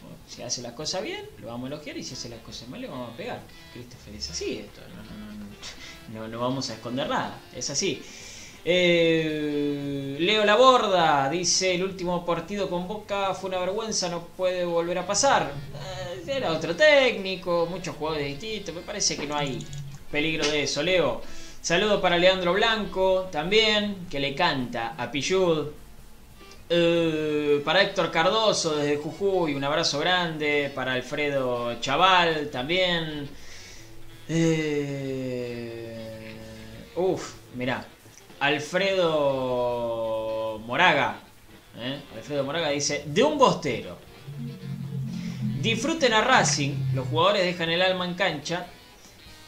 Bueno, 0.03 0.17
si 0.27 0.43
hace 0.43 0.63
las 0.63 0.73
cosas 0.73 1.03
bien, 1.03 1.25
lo 1.39 1.49
vamos 1.49 1.71
a 1.71 1.75
elogiar. 1.75 1.97
Y 1.97 2.05
si 2.05 2.15
hace 2.15 2.29
las 2.29 2.41
cosas 2.41 2.69
mal, 2.69 2.81
le 2.81 2.89
vamos 2.89 3.13
a 3.13 3.17
pegar. 3.17 3.41
Christopher 3.73 4.15
es 4.15 4.31
así, 4.31 4.59
esto. 4.59 4.81
No, 4.89 6.17
no, 6.19 6.21
no, 6.21 6.29
no, 6.29 6.41
vamos 6.41 6.69
a 6.71 6.75
esconder 6.75 7.09
nada. 7.09 7.41
Es 7.55 7.71
así. 7.71 8.03
Eh, 8.65 10.17
Leo 10.21 10.45
Laborda 10.45 11.29
dice: 11.31 11.75
El 11.75 11.85
último 11.85 12.25
partido 12.25 12.69
con 12.69 12.87
Boca 12.87 13.35
fue 13.35 13.49
una 13.51 13.59
vergüenza, 13.59 14.09
no 14.09 14.27
puede 14.27 14.65
volver 14.65 14.99
a 14.99 15.07
pasar. 15.07 15.53
Eh, 15.75 16.23
era 16.27 16.53
otro 16.53 16.77
técnico, 16.77 17.67
muchos 17.69 17.97
jugadores 17.97 18.27
distintos. 18.27 18.75
Me 18.75 18.83
parece 18.83 19.17
que 19.17 19.27
no 19.27 19.37
hay 19.37 19.59
peligro 20.11 20.47
de 20.47 20.63
eso, 20.65 20.83
Leo. 20.83 21.23
Saludo 21.63 22.01
para 22.01 22.19
Leandro 22.19 22.53
Blanco 22.55 23.29
también, 23.31 24.09
que 24.11 24.19
le 24.19 24.35
canta 24.35 24.95
a 24.99 25.13
Pillud. 25.13 25.69
Eh, 26.69 27.63
para 27.65 27.83
Héctor 27.83 28.11
Cardoso 28.11 28.75
desde 28.75 28.97
Jujuy, 28.97 29.55
un 29.55 29.63
abrazo 29.63 30.01
grande. 30.01 30.73
Para 30.75 30.95
Alfredo 30.95 31.81
Chaval 31.81 32.49
también. 32.51 33.31
Eh, 34.29 36.35
uf, 36.97 37.35
mirá. 37.55 37.85
Alfredo 38.41 39.79
Moraga. 40.67 41.21
¿eh? 41.79 42.01
Alfredo 42.17 42.43
Moraga 42.43 42.71
dice: 42.71 43.05
De 43.07 43.23
un 43.23 43.39
bostero. 43.39 43.97
Disfruten 45.61 46.13
a 46.13 46.23
Racing, 46.23 46.73
los 46.93 47.07
jugadores 47.07 47.45
dejan 47.45 47.71
el 47.71 47.83
alma 47.83 48.05
en 48.05 48.15
cancha. 48.15 48.67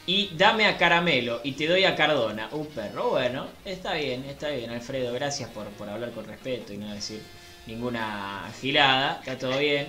Y 0.07 0.31
dame 0.35 0.67
a 0.67 0.77
Caramelo 0.77 1.41
y 1.43 1.53
te 1.53 1.67
doy 1.67 1.83
a 1.83 1.95
Cardona. 1.95 2.49
Un 2.51 2.67
perro, 2.67 3.09
bueno, 3.09 3.47
está 3.65 3.93
bien, 3.93 4.23
está 4.25 4.49
bien, 4.49 4.69
Alfredo. 4.69 5.13
Gracias 5.13 5.49
por, 5.49 5.65
por 5.69 5.89
hablar 5.89 6.11
con 6.11 6.25
respeto 6.25 6.73
y 6.73 6.77
no 6.77 6.93
decir 6.93 7.21
ninguna 7.65 8.51
gilada. 8.61 9.19
Está 9.19 9.37
todo 9.37 9.57
bien. 9.57 9.87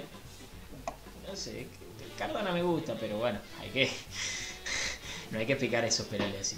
No 1.28 1.36
sé, 1.36 1.66
Cardona 2.16 2.50
me 2.52 2.62
gusta, 2.62 2.94
pero 2.98 3.18
bueno, 3.18 3.38
hay 3.60 3.68
que. 3.70 3.90
no 5.30 5.38
hay 5.38 5.46
que 5.46 5.52
explicar 5.52 5.84
esos 5.84 6.06
penales 6.06 6.40
así. 6.40 6.56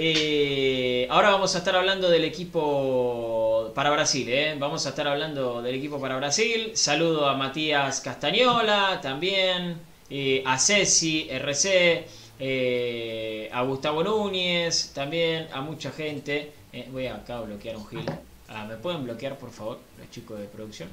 Eh, 0.00 1.06
ahora 1.10 1.30
vamos 1.30 1.54
a 1.54 1.58
estar 1.58 1.74
hablando 1.74 2.08
del 2.08 2.24
equipo 2.24 3.72
para 3.74 3.90
Brasil, 3.90 4.28
¿eh? 4.28 4.54
Vamos 4.58 4.86
a 4.86 4.90
estar 4.90 5.08
hablando 5.08 5.62
del 5.62 5.74
equipo 5.74 6.00
para 6.00 6.16
Brasil. 6.16 6.72
Saludo 6.74 7.28
a 7.28 7.36
Matías 7.36 8.00
Castañola 8.00 9.00
también, 9.00 9.78
eh, 10.10 10.42
a 10.46 10.58
Ceci, 10.58 11.28
RC, 11.30 12.06
eh, 12.38 13.50
a 13.52 13.62
Gustavo 13.62 14.04
Núñez 14.04 14.92
también, 14.94 15.48
a 15.52 15.60
mucha 15.60 15.90
gente. 15.90 16.52
Eh, 16.72 16.88
voy 16.92 17.06
acá 17.06 17.38
a 17.38 17.40
bloquear 17.42 17.76
a 17.76 17.78
un 17.78 17.86
Gil. 17.86 18.04
Ah, 18.48 18.64
¿Me 18.64 18.76
pueden 18.76 19.04
bloquear, 19.04 19.38
por 19.38 19.50
favor, 19.50 19.78
los 19.98 20.10
chicos 20.10 20.38
de 20.38 20.46
producción? 20.46 20.88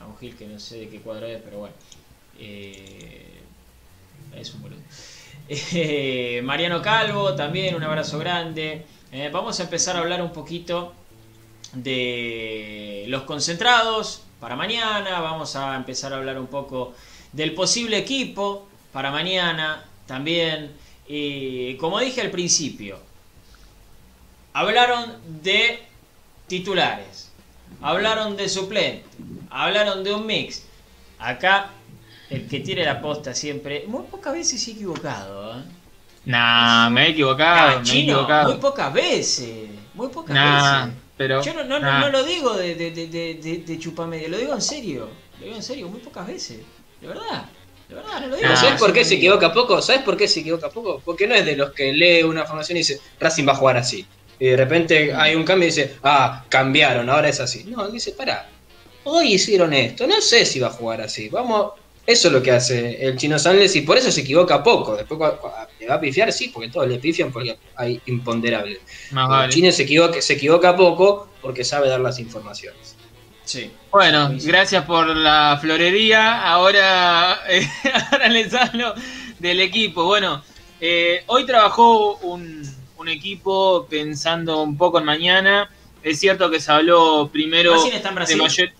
A 0.00 0.06
un 0.06 0.16
Gil 0.18 0.36
que 0.36 0.46
no 0.46 0.58
sé 0.58 0.78
de 0.78 0.88
qué 0.88 1.00
cuadro 1.00 1.26
es, 1.26 1.40
pero 1.42 1.58
bueno. 1.58 1.74
Eh, 2.38 3.40
es 4.36 4.54
un 4.54 4.62
boludo. 4.62 4.80
Eh, 5.50 6.42
Mariano 6.44 6.82
Calvo, 6.82 7.34
también 7.34 7.74
un 7.74 7.82
abrazo 7.82 8.18
grande. 8.18 8.84
Vamos 9.32 9.58
a 9.60 9.62
empezar 9.62 9.96
a 9.96 10.00
hablar 10.00 10.20
un 10.20 10.30
poquito 10.30 10.92
de 11.72 13.06
los 13.08 13.22
concentrados 13.22 14.24
para 14.40 14.56
mañana. 14.56 15.20
Vamos 15.20 15.56
a 15.56 15.74
empezar 15.74 16.12
a 16.12 16.16
hablar 16.16 16.38
un 16.38 16.48
poco 16.48 16.92
del 17.32 17.54
posible 17.54 17.96
equipo 17.96 18.68
para 18.92 19.10
mañana 19.10 19.84
también. 20.06 20.72
Y 21.08 21.74
como 21.76 21.98
dije 22.00 22.20
al 22.20 22.30
principio, 22.30 22.98
hablaron 24.52 25.16
de 25.42 25.80
titulares, 26.46 27.30
hablaron 27.80 28.36
de 28.36 28.48
suplentes, 28.48 29.06
hablaron 29.50 30.04
de 30.04 30.14
un 30.14 30.26
mix. 30.26 30.64
Acá 31.18 31.70
el 32.30 32.46
que 32.46 32.60
tire 32.60 32.84
la 32.84 33.00
posta 33.00 33.34
siempre, 33.34 33.84
muy 33.86 34.04
pocas 34.04 34.34
veces 34.34 34.66
ha 34.66 34.70
equivocado. 34.70 35.58
¿eh? 35.58 35.64
Nah, 36.26 36.90
me 36.90 37.06
he 37.06 37.10
equivocado, 37.10 37.70
Ah, 37.70 37.74
me 37.76 37.80
he 37.80 37.84
chino, 37.84 38.12
equivocado. 38.12 38.50
muy 38.52 38.60
pocas 38.60 38.92
veces, 38.92 39.70
muy 39.94 40.08
pocas 40.08 40.34
Nah, 40.34 40.84
veces. 40.86 40.98
pero. 41.16 41.42
Yo 41.42 41.54
no, 41.54 41.64
no, 41.64 41.78
nah. 41.80 42.00
no 42.00 42.10
lo 42.10 42.22
digo 42.24 42.54
de, 42.54 42.74
de, 42.74 42.90
de, 42.90 43.06
de, 43.08 43.34
de- 43.36 43.58
de 43.64 43.78
chupamedia, 43.78 44.28
lo 44.28 44.36
digo 44.36 44.52
en 44.54 44.60
serio, 44.60 45.08
lo 45.38 45.44
digo 45.44 45.56
en 45.56 45.62
serio, 45.62 45.88
muy 45.88 46.00
pocas 46.00 46.26
veces, 46.26 46.58
de 47.00 47.06
verdad. 47.06 47.48
De 47.88 47.94
verdad, 47.94 48.20
no 48.20 48.26
lo 48.28 48.36
digo. 48.36 48.48
Ah, 48.50 48.56
¿Sabes 48.56 48.78
por 48.78 48.92
qué 48.92 49.04
se 49.04 49.14
equivoca 49.14 49.52
poco? 49.52 49.80
¿Sabes 49.80 50.02
por 50.02 50.16
qué 50.16 50.28
se 50.28 50.40
equivoca 50.40 50.68
poco? 50.68 51.00
Porque 51.04 51.26
no 51.26 51.34
es 51.34 51.44
de 51.46 51.56
los 51.56 51.72
que 51.72 51.92
lee 51.92 52.22
una 52.22 52.44
formación 52.44 52.76
y 52.76 52.80
dice, 52.80 53.00
Racing 53.18 53.46
va 53.48 53.52
a 53.52 53.56
jugar 53.56 53.76
así. 53.78 54.06
Y 54.38 54.46
de 54.46 54.56
repente 54.56 55.12
hay 55.14 55.34
un 55.34 55.44
cambio 55.44 55.66
y 55.66 55.70
dice, 55.70 55.96
ah, 56.02 56.44
cambiaron, 56.48 57.08
ahora 57.10 57.28
es 57.28 57.40
así. 57.40 57.64
No, 57.64 57.88
dice, 57.88 58.12
pará, 58.12 58.48
hoy 59.04 59.34
hicieron 59.34 59.72
esto, 59.72 60.06
no 60.06 60.20
sé 60.20 60.44
si 60.44 60.60
va 60.60 60.68
a 60.68 60.70
jugar 60.70 61.00
así. 61.00 61.28
Vamos, 61.28 61.72
eso 62.06 62.28
es 62.28 62.34
lo 62.34 62.42
que 62.42 62.52
hace 62.52 63.04
el 63.04 63.16
chino 63.16 63.38
Sanles 63.38 63.74
y 63.76 63.80
por 63.82 63.96
eso 63.98 64.10
se 64.12 64.20
equivoca 64.20 64.62
poco. 64.62 64.96
Después 64.96 65.18
le 65.80 65.86
va 65.86 65.94
a 65.94 66.00
pifiar, 66.00 66.32
sí, 66.32 66.48
porque 66.48 66.68
todos 66.68 66.86
le 66.88 66.98
pifian 66.98 67.32
porque 67.32 67.58
hay 67.74 68.00
imponderables. 68.06 68.78
Más 69.10 69.24
El 69.24 69.28
vale. 69.30 69.52
chino 69.52 69.72
se 69.72 69.82
equivoca, 69.82 70.22
se 70.22 70.34
equivoca 70.34 70.76
poco 70.76 71.28
porque 71.42 71.64
sabe 71.64 71.88
dar 71.88 72.00
las 72.00 72.18
informaciones. 72.18 72.96
Sí. 73.48 73.70
Bueno, 73.90 74.30
Sí, 74.32 74.40
sí. 74.40 74.46
gracias 74.46 74.84
por 74.84 75.06
la 75.16 75.56
florería. 75.58 76.42
Ahora, 76.42 77.40
eh, 77.48 77.66
ahora 78.12 78.28
les 78.28 78.52
hablo 78.52 78.94
del 79.38 79.60
equipo. 79.60 80.04
Bueno, 80.04 80.42
eh, 80.80 81.24
hoy 81.28 81.46
trabajó 81.46 82.16
un, 82.18 82.62
un 82.98 83.08
equipo 83.08 83.86
pensando 83.88 84.62
un 84.62 84.76
poco 84.76 84.98
en 84.98 85.06
mañana. 85.06 85.70
Es 86.02 86.20
cierto 86.20 86.50
que 86.50 86.60
se 86.60 86.70
habló 86.70 87.30
primero 87.32 87.72
¿Racing 87.72 87.92
está 87.92 88.10
en 88.10 88.24
de 88.26 88.36
mayor... 88.36 88.70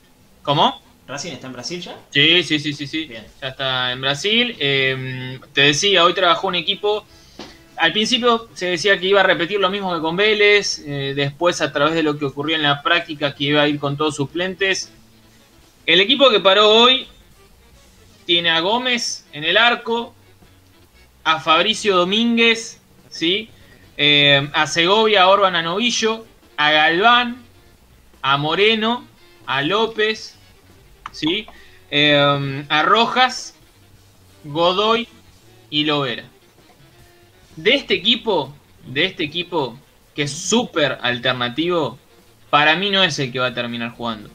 ¿Cómo? 0.42 0.82
¿Racing 1.06 1.32
está 1.32 1.46
en 1.46 1.52
Brasil 1.54 1.80
ya? 1.80 1.96
Sí, 2.10 2.42
sí, 2.42 2.58
sí, 2.58 2.74
sí, 2.74 2.86
sí. 2.86 3.06
Bien. 3.06 3.26
Ya 3.40 3.48
está 3.48 3.92
en 3.92 4.02
Brasil. 4.02 4.54
Eh, 4.60 5.40
te 5.54 5.62
decía, 5.62 6.04
hoy 6.04 6.12
trabajó 6.12 6.46
un 6.46 6.56
equipo. 6.56 7.06
Al 7.78 7.92
principio 7.92 8.48
se 8.54 8.66
decía 8.66 8.98
que 8.98 9.06
iba 9.06 9.20
a 9.20 9.24
repetir 9.24 9.60
lo 9.60 9.70
mismo 9.70 9.94
que 9.94 10.00
con 10.00 10.16
Vélez. 10.16 10.82
eh, 10.86 11.12
después, 11.14 11.60
a 11.60 11.72
través 11.72 11.94
de 11.94 12.02
lo 12.02 12.18
que 12.18 12.24
ocurrió 12.24 12.56
en 12.56 12.62
la 12.62 12.82
práctica, 12.82 13.34
que 13.34 13.44
iba 13.44 13.62
a 13.62 13.68
ir 13.68 13.78
con 13.78 13.96
todos 13.96 14.16
suplentes. 14.16 14.92
El 15.86 16.00
equipo 16.00 16.30
que 16.30 16.40
paró 16.40 16.68
hoy 16.68 17.06
tiene 18.26 18.50
a 18.50 18.60
Gómez 18.60 19.26
en 19.32 19.44
el 19.44 19.56
arco, 19.56 20.14
a 21.24 21.40
Fabricio 21.40 21.96
Domínguez, 21.96 22.80
¿sí? 23.08 23.48
Eh, 23.96 24.48
a 24.52 24.66
Segovia, 24.66 25.22
a 25.22 25.28
Orban, 25.28 25.56
a 25.56 25.62
Novillo, 25.62 26.26
a 26.56 26.70
Galván, 26.70 27.42
a 28.22 28.36
Moreno, 28.36 29.04
a 29.46 29.62
López, 29.62 30.36
¿sí? 31.12 31.46
Eh, 31.90 32.64
a 32.68 32.82
Rojas, 32.82 33.54
Godoy 34.44 35.08
y 35.70 35.84
Lovera. 35.84 36.24
De 37.58 37.74
este 37.74 37.94
equipo, 37.94 38.54
de 38.86 39.06
este 39.06 39.24
equipo 39.24 39.76
que 40.14 40.22
es 40.22 40.32
súper 40.32 40.96
alternativo, 41.02 41.98
para 42.50 42.76
mí 42.76 42.88
no 42.88 43.02
es 43.02 43.18
el 43.18 43.32
que 43.32 43.40
va 43.40 43.48
a 43.48 43.52
terminar 43.54 43.90
jugando. 43.90 44.30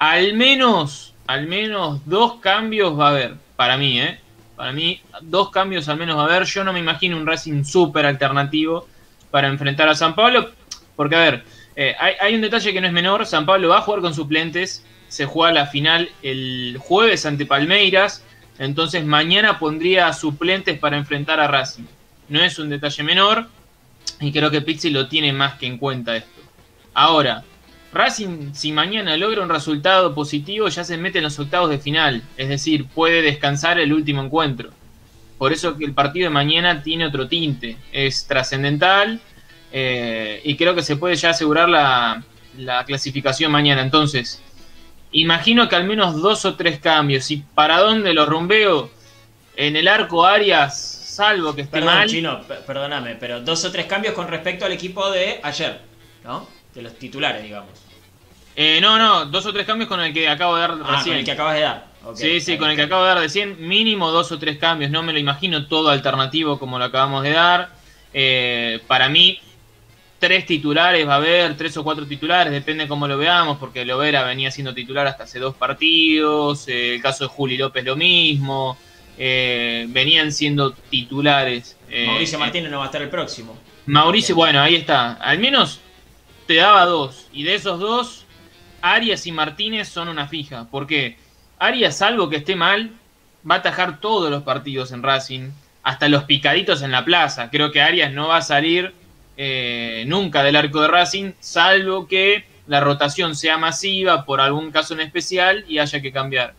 Al 0.00 0.34
menos, 0.34 1.14
al 1.28 1.46
menos 1.46 2.00
dos 2.04 2.40
cambios 2.40 2.98
va 2.98 3.06
a 3.06 3.10
haber, 3.10 3.34
para 3.54 3.76
mí, 3.76 4.00
¿eh? 4.00 4.18
Para 4.56 4.72
mí, 4.72 5.00
dos 5.20 5.50
cambios 5.50 5.88
al 5.88 5.98
menos 5.98 6.16
va 6.16 6.22
a 6.22 6.24
haber. 6.24 6.46
Yo 6.46 6.64
no 6.64 6.72
me 6.72 6.80
imagino 6.80 7.16
un 7.16 7.24
Racing 7.28 7.62
súper 7.62 8.06
alternativo 8.06 8.88
para 9.30 9.46
enfrentar 9.46 9.88
a 9.88 9.94
San 9.94 10.16
Pablo, 10.16 10.50
porque 10.96 11.14
a 11.14 11.20
ver, 11.20 11.44
eh, 11.76 11.94
hay, 11.96 12.14
hay 12.20 12.34
un 12.34 12.40
detalle 12.40 12.72
que 12.72 12.80
no 12.80 12.88
es 12.88 12.92
menor, 12.92 13.24
San 13.24 13.46
Pablo 13.46 13.68
va 13.68 13.78
a 13.78 13.82
jugar 13.82 14.00
con 14.00 14.14
suplentes, 14.14 14.84
se 15.06 15.26
juega 15.26 15.52
la 15.52 15.66
final 15.66 16.10
el 16.22 16.76
jueves 16.80 17.24
ante 17.24 17.46
Palmeiras, 17.46 18.24
entonces 18.58 19.04
mañana 19.04 19.60
pondría 19.60 20.12
suplentes 20.12 20.76
para 20.76 20.96
enfrentar 20.96 21.38
a 21.38 21.46
Racing. 21.46 21.84
No 22.28 22.42
es 22.42 22.58
un 22.58 22.70
detalle 22.70 23.02
menor 23.02 23.46
y 24.20 24.32
creo 24.32 24.50
que 24.50 24.60
Pixi 24.60 24.90
lo 24.90 25.08
tiene 25.08 25.32
más 25.32 25.54
que 25.54 25.66
en 25.66 25.78
cuenta 25.78 26.16
esto. 26.16 26.42
Ahora, 26.94 27.44
Racing 27.92 28.54
si 28.54 28.72
mañana 28.72 29.16
logra 29.16 29.42
un 29.42 29.48
resultado 29.48 30.14
positivo 30.14 30.68
ya 30.68 30.84
se 30.84 30.96
mete 30.96 31.18
en 31.18 31.24
los 31.24 31.38
octavos 31.38 31.70
de 31.70 31.78
final, 31.78 32.22
es 32.36 32.48
decir, 32.48 32.86
puede 32.86 33.22
descansar 33.22 33.78
el 33.78 33.92
último 33.92 34.22
encuentro. 34.22 34.70
Por 35.38 35.52
eso 35.52 35.76
que 35.76 35.84
el 35.84 35.92
partido 35.92 36.24
de 36.24 36.34
mañana 36.34 36.82
tiene 36.82 37.06
otro 37.06 37.28
tinte, 37.28 37.76
es 37.92 38.26
trascendental 38.26 39.20
eh, 39.72 40.40
y 40.44 40.56
creo 40.56 40.74
que 40.74 40.82
se 40.82 40.96
puede 40.96 41.16
ya 41.16 41.30
asegurar 41.30 41.68
la, 41.68 42.22
la 42.58 42.84
clasificación 42.84 43.50
mañana. 43.50 43.82
Entonces, 43.82 44.42
imagino 45.12 45.68
que 45.68 45.76
al 45.76 45.84
menos 45.84 46.20
dos 46.20 46.44
o 46.44 46.54
tres 46.54 46.78
cambios. 46.78 47.30
¿Y 47.30 47.38
para 47.54 47.78
dónde 47.78 48.14
los 48.14 48.28
rumbeo? 48.28 48.90
En 49.56 49.76
el 49.76 49.88
arco 49.88 50.24
Arias, 50.26 50.93
salvo 51.14 51.54
que 51.54 51.62
esté 51.62 51.78
Perdón, 51.78 51.94
mal. 51.94 52.08
Chino, 52.08 52.42
per- 52.42 52.60
perdóname, 52.64 53.14
pero 53.16 53.40
dos 53.40 53.64
o 53.64 53.70
tres 53.72 53.86
cambios 53.86 54.14
con 54.14 54.28
respecto 54.28 54.64
al 54.64 54.72
equipo 54.72 55.10
de 55.10 55.40
ayer, 55.42 55.80
¿no? 56.24 56.48
De 56.74 56.82
los 56.82 56.98
titulares, 56.98 57.42
digamos. 57.42 57.70
Eh, 58.56 58.78
no, 58.80 58.98
no, 58.98 59.26
dos 59.26 59.46
o 59.46 59.52
tres 59.52 59.66
cambios 59.66 59.88
con 59.88 60.00
el 60.00 60.12
que 60.12 60.28
acabo 60.28 60.54
de 60.56 60.60
dar 60.62 60.70
Ah, 60.84 61.02
con 61.04 61.12
el 61.14 61.24
que 61.24 61.32
acabas 61.32 61.54
de 61.54 61.60
dar. 61.62 61.86
Ok, 62.04 62.16
sí, 62.16 62.40
sí, 62.40 62.58
con 62.58 62.68
el 62.70 62.76
que 62.76 62.82
acabo 62.82 63.02
de 63.02 63.08
dar 63.08 63.18
recién, 63.18 63.56
mínimo 63.66 64.10
dos 64.10 64.30
o 64.32 64.38
tres 64.38 64.58
cambios. 64.58 64.90
No 64.90 65.02
me 65.02 65.12
lo 65.12 65.18
imagino 65.18 65.66
todo 65.66 65.88
alternativo 65.90 66.58
como 66.58 66.78
lo 66.78 66.84
acabamos 66.84 67.22
de 67.22 67.30
dar. 67.30 67.70
Eh, 68.12 68.80
para 68.86 69.08
mí, 69.08 69.40
tres 70.18 70.46
titulares 70.46 71.06
va 71.08 71.14
a 71.14 71.16
haber, 71.16 71.56
tres 71.56 71.76
o 71.76 71.82
cuatro 71.84 72.06
titulares, 72.06 72.52
depende 72.52 72.86
cómo 72.86 73.08
lo 73.08 73.18
veamos, 73.18 73.58
porque 73.58 73.84
Lovera 73.84 74.22
venía 74.24 74.50
siendo 74.50 74.72
titular 74.74 75.06
hasta 75.06 75.24
hace 75.24 75.38
dos 75.38 75.54
partidos. 75.56 76.68
eh, 76.68 76.94
el 76.96 77.02
caso 77.02 77.24
de 77.24 77.28
Juli 77.28 77.56
López 77.56 77.84
lo 77.84 77.96
mismo. 77.96 78.78
Eh, 79.18 79.86
venían 79.88 80.32
siendo 80.32 80.72
titulares. 80.72 81.76
eh, 81.90 82.06
Mauricio 82.06 82.36
eh, 82.38 82.40
Martínez 82.40 82.70
no 82.70 82.78
va 82.78 82.84
a 82.84 82.86
estar 82.86 83.02
el 83.02 83.10
próximo. 83.10 83.56
Mauricio, 83.86 84.34
bueno, 84.34 84.60
ahí 84.60 84.74
está. 84.76 85.14
Al 85.14 85.38
menos 85.38 85.80
te 86.46 86.54
daba 86.54 86.84
dos. 86.86 87.28
Y 87.32 87.42
de 87.42 87.54
esos 87.54 87.78
dos, 87.78 88.24
Arias 88.82 89.26
y 89.26 89.32
Martínez 89.32 89.88
son 89.88 90.08
una 90.08 90.26
fija. 90.26 90.66
Porque 90.70 91.16
Arias, 91.58 91.98
salvo 91.98 92.28
que 92.28 92.36
esté 92.36 92.56
mal, 92.56 92.92
va 93.48 93.56
a 93.56 93.58
atajar 93.58 94.00
todos 94.00 94.30
los 94.30 94.42
partidos 94.42 94.92
en 94.92 95.02
Racing. 95.02 95.50
Hasta 95.82 96.08
los 96.08 96.24
picaditos 96.24 96.82
en 96.82 96.90
la 96.90 97.04
plaza. 97.04 97.50
Creo 97.50 97.70
que 97.70 97.82
Arias 97.82 98.12
no 98.12 98.28
va 98.28 98.38
a 98.38 98.42
salir 98.42 98.94
eh, 99.36 100.04
nunca 100.06 100.42
del 100.42 100.56
arco 100.56 100.80
de 100.80 100.88
Racing, 100.88 101.32
salvo 101.40 102.06
que 102.06 102.44
la 102.66 102.80
rotación 102.80 103.34
sea 103.34 103.58
masiva 103.58 104.24
por 104.24 104.40
algún 104.40 104.70
caso 104.70 104.94
en 104.94 105.00
especial 105.00 105.64
y 105.68 105.78
haya 105.78 106.00
que 106.00 106.12
cambiar. 106.12 106.54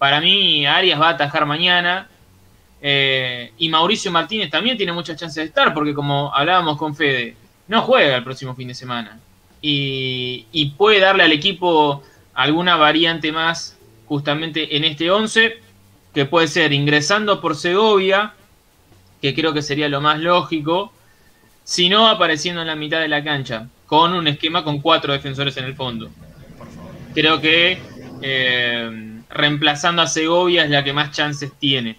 Para 0.00 0.18
mí, 0.22 0.64
Arias 0.64 0.98
va 0.98 1.08
a 1.08 1.10
atajar 1.10 1.44
mañana. 1.44 2.08
Eh, 2.80 3.52
y 3.58 3.68
Mauricio 3.68 4.10
Martínez 4.10 4.48
también 4.48 4.78
tiene 4.78 4.94
muchas 4.94 5.20
chances 5.20 5.42
de 5.42 5.48
estar, 5.48 5.74
porque 5.74 5.92
como 5.92 6.34
hablábamos 6.34 6.78
con 6.78 6.96
Fede, 6.96 7.36
no 7.68 7.82
juega 7.82 8.16
el 8.16 8.24
próximo 8.24 8.54
fin 8.54 8.68
de 8.68 8.74
semana. 8.74 9.20
Y, 9.60 10.72
puede 10.78 11.00
darle 11.00 11.24
al 11.24 11.32
equipo 11.32 12.02
alguna 12.32 12.76
variante 12.76 13.30
más 13.30 13.76
justamente 14.06 14.74
en 14.74 14.84
este 14.84 15.10
11, 15.10 15.58
que 16.14 16.24
puede 16.24 16.48
ser 16.48 16.72
ingresando 16.72 17.38
por 17.42 17.54
Segovia, 17.54 18.32
que 19.20 19.34
creo 19.34 19.52
que 19.52 19.60
sería 19.60 19.90
lo 19.90 20.00
más 20.00 20.18
lógico, 20.18 20.94
si 21.62 21.90
no 21.90 22.08
apareciendo 22.08 22.62
en 22.62 22.68
la 22.68 22.74
mitad 22.74 23.00
de 23.00 23.08
la 23.08 23.22
cancha, 23.22 23.68
con 23.84 24.14
un 24.14 24.28
esquema 24.28 24.64
con 24.64 24.80
cuatro 24.80 25.12
defensores 25.12 25.58
en 25.58 25.64
el 25.64 25.74
fondo. 25.74 26.08
Creo 27.12 27.38
que 27.42 27.78
eh, 28.22 29.19
reemplazando 29.30 30.02
a 30.02 30.06
Segovia 30.06 30.64
es 30.64 30.70
la 30.70 30.84
que 30.84 30.92
más 30.92 31.10
chances 31.12 31.52
tiene. 31.58 31.96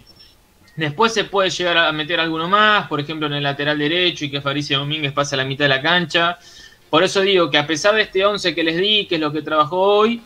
Después 0.76 1.12
se 1.12 1.24
puede 1.24 1.50
llegar 1.50 1.76
a 1.76 1.92
meter 1.92 2.18
alguno 2.18 2.48
más, 2.48 2.88
por 2.88 3.00
ejemplo 3.00 3.26
en 3.26 3.34
el 3.34 3.42
lateral 3.42 3.78
derecho 3.78 4.24
y 4.24 4.30
que 4.30 4.40
Fabricio 4.40 4.78
Domínguez 4.78 5.12
pase 5.12 5.34
a 5.34 5.38
la 5.38 5.44
mitad 5.44 5.66
de 5.66 5.70
la 5.70 5.82
cancha. 5.82 6.38
Por 6.88 7.02
eso 7.02 7.20
digo 7.20 7.50
que 7.50 7.58
a 7.58 7.66
pesar 7.66 7.94
de 7.94 8.02
este 8.02 8.24
11 8.24 8.54
que 8.54 8.64
les 8.64 8.76
di, 8.76 9.06
que 9.06 9.16
es 9.16 9.20
lo 9.20 9.32
que 9.32 9.42
trabajó 9.42 9.80
hoy, 9.80 10.22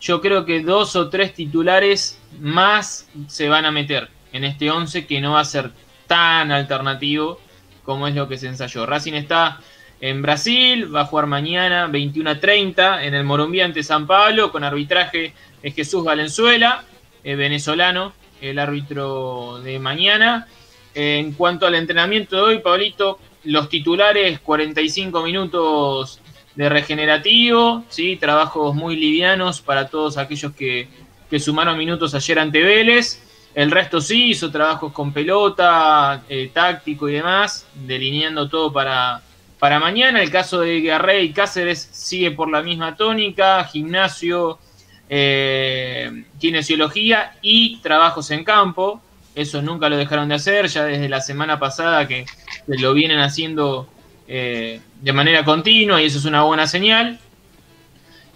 yo 0.00 0.20
creo 0.20 0.44
que 0.44 0.62
dos 0.62 0.96
o 0.96 1.08
tres 1.08 1.34
titulares 1.34 2.18
más 2.40 3.08
se 3.28 3.48
van 3.48 3.64
a 3.64 3.70
meter 3.70 4.08
en 4.32 4.44
este 4.44 4.70
11 4.70 5.06
que 5.06 5.20
no 5.20 5.32
va 5.32 5.40
a 5.40 5.44
ser 5.44 5.70
tan 6.06 6.50
alternativo 6.50 7.40
como 7.84 8.08
es 8.08 8.14
lo 8.14 8.28
que 8.28 8.36
se 8.36 8.48
ensayó. 8.48 8.86
Racing 8.86 9.14
está 9.14 9.60
en 10.00 10.22
Brasil, 10.22 10.94
va 10.94 11.02
a 11.02 11.06
jugar 11.06 11.26
mañana 11.26 11.86
21 11.86 12.30
a 12.30 12.40
30 12.40 13.04
en 13.04 13.14
el 13.14 13.24
Morumbí 13.24 13.60
ante 13.60 13.82
San 13.82 14.06
Pablo, 14.06 14.50
con 14.50 14.64
arbitraje 14.64 15.32
es 15.64 15.74
Jesús 15.74 16.04
Valenzuela, 16.04 16.84
venezolano, 17.24 18.12
el 18.40 18.58
árbitro 18.58 19.60
de 19.64 19.78
mañana. 19.78 20.46
En 20.94 21.32
cuanto 21.32 21.66
al 21.66 21.74
entrenamiento 21.74 22.36
de 22.36 22.42
hoy, 22.42 22.58
Pablito, 22.58 23.18
los 23.44 23.68
titulares 23.68 24.40
45 24.40 25.22
minutos 25.22 26.20
de 26.54 26.68
regenerativo, 26.68 27.84
¿sí? 27.88 28.16
trabajos 28.16 28.74
muy 28.74 28.96
livianos 28.96 29.60
para 29.60 29.88
todos 29.88 30.18
aquellos 30.18 30.52
que, 30.52 30.88
que 31.28 31.40
sumaron 31.40 31.76
minutos 31.76 32.14
ayer 32.14 32.38
ante 32.38 32.62
Vélez. 32.62 33.20
El 33.54 33.70
resto 33.70 34.00
sí, 34.00 34.30
hizo 34.30 34.50
trabajos 34.50 34.92
con 34.92 35.12
pelota, 35.12 36.24
eh, 36.28 36.50
táctico 36.52 37.08
y 37.08 37.14
demás, 37.14 37.66
delineando 37.74 38.48
todo 38.48 38.72
para, 38.72 39.22
para 39.58 39.78
mañana. 39.80 40.22
El 40.22 40.30
caso 40.30 40.60
de 40.60 40.80
Garré 40.82 41.22
y 41.22 41.32
Cáceres 41.32 41.88
sigue 41.92 42.32
por 42.32 42.50
la 42.50 42.62
misma 42.62 42.96
tónica, 42.96 43.64
gimnasio, 43.64 44.58
eh, 45.08 46.24
kinesiología 46.38 47.36
y 47.42 47.78
trabajos 47.78 48.30
en 48.30 48.44
campo. 48.44 49.00
Eso 49.34 49.62
nunca 49.62 49.88
lo 49.88 49.96
dejaron 49.96 50.28
de 50.28 50.36
hacer, 50.36 50.68
ya 50.68 50.84
desde 50.84 51.08
la 51.08 51.20
semana 51.20 51.58
pasada 51.58 52.06
que, 52.06 52.24
lo 52.66 52.94
vienen 52.94 53.18
haciendo 53.18 53.88
eh, 54.28 54.80
de 55.00 55.12
manera 55.12 55.44
continua 55.44 56.00
y 56.00 56.06
eso 56.06 56.18
es 56.18 56.24
una 56.24 56.44
buena 56.44 56.66
señal. 56.66 57.18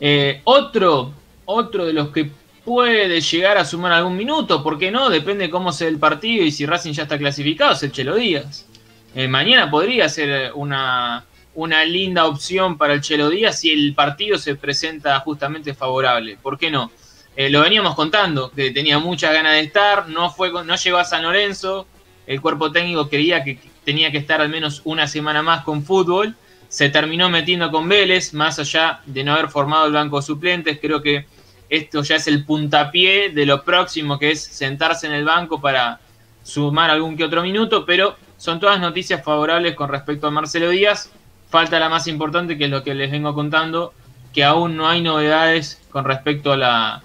Eh, 0.00 0.40
otro, 0.44 1.12
otro 1.44 1.86
de 1.86 1.92
los 1.92 2.08
que 2.10 2.30
puede 2.64 3.20
llegar 3.20 3.56
a 3.56 3.64
sumar 3.64 3.92
algún 3.92 4.16
minuto, 4.16 4.62
¿por 4.62 4.78
qué 4.78 4.90
no? 4.90 5.08
Depende 5.08 5.48
cómo 5.48 5.72
sea 5.72 5.88
el 5.88 5.98
partido 5.98 6.44
y 6.44 6.50
si 6.50 6.66
Racing 6.66 6.92
ya 6.92 7.04
está 7.04 7.16
clasificado, 7.16 7.72
es 7.72 7.82
el 7.82 7.92
Chelo 7.92 8.16
Díaz. 8.16 8.66
Eh, 9.14 9.26
mañana 9.26 9.70
podría 9.70 10.08
ser 10.08 10.52
una, 10.54 11.24
una 11.58 11.84
linda 11.84 12.26
opción 12.26 12.78
para 12.78 12.94
el 12.94 13.00
Chelo 13.00 13.30
Díaz 13.30 13.58
si 13.58 13.72
el 13.72 13.92
partido 13.92 14.38
se 14.38 14.54
presenta 14.54 15.18
justamente 15.18 15.74
favorable. 15.74 16.38
¿Por 16.40 16.56
qué 16.56 16.70
no? 16.70 16.92
Eh, 17.34 17.50
lo 17.50 17.62
veníamos 17.62 17.96
contando, 17.96 18.52
que 18.52 18.70
tenía 18.70 19.00
muchas 19.00 19.32
ganas 19.32 19.54
de 19.54 19.60
estar, 19.62 20.08
no, 20.08 20.30
fue, 20.30 20.52
no 20.52 20.76
llegó 20.76 20.98
a 20.98 21.04
San 21.04 21.24
Lorenzo, 21.24 21.88
el 22.28 22.40
cuerpo 22.40 22.70
técnico 22.70 23.08
creía 23.08 23.42
que 23.42 23.58
tenía 23.84 24.12
que 24.12 24.18
estar 24.18 24.40
al 24.40 24.50
menos 24.50 24.82
una 24.84 25.08
semana 25.08 25.42
más 25.42 25.64
con 25.64 25.82
fútbol, 25.82 26.36
se 26.68 26.90
terminó 26.90 27.28
metiendo 27.28 27.72
con 27.72 27.88
Vélez, 27.88 28.34
más 28.34 28.60
allá 28.60 29.00
de 29.04 29.24
no 29.24 29.32
haber 29.32 29.48
formado 29.48 29.86
el 29.86 29.92
banco 29.92 30.20
de 30.20 30.26
suplentes, 30.26 30.78
creo 30.80 31.02
que 31.02 31.26
esto 31.68 32.04
ya 32.04 32.16
es 32.16 32.28
el 32.28 32.44
puntapié 32.44 33.30
de 33.30 33.46
lo 33.46 33.64
próximo, 33.64 34.16
que 34.16 34.30
es 34.30 34.44
sentarse 34.44 35.08
en 35.08 35.12
el 35.12 35.24
banco 35.24 35.60
para 35.60 35.98
sumar 36.44 36.88
algún 36.88 37.16
que 37.16 37.24
otro 37.24 37.42
minuto, 37.42 37.84
pero 37.84 38.16
son 38.36 38.60
todas 38.60 38.78
noticias 38.78 39.24
favorables 39.24 39.74
con 39.74 39.88
respecto 39.88 40.28
a 40.28 40.30
Marcelo 40.30 40.70
Díaz. 40.70 41.10
Falta 41.50 41.78
la 41.78 41.88
más 41.88 42.06
importante, 42.06 42.58
que 42.58 42.64
es 42.64 42.70
lo 42.70 42.82
que 42.84 42.94
les 42.94 43.10
vengo 43.10 43.34
contando, 43.34 43.94
que 44.34 44.44
aún 44.44 44.76
no 44.76 44.88
hay 44.88 45.00
novedades 45.00 45.80
con 45.90 46.04
respecto 46.04 46.52
a 46.52 46.56
la, 46.56 47.02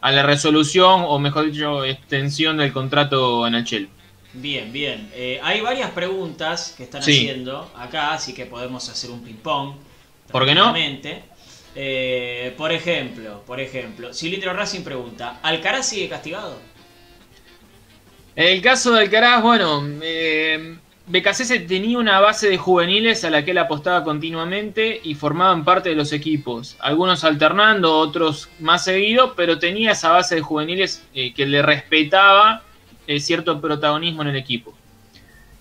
a 0.00 0.12
la 0.12 0.22
resolución, 0.22 1.04
o 1.06 1.18
mejor 1.18 1.50
dicho, 1.50 1.84
extensión 1.84 2.58
del 2.58 2.72
contrato 2.72 3.46
en 3.46 3.54
el. 3.54 3.88
Bien, 4.34 4.72
bien. 4.72 5.10
Eh, 5.14 5.40
hay 5.42 5.60
varias 5.62 5.90
preguntas 5.90 6.74
que 6.76 6.84
están 6.84 7.02
Sí. 7.02 7.18
haciendo 7.18 7.70
acá, 7.76 8.12
así 8.12 8.34
que 8.34 8.44
podemos 8.46 8.88
hacer 8.88 9.10
un 9.10 9.22
ping-pong. 9.22 9.76
¿Por 10.30 10.44
qué 10.44 10.54
no? 10.54 10.74
Eh, 11.80 12.54
por 12.56 12.72
ejemplo, 12.72 13.42
por 13.46 13.60
ejemplo, 13.60 14.12
Cilindro 14.12 14.52
Racing 14.52 14.82
pregunta, 14.82 15.38
¿Alcaraz 15.42 15.88
sigue 15.88 16.08
castigado? 16.08 16.58
El 18.34 18.60
caso 18.62 18.92
de 18.92 19.00
Alcaraz, 19.00 19.42
bueno, 19.42 19.82
eh, 20.02 20.76
BKC 21.08 21.66
tenía 21.66 21.98
una 21.98 22.20
base 22.20 22.48
de 22.48 22.58
juveniles 22.58 23.24
a 23.24 23.30
la 23.30 23.44
que 23.44 23.52
él 23.52 23.58
apostaba 23.58 24.04
continuamente 24.04 25.00
y 25.02 25.14
formaban 25.14 25.64
parte 25.64 25.88
de 25.88 25.94
los 25.94 26.12
equipos. 26.12 26.76
Algunos 26.80 27.24
alternando, 27.24 27.96
otros 27.96 28.48
más 28.60 28.84
seguido, 28.84 29.34
pero 29.34 29.58
tenía 29.58 29.92
esa 29.92 30.10
base 30.10 30.36
de 30.36 30.40
juveniles 30.42 31.02
eh, 31.14 31.32
que 31.32 31.46
le 31.46 31.62
respetaba 31.62 32.62
eh, 33.06 33.20
cierto 33.20 33.60
protagonismo 33.60 34.22
en 34.22 34.28
el 34.28 34.36
equipo. 34.36 34.74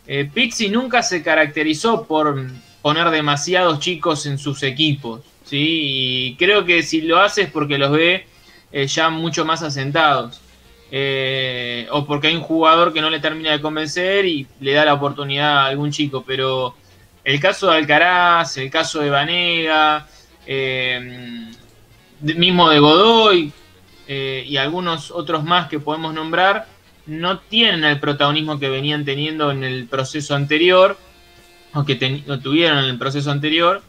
Eh, 0.05 0.29
Pixi 0.33 0.69
nunca 0.69 1.03
se 1.03 1.23
caracterizó 1.23 2.05
por 2.05 2.45
poner 2.81 3.09
demasiados 3.09 3.79
chicos 3.79 4.25
en 4.25 4.37
sus 4.37 4.63
equipos, 4.63 5.21
¿sí? 5.43 5.79
Y 6.29 6.35
creo 6.35 6.65
que 6.65 6.81
si 6.83 7.01
lo 7.01 7.19
hace 7.19 7.43
es 7.43 7.51
porque 7.51 7.77
los 7.77 7.91
ve 7.91 8.25
eh, 8.71 8.87
ya 8.87 9.09
mucho 9.09 9.43
más 9.45 9.63
asentados. 9.63 10.41
Eh, 10.89 11.87
o 11.91 12.05
porque 12.05 12.27
hay 12.27 12.35
un 12.35 12.41
jugador 12.41 12.93
que 12.93 13.01
no 13.01 13.09
le 13.09 13.19
termina 13.19 13.51
de 13.51 13.61
convencer 13.61 14.25
y 14.25 14.47
le 14.61 14.73
da 14.73 14.85
la 14.85 14.93
oportunidad 14.93 15.59
a 15.59 15.65
algún 15.65 15.91
chico. 15.91 16.23
Pero 16.25 16.75
el 17.23 17.39
caso 17.39 17.69
de 17.69 17.77
Alcaraz, 17.77 18.57
el 18.57 18.71
caso 18.71 18.99
de 18.99 19.09
Vanega, 19.09 20.07
eh, 20.45 21.51
mismo 22.21 22.69
de 22.69 22.79
Godoy 22.79 23.51
eh, 24.07 24.45
y 24.47 24.57
algunos 24.57 25.11
otros 25.11 25.43
más 25.43 25.67
que 25.67 25.79
podemos 25.79 26.13
nombrar, 26.13 26.67
no 27.05 27.39
tienen 27.39 27.83
el 27.83 27.99
protagonismo 27.99 28.59
que 28.59 28.69
venían 28.69 29.05
teniendo 29.05 29.51
en 29.51 29.63
el 29.63 29.87
proceso 29.87 30.35
anterior, 30.35 30.97
o 31.73 31.85
que 31.85 31.95
tuvieron 31.95 32.79
en 32.79 32.85
el 32.85 32.97
proceso 32.97 33.31
anterior. 33.31 33.81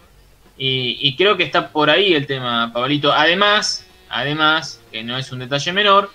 Y, 0.56 0.98
y 1.00 1.16
creo 1.16 1.36
que 1.36 1.44
está 1.44 1.68
por 1.70 1.90
ahí 1.90 2.14
el 2.14 2.26
tema, 2.26 2.72
Pablito. 2.72 3.12
Además, 3.12 3.86
además, 4.08 4.80
que 4.90 5.04
no 5.04 5.16
es 5.16 5.30
un 5.30 5.38
detalle 5.38 5.72
menor, 5.72 6.10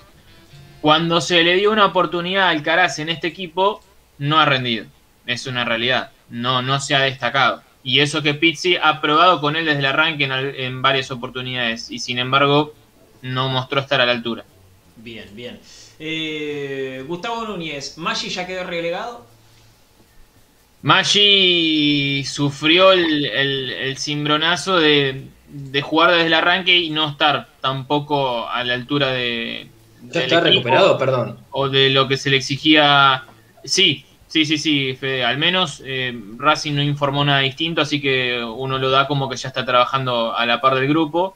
cuando 0.84 1.22
se 1.22 1.42
le 1.44 1.56
dio 1.56 1.72
una 1.72 1.86
oportunidad 1.86 2.48
a 2.48 2.50
Alcaraz 2.50 3.00
en 3.00 3.08
este 3.08 3.28
equipo, 3.28 3.82
no 4.18 4.38
ha 4.38 4.44
rendido. 4.46 4.86
Es 5.26 5.48
una 5.48 5.64
realidad. 5.64 6.12
No, 6.30 6.62
no 6.62 6.82
se 6.82 6.94
ha 6.94 7.00
destacado. 7.00 7.64
Y 7.86 8.02
eso 8.02 8.22
que 8.22 8.34
Pizzi 8.34 8.76
ha 8.76 9.00
probado 9.00 9.40
con 9.40 9.56
él 9.56 9.64
desde 9.64 9.80
el 9.80 9.86
arranque 9.86 10.26
en, 10.26 10.82
varias 10.82 11.10
oportunidades. 11.10 11.90
Y 11.90 12.00
sin 12.00 12.20
embargo, 12.20 12.74
no 13.22 13.48
mostró 13.48 13.80
estar 13.80 14.02
a 14.02 14.06
la 14.06 14.12
altura. 14.12 14.44
Bien, 14.98 15.30
bien. 15.34 15.58
Eh, 16.00 17.06
Gustavo 17.08 17.46
Núñez, 17.46 17.98
¿Maggi 17.98 18.28
ya 18.28 18.46
quedó 18.46 18.66
relegado? 18.66 19.26
Maggi 20.82 22.26
sufrió 22.26 22.92
el, 22.92 23.26
el- 23.26 23.70
el 23.72 23.98
cimbronazo 23.98 24.78
de, 24.80 25.28
de 25.48 25.82
jugar 25.82 26.12
desde 26.12 26.26
el 26.28 26.34
arranque 26.34 26.76
y 26.78 26.90
no 26.90 27.10
estar 27.10 27.48
tampoco 27.62 28.50
a 28.50 28.64
la 28.66 28.74
altura 28.74 29.14
de. 29.14 29.70
¿Ya 30.12 30.22
está 30.22 30.40
recuperado? 30.40 30.98
Perdón. 30.98 31.38
o 31.52 31.70
de 31.70 31.90
lo 31.90 32.08
que 32.08 32.18
se 32.18 32.30
le 32.30 32.38
exigía. 32.38 33.24
Sí, 33.64 34.06
sí, 34.28 34.46
sí, 34.46 34.58
sí, 34.58 34.96
Fede. 35.00 35.24
Al 35.24 35.38
menos 35.38 35.82
eh, 35.86 36.18
Racing 36.38 36.74
no 36.74 36.84
informó 36.84 37.24
nada 37.24 37.40
distinto, 37.40 37.82
así 37.82 38.02
que 38.02 38.44
uno 38.44 38.78
lo 38.78 38.90
da 38.90 39.08
como 39.08 39.30
que 39.30 39.38
ya 39.38 39.50
está 39.50 39.66
trabajando 39.66 40.36
a 40.36 40.46
la 40.46 40.60
par 40.60 40.76
del 40.76 40.88
grupo. 40.88 41.36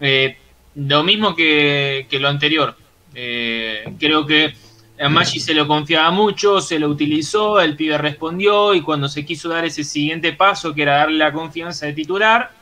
Eh, 0.00 0.36
lo 0.76 1.02
mismo 1.02 1.34
que, 1.34 2.06
que 2.08 2.20
lo 2.20 2.28
anterior. 2.28 2.76
Eh, 3.14 3.84
creo 3.98 4.26
que 4.26 4.54
a 4.98 5.08
Maggi 5.08 5.40
se 5.40 5.54
lo 5.54 5.66
confiaba 5.66 6.10
mucho, 6.10 6.60
se 6.60 6.78
lo 6.78 6.88
utilizó, 6.88 7.60
el 7.60 7.76
pibe 7.76 7.98
respondió 7.98 8.74
y 8.74 8.80
cuando 8.80 9.08
se 9.08 9.24
quiso 9.24 9.48
dar 9.48 9.64
ese 9.64 9.84
siguiente 9.84 10.32
paso, 10.32 10.74
que 10.74 10.82
era 10.82 10.96
darle 10.96 11.18
la 11.18 11.32
confianza 11.32 11.86
de 11.86 11.92
titular, 11.92 12.52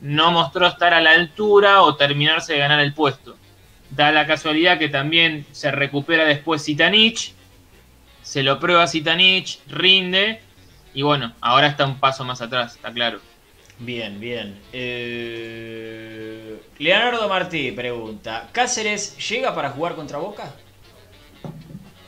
no 0.00 0.30
mostró 0.30 0.66
estar 0.66 0.94
a 0.94 1.00
la 1.00 1.10
altura 1.12 1.82
o 1.82 1.96
terminarse 1.96 2.52
de 2.52 2.60
ganar 2.60 2.80
el 2.80 2.94
puesto. 2.94 3.36
Da 3.90 4.12
la 4.12 4.26
casualidad 4.26 4.78
que 4.78 4.88
también 4.88 5.46
se 5.52 5.70
recupera 5.70 6.24
después 6.24 6.64
Zitanich, 6.64 7.32
se 8.22 8.42
lo 8.42 8.58
prueba 8.58 8.86
Zitanich, 8.88 9.60
rinde 9.68 10.40
y 10.92 11.02
bueno, 11.02 11.34
ahora 11.40 11.68
está 11.68 11.84
un 11.84 12.00
paso 12.00 12.24
más 12.24 12.40
atrás, 12.40 12.74
está 12.76 12.92
claro. 12.92 13.20
Bien, 13.78 14.18
bien. 14.18 14.58
Eh, 14.72 16.60
Leonardo 16.78 17.28
Martí 17.28 17.70
pregunta, 17.72 18.48
¿Cáceres 18.52 19.16
llega 19.28 19.54
para 19.54 19.70
jugar 19.70 19.94
contra 19.94 20.18
Boca? 20.18 20.54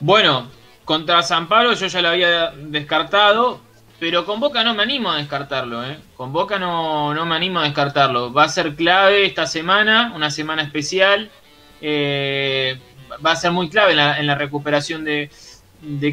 Bueno, 0.01 0.51
contra 0.85 1.23
San 1.23 1.49
Pablo 1.49 1.75
yo 1.75 1.87
ya 1.87 2.01
lo 2.01 2.09
había 2.09 2.51
descartado, 2.51 3.61
pero 4.01 4.25
con 4.25 4.41
Boca 4.41 4.65
no 4.65 4.75
me 4.75 4.83
animo 4.83 5.11
a 5.11 5.19
descartarlo, 5.19 5.85
¿eh? 5.85 5.99
Con 6.17 6.33
Boca 6.33 6.59
no, 6.59 7.13
no 7.13 7.27
me 7.27 7.35
animo 7.35 7.61
a 7.61 7.65
descartarlo. 7.65 8.33
Va 8.33 8.45
a 8.45 8.49
ser 8.49 8.75
clave 8.75 9.27
esta 9.27 9.47
semana, 9.47 10.13
una 10.15 10.31
semana 10.31 10.63
especial. 10.63 11.31
Eh, 11.81 12.79
va 13.25 13.33
a 13.33 13.37
ser 13.37 13.53
muy 13.53 13.69
clave 13.69 13.93
en 13.93 14.27
la, 14.27 14.35
recuperación 14.35 15.05
de, 15.05 15.31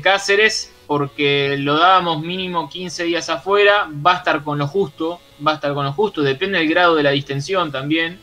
Cáceres, 0.01 0.71
porque 0.87 1.57
lo 1.57 1.77
dábamos 1.77 2.21
mínimo 2.21 2.69
15 2.69 3.03
días 3.05 3.29
afuera. 3.29 3.89
Va 4.05 4.13
a 4.13 4.17
estar 4.17 4.43
con 4.43 4.57
lo 4.59 4.67
justo, 4.67 5.19
va 5.45 5.51
a 5.51 5.55
estar 5.55 5.73
con 5.73 5.85
lo 5.85 5.93
justo. 5.93 6.21
Depende 6.21 6.59
del 6.59 6.69
grado 6.69 6.95
de 6.95 7.03
la 7.03 7.11
distensión 7.11 7.71
también. 7.71 8.19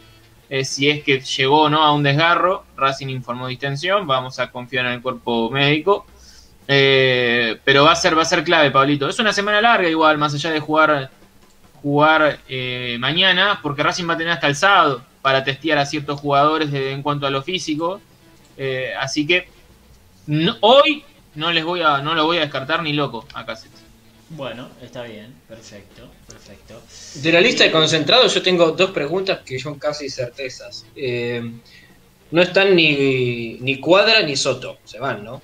eh, 0.48 0.64
si 0.64 0.90
es 0.90 1.02
que 1.02 1.20
llegó 1.20 1.62
o 1.62 1.70
no 1.70 1.82
a 1.82 1.92
un 1.92 2.02
desgarro, 2.02 2.64
Racing 2.76 3.08
informó 3.08 3.46
distensión, 3.48 4.06
vamos 4.06 4.38
a 4.38 4.50
confiar 4.50 4.84
en 4.86 4.92
el 4.92 5.02
cuerpo 5.02 5.50
médico. 5.50 6.06
Eh, 6.68 7.58
pero 7.64 7.84
va 7.84 7.92
a 7.92 7.96
ser, 7.96 8.16
va 8.16 8.22
a 8.22 8.26
ser 8.26 8.44
clave, 8.44 8.70
Pablito. 8.70 9.08
Es 9.08 9.18
una 9.18 9.32
semana 9.32 9.60
larga 9.60 9.88
igual, 9.88 10.18
más 10.18 10.34
allá 10.34 10.50
de 10.50 10.60
jugar, 10.60 11.10
jugar 11.82 12.40
mañana, 12.98 13.60
porque 13.62 13.82
Racing 13.82 14.08
va 14.08 14.14
a 14.14 14.16
tener 14.18 14.32
hasta 14.32 14.46
el 14.46 14.56
sábado 14.56 15.02
para 15.22 15.44
testear 15.44 15.78
a 15.78 15.86
ciertos 15.86 16.20
jugadores 16.20 16.70
de- 16.72 16.92
en 16.92 17.02
cuanto 17.02 17.26
a 17.26 17.30
lo 17.30 17.42
físico. 17.42 18.00
Eh, 18.56 18.92
así 19.00 19.26
que 19.26 19.48
no- 20.26 20.56
hoy 20.60 21.04
no 21.36 21.50
les 21.52 21.64
voy 21.64 21.80
a, 21.80 21.98
no 22.02 22.14
lo 22.14 22.26
voy 22.26 22.36
a 22.38 22.40
descartar 22.40 22.82
ni 22.82 22.92
loco 22.92 23.26
a 23.32 23.46
Cáceres. 23.46 23.78
Bueno, 24.30 24.68
está 24.82 25.02
bien, 25.02 25.34
perfecto, 25.46 26.08
perfecto. 26.26 26.80
De 27.16 27.32
la 27.32 27.40
lista 27.40 27.64
de 27.64 27.70
concentrados 27.70 28.34
yo 28.34 28.42
tengo 28.42 28.72
dos 28.72 28.90
preguntas 28.90 29.40
que 29.44 29.58
son 29.58 29.78
casi 29.78 30.08
certezas. 30.08 30.86
Eh, 30.96 31.42
no 32.30 32.40
están 32.42 32.74
ni, 32.74 33.58
ni 33.60 33.78
Cuadra 33.78 34.22
ni 34.22 34.36
Soto, 34.36 34.78
se 34.84 34.98
van, 34.98 35.22
¿no? 35.22 35.42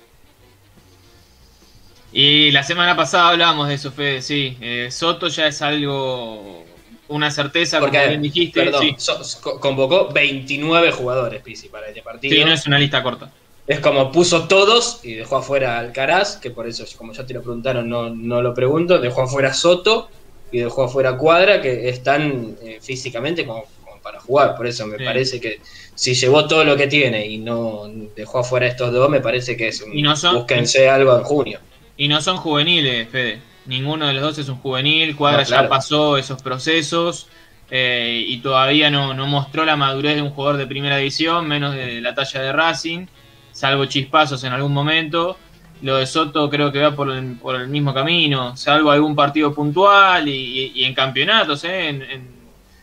Y 2.11 2.49
la 2.51 2.63
semana 2.63 2.95
pasada 2.95 3.29
hablábamos 3.29 3.67
de 3.67 3.75
eso, 3.75 3.91
Fede, 3.91 4.23
sí. 4.23 4.57
Eh, 4.59 4.89
Soto 4.91 5.27
ya 5.27 5.45
es 5.47 5.61
algo, 5.61 6.65
una 7.09 7.29
certeza, 7.31 7.79
Porque, 7.79 7.97
como 7.97 8.09
bien 8.09 8.21
dijiste. 8.21 8.63
perdón, 8.63 8.95
sí. 8.97 9.37
convocó 9.59 10.09
29 10.13 10.91
jugadores, 10.91 11.41
Pizzi, 11.41 11.67
para 11.69 11.87
este 11.87 12.01
partido. 12.01 12.35
Sí, 12.35 12.43
no 12.45 12.53
es 12.53 12.65
una 12.65 12.79
lista 12.79 13.03
corta. 13.03 13.31
Es 13.67 13.79
como 13.81 14.11
puso 14.11 14.47
todos 14.47 15.01
y 15.03 15.13
dejó 15.13 15.37
afuera 15.37 15.75
a 15.75 15.79
Alcaraz, 15.79 16.37
que 16.37 16.49
por 16.49 16.67
eso, 16.67 16.85
como 16.97 17.13
ya 17.13 17.25
te 17.25 17.33
lo 17.35 17.41
preguntaron, 17.41 17.87
no, 17.87 18.09
no 18.09 18.41
lo 18.41 18.53
pregunto. 18.53 18.97
Dejó 18.99 19.23
afuera 19.23 19.49
a 19.49 19.53
Soto 19.53 20.09
y 20.51 20.59
dejó 20.59 20.83
afuera 20.85 21.09
a 21.11 21.17
Cuadra, 21.17 21.61
que 21.61 21.87
están 21.89 22.55
eh, 22.63 22.79
físicamente 22.81 23.45
como, 23.45 23.65
como 23.83 24.01
para 24.01 24.19
jugar. 24.19 24.55
Por 24.55 24.65
eso 24.65 24.87
me 24.87 24.97
Sí. 24.97 25.03
parece 25.03 25.39
que 25.39 25.59
si 25.93 26.15
llevó 26.15 26.47
todo 26.47 26.63
lo 26.63 26.75
que 26.77 26.87
tiene 26.87 27.27
y 27.27 27.37
no 27.37 27.87
dejó 28.15 28.39
afuera 28.39 28.65
a 28.65 28.69
estos 28.69 28.91
dos, 28.91 29.07
me 29.09 29.19
parece 29.21 29.55
que 29.55 29.67
es 29.67 29.81
un. 29.81 29.95
Y 29.95 30.01
no 30.01 30.15
son- 30.15 30.35
búsquense 30.37 30.89
algo 30.89 31.15
en 31.17 31.23
junio. 31.23 31.59
Y 31.95 32.07
no 32.07 32.21
son 32.21 32.37
juveniles, 32.37 33.07
Fede. 33.09 33.39
Ninguno 33.69 34.07
de 34.07 34.13
los 34.13 34.23
dos 34.23 34.37
es 34.39 34.49
un 34.49 34.57
juvenil. 34.57 35.15
Cuadra 35.15 35.41
No, 35.41 35.47
claro. 35.47 35.63
ya 35.63 35.69
pasó 35.69 36.17
esos 36.17 36.41
procesos. 36.41 37.27
eh, 37.71 38.25
y 38.27 38.39
todavía 38.39 38.89
no, 38.89 39.13
no 39.13 39.27
mostró 39.27 39.63
la 39.63 39.75
madurez 39.75 40.15
de 40.15 40.23
un 40.23 40.31
jugador 40.31 40.57
de 40.57 40.65
primera 40.65 40.97
división, 40.97 41.47
menos 41.47 41.75
de 41.75 42.01
la 42.01 42.15
talla 42.15 42.41
de 42.41 42.51
Racing, 42.51 43.05
salvo 43.51 43.85
chispazos 43.85 44.43
en 44.43 44.53
algún 44.53 44.73
momento. 44.73 45.37
Lo 45.83 45.97
de 45.97 46.07
Soto 46.07 46.49
creo 46.49 46.71
que 46.71 46.79
va 46.81 46.95
por 46.95 47.11
el, 47.11 47.35
por 47.37 47.55
el 47.55 47.67
mismo 47.67 47.93
camino, 47.93 48.57
salvo 48.57 48.89
algún 48.89 49.15
partido 49.15 49.53
puntual 49.53 50.27
y, 50.27 50.71
y 50.73 50.83
en 50.83 50.95
campeonatos, 50.95 51.63
¿eh? 51.63 51.89
en, 51.89 52.01
en- 52.01 52.39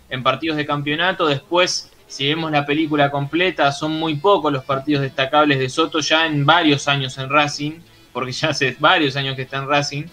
en 0.08 0.22
partidos 0.22 0.56
de 0.56 0.64
campeonato. 0.64 1.26
Después, 1.26 1.90
si 2.06 2.28
vemos 2.28 2.52
la 2.52 2.64
película 2.64 3.10
completa, 3.10 3.72
son 3.72 3.98
muy 3.98 4.14
pocos 4.14 4.52
los 4.52 4.62
partidos 4.64 5.02
destacables 5.02 5.58
de 5.58 5.68
Soto 5.68 5.98
ya 5.98 6.26
en 6.26 6.46
varios 6.46 6.86
años 6.86 7.18
en 7.18 7.28
Racing, 7.28 7.72
porque 8.12 8.30
ya 8.30 8.50
hace 8.50 8.76
varios 8.78 9.16
años 9.16 9.34
que 9.34 9.42
está 9.42 9.56
en 9.58 9.66
Racing. 9.68 10.04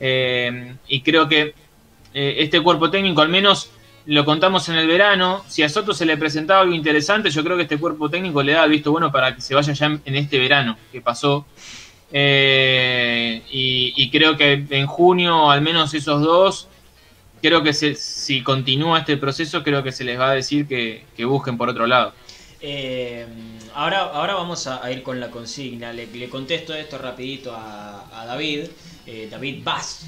Eh, 0.00 0.74
y 0.88 1.00
creo 1.02 1.28
que 1.28 1.54
eh, 2.14 2.36
este 2.38 2.60
cuerpo 2.60 2.90
técnico, 2.90 3.20
al 3.20 3.28
menos 3.28 3.70
lo 4.06 4.24
contamos 4.24 4.68
en 4.68 4.76
el 4.76 4.86
verano, 4.86 5.44
si 5.48 5.62
a 5.62 5.68
Soto 5.68 5.94
se 5.94 6.04
le 6.04 6.16
presentaba 6.16 6.60
algo 6.60 6.74
interesante, 6.74 7.30
yo 7.30 7.42
creo 7.42 7.56
que 7.56 7.62
este 7.62 7.78
cuerpo 7.78 8.10
técnico 8.10 8.42
le 8.42 8.52
da 8.52 8.64
el 8.64 8.70
visto 8.70 8.92
bueno 8.92 9.10
para 9.10 9.34
que 9.34 9.40
se 9.40 9.54
vaya 9.54 9.72
ya 9.72 9.86
en, 9.86 10.14
este 10.14 10.38
verano 10.38 10.76
que 10.92 11.00
pasó. 11.00 11.46
Eh, 12.12 13.42
y, 13.50 14.10
creo 14.10 14.36
que 14.36 14.64
en 14.70 14.86
junio, 14.86 15.50
al 15.50 15.62
menos 15.62 15.94
esos 15.94 16.22
dos, 16.22 16.68
creo 17.42 17.62
que 17.62 17.72
si 17.72 18.42
continúa 18.42 19.00
este 19.00 19.16
proceso, 19.16 19.64
creo 19.64 19.82
que 19.82 19.90
se 19.90 20.04
les 20.04 20.20
va 20.20 20.30
a 20.30 20.34
decir 20.34 20.68
que, 20.68 21.04
que 21.16 21.24
busquen 21.24 21.56
por 21.56 21.68
otro 21.68 21.86
lado. 21.86 22.12
Eh, 22.60 23.26
ahora, 23.74 24.02
ahora 24.02 24.34
vamos 24.34 24.66
a, 24.66 24.90
ir 24.92 25.02
con 25.02 25.18
la 25.18 25.30
consigna. 25.30 25.92
Le, 25.92 26.28
contesto 26.28 26.74
esto 26.74 26.98
rapidito 26.98 27.52
a 27.56 28.24
David. 28.26 28.66
Eh, 29.06 29.28
David 29.30 29.62
Bass. 29.62 30.06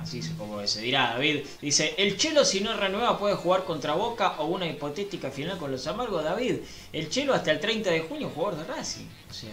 Así 0.00 0.22
supongo 0.22 0.58
que 0.60 0.66
se 0.66 0.80
dirá 0.80 1.10
David. 1.12 1.40
Dice, 1.60 1.94
el 1.98 2.16
Chelo 2.16 2.44
si 2.44 2.60
no 2.60 2.74
renueva 2.74 3.18
puede 3.18 3.34
jugar 3.34 3.64
contra 3.64 3.94
Boca 3.94 4.36
o 4.38 4.46
una 4.46 4.66
hipotética 4.66 5.30
final 5.30 5.58
con 5.58 5.70
los 5.70 5.86
amargos. 5.86 6.24
David, 6.24 6.56
el 6.92 7.10
Chelo 7.10 7.34
hasta 7.34 7.50
el 7.52 7.60
30 7.60 7.90
de 7.90 8.00
junio 8.00 8.30
jugador 8.34 8.58
de 8.58 8.72
Racing. 8.72 9.06
O 9.28 9.34
sea, 9.34 9.50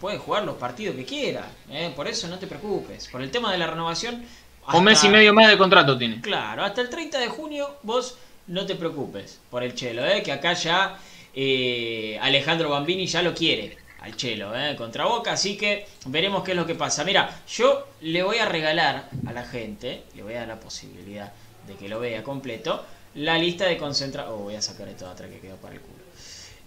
puede 0.00 0.18
jugar 0.18 0.44
los 0.44 0.56
partidos 0.56 0.94
que 0.94 1.04
quiera. 1.04 1.50
¿eh? 1.70 1.92
Por 1.96 2.06
eso 2.06 2.28
no 2.28 2.38
te 2.38 2.46
preocupes. 2.46 3.08
Por 3.08 3.22
el 3.22 3.30
tema 3.30 3.50
de 3.52 3.58
la 3.58 3.66
renovación... 3.66 4.24
Un 4.72 4.84
mes 4.84 5.02
y 5.02 5.06
hasta- 5.06 5.16
medio 5.16 5.32
más 5.32 5.48
de 5.48 5.56
contrato 5.58 5.96
tiene. 5.96 6.20
Claro, 6.20 6.62
hasta 6.62 6.82
el 6.82 6.90
30 6.90 7.18
de 7.18 7.28
junio 7.28 7.76
vos 7.82 8.18
no 8.46 8.66
te 8.66 8.74
preocupes 8.76 9.40
por 9.50 9.62
el 9.62 9.74
Chelo, 9.74 10.06
¿eh? 10.06 10.22
que 10.22 10.30
acá 10.30 10.52
ya 10.52 10.98
eh, 11.34 12.18
Alejandro 12.20 12.68
Bambini 12.70 13.06
ya 13.06 13.22
lo 13.22 13.34
quiere 13.34 13.78
al 14.00 14.16
Chelo 14.16 14.56
¿eh? 14.56 14.76
contra 14.76 15.06
Boca, 15.06 15.32
así 15.32 15.56
que 15.56 15.86
veremos 16.06 16.44
qué 16.44 16.52
es 16.52 16.56
lo 16.56 16.66
que 16.66 16.74
pasa. 16.74 17.04
Mira, 17.04 17.42
yo 17.48 17.88
le 18.00 18.22
voy 18.22 18.38
a 18.38 18.46
regalar 18.46 19.08
a 19.26 19.32
la 19.32 19.44
gente, 19.44 20.04
le 20.14 20.22
voy 20.22 20.34
a 20.34 20.40
dar 20.40 20.48
la 20.48 20.60
posibilidad 20.60 21.32
de 21.66 21.74
que 21.74 21.88
lo 21.88 22.00
vea 22.00 22.22
completo, 22.22 22.84
la 23.14 23.36
lista 23.38 23.64
de 23.66 23.76
concentrados... 23.76 24.32
Oh, 24.34 24.44
voy 24.44 24.54
a 24.54 24.62
sacar 24.62 24.88
esto 24.88 25.08
atrás 25.08 25.30
que 25.30 25.40
quedó 25.40 25.56
para 25.56 25.74
el 25.74 25.80
culo. 25.80 25.98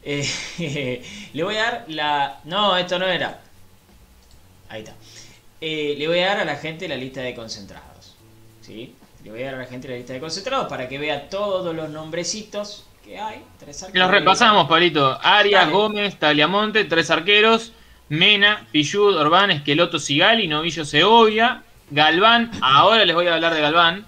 Eh, 0.03 1.03
le 1.33 1.43
voy 1.43 1.55
a 1.55 1.63
dar 1.63 1.85
la... 1.87 2.41
No, 2.43 2.75
esto 2.75 2.99
no 2.99 3.07
era. 3.07 3.39
Ahí 4.69 4.81
está. 4.81 4.93
Eh, 5.61 5.95
le 5.97 6.07
voy 6.07 6.19
a 6.19 6.27
dar 6.27 6.39
a 6.39 6.45
la 6.45 6.55
gente 6.55 6.87
la 6.87 6.95
lista 6.95 7.21
de 7.21 7.33
concentrados. 7.33 8.15
¿sí? 8.61 8.95
Le 9.23 9.31
voy 9.31 9.43
a 9.43 9.45
dar 9.45 9.55
a 9.55 9.59
la 9.59 9.65
gente 9.65 9.87
la 9.87 9.95
lista 9.95 10.13
de 10.13 10.19
concentrados 10.19 10.67
para 10.67 10.89
que 10.89 10.97
vea 10.97 11.29
todos 11.29 11.73
los 11.75 11.89
nombrecitos 11.89 12.85
que 13.03 13.19
hay. 13.19 13.43
Tres 13.59 13.83
arqueros. 13.83 14.07
Los 14.07 14.11
repasamos, 14.11 14.67
Pablito. 14.67 15.19
Arias, 15.21 15.65
Dale. 15.65 15.73
Gómez, 15.73 16.17
Tagliamonte, 16.17 16.85
tres 16.85 17.09
arqueros. 17.09 17.73
Mena, 18.09 18.67
Pillud, 18.71 19.15
Orbán, 19.15 19.51
Esqueloto, 19.51 19.97
Sigali, 19.99 20.47
Novillo, 20.47 20.83
Segovia. 20.85 21.63
Galván, 21.89 22.51
ahora 22.61 23.05
les 23.05 23.15
voy 23.15 23.27
a 23.27 23.35
hablar 23.35 23.53
de 23.53 23.61
Galván. 23.61 24.05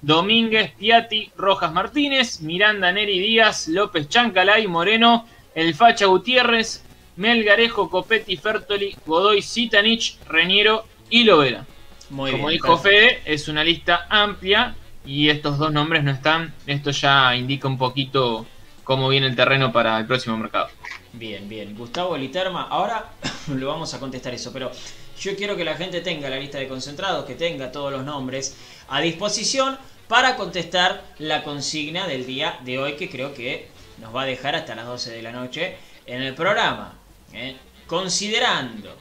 Domínguez, 0.00 0.72
Piatti, 0.72 1.30
Rojas 1.36 1.72
Martínez, 1.72 2.40
Miranda, 2.40 2.92
Neri 2.92 3.18
Díaz, 3.18 3.68
López 3.68 4.08
Chancalay, 4.08 4.66
Moreno, 4.66 5.26
El 5.54 5.74
Facha 5.74 6.06
Gutiérrez, 6.06 6.84
Melgarejo, 7.16 7.90
Copetti, 7.90 8.36
Fertoli, 8.36 8.96
Godoy, 9.04 9.42
Sitanich, 9.42 10.18
Reñero 10.26 10.84
y 11.10 11.24
Lovera. 11.24 11.66
Muy 12.10 12.30
Como 12.30 12.46
bien, 12.46 12.56
dijo 12.56 12.80
perfecto. 12.80 12.88
Fede, 12.88 13.22
es 13.24 13.48
una 13.48 13.64
lista 13.64 14.06
amplia 14.08 14.74
y 15.08 15.30
estos 15.30 15.56
dos 15.56 15.72
nombres 15.72 16.04
no 16.04 16.10
están. 16.10 16.52
Esto 16.66 16.90
ya 16.90 17.34
indica 17.34 17.66
un 17.66 17.78
poquito 17.78 18.46
cómo 18.84 19.08
viene 19.08 19.26
el 19.26 19.34
terreno 19.34 19.72
para 19.72 19.98
el 19.98 20.06
próximo 20.06 20.36
mercado. 20.36 20.68
Bien, 21.14 21.48
bien. 21.48 21.74
Gustavo 21.74 22.14
Literma, 22.14 22.68
ahora 22.68 23.12
lo 23.48 23.68
vamos 23.68 23.94
a 23.94 24.00
contestar 24.00 24.34
eso, 24.34 24.52
pero 24.52 24.70
yo 25.18 25.34
quiero 25.34 25.56
que 25.56 25.64
la 25.64 25.76
gente 25.76 26.02
tenga 26.02 26.28
la 26.28 26.36
lista 26.36 26.58
de 26.58 26.68
concentrados, 26.68 27.24
que 27.24 27.34
tenga 27.34 27.72
todos 27.72 27.90
los 27.90 28.04
nombres 28.04 28.58
a 28.90 29.00
disposición 29.00 29.78
para 30.08 30.36
contestar 30.36 31.02
la 31.18 31.42
consigna 31.42 32.06
del 32.06 32.26
día 32.26 32.60
de 32.64 32.78
hoy, 32.78 32.96
que 32.96 33.08
creo 33.08 33.32
que 33.32 33.70
nos 34.02 34.14
va 34.14 34.22
a 34.22 34.26
dejar 34.26 34.56
hasta 34.56 34.74
las 34.74 34.84
12 34.84 35.10
de 35.10 35.22
la 35.22 35.32
noche 35.32 35.78
en 36.04 36.20
el 36.20 36.34
programa. 36.34 36.98
¿eh? 37.32 37.56
Considerando, 37.86 38.94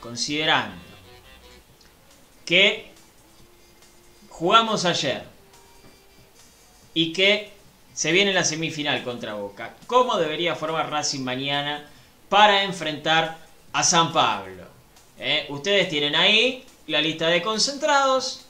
considerando 0.00 0.80
que 2.46 2.95
jugamos 4.38 4.84
ayer 4.84 5.22
y 6.92 7.14
que 7.14 7.50
se 7.94 8.12
viene 8.12 8.34
la 8.34 8.44
semifinal 8.44 9.02
contra 9.02 9.32
Boca. 9.32 9.74
¿Cómo 9.86 10.18
debería 10.18 10.54
formar 10.54 10.90
Racing 10.90 11.20
mañana 11.20 11.88
para 12.28 12.62
enfrentar 12.64 13.38
a 13.72 13.82
San 13.82 14.12
Pablo? 14.12 14.64
¿Eh? 15.18 15.46
Ustedes 15.48 15.88
tienen 15.88 16.14
ahí 16.14 16.66
la 16.86 17.00
lista 17.00 17.28
de 17.28 17.40
concentrados 17.40 18.42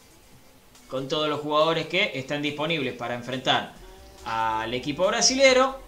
con 0.89 1.07
todos 1.07 1.29
los 1.29 1.41
jugadores 1.41 1.87
que 1.87 2.19
están 2.19 2.43
disponibles 2.43 2.95
para 2.95 3.15
enfrentar 3.15 3.73
al 4.25 4.75
equipo 4.75 5.07
brasilero. 5.07 5.79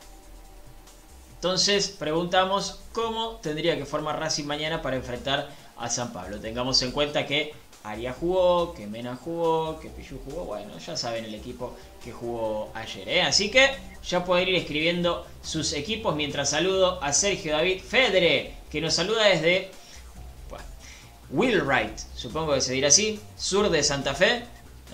Entonces 1.35 1.89
preguntamos 1.89 2.79
cómo 2.93 3.41
tendría 3.43 3.77
que 3.77 3.85
formar 3.85 4.20
Racing 4.20 4.45
mañana 4.45 4.81
para 4.81 4.95
enfrentar 4.95 5.49
a 5.77 5.91
San 5.91 6.12
Pablo. 6.12 6.39
Tengamos 6.39 6.81
en 6.83 6.93
cuenta 6.93 7.27
que 7.27 7.53
Arias 7.90 8.16
jugó, 8.19 8.74
que 8.74 8.86
Mena 8.86 9.16
jugó, 9.16 9.78
que 9.81 9.89
Pichu 9.89 10.19
jugó. 10.24 10.44
Bueno, 10.44 10.78
ya 10.78 10.97
saben 10.97 11.24
el 11.24 11.35
equipo 11.35 11.74
que 12.02 12.12
jugó 12.12 12.70
ayer. 12.74 13.09
¿eh? 13.09 13.23
Así 13.23 13.51
que 13.51 13.70
ya 14.06 14.24
pueden 14.24 14.48
ir 14.48 14.55
escribiendo 14.56 15.27
sus 15.43 15.73
equipos 15.73 16.15
mientras 16.15 16.51
saludo 16.51 17.02
a 17.02 17.12
Sergio 17.12 17.52
David 17.52 17.81
Fedre, 17.81 18.55
que 18.70 18.81
nos 18.81 18.94
saluda 18.94 19.24
desde 19.24 19.70
bueno, 20.48 20.65
Wheelwright, 21.31 21.98
supongo 22.15 22.55
que 22.55 22.60
se 22.60 22.73
dirá 22.73 22.89
así, 22.89 23.20
sur 23.36 23.69
de 23.70 23.82
Santa 23.82 24.15
Fe. 24.15 24.44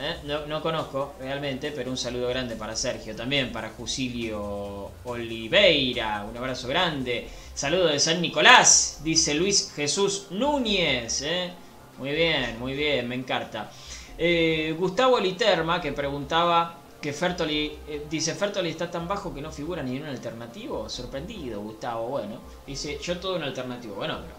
¿eh? 0.01 0.17
No, 0.25 0.47
no 0.47 0.63
conozco 0.63 1.15
realmente, 1.21 1.73
pero 1.73 1.91
un 1.91 1.97
saludo 1.97 2.29
grande 2.29 2.57
para 2.57 2.77
Sergio, 2.77 3.15
también 3.15 3.53
para 3.53 3.71
Jusilio 3.71 4.91
Oliveira, 5.05 6.25
un 6.29 6.37
abrazo 6.37 6.69
grande. 6.69 7.29
Saludo 7.55 7.87
de 7.87 8.01
San 8.01 8.21
Nicolás, 8.21 9.01
dice 9.05 9.35
Luis 9.35 9.73
Jesús 9.75 10.27
Núñez. 10.31 11.23
¿eh? 11.23 11.64
Muy 11.97 12.11
bien, 12.13 12.59
muy 12.59 12.75
bien, 12.75 13.09
me 13.09 13.15
encanta. 13.15 13.71
Eh, 14.19 14.75
Gustavo 14.79 15.19
Literma, 15.21 15.81
que 15.81 15.93
preguntaba 15.93 16.81
que 17.01 17.13
Fertoli, 17.13 17.79
eh, 17.87 18.07
dice 18.11 18.35
Fertoli 18.35 18.71
está 18.71 18.91
tan 18.91 19.07
bajo 19.07 19.33
que 19.35 19.41
no 19.41 19.51
figura 19.53 19.83
ni 19.83 19.97
en 19.97 20.03
un 20.03 20.09
alternativo. 20.09 20.89
Sorprendido, 20.89 21.61
Gustavo. 21.61 22.09
Bueno, 22.09 22.41
dice 22.67 22.99
yo 23.01 23.19
todo 23.19 23.37
un 23.37 23.43
alternativo. 23.45 23.95
Bueno, 23.97 24.19
pero 24.23 24.35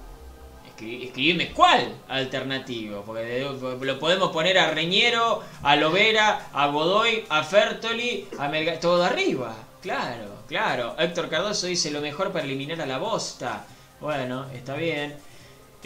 escri- 0.76 1.06
escribime 1.06 1.52
cuál 1.54 1.96
alternativo. 2.10 3.04
Porque 3.06 3.48
lo 3.82 4.00
podemos 4.00 4.32
poner 4.32 4.58
a 4.58 4.72
Reñero, 4.72 5.42
a 5.64 5.76
Lovera, 5.76 6.50
a 6.54 6.68
Godoy, 6.68 7.24
a 7.30 7.44
Fertoli, 7.44 8.28
a 8.40 8.50
Melga, 8.50 8.80
todo 8.80 9.04
arriba. 9.04 9.56
Claro, 9.82 10.40
claro. 10.48 10.96
Héctor 10.98 11.30
Cardoso 11.30 11.68
dice 11.68 11.92
lo 11.92 12.02
mejor 12.02 12.32
para 12.32 12.44
eliminar 12.46 12.82
a 12.82 12.86
la 12.88 12.98
bosta. 12.98 13.66
Bueno, 14.02 14.48
está 14.54 14.76
bien. 14.76 15.16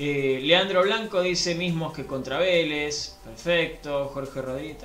Eh, 0.01 0.39
Leandro 0.41 0.81
Blanco 0.83 1.21
dice 1.21 1.55
mismos 1.55 1.91
que 1.91 2.05
contra 2.05 2.37
Vélez. 2.37 3.17
Perfecto. 3.21 4.09
Jorge 4.13 4.41
Rodríguez. 4.41 4.77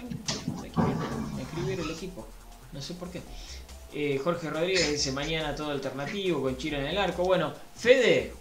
Escribir 1.41 1.79
el 1.79 1.91
equipo. 1.93 2.27
No 2.73 2.83
sé 2.83 2.95
por 2.95 3.13
qué. 3.13 3.23
Eh, 3.93 4.21
Jorge 4.23 4.51
Rodríguez 4.51 4.91
dice 4.91 5.13
mañana 5.13 5.55
todo 5.55 5.71
alternativo 5.71 6.43
con 6.43 6.57
Chiro 6.57 6.79
en 6.79 6.87
el 6.87 6.99
arco. 6.99 7.23
Bueno, 7.23 7.53
Fede. 7.77 8.33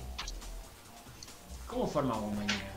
¿Cómo 1.68 1.86
formamos 1.86 2.34
mañana? 2.34 2.72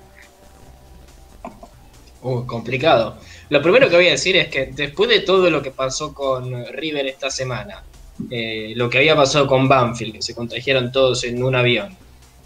Uh, 2.21 2.45
complicado. 2.45 3.17
Lo 3.49 3.63
primero 3.63 3.89
que 3.89 3.97
voy 3.97 4.09
a 4.09 4.11
decir 4.11 4.37
es 4.37 4.49
que 4.49 4.67
después 4.67 5.09
de 5.09 5.21
todo 5.21 5.49
lo 5.49 5.63
que 5.63 5.71
pasó 5.71 6.13
con 6.13 6.67
River 6.67 7.07
esta 7.07 7.31
semana, 7.31 7.83
eh, 8.31 8.75
lo 8.77 8.91
que 8.91 8.99
había 8.99 9.17
pasado 9.17 9.47
con 9.47 9.67
Banfield, 9.67 10.17
que 10.17 10.23
se 10.23 10.35
contagiaron 10.35 10.93
todos 10.93 11.25
en 11.25 11.43
un 11.43 11.55
avión, 11.55 11.97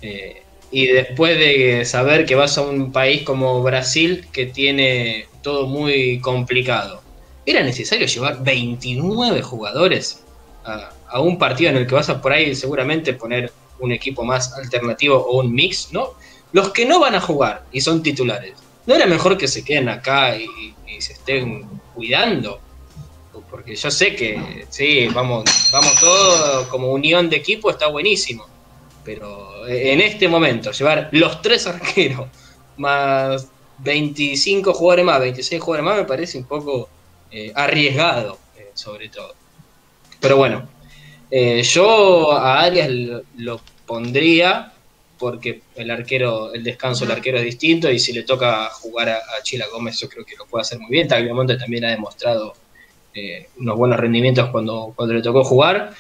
eh, 0.00 0.44
y 0.70 0.86
después 0.86 1.38
de 1.38 1.84
saber 1.84 2.26
que 2.26 2.34
vas 2.34 2.56
a 2.58 2.62
un 2.62 2.92
país 2.92 3.22
como 3.22 3.62
Brasil 3.62 4.26
que 4.32 4.46
tiene 4.46 5.26
todo 5.42 5.66
muy 5.66 6.20
complicado, 6.20 7.02
¿era 7.44 7.62
necesario 7.62 8.06
llevar 8.06 8.42
29 8.42 9.42
jugadores 9.42 10.22
a, 10.64 11.20
un 11.20 11.38
partido 11.38 11.70
en 11.70 11.78
el 11.78 11.86
que 11.86 11.94
vas 11.94 12.08
a 12.08 12.22
por 12.22 12.32
ahí 12.32 12.54
seguramente 12.54 13.14
poner 13.14 13.52
un 13.80 13.90
equipo 13.90 14.24
más 14.24 14.52
alternativo 14.52 15.16
o 15.16 15.40
un 15.40 15.52
mix? 15.52 15.92
¿no? 15.92 16.10
Los 16.52 16.70
que 16.70 16.86
no 16.86 17.00
van 17.00 17.14
a 17.14 17.20
jugar 17.20 17.64
y 17.72 17.80
son 17.80 18.02
titulares, 18.02 18.54
¿no 18.86 18.94
era 18.94 19.06
mejor 19.06 19.36
que 19.36 19.48
se 19.48 19.64
queden 19.64 19.88
acá 19.88 20.36
y, 20.36 20.46
y 20.86 21.00
se 21.00 21.14
estén 21.14 21.66
cuidando? 21.94 22.60
porque 23.50 23.74
yo 23.74 23.90
sé 23.90 24.14
que 24.14 24.66
sí, 24.70 25.08
vamos, 25.08 25.44
vamos 25.72 25.98
todos 26.00 26.66
como 26.68 26.92
unión 26.92 27.28
de 27.28 27.36
equipo, 27.36 27.70
está 27.70 27.88
buenísimo. 27.88 28.46
Pero 29.04 29.66
en 29.66 30.00
este 30.00 30.28
momento, 30.28 30.72
llevar 30.72 31.08
los 31.12 31.40
tres 31.42 31.66
arqueros 31.66 32.28
más 32.76 33.48
25 33.78 34.74
jugadores 34.74 35.04
más, 35.04 35.20
26 35.20 35.62
jugadores 35.62 35.84
más, 35.84 35.96
me 35.98 36.04
parece 36.04 36.38
un 36.38 36.44
poco 36.44 36.88
eh, 37.30 37.52
arriesgado, 37.54 38.38
eh, 38.56 38.70
sobre 38.74 39.08
todo. 39.08 39.34
Pero 40.20 40.36
bueno, 40.36 40.68
eh, 41.30 41.62
yo 41.62 42.32
a 42.32 42.60
Arias 42.60 42.90
lo, 42.90 43.22
lo 43.38 43.60
pondría 43.86 44.72
porque 45.18 45.62
el 45.76 45.90
arquero, 45.90 46.52
el 46.54 46.64
descanso 46.64 47.04
del 47.04 47.12
arquero 47.16 47.38
es 47.38 47.44
distinto 47.44 47.90
y 47.90 47.98
si 47.98 48.12
le 48.12 48.22
toca 48.22 48.70
jugar 48.70 49.10
a, 49.10 49.16
a 49.16 49.42
Chila 49.42 49.66
Gómez 49.70 49.98
yo 50.00 50.08
creo 50.08 50.24
que 50.24 50.36
lo 50.36 50.46
puede 50.46 50.62
hacer 50.62 50.78
muy 50.78 50.90
bien. 50.90 51.08
Tagliamonte 51.08 51.56
también 51.56 51.84
ha 51.84 51.90
demostrado 51.90 52.54
eh, 53.12 53.48
unos 53.58 53.76
buenos 53.76 53.98
rendimientos 53.98 54.48
cuando, 54.50 54.92
cuando 54.96 55.14
le 55.14 55.22
tocó 55.22 55.44
jugar. 55.44 55.92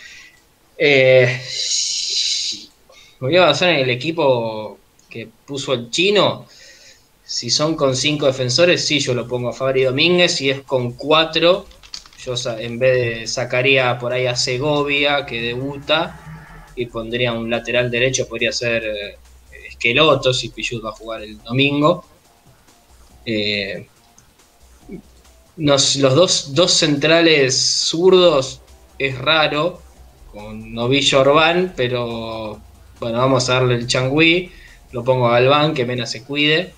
Eh, 0.78 1.40
voy 3.20 3.36
a 3.36 3.46
basar 3.46 3.70
en 3.70 3.80
el 3.80 3.90
equipo 3.90 4.78
que 5.08 5.28
puso 5.46 5.74
el 5.74 5.90
chino. 5.90 6.46
Si 7.22 7.50
son 7.50 7.76
con 7.76 7.94
cinco 7.94 8.26
defensores, 8.26 8.84
sí, 8.84 8.98
yo 8.98 9.14
lo 9.14 9.28
pongo 9.28 9.50
a 9.50 9.52
Fabri 9.52 9.84
Domínguez. 9.84 10.34
Si 10.34 10.50
es 10.50 10.62
con 10.62 10.92
cuatro, 10.92 11.66
yo 12.24 12.34
en 12.58 12.78
vez 12.78 13.20
de 13.20 13.26
sacaría 13.26 13.98
por 13.98 14.12
ahí 14.12 14.26
a 14.26 14.34
Segovia, 14.34 15.24
que 15.26 15.40
debuta, 15.40 16.70
y 16.74 16.86
pondría 16.86 17.32
un 17.32 17.50
lateral 17.50 17.90
derecho, 17.90 18.26
podría 18.26 18.52
ser 18.52 18.84
eh, 18.84 19.18
Esqueloto, 19.68 20.32
si 20.32 20.48
Pichut 20.48 20.84
va 20.84 20.90
a 20.90 20.92
jugar 20.92 21.22
el 21.22 21.40
domingo. 21.42 22.04
Eh, 23.24 23.86
los 25.56 26.00
dos, 26.00 26.54
dos 26.54 26.72
centrales 26.72 27.56
zurdos 27.56 28.60
es 28.98 29.16
raro, 29.18 29.82
con 30.32 30.72
Novillo 30.72 31.20
Orbán, 31.20 31.74
pero 31.76 32.60
bueno, 33.00 33.18
vamos 33.18 33.48
a 33.48 33.54
darle 33.54 33.74
el 33.76 33.86
changüí. 33.86 34.52
Lo 34.92 35.04
pongo 35.04 35.28
a 35.28 35.32
Galván, 35.32 35.74
que 35.74 35.86
Mena 35.86 36.06
se 36.06 36.24
cuide. 36.24 36.74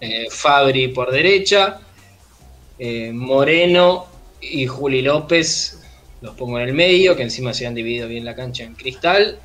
Eh, 0.00 0.26
Fabri 0.30 0.88
por 0.88 1.10
derecha. 1.10 1.80
eh, 2.78 3.12
Moreno 3.12 4.06
y 4.40 4.66
Juli 4.66 5.02
López 5.02 5.82
los 6.20 6.34
pongo 6.36 6.58
en 6.58 6.68
el 6.68 6.74
medio, 6.74 7.16
que 7.16 7.22
encima 7.22 7.54
se 7.54 7.66
han 7.66 7.74
dividido 7.74 8.08
bien 8.08 8.24
la 8.24 8.34
cancha 8.34 8.64
en 8.64 8.74
cristal. 8.74 9.40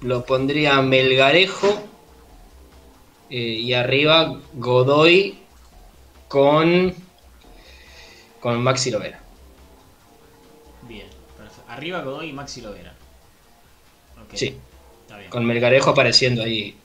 Lo 0.00 0.24
pondría 0.26 0.80
Melgarejo. 0.82 1.90
eh, 3.30 3.36
y 3.38 3.72
arriba 3.72 4.40
Godoy 4.54 5.38
con, 6.28 6.94
con 8.40 8.62
Maxi 8.62 8.90
Lovera. 8.90 9.20
Bien, 10.82 11.08
perfecto. 11.36 11.64
Arriba 11.70 12.02
Godoy 12.02 12.28
y 12.30 12.32
Maxi 12.32 12.60
Lovera. 12.60 12.95
Sí, 14.34 14.56
Está 15.02 15.18
bien. 15.18 15.30
con 15.30 15.44
Melgarejo 15.44 15.90
apareciendo 15.90 16.42
ahí. 16.42 16.76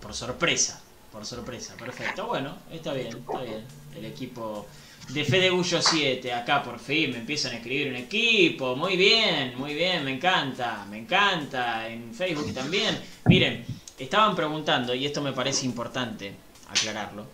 Por 0.00 0.14
sorpresa, 0.14 0.80
por 1.12 1.26
sorpresa, 1.26 1.74
perfecto. 1.76 2.26
Bueno, 2.26 2.56
está 2.72 2.92
bien, 2.94 3.08
está 3.08 3.40
bien. 3.42 3.64
El 3.96 4.04
equipo 4.06 4.66
de 5.10 5.24
Fede 5.24 5.50
Gullo 5.50 5.80
7, 5.82 6.32
acá 6.32 6.62
por 6.62 6.78
fin 6.78 7.10
me 7.10 7.18
empiezan 7.18 7.52
a 7.52 7.56
escribir 7.56 7.88
un 7.88 7.96
equipo. 7.96 8.74
Muy 8.76 8.96
bien, 8.96 9.54
muy 9.56 9.74
bien, 9.74 10.04
me 10.04 10.12
encanta, 10.14 10.86
me 10.90 10.98
encanta. 10.98 11.88
En 11.88 12.14
Facebook 12.14 12.54
también. 12.54 12.98
Miren, 13.26 13.64
estaban 13.98 14.34
preguntando, 14.34 14.94
y 14.94 15.04
esto 15.06 15.20
me 15.20 15.32
parece 15.32 15.66
importante 15.66 16.32
aclararlo. 16.70 17.26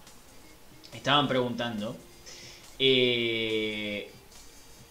Estaban 0.93 1.27
preguntando 1.29 1.97
eh, 2.79 4.11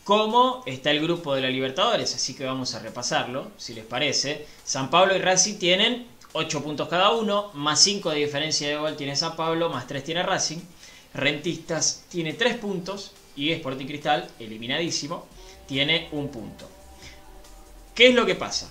cómo 0.04 0.64
está 0.66 0.92
el 0.92 1.02
grupo 1.02 1.36
de 1.36 1.42
la 1.42 1.50
Libertadores, 1.50 2.14
así 2.16 2.34
que 2.34 2.46
vamos 2.46 2.76
a 2.76 2.80
repasarlo, 2.80 3.52
si 3.58 3.74
les 3.74 3.86
parece. 3.86 4.46
San 4.64 4.90
Pablo 4.90 5.16
y 5.16 5.20
Racing 5.20 5.56
tienen 5.56 6.08
8 6.34 6.64
puntos 6.64 6.90
cada 6.90 7.12
uno, 7.12 7.52
más 7.54 7.80
5 7.82 8.10
de 8.10 8.18
diferencia 8.18 8.68
de 8.68 8.76
gol 8.76 8.96
tiene 8.96 9.16
San 9.16 9.36
Pablo, 9.36 9.70
más 9.70 9.88
3 9.88 10.04
tiene 10.04 10.24
Racing. 10.24 10.60
Rentistas 11.14 12.06
tiene 12.10 12.34
3 12.34 12.58
puntos 12.58 13.12
y 13.36 13.52
Sporting 13.52 13.86
Cristal, 13.86 14.30
eliminadísimo, 14.40 15.28
tiene 15.68 16.10
un 16.12 16.30
punto. 16.30 16.68
¿Qué 17.96 18.10
es 18.10 18.16
lo 18.16 18.26
que 18.26 18.36
pasa? 18.36 18.70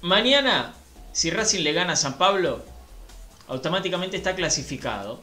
Mañana, 0.00 0.74
si 1.12 1.30
Racing 1.30 1.62
le 1.62 1.72
gana 1.72 1.92
a 1.92 1.96
San 1.96 2.18
Pablo, 2.18 2.64
automáticamente 3.48 4.16
está 4.16 4.34
clasificado 4.34 5.20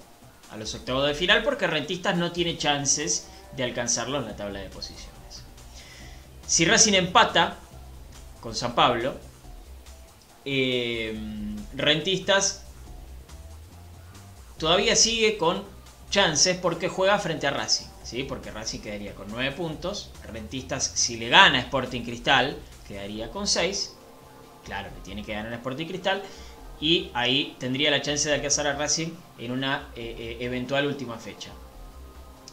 a 0.51 0.57
los 0.57 0.73
octavos 0.75 1.07
de 1.07 1.15
final 1.15 1.43
porque 1.43 1.67
Rentistas 1.67 2.15
no 2.15 2.31
tiene 2.31 2.57
chances 2.57 3.27
de 3.55 3.63
alcanzarlo 3.63 4.19
en 4.19 4.25
la 4.25 4.35
tabla 4.35 4.59
de 4.59 4.69
posiciones. 4.69 5.43
Si 6.47 6.65
Racing 6.65 6.93
empata 6.93 7.57
con 8.41 8.55
San 8.55 8.73
Pablo, 8.73 9.15
eh, 10.45 11.17
Rentistas 11.75 12.63
todavía 14.57 14.95
sigue 14.95 15.37
con 15.37 15.63
chances 16.09 16.57
porque 16.57 16.89
juega 16.89 17.19
frente 17.19 17.47
a 17.47 17.51
Racing, 17.51 17.87
¿sí? 18.03 18.23
porque 18.23 18.51
Racing 18.51 18.79
quedaría 18.79 19.13
con 19.13 19.27
9 19.29 19.51
puntos, 19.51 20.11
Rentistas 20.27 20.91
si 20.95 21.17
le 21.17 21.29
gana 21.29 21.59
Sporting 21.59 22.01
Cristal 22.01 22.57
quedaría 22.87 23.29
con 23.29 23.47
6, 23.47 23.95
claro 24.65 24.89
que 24.93 25.01
tiene 25.01 25.23
que 25.23 25.33
ganar 25.33 25.53
Sporting 25.53 25.85
Cristal, 25.85 26.23
y 26.81 27.11
ahí 27.13 27.55
tendría 27.59 27.91
la 27.91 28.01
chance 28.01 28.27
de 28.27 28.35
alcanzar 28.35 28.67
a 28.67 28.73
Racing 28.73 29.09
en 29.37 29.51
una 29.51 29.89
eh, 29.95 30.15
eh, 30.17 30.37
eventual 30.39 30.87
última 30.87 31.17
fecha. 31.17 31.51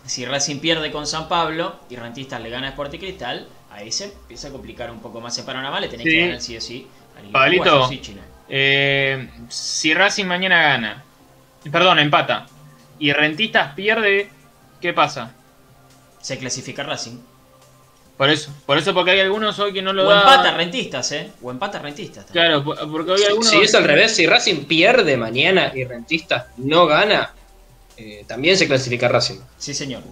Si 0.06 0.24
Racing 0.24 0.58
pierde 0.60 0.90
con 0.92 1.06
San 1.06 1.28
Pablo 1.28 1.76
y 1.90 1.96
Rentistas 1.96 2.40
le 2.40 2.48
gana 2.50 2.68
a 2.68 2.70
Sporting 2.70 2.98
Cristal, 2.98 3.46
ahí 3.70 3.90
se 3.92 4.04
empieza 4.04 4.48
a 4.48 4.50
complicar 4.52 4.90
un 4.90 5.00
poco 5.00 5.20
más 5.20 5.36
el 5.38 5.44
panorama, 5.44 5.80
le 5.80 5.88
tenés 5.88 6.04
Sí. 6.04 6.10
que 6.12 6.20
ganar 6.26 6.40
sí 6.40 6.56
o 6.56 6.60
sí 6.60 6.86
Pablito. 7.32 7.88
sí. 7.88 8.00
Eh, 8.48 9.28
si 9.48 9.92
Racing 9.94 10.26
mañana 10.26 10.62
gana, 10.62 11.04
perdón, 11.72 11.98
empata, 11.98 12.46
y 12.98 13.12
Rentistas 13.12 13.74
pierde, 13.74 14.30
¿qué 14.80 14.92
pasa? 14.92 15.32
Se 16.20 16.38
clasifica 16.38 16.82
Racing. 16.84 17.18
Por 18.16 18.30
eso, 18.30 18.50
por 18.64 18.78
eso 18.78 18.94
porque 18.94 19.10
hay 19.10 19.20
algunos 19.20 19.58
hoy 19.58 19.72
que 19.74 19.82
no 19.82 19.92
lo 19.92 20.06
O 20.06 20.10
dan. 20.10 20.20
empata 20.20 20.52
Rentistas, 20.56 21.12
¿eh? 21.12 21.32
O 21.42 21.50
empata 21.50 21.78
Rentistas. 21.80 22.24
también. 22.26 22.46
Claro, 22.46 22.64
por- 22.64 22.90
porque 22.90 23.10
hoy 23.10 23.22
algunos. 23.24 23.48
Si 23.50 23.58
es 23.58 23.74
al 23.74 23.84
revés, 23.84 24.14
si 24.16 24.26
Racing 24.26 24.64
pierde 24.64 25.16
mañana 25.18 25.72
y 25.74 25.84
Rentistas 25.84 26.46
no 26.56 26.86
gana, 26.86 27.30
eh, 27.96 28.24
también 28.26 28.56
se 28.56 28.66
clasifica 28.66 29.08
Racing. 29.08 29.38
Sí, 29.58 29.74
señor. 29.74 30.02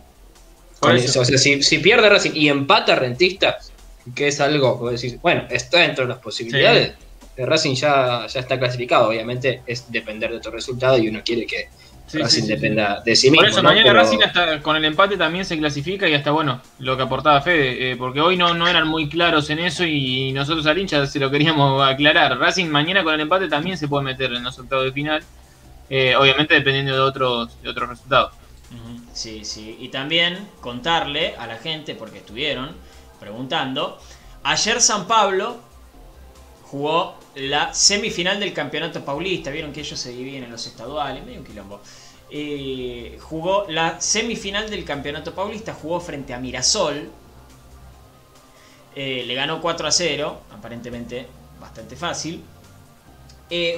Por 0.81 0.91
Con 0.91 0.97
eso. 0.97 1.09
eso, 1.09 1.21
O 1.21 1.25
sea, 1.25 1.39
si, 1.39 1.63
si 1.63 1.79
pierde 1.79 2.09
Racing 2.09 2.33
y 2.35 2.49
empata 2.49 2.95
Rentistas, 2.95 3.73
que 4.15 4.29
es 4.29 4.41
algo, 4.41 4.91
decir, 4.91 5.19
bueno, 5.23 5.45
está 5.51 5.79
dentro 5.81 6.05
de 6.05 6.11
las 6.11 6.19
posibilidades, 6.19 6.93
eh, 7.37 7.47
Racing 7.47 7.75
ya, 7.75 8.27
ya 8.27 8.41
está 8.41 8.59
clasificado. 8.59 9.09
Obviamente 9.09 9.63
es 9.67 9.91
depender 9.91 10.31
de 10.31 10.37
otro 10.37 10.51
resultado 10.53 10.99
y 10.99 11.09
uno 11.09 11.21
quiere 11.25 11.47
que 11.47 11.69
Sí, 12.07 12.19
Racing 12.19 12.43
sí, 12.43 12.49
dependa 12.49 13.01
de 13.03 13.17
sí 13.17 13.31
mismo. 13.31 13.41
Por 13.41 13.49
eso 13.49 13.63
¿no? 13.63 13.71
mañana 13.71 13.87
Pero- 13.89 13.99
Racing 14.01 14.19
hasta 14.23 14.61
con 14.61 14.77
el 14.77 14.85
empate 14.85 15.17
también 15.17 15.47
se 15.47 15.57
clasifica 15.57 16.07
y 16.07 16.13
hasta 16.13 16.33
bueno, 16.33 16.61
lo 16.79 16.99
que 16.99 17.03
aportaba 17.03 17.41
Fede, 17.41 17.93
eh, 17.93 17.97
porque 17.97 18.21
hoy 18.21 18.37
no, 18.37 18.53
no 18.53 18.69
eran 18.69 18.87
muy 18.87 19.09
claros 19.09 19.49
en 19.49 19.59
eso 19.61 19.85
y 19.87 20.31
nosotros 20.33 20.67
al 20.67 20.77
hincha 20.79 21.07
se 21.07 21.19
lo 21.19 21.31
queríamos 21.31 21.83
aclarar. 21.83 22.39
Racing 22.39 22.67
mañana 22.67 23.03
con 23.03 23.15
el 23.15 23.21
empate 23.21 23.49
también 23.49 23.79
se 23.79 23.89
puede 23.89 24.05
meter 24.05 24.31
en 24.35 24.45
los 24.45 24.59
octavos 24.59 24.85
de 24.85 24.93
final, 24.93 25.23
eh, 25.91 26.17
obviamente 26.17 26.55
dependiendo 26.55 26.93
de 26.93 27.01
otros, 27.01 27.61
de 27.63 27.69
otros 27.69 27.89
resultados. 27.89 28.33
Sí, 29.13 29.45
sí. 29.45 29.77
Y 29.81 29.89
también 29.89 30.49
contarle 30.61 31.37
a 31.37 31.47
la 31.47 31.57
gente, 31.57 31.95
porque 31.95 32.19
estuvieron 32.19 32.75
preguntando, 33.21 34.01
ayer 34.43 34.81
San 34.81 35.07
Pablo 35.07 35.59
jugó 36.65 37.17
la 37.37 37.73
semifinal 37.73 38.41
del 38.41 38.53
Campeonato 38.53 39.05
Paulista. 39.05 39.51
Vieron 39.51 39.73
que 39.73 39.81
ellos 39.81 39.99
se 39.99 40.11
dividen 40.11 40.45
en 40.45 40.51
los 40.51 40.67
estaduales, 40.67 41.25
medio 41.25 41.41
un 41.41 41.47
quilombo. 41.47 41.81
Eh, 42.31 43.19
jugó 43.23 43.67
la 43.69 44.01
semifinal 44.01 44.69
del 44.69 44.85
Campeonato 44.85 45.33
Paulista, 45.35 45.73
jugó 45.75 46.01
frente 46.01 46.35
a 46.35 46.41
Mirasol. 46.41 47.09
Eh, 48.97 49.25
le 49.27 49.35
ganó 49.35 49.61
4 49.61 49.87
a 49.87 49.93
0, 49.93 50.41
aparentemente 50.53 51.29
bastante 51.61 51.95
fácil. 51.95 52.43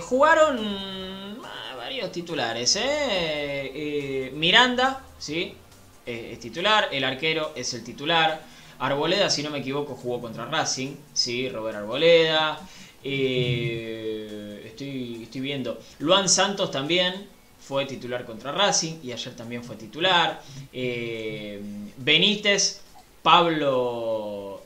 Jugaron 0.00 1.36
varios 1.86 2.10
titulares. 2.10 2.74
¿eh? 2.74 2.82
Eh, 2.82 4.32
Miranda, 4.34 5.04
¿sí? 5.20 5.54
Eh, 6.04 6.30
es 6.32 6.40
titular. 6.40 6.88
El 6.90 7.04
arquero 7.04 7.52
es 7.54 7.74
el 7.74 7.84
titular. 7.84 8.42
Arboleda, 8.80 9.30
si 9.30 9.44
no 9.44 9.50
me 9.50 9.58
equivoco, 9.58 9.94
jugó 9.94 10.20
contra 10.20 10.46
Racing. 10.46 10.96
¿sí? 11.12 11.48
Robert 11.48 11.76
Arboleda. 11.76 12.58
Eh, 13.04 14.62
estoy, 14.66 15.28
viendo. 15.34 15.78
Luan 16.00 16.28
Santos 16.28 16.72
también 16.72 17.28
fue 17.60 17.86
titular 17.86 18.24
contra 18.24 18.50
Racing 18.50 18.94
y 19.04 19.12
ayer 19.12 19.36
también 19.36 19.62
fue 19.62 19.76
titular. 19.76 20.42
Benítez, 21.98 22.80
Pablo 23.22 24.62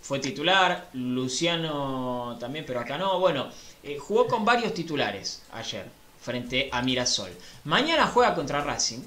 fue 0.00 0.18
titular. 0.20 0.88
Luciano 0.94 2.38
también, 2.40 2.64
pero 2.66 2.80
acá 2.80 2.96
no. 2.96 3.20
Bueno, 3.20 3.50
jugó 3.98 4.26
con 4.26 4.46
varios 4.46 4.72
titulares 4.72 5.42
ayer 5.52 5.99
frente 6.20 6.68
a 6.72 6.82
Mirasol. 6.82 7.30
Mañana 7.64 8.06
juega 8.06 8.34
contra 8.34 8.62
Racing, 8.62 9.00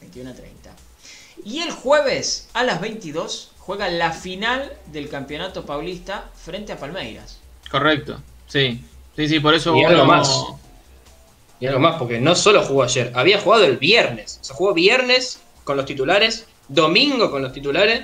21 0.00 0.30
a 0.30 0.34
30. 0.34 0.70
Y 1.44 1.60
el 1.60 1.70
jueves 1.70 2.48
a 2.54 2.64
las 2.64 2.80
22 2.80 3.52
juega 3.58 3.88
la 3.88 4.12
final 4.12 4.72
del 4.92 5.08
Campeonato 5.08 5.64
Paulista 5.66 6.30
frente 6.34 6.72
a 6.72 6.78
Palmeiras. 6.78 7.38
Correcto, 7.70 8.20
sí. 8.46 8.80
Sí, 9.16 9.28
sí, 9.28 9.40
por 9.40 9.54
eso 9.54 9.74
Y 9.76 9.84
algo 9.84 10.02
uno- 10.02 10.12
más. 10.12 10.44
Y 11.58 11.66
algo 11.66 11.80
más, 11.80 11.96
porque 11.96 12.20
no 12.20 12.34
solo 12.34 12.62
jugó 12.62 12.82
ayer, 12.82 13.10
había 13.14 13.40
jugado 13.40 13.64
el 13.64 13.78
viernes. 13.78 14.38
O 14.42 14.44
sea, 14.44 14.56
jugó 14.56 14.74
viernes 14.74 15.40
con 15.64 15.76
los 15.78 15.86
titulares, 15.86 16.46
domingo 16.68 17.30
con 17.30 17.42
los 17.42 17.52
titulares, 17.52 18.02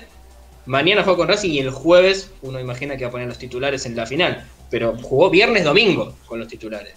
mañana 0.65 1.03
jugó 1.03 1.19
con 1.19 1.29
Racing 1.29 1.51
y 1.51 1.59
el 1.59 1.71
jueves 1.71 2.31
uno 2.41 2.59
imagina 2.61 2.97
que 2.97 3.05
va 3.05 3.09
a 3.09 3.13
poner 3.13 3.29
los 3.29 3.37
titulares 3.39 3.85
en 3.85 3.95
la 3.95 4.07
final. 4.07 4.47
Pero 4.71 4.97
jugó 5.03 5.29
viernes, 5.29 5.65
domingo 5.65 6.17
con 6.27 6.39
los 6.39 6.49
titulares. 6.49 6.95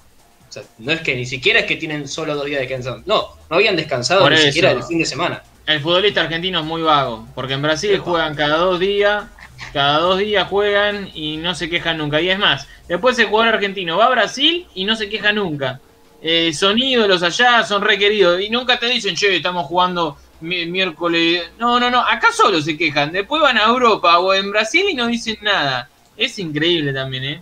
Sea, 0.55 0.63
no 0.79 0.91
es 0.91 1.01
que 1.01 1.15
ni 1.15 1.25
siquiera 1.25 1.59
es 1.59 1.65
que 1.65 1.75
tienen 1.75 2.07
solo 2.07 2.35
dos 2.35 2.45
días 2.45 2.59
de 2.61 2.67
descanso. 2.67 3.01
No, 3.05 3.27
no 3.49 3.55
habían 3.55 3.75
descansado 3.75 4.21
Por 4.21 4.31
ni 4.31 4.37
eso. 4.37 4.45
siquiera 4.47 4.71
el 4.71 4.83
fin 4.83 4.99
de 4.99 5.05
semana. 5.05 5.43
El 5.65 5.79
futbolista 5.81 6.21
argentino 6.21 6.59
es 6.59 6.65
muy 6.65 6.81
vago, 6.81 7.27
porque 7.35 7.53
en 7.53 7.61
Brasil 7.61 7.97
juegan 7.99 8.35
cada 8.35 8.57
dos 8.57 8.79
días, 8.79 9.25
cada 9.73 9.97
dos 9.99 10.19
días 10.19 10.47
juegan 10.47 11.09
y 11.13 11.37
no 11.37 11.55
se 11.55 11.69
quejan 11.69 11.97
nunca. 11.97 12.21
Y 12.21 12.29
es 12.29 12.37
más, 12.39 12.67
después 12.87 13.17
el 13.19 13.25
jugador 13.27 13.55
argentino 13.55 13.97
va 13.97 14.05
a 14.05 14.09
Brasil 14.09 14.67
y 14.75 14.85
no 14.85 14.95
se 14.95 15.09
queja 15.09 15.31
nunca. 15.33 15.79
Eh, 16.21 16.53
son 16.53 16.77
ídolos 16.79 17.21
allá, 17.23 17.63
son 17.63 17.81
requeridos 17.81 18.39
y 18.41 18.49
nunca 18.49 18.79
te 18.79 18.85
dicen, 18.87 19.15
che, 19.15 19.35
estamos 19.35 19.65
jugando 19.65 20.17
mi- 20.41 20.65
miércoles. 20.67 21.49
No, 21.59 21.79
no, 21.79 21.89
no, 21.91 21.99
acá 22.01 22.31
solo 22.31 22.61
se 22.61 22.77
quejan. 22.77 23.11
Después 23.11 23.41
van 23.41 23.57
a 23.57 23.65
Europa 23.65 24.19
o 24.19 24.33
en 24.33 24.51
Brasil 24.51 24.85
y 24.89 24.93
no 24.93 25.07
dicen 25.07 25.37
nada. 25.41 25.89
Es 26.15 26.39
increíble 26.39 26.93
también, 26.93 27.23
¿eh? 27.25 27.41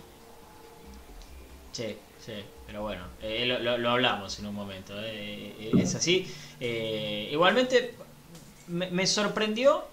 Sí, 1.72 1.96
pero 2.74 2.82
bueno, 2.82 3.04
eh, 3.22 3.46
lo, 3.46 3.60
lo- 3.60 3.78
lo 3.78 3.90
hablamos 3.90 4.36
en 4.40 4.46
un 4.46 4.54
momento. 4.56 4.94
eh, 5.00 5.54
eh, 5.60 5.70
es 5.78 5.94
así. 5.94 6.26
Igualmente, 7.30 7.94
me, 8.66 8.90
me 8.90 9.06
sorprendió 9.06 9.84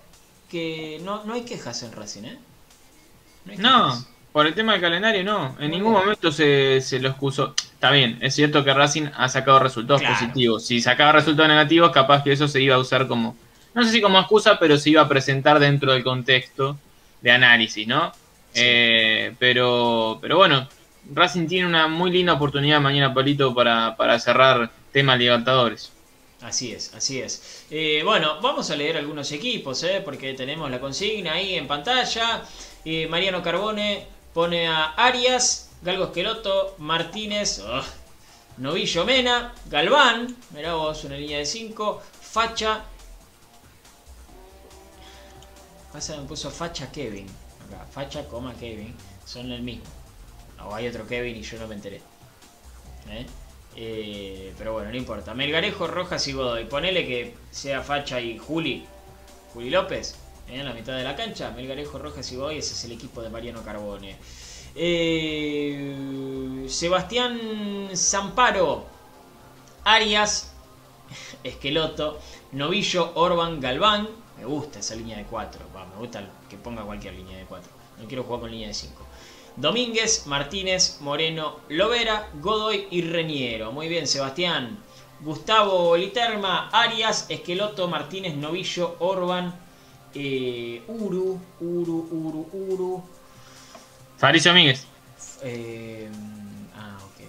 que 0.49 0.99
no, 1.03 1.23
no 1.25 1.35
hay 1.35 1.41
quejas 1.45 1.83
en 1.83 1.91
Racing, 1.91 2.23
¿eh? 2.23 2.39
hay 3.47 3.57
No, 3.57 3.93
por 4.31 4.47
el 4.47 4.55
tema 4.55 4.71
del 4.71 4.81
calendario 4.81 5.23
no. 5.23 5.55
En 5.59 5.69
ningún 5.69 5.93
momento 5.93 6.31
se, 6.31 6.81
se 6.81 6.99
lo 6.99 7.09
excusó. 7.09 7.53
Está 7.73 7.91
bien, 7.91 8.17
es 8.19 8.33
cierto 8.33 8.63
que 8.63 8.73
Racing 8.73 9.09
ha 9.15 9.29
sacado 9.29 9.59
resultados 9.59 10.01
Claro. 10.01 10.15
positivos. 10.15 10.65
Si 10.65 10.81
sacaba 10.81 11.11
resultados 11.11 11.49
negativos, 11.49 11.91
capaz 11.91 12.23
que 12.23 12.31
eso 12.31 12.47
se 12.47 12.61
iba 12.61 12.75
a 12.75 12.79
usar 12.79 13.07
como, 13.07 13.35
no 13.75 13.83
sé 13.83 13.91
si 13.91 14.01
como 14.01 14.19
excusa, 14.19 14.57
pero 14.59 14.75
se 14.77 14.89
iba 14.89 15.03
a 15.03 15.07
presentar 15.07 15.59
dentro 15.59 15.93
del 15.93 16.03
contexto 16.03 16.81
de 17.21 17.31
análisis, 17.31 17.87
¿no? 17.87 18.11
Sí. 18.51 18.61
Eh, 18.63 19.35
pero, 19.39 20.17
pero 20.21 20.37
bueno, 20.37 20.67
Racing 21.09 21.47
tiene 21.47 21.67
una 21.67 21.87
muy 21.87 22.11
linda 22.11 22.33
oportunidad 22.33 22.79
mañana, 22.79 23.13
Polito, 23.13 23.53
para, 23.53 23.95
para 23.97 24.19
cerrar 24.19 24.71
tema 24.91 25.15
Libertadores. 25.15 25.91
Así 26.41 26.71
es, 26.71 26.93
así 26.95 27.21
es. 27.21 27.65
Eh, 27.69 28.01
bueno, 28.03 28.41
vamos 28.41 28.71
a 28.71 28.75
leer 28.75 28.97
algunos 28.97 29.31
equipos, 29.31 29.83
¿eh? 29.83 30.01
porque 30.03 30.33
tenemos 30.33 30.71
la 30.71 30.79
consigna 30.79 31.33
ahí 31.33 31.55
en 31.55 31.67
pantalla. 31.67 32.43
Eh, 32.83 33.07
Mariano 33.07 33.43
Carbone 33.43 34.07
pone 34.33 34.67
a 34.67 34.85
Arias, 34.93 35.69
Galgo 35.83 36.05
Esqueloto, 36.05 36.75
Martínez, 36.79 37.59
ugh, 37.59 37.83
Novillo 38.57 39.05
Mena, 39.05 39.53
Galván, 39.69 40.35
mirá 40.51 40.73
vos, 40.73 41.03
una 41.03 41.15
línea 41.15 41.37
de 41.37 41.45
5, 41.45 42.01
Facha. 42.21 42.85
Pasa, 45.93 46.17
me 46.17 46.23
puso 46.23 46.49
Facha 46.49 46.91
Kevin. 46.91 47.27
Acá, 47.67 47.85
Facha, 47.91 48.27
coma 48.27 48.53
Kevin. 48.55 48.95
Son 49.25 49.51
el 49.51 49.61
mismo. 49.61 50.00
O 50.67 50.75
hay 50.75 50.87
otro 50.87 51.07
Kevin 51.07 51.35
y 51.35 51.41
yo 51.41 51.59
no 51.59 51.67
me 51.67 51.75
enteré. 51.75 52.01
¿Eh? 53.09 53.25
Eh, 53.75 54.53
pero 54.57 54.73
bueno, 54.73 54.89
no 54.89 54.97
importa. 54.97 55.33
Melgarejo, 55.33 55.87
Rojas 55.87 56.27
y 56.27 56.33
Godoy. 56.33 56.65
Ponele 56.65 57.05
que 57.05 57.35
sea 57.51 57.81
Facha 57.81 58.19
y 58.19 58.37
Juli. 58.37 58.85
Juli 59.53 59.69
López. 59.69 60.15
¿eh? 60.47 60.59
En 60.59 60.65
la 60.65 60.73
mitad 60.73 60.95
de 60.95 61.03
la 61.03 61.15
cancha. 61.15 61.51
Melgarejo, 61.51 61.97
Rojas 61.97 62.31
y 62.31 62.35
Godoy. 62.35 62.57
Ese 62.57 62.73
es 62.73 62.83
el 62.85 62.91
equipo 62.93 63.21
de 63.21 63.29
Mariano 63.29 63.63
Carbone. 63.63 64.17
Sebastián 66.67 67.89
Zamparo. 67.95 68.85
Arias. 69.83 70.53
Esqueloto. 71.43 72.19
Novillo, 72.51 73.11
Orban, 73.15 73.59
Galván. 73.59 74.09
Me 74.37 74.45
gusta 74.45 74.79
esa 74.79 74.95
línea 74.95 75.17
de 75.17 75.25
4. 75.25 75.61
Me 75.93 75.99
gusta 75.99 76.27
que 76.49 76.57
ponga 76.57 76.83
cualquier 76.83 77.13
línea 77.13 77.37
de 77.37 77.45
4. 77.45 77.71
No 77.99 78.07
quiero 78.07 78.23
jugar 78.23 78.41
con 78.41 78.51
línea 78.51 78.69
de 78.69 78.73
5. 78.73 79.05
Domínguez, 79.55 80.25
Martínez, 80.27 80.97
Moreno, 81.01 81.59
Lovera, 81.69 82.29
Godoy 82.41 82.87
y 82.91 83.01
Reñero. 83.01 83.71
Muy 83.71 83.87
bien, 83.87 84.07
Sebastián. 84.07 84.79
Gustavo 85.21 85.95
Literma, 85.95 86.69
Arias, 86.69 87.27
Esqueloto, 87.29 87.87
Martínez, 87.87 88.35
Novillo, 88.35 88.95
Orban, 88.99 89.53
eh, 90.15 90.81
Uru, 90.87 91.39
Uru, 91.59 92.07
Uru, 92.11 92.49
Uru. 92.53 93.03
Fabricio 94.17 94.53
Míguez. 94.53 94.85
eh, 95.43 96.09
ah, 96.75 96.97
ok. 97.05 97.21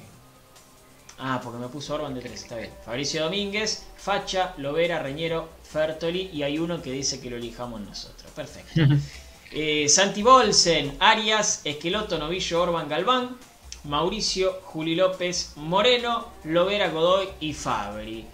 Ah, 1.19 1.41
porque 1.43 1.59
me 1.59 1.69
puso 1.69 1.95
Orban 1.95 2.15
de 2.15 2.21
3, 2.23 2.33
está 2.43 2.57
bien. 2.57 2.71
Fabricio 2.85 3.23
Domínguez, 3.25 3.85
Facha, 3.99 4.55
Lovera, 4.57 4.99
Reñero, 4.99 5.49
Fertoli 5.63 6.31
y 6.33 6.43
hay 6.45 6.59
uno 6.59 6.81
que 6.81 6.93
dice 6.93 7.21
que 7.21 7.29
lo 7.31 7.37
elijamos 7.37 7.81
nosotros. 7.83 8.31
Perfecto. 8.35 8.81
Eh, 9.55 9.89
Santi 9.89 10.23
Bolsen, 10.23 10.97
Arias, 10.99 11.61
Esqueloto, 11.65 12.19
Novillo, 12.19 12.63
Orban, 12.63 12.89
Galván, 12.89 13.37
Mauricio, 13.85 14.61
Juli 14.65 14.95
López, 14.95 15.53
Moreno, 15.57 16.29
Lovera, 16.45 16.89
Godoy 16.89 17.29
y 17.41 17.53
Fabri. 17.53 18.25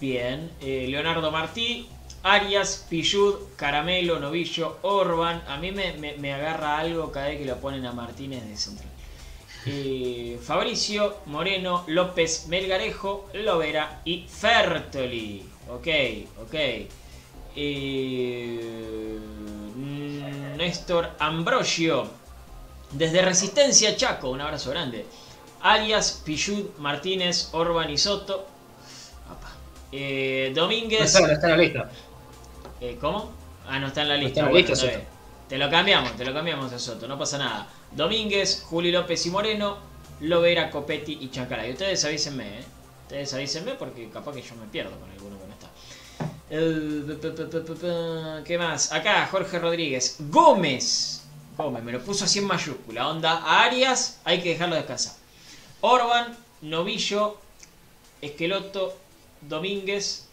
Bien, 0.00 0.50
eh, 0.60 0.86
Leonardo 0.88 1.30
Martí, 1.30 1.86
Arias, 2.22 2.86
Pillud, 2.88 3.34
Caramelo, 3.56 4.18
Novillo, 4.18 4.78
Orban. 4.82 5.42
A 5.46 5.58
mí 5.58 5.72
me, 5.72 5.92
me- 6.16 6.32
agarra 6.32 6.78
algo 6.78 7.12
cada 7.12 7.28
vez 7.28 7.38
que 7.38 7.44
lo 7.44 7.58
ponen 7.60 7.84
a 7.84 7.92
Martínez 7.92 8.44
de 8.48 8.56
central. 8.56 8.88
Eh, 9.66 10.38
Fabricio, 10.42 11.18
Moreno, 11.26 11.84
López, 11.86 12.46
Melgarejo, 12.48 13.28
Lovera 13.34 14.00
y 14.04 14.26
Fertoli. 14.26 15.44
Ok, 15.68 15.88
ok. 16.42 16.54
Eh, 17.54 19.18
Néstor 20.62 21.10
Ambrosio. 21.18 22.08
Desde 22.92 23.20
Resistencia 23.22 23.96
Chaco, 23.96 24.30
un 24.30 24.40
abrazo 24.40 24.70
grande. 24.70 25.06
Arias, 25.60 26.22
Pillud, 26.24 26.70
Martínez, 26.78 27.48
Orban 27.52 27.90
y 27.90 27.98
Soto. 27.98 28.46
Eh, 29.90 30.52
No 30.54 30.62
Domínguez. 30.62 31.02
está, 31.02 31.20
no 31.26 31.32
está 31.32 31.46
en 31.46 31.50
la 31.50 31.56
lista. 31.56 31.90
Eh, 32.80 32.96
¿Cómo? 33.00 33.32
Ah, 33.66 33.78
no 33.80 33.88
está 33.88 34.02
en 34.02 34.08
la 34.10 34.16
lista. 34.16 34.40
en 34.40 34.54
la. 34.54 35.02
Te 35.48 35.58
lo 35.58 35.68
cambiamos, 35.68 36.16
te 36.16 36.24
lo 36.24 36.32
cambiamos 36.32 36.72
a 36.72 36.78
Soto, 36.78 37.08
no 37.08 37.18
pasa 37.18 37.38
nada. 37.38 37.68
Domínguez, 37.90 38.62
Juli 38.68 38.92
López 38.92 39.26
y 39.26 39.30
Moreno, 39.30 39.78
Lovera, 40.20 40.70
Copetti 40.70 41.18
y 41.20 41.28
Chancalay. 41.30 41.72
Ustedes 41.72 42.04
avísenme, 42.04 42.60
¿eh? 42.60 42.64
Ustedes 43.02 43.34
avísenme 43.34 43.72
porque 43.74 44.08
capaz 44.10 44.32
que 44.32 44.42
yo 44.42 44.54
me 44.54 44.66
pierdo 44.66 44.98
con 44.98 45.10
alguno 45.10 45.36
¿Qué 48.44 48.58
más? 48.58 48.92
Acá, 48.92 49.26
Jorge 49.30 49.58
Rodríguez. 49.58 50.18
Gómez. 50.28 51.24
Gómez, 51.56 51.82
me 51.82 51.92
lo 51.92 52.04
puso 52.04 52.26
así 52.26 52.40
en 52.40 52.44
mayúscula. 52.46 53.08
Onda, 53.08 53.38
a 53.38 53.64
Arias 53.64 54.20
hay 54.22 54.42
que 54.42 54.50
dejarlo 54.50 54.76
descansar. 54.76 55.14
Orban, 55.80 56.36
Novillo, 56.60 57.38
Esqueloto, 58.20 58.94
Domínguez, 59.40 60.28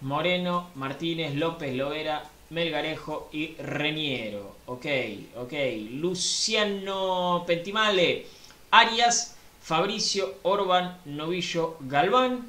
Moreno, 0.00 0.70
Martínez, 0.76 1.34
López, 1.34 1.74
Lovera, 1.74 2.22
Melgarejo 2.50 3.28
y 3.32 3.56
Reñero. 3.56 4.54
Ok, 4.66 4.86
ok. 5.38 5.54
Luciano 5.90 7.42
Pentimale, 7.48 8.28
Arias, 8.70 9.34
Fabricio, 9.60 10.36
Orban, 10.44 11.00
Novillo, 11.04 11.78
Galván, 11.80 12.48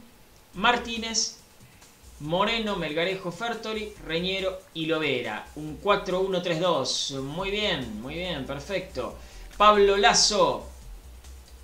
Martínez, 0.53 1.38
Moreno, 2.19 2.75
Melgarejo, 2.75 3.31
Fertoli, 3.31 3.93
Reñero 4.05 4.59
y 4.73 4.85
Lovera. 4.85 5.47
Un 5.55 5.81
4-1-3-2. 5.81 7.21
Muy 7.21 7.49
bien, 7.51 8.01
muy 8.01 8.15
bien, 8.15 8.45
perfecto. 8.45 9.15
Pablo 9.57 9.97
Lazo, 9.97 10.67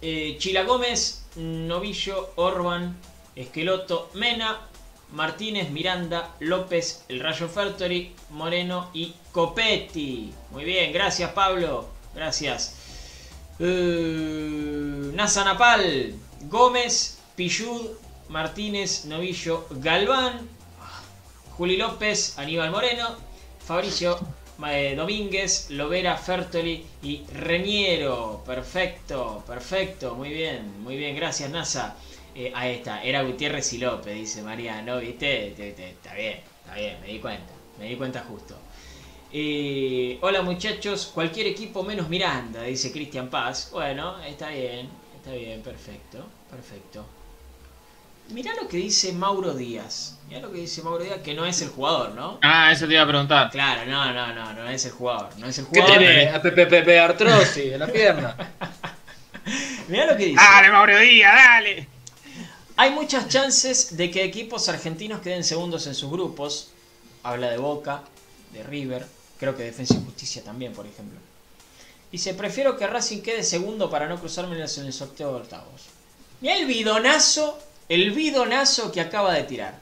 eh, 0.02 0.36
Chila 0.38 0.64
Gómez, 0.64 1.26
Novillo, 1.36 2.32
Orban, 2.36 2.96
Esqueloto, 3.36 4.10
Mena, 4.14 4.68
Martínez, 5.12 5.70
Miranda, 5.70 6.36
López, 6.40 7.04
El 7.10 7.20
Rayo 7.20 7.48
Fertori, 7.48 8.14
Moreno 8.32 8.90
y 8.94 9.14
Copetti. 9.32 10.34
Muy 10.52 10.64
bien, 10.64 10.92
gracias 10.94 11.32
Pablo, 11.32 11.88
gracias. 12.14 12.76
Eh, 13.60 15.12
Nazanapal, 15.14 16.14
Gómez, 16.50 17.20
Pillud, 17.36 17.92
Martínez, 18.30 19.06
Novillo, 19.06 19.66
Galván, 19.70 20.48
Juli 21.58 21.78
López, 21.78 22.38
Aníbal 22.38 22.72
Moreno, 22.72 23.16
Fabricio 23.66 24.18
eh, 24.68 24.94
Domínguez, 24.96 25.70
Lovera, 25.72 26.18
Fertoli 26.18 26.86
y 27.02 27.24
Reñero. 27.28 28.44
Perfecto, 28.46 29.44
perfecto, 29.48 30.16
muy 30.16 30.30
bien, 30.30 30.82
muy 30.84 30.98
bien, 30.98 31.16
gracias 31.16 31.50
NASA. 31.50 31.96
Eh, 32.36 32.52
ahí 32.54 32.76
está, 32.76 33.02
era 33.04 33.22
Gutiérrez 33.24 33.72
y 33.74 33.78
López, 33.78 34.14
dice 34.16 34.42
Mariano, 34.44 34.98
¿viste? 35.00 35.54
Te- 35.56 35.72
te- 35.72 35.90
Está 35.92 36.14
bien, 36.16 36.40
está 36.64 36.76
bien, 36.76 37.00
me 37.02 37.08
di 37.08 37.20
cuenta. 37.20 37.54
Me 37.80 37.86
di 37.90 37.96
cuenta 37.96 38.26
justo. 38.28 38.56
Eh, 39.32 40.18
hola 40.22 40.42
muchachos, 40.42 41.12
cualquier 41.14 41.48
equipo 41.48 41.84
menos 41.84 42.08
Miranda, 42.10 42.64
dice 42.64 42.92
Cristian 42.92 43.30
Paz. 43.30 43.70
Bueno, 43.72 44.22
está 44.24 44.50
bien, 44.50 44.90
está 45.16 45.32
bien, 45.32 45.62
perfecto, 45.62 46.26
perfecto. 46.50 47.06
Mirá 48.30 48.54
lo 48.56 48.68
que 48.68 48.78
dice 48.78 49.14
Mauro 49.14 49.54
Díaz. 49.54 50.18
Mirá 50.28 50.42
lo 50.42 50.52
que 50.52 50.60
dice 50.60 50.82
Mauro 50.82 51.04
Díaz, 51.04 51.20
que 51.22 51.34
no 51.34 51.46
es 51.46 51.62
el 51.62 51.70
jugador, 51.70 52.12
¿no? 52.12 52.40
Ah, 52.42 52.72
eso 52.72 52.88
te 52.88 52.94
iba 52.94 53.04
a 53.04 53.08
preguntar. 53.08 53.52
Claro, 53.52 53.86
no, 53.86 54.12
no, 54.14 54.34
no, 54.34 54.54
no 54.54 54.70
es 54.70 54.86
el 54.86 54.92
jugador. 54.92 55.30
No 55.38 55.48
es 55.48 55.58
el 55.60 55.66
¿Qué 55.68 55.82
jugador. 55.82 56.00
tiene? 56.00 56.30
A 56.30 56.42
PPP 56.42 56.90
artrosis 57.00 57.74
en 57.74 57.80
la 57.80 57.88
pierna. 57.88 58.36
Mirá 59.88 60.08
lo 60.08 60.18
que 60.18 60.26
dice. 60.26 60.42
Dale, 60.42 60.72
Mauro 60.72 60.98
Díaz, 60.98 61.34
dale. 61.36 61.88
Hay 62.78 62.92
muchas 62.92 63.30
chances 63.30 63.96
de 63.96 64.12
que 64.12 64.24
equipos 64.24 64.68
argentinos 64.68 65.22
queden 65.22 65.44
segundos 65.44 65.88
en 65.88 65.96
sus 65.96 66.10
grupos. 66.10 66.72
Habla 67.24 67.50
de 67.50 67.58
Boca, 67.58 68.02
de 68.52 68.64
River, 68.64 69.06
creo 69.40 69.56
que 69.56 69.64
Defensa 69.64 69.96
y 69.96 70.04
Justicia 70.04 70.44
también, 70.44 70.74
por 70.74 70.86
ejemplo. 70.86 71.20
Dice, 72.12 72.34
prefiero 72.34 72.78
que 72.78 72.86
Racing 72.86 73.22
quede 73.22 73.44
segundo 73.44 73.90
para 73.90 74.08
no 74.08 74.20
cruzarme 74.20 74.56
en 74.56 74.62
el 74.62 74.94
sorteo 74.94 75.32
de 75.34 75.42
octavos. 75.42 75.82
Mirá 76.42 76.58
el 76.58 76.66
bidonazo, 76.66 77.58
el 77.90 78.12
bidonazo 78.12 78.92
que 78.92 79.02
acaba 79.02 79.34
de 79.34 79.44
tirar. 79.44 79.80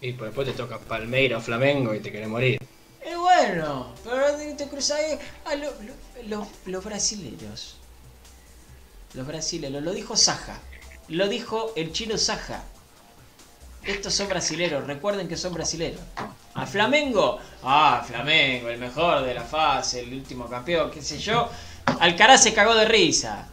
Y 0.00 0.12
pues 0.12 0.30
después 0.30 0.48
te 0.48 0.54
toca 0.54 0.78
Palmeira 0.78 1.38
o 1.38 1.40
Flamengo 1.40 1.94
y 1.94 2.00
te 2.00 2.10
querés 2.10 2.28
morir. 2.28 2.58
Es 3.04 3.16
bueno, 3.16 3.92
pero 4.04 4.56
te 4.56 4.66
cruzas 4.68 4.98
ahí 4.98 5.18
a 5.44 5.54
lo- 5.56 5.70
lo- 5.82 6.28
lo- 6.28 6.48
los 6.66 6.84
brasileños. 6.84 7.76
Los 9.14 9.26
brasileños, 9.26 9.82
lo 9.82 9.92
dijo 9.92 10.16
Saja. 10.16 10.58
Lo 11.08 11.28
dijo 11.28 11.72
el 11.76 11.92
chino 11.92 12.16
Saja. 12.16 12.62
Estos 13.84 14.14
son 14.14 14.28
brasileros, 14.28 14.86
recuerden 14.86 15.26
que 15.28 15.36
son 15.36 15.54
brasileros. 15.54 16.00
A 16.54 16.66
Flamengo, 16.66 17.38
ah, 17.62 18.04
Flamengo, 18.06 18.68
el 18.68 18.78
mejor 18.78 19.22
de 19.24 19.34
la 19.34 19.42
fase, 19.42 20.00
el 20.00 20.12
último 20.12 20.46
campeón, 20.48 20.90
qué 20.90 21.02
sé 21.02 21.18
yo. 21.18 21.48
Alcaraz 21.98 22.42
se 22.42 22.52
cagó 22.54 22.74
de 22.74 22.84
risa. 22.84 23.48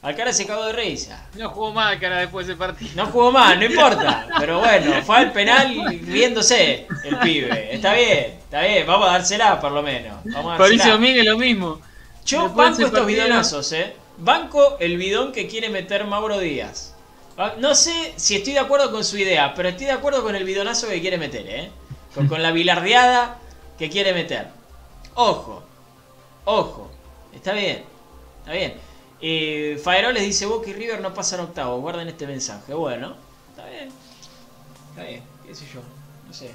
Alcaraz 0.00 0.36
se 0.36 0.46
cagó 0.46 0.64
de 0.66 0.72
risa. 0.74 1.26
No 1.34 1.50
jugó 1.50 1.72
más 1.72 1.96
cara 1.96 2.18
después 2.18 2.46
de 2.46 2.52
ese 2.52 2.58
partido. 2.58 2.90
No 2.94 3.06
jugó 3.06 3.32
más, 3.32 3.56
no 3.58 3.64
importa. 3.64 4.28
Pero 4.38 4.60
bueno, 4.60 5.02
fue 5.04 5.16
al 5.16 5.32
penal 5.32 5.74
riéndose 6.06 6.86
el 7.04 7.18
pibe. 7.18 7.74
Está 7.74 7.94
bien, 7.94 8.38
está 8.44 8.62
bien. 8.62 8.86
Vamos 8.86 9.08
a 9.08 9.12
dársela 9.12 9.60
por 9.60 9.72
lo 9.72 9.82
menos. 9.82 10.18
Vamos 10.26 10.54
a 10.54 10.58
dársela. 10.58 10.92
Domínguez 10.92 11.24
lo 11.24 11.36
mismo. 11.36 11.80
Yo 12.24 12.44
Después 12.44 12.56
banco 12.68 12.82
estos 12.82 13.00
partido- 13.00 13.06
bidonazos, 13.24 13.72
eh. 13.72 13.92
Banco 14.18 14.76
el 14.80 14.96
bidón 14.98 15.32
que 15.32 15.48
quiere 15.48 15.68
meter 15.68 16.04
Mauro 16.04 16.38
Díaz. 16.38 16.94
Ah, 17.36 17.54
No 17.58 17.74
sé 17.74 18.12
si 18.16 18.36
estoy 18.36 18.52
de 18.52 18.58
acuerdo 18.60 18.90
con 18.92 19.04
su 19.04 19.16
idea, 19.18 19.52
pero 19.54 19.68
estoy 19.68 19.86
de 19.86 19.92
acuerdo 19.92 20.22
con 20.22 20.36
el 20.36 20.44
bidonazo 20.44 20.88
que 20.88 21.00
quiere 21.00 21.18
meter, 21.18 21.44
eh. 21.48 21.70
Con, 22.14 22.26
con 22.28 22.42
la 22.42 22.50
bilardeada 22.52 23.38
que 23.78 23.88
quiere 23.90 24.12
meter. 24.12 24.48
Ojo, 25.14 25.62
ojo. 26.44 26.90
Está 27.34 27.52
bien, 27.52 27.84
está 28.40 28.52
bien. 28.52 28.74
Eh, 29.20 29.80
Faeroles 29.82 30.22
dice 30.22 30.46
Boca 30.46 30.70
y 30.70 30.72
River 30.72 31.00
no 31.00 31.12
pasan 31.14 31.40
octavos. 31.40 31.80
Guarden 31.80 32.08
este 32.08 32.26
mensaje. 32.26 32.74
Bueno, 32.74 33.14
está 33.50 33.68
bien. 33.68 33.90
Está 34.90 35.04
bien, 35.04 35.22
qué 35.46 35.54
sé 35.54 35.66
yo. 35.72 35.80
No 36.26 36.32
sé. 36.32 36.50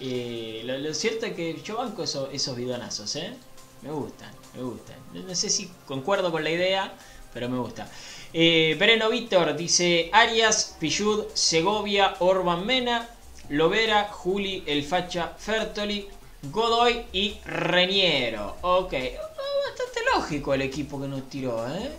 Eh, 0.00 0.62
lo, 0.64 0.94
cierto 0.94 1.26
es 1.26 1.34
que 1.34 1.60
yo 1.62 1.76
banco 1.76 2.02
eso- 2.04 2.30
esos 2.30 2.56
bidonazos, 2.56 3.14
¿eh? 3.16 3.34
Me 3.82 3.90
gustan, 3.90 4.30
me 4.54 4.62
gustan. 4.62 4.96
No, 5.12 5.22
no 5.22 5.34
sé 5.34 5.50
si 5.50 5.70
concuerdo 5.86 6.30
con 6.30 6.42
la 6.44 6.50
idea, 6.50 6.92
pero 7.34 7.48
me 7.48 7.58
gusta. 7.58 7.88
Eh, 8.32 8.76
Breno 8.78 9.10
Víctor 9.10 9.56
dice 9.56 10.08
Arias, 10.12 10.76
Pillud, 10.80 11.26
Segovia, 11.34 12.14
Orban 12.20 12.64
Mena, 12.66 13.08
Lovera, 13.50 14.08
Juli, 14.10 14.62
El 14.66 14.84
Facha, 14.84 15.34
Fertoli, 15.38 16.08
Godoy 16.42 17.04
y 17.12 17.38
Reñero. 17.44 18.56
Ok, 18.62 18.94
Ah, 18.94 19.68
bastante 19.68 20.00
lógico 20.14 20.54
el 20.54 20.62
equipo 20.62 21.00
que 21.00 21.06
nos 21.08 21.28
tiró, 21.28 21.66
¿eh? 21.68 21.90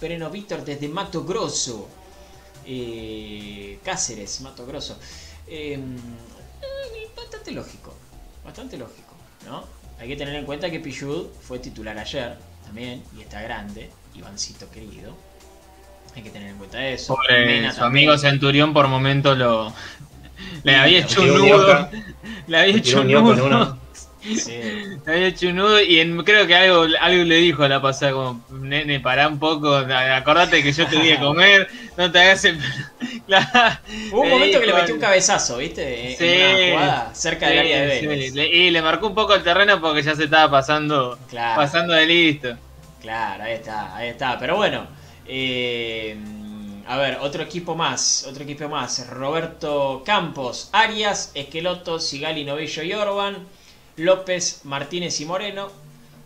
Breno 0.00 0.30
Víctor 0.30 0.64
desde 0.64 0.88
Mato 0.88 1.24
Grosso. 1.24 1.88
Eh, 2.66 3.78
Cáceres, 3.84 4.40
Mato 4.40 4.66
Grosso. 4.66 4.98
Eh, 5.46 5.74
eh, 5.74 7.08
bastante 7.16 7.52
lógico, 7.52 7.94
bastante 8.44 8.76
lógico, 8.76 9.14
¿no? 9.46 9.64
Hay 10.00 10.08
que 10.08 10.16
tener 10.16 10.34
en 10.34 10.44
cuenta 10.44 10.70
que 10.70 10.80
Pichud 10.80 11.26
fue 11.40 11.58
titular 11.60 11.96
ayer 11.96 12.36
también 12.64 13.02
y 13.16 13.20
está 13.22 13.40
grande, 13.42 13.90
Ivancito 14.14 14.68
querido. 14.70 15.14
Hay 16.16 16.22
que 16.22 16.30
tener 16.30 16.50
en 16.50 16.58
cuenta 16.58 16.86
eso. 16.88 17.14
Pobre, 17.14 17.44
Mena 17.46 17.72
su 17.72 17.80
también. 17.80 18.08
amigo 18.08 18.18
Centurión 18.18 18.72
por 18.72 18.88
momento 18.88 19.34
lo. 19.34 19.72
Le 20.64 20.74
había 20.76 21.00
hecho 21.00 21.22
un 21.22 21.28
nudo. 21.38 21.88
Le 22.46 22.58
había 22.58 22.76
hecho 22.76 23.00
un 23.02 23.10
nudo. 23.10 23.78
Sí. 24.24 24.60
Había 25.06 25.26
hecho 25.26 25.48
un 25.48 25.56
nudo 25.56 25.82
y 25.82 26.00
en- 26.00 26.22
creo 26.24 26.46
que 26.46 26.54
algo, 26.54 26.86
algo 27.00 27.24
le 27.24 27.36
dijo 27.36 27.62
a 27.64 27.68
la 27.68 27.82
pasada, 27.82 28.12
como, 28.12 28.44
nene, 28.50 29.00
pará 29.00 29.28
un 29.28 29.38
poco, 29.38 29.74
acordate 29.74 30.62
que 30.62 30.72
yo 30.72 30.86
te 30.86 30.98
di 30.98 31.08
de 31.08 31.18
comer, 31.18 31.68
no 31.96 32.10
te 32.10 32.18
hagas 32.20 32.44
el... 32.46 32.58
Hubo 34.12 34.22
un 34.22 34.30
momento 34.30 34.60
que 34.60 34.66
le 34.66 34.72
metió 34.74 34.94
un 34.94 35.00
cabezazo, 35.00 35.58
¿viste? 35.58 36.12
En 36.12 36.18
Sí. 36.18 36.24
una 36.42 36.78
jugada 36.78 37.14
cerca 37.14 37.48
del 37.48 37.58
área 37.60 37.80
de 37.82 38.06
Vélez. 38.06 38.32
le- 38.34 38.48
y 38.48 38.70
le 38.70 38.82
marcó 38.82 39.06
un 39.08 39.14
poco 39.14 39.34
el 39.34 39.42
terreno 39.42 39.80
porque 39.80 40.02
ya 40.02 40.14
se 40.14 40.24
estaba 40.24 40.50
pasando, 40.50 41.18
Claro. 41.28 41.56
pasando 41.60 41.92
de 41.94 42.06
listo. 42.06 42.56
Claro, 43.00 43.44
ahí 43.44 43.52
está, 43.52 43.94
ahí 43.94 44.08
está. 44.08 44.38
Pero 44.38 44.56
bueno, 44.56 44.86
eh, 45.26 46.16
a 46.86 46.96
ver, 46.98 47.18
otro 47.20 47.42
equipo 47.42 47.74
más, 47.74 48.26
otro 48.28 48.44
equipo 48.44 48.68
más. 48.68 49.06
Roberto 49.08 50.02
Campos, 50.04 50.68
Arias, 50.72 51.30
Esqueloto, 51.34 51.98
Sigali, 51.98 52.44
Novillo 52.44 52.82
y 52.82 52.92
Orban, 52.94 53.38
López, 53.96 54.60
Martínez 54.64 55.20
y 55.20 55.24
Moreno, 55.24 55.70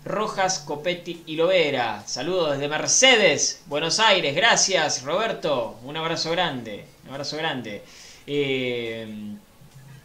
Rojas, 0.05 0.61
Copetti 0.61 1.23
y 1.27 1.37
Lovera. 1.37 2.03
Saludos 2.07 2.53
desde 2.53 2.69
Mercedes, 2.69 3.63
Buenos 3.67 4.01
Aires. 4.01 4.35
Gracias, 4.35 5.03
Roberto. 5.03 5.79
Un 5.85 5.97
abrazo 5.97 6.31
grande, 6.31 6.85
un 7.05 7.11
abrazo 7.11 7.37
grande. 7.37 7.83
Eh, 8.27 9.07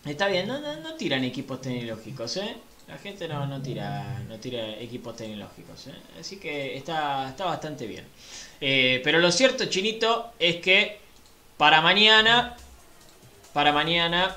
está 0.05 0.27
bien, 0.27 0.47
no, 0.47 0.59
no, 0.59 0.75
no 0.77 0.93
tiran 0.95 1.23
equipos 1.23 1.61
tecnológicos, 1.61 2.37
¿eh? 2.37 2.55
La 2.87 2.97
gente 2.97 3.27
no, 3.29 3.45
no 3.47 3.61
tira 3.61 4.19
no 4.27 4.37
tira 4.39 4.69
equipos 4.77 5.15
tecnológicos, 5.15 5.87
¿eh? 5.87 5.93
así 6.19 6.37
que 6.37 6.75
está, 6.75 7.29
está 7.29 7.45
bastante 7.45 7.87
bien. 7.87 8.05
Eh, 8.59 9.01
pero 9.03 9.19
lo 9.19 9.31
cierto, 9.31 9.65
Chinito, 9.65 10.33
es 10.37 10.57
que 10.57 10.99
para 11.57 11.81
mañana, 11.81 12.57
para 13.53 13.71
mañana 13.71 14.35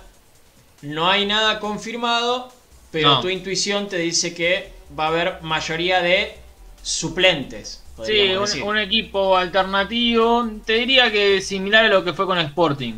no 0.82 1.10
hay 1.10 1.26
nada 1.26 1.58
confirmado, 1.58 2.52
pero 2.90 3.08
No. 3.16 3.20
tu 3.20 3.28
intuición 3.28 3.88
te 3.88 3.98
dice 3.98 4.34
que 4.34 4.70
va 4.98 5.04
a 5.06 5.08
haber 5.08 5.42
mayoría 5.42 6.00
de 6.02 6.34
suplentes. 6.82 7.82
Sí, 8.04 8.34
un, 8.34 8.40
decir. 8.44 8.62
un 8.62 8.78
equipo 8.78 9.36
alternativo, 9.36 10.46
te 10.66 10.74
diría 10.74 11.10
que 11.10 11.40
similar 11.40 11.86
a 11.86 11.88
lo 11.88 12.04
que 12.04 12.12
fue 12.12 12.26
con 12.26 12.38
Sporting. 12.38 12.94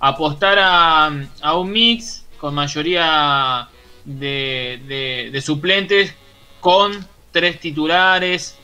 Apostar 0.00 0.58
a, 0.58 1.10
a 1.42 1.54
un 1.58 1.70
mix 1.70 2.24
con 2.38 2.54
mayoría 2.54 3.68
de, 4.04 4.80
de- 4.86 5.28
de 5.32 5.40
suplentes 5.42 6.14
con 6.60 7.06
tres 7.30 7.60
titulares 7.60 8.56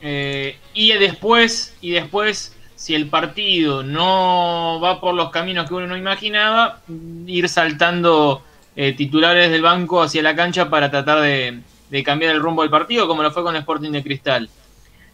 eh, 0.00 0.56
y 0.74 0.92
después 0.92 1.76
y 1.80 1.90
después 1.90 2.54
si 2.74 2.94
el 2.94 3.08
partido 3.08 3.82
no 3.82 4.80
va 4.82 5.00
por 5.00 5.14
los 5.14 5.30
caminos 5.30 5.68
que 5.68 5.74
uno 5.74 5.86
no 5.86 5.96
imaginaba 5.96 6.80
ir 7.26 7.48
saltando 7.48 8.42
eh, 8.80 8.92
titulares 8.92 9.50
del 9.50 9.60
banco 9.60 10.00
hacia 10.00 10.22
la 10.22 10.36
cancha 10.36 10.70
para 10.70 10.88
tratar 10.88 11.20
de, 11.20 11.58
de 11.90 12.02
cambiar 12.04 12.32
el 12.32 12.40
rumbo 12.40 12.62
del 12.62 12.70
partido 12.70 13.08
como 13.08 13.24
lo 13.24 13.32
fue 13.32 13.42
con 13.42 13.56
Sporting 13.56 13.90
de 13.90 14.04
Cristal 14.04 14.48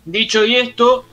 Dicho 0.04 0.44
y 0.44 0.56
esto, 0.56 1.06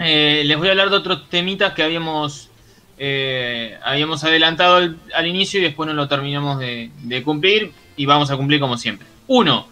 eh, 0.00 0.42
les 0.44 0.58
voy 0.58 0.66
a 0.66 0.70
hablar 0.72 0.90
de 0.90 0.96
otros 0.96 1.30
temitas 1.30 1.72
que 1.72 1.84
habíamos, 1.84 2.50
eh, 2.98 3.78
habíamos 3.84 4.24
adelantado 4.24 4.74
al, 4.74 4.98
al 5.14 5.26
inicio 5.28 5.60
y 5.60 5.62
después 5.62 5.86
no 5.86 5.94
lo 5.94 6.08
terminamos 6.08 6.58
de, 6.58 6.90
de 7.04 7.22
cumplir 7.22 7.70
y 7.96 8.06
vamos 8.06 8.32
a 8.32 8.36
cumplir 8.36 8.58
como 8.58 8.76
siempre. 8.76 9.06
Uno, 9.28 9.68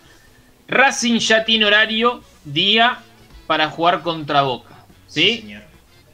Racing 0.68 1.18
ya 1.18 1.44
tiene 1.44 1.64
horario, 1.64 2.22
día 2.44 3.00
para 3.48 3.68
jugar 3.68 4.02
contra 4.02 4.42
Boca. 4.42 4.84
¿sí? 5.08 5.56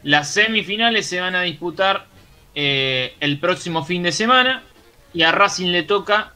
Las 0.03 0.33
semifinales 0.33 1.07
se 1.07 1.21
van 1.21 1.35
a 1.35 1.43
disputar 1.43 2.07
eh, 2.55 3.15
el 3.21 3.39
próximo 3.39 3.85
fin 3.85 4.03
de 4.03 4.13
semana 4.13 4.63
y 5.13 5.23
a 5.23 5.33
Racing 5.33 5.69
le 5.69 5.83
toca 5.83 6.33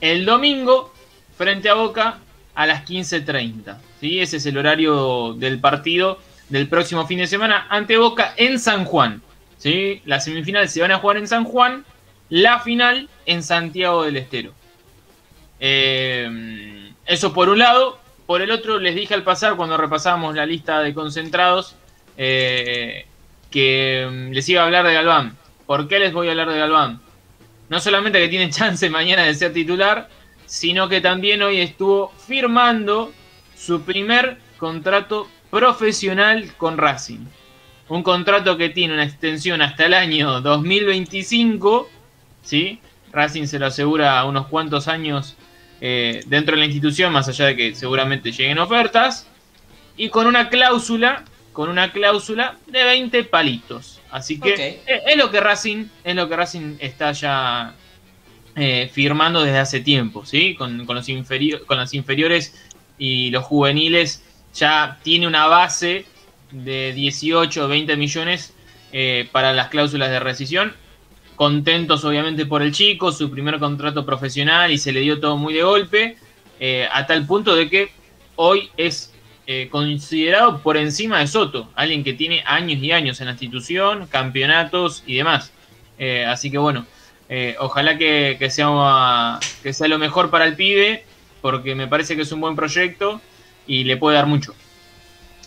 el 0.00 0.24
domingo 0.24 0.92
frente 1.36 1.68
a 1.68 1.74
Boca 1.74 2.18
a 2.54 2.66
las 2.66 2.84
15.30. 2.84 3.78
¿sí? 4.00 4.20
Ese 4.20 4.38
es 4.38 4.46
el 4.46 4.58
horario 4.58 5.34
del 5.34 5.58
partido 5.60 6.18
del 6.48 6.68
próximo 6.68 7.06
fin 7.06 7.18
de 7.18 7.26
semana 7.26 7.66
ante 7.70 7.96
Boca 7.96 8.34
en 8.36 8.58
San 8.58 8.84
Juan. 8.84 9.22
¿sí? 9.58 10.02
Las 10.04 10.24
semifinales 10.24 10.72
se 10.72 10.80
van 10.80 10.92
a 10.92 10.98
jugar 10.98 11.16
en 11.16 11.28
San 11.28 11.44
Juan, 11.44 11.84
la 12.28 12.60
final 12.60 13.08
en 13.26 13.42
Santiago 13.42 14.04
del 14.04 14.16
Estero. 14.16 14.52
Eh, 15.60 16.92
eso 17.06 17.32
por 17.32 17.48
un 17.48 17.58
lado. 17.58 17.98
Por 18.26 18.42
el 18.42 18.52
otro, 18.52 18.78
les 18.78 18.94
dije 18.94 19.12
al 19.12 19.24
pasar, 19.24 19.56
cuando 19.56 19.76
repasábamos 19.76 20.36
la 20.36 20.46
lista 20.46 20.80
de 20.82 20.94
concentrados, 20.94 21.74
eh, 22.16 23.06
que 23.50 24.08
mm, 24.08 24.30
les 24.30 24.48
iba 24.48 24.62
a 24.62 24.66
hablar 24.66 24.86
de 24.86 24.94
Galván. 24.94 25.36
¿Por 25.66 25.88
qué 25.88 25.98
les 25.98 26.12
voy 26.12 26.28
a 26.28 26.30
hablar 26.30 26.48
de 26.48 26.58
Galván? 26.58 27.00
No 27.70 27.80
solamente 27.80 28.18
que 28.18 28.28
tiene 28.28 28.50
chance 28.50 28.90
mañana 28.90 29.24
de 29.24 29.34
ser 29.34 29.54
titular, 29.54 30.10
sino 30.44 30.88
que 30.90 31.00
también 31.00 31.40
hoy 31.40 31.60
estuvo 31.60 32.12
firmando 32.26 33.14
su 33.56 33.82
primer 33.82 34.38
contrato 34.58 35.28
profesional 35.50 36.54
con 36.58 36.76
Racing. 36.76 37.24
Un 37.88 38.02
contrato 38.02 38.56
que 38.56 38.68
tiene 38.68 38.94
una 38.94 39.04
extensión 39.04 39.62
hasta 39.62 39.86
el 39.86 39.94
año 39.94 40.40
2025, 40.40 41.88
¿sí? 42.42 42.80
Racing 43.12 43.46
se 43.46 43.58
lo 43.58 43.66
asegura 43.66 44.24
unos 44.24 44.46
cuantos 44.46 44.86
años 44.86 45.36
eh, 45.80 46.22
dentro 46.26 46.54
de 46.54 46.60
la 46.60 46.66
institución, 46.66 47.12
más 47.12 47.28
allá 47.28 47.46
de 47.46 47.56
que 47.56 47.74
seguramente 47.74 48.30
lleguen 48.30 48.58
ofertas, 48.58 49.26
y 49.96 50.08
con 50.08 50.26
una 50.26 50.48
cláusula, 50.48 51.24
con 51.52 51.68
una 51.68 51.92
cláusula 51.92 52.56
de 52.66 52.84
20 52.84 53.24
palitos. 53.24 53.99
Así 54.10 54.40
que 54.40 54.52
Ok. 54.52 54.58
es, 54.58 55.02
es 55.06 55.16
lo 55.16 55.30
que 55.30 55.40
Racing, 55.40 55.86
es 56.04 56.14
lo 56.14 56.28
que 56.28 56.36
Racing 56.36 56.76
está 56.80 57.12
ya 57.12 57.74
eh, 58.56 58.90
firmando 58.92 59.42
desde 59.42 59.58
hace 59.58 59.80
tiempo, 59.80 60.26
¿sí? 60.26 60.54
Con, 60.54 60.84
con 60.86 60.96
los 60.96 61.06
con 61.66 61.76
las 61.78 61.94
inferiores 61.94 62.54
y 62.98 63.30
los 63.30 63.44
juveniles 63.44 64.22
ya 64.54 64.98
tiene 65.02 65.26
una 65.26 65.46
base 65.46 66.04
de 66.50 66.92
18 66.92 67.64
o 67.64 67.68
20 67.68 67.96
millones 67.96 68.52
eh, 68.92 69.28
para 69.30 69.52
las 69.52 69.68
cláusulas 69.68 70.10
de 70.10 70.20
rescisión. 70.20 70.74
Contentos 71.36 72.04
obviamente 72.04 72.44
por 72.44 72.60
el 72.60 72.72
chico, 72.72 73.12
su 73.12 73.30
primer 73.30 73.58
contrato 73.58 74.04
profesional 74.04 74.70
y 74.72 74.78
se 74.78 74.92
le 74.92 75.00
dio 75.00 75.20
todo 75.20 75.36
muy 75.36 75.54
de 75.54 75.62
golpe, 75.62 76.16
eh, 76.58 76.86
a 76.92 77.06
tal 77.06 77.24
punto 77.26 77.54
de 77.54 77.70
que 77.70 77.90
hoy 78.36 78.68
es 78.76 79.09
eh, 79.52 79.68
considerado 79.68 80.60
por 80.60 80.76
encima 80.76 81.18
de 81.18 81.26
Soto, 81.26 81.68
alguien 81.74 82.04
que 82.04 82.12
tiene 82.12 82.44
años 82.46 82.80
y 82.80 82.92
años 82.92 83.18
en 83.18 83.26
la 83.26 83.32
institución, 83.32 84.06
campeonatos 84.06 85.02
y 85.08 85.16
demás. 85.16 85.50
Eh, 85.98 86.24
así 86.24 86.52
que 86.52 86.58
bueno, 86.58 86.86
eh, 87.28 87.56
ojalá 87.58 87.98
que, 87.98 88.36
sea, 88.48 89.40
que 89.60 89.72
sea 89.72 89.88
lo 89.88 89.98
mejor 89.98 90.30
para 90.30 90.44
el 90.44 90.54
pibe, 90.54 91.02
porque 91.42 91.74
me 91.74 91.88
parece 91.88 92.14
que 92.14 92.22
es 92.22 92.30
un 92.30 92.40
buen 92.40 92.54
proyecto 92.54 93.20
y 93.66 93.82
le 93.82 93.96
puede 93.96 94.18
dar 94.18 94.26
mucho. 94.26 94.54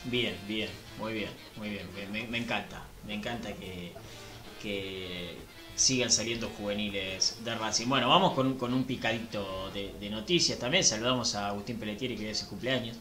Bien, 0.03 0.35
bien, 0.49 0.67
muy 0.99 1.13
bien, 1.13 1.29
muy 1.55 1.69
bien. 1.69 1.85
Me, 2.11 2.27
me- 2.27 2.39
encanta, 2.39 2.83
me 3.07 3.13
encanta 3.13 3.51
que, 3.53 5.37
sigan 5.75 6.11
saliendo 6.11 6.49
juveniles 6.49 7.37
de 7.45 7.55
Racing. 7.55 7.87
Bueno, 7.87 8.09
vamos 8.09 8.33
con, 8.33 8.73
un 8.73 8.83
picadito 8.83 9.71
de, 9.73 9.93
de 9.97 10.09
noticias 10.09 10.59
también. 10.59 10.83
Saludamos 10.83 11.35
a 11.35 11.47
Agustín 11.47 11.77
Pelletieri 11.77 12.17
que 12.17 12.25
hoy 12.25 12.31
es 12.31 12.39
su 12.39 12.49
cumpleaños. 12.49 12.97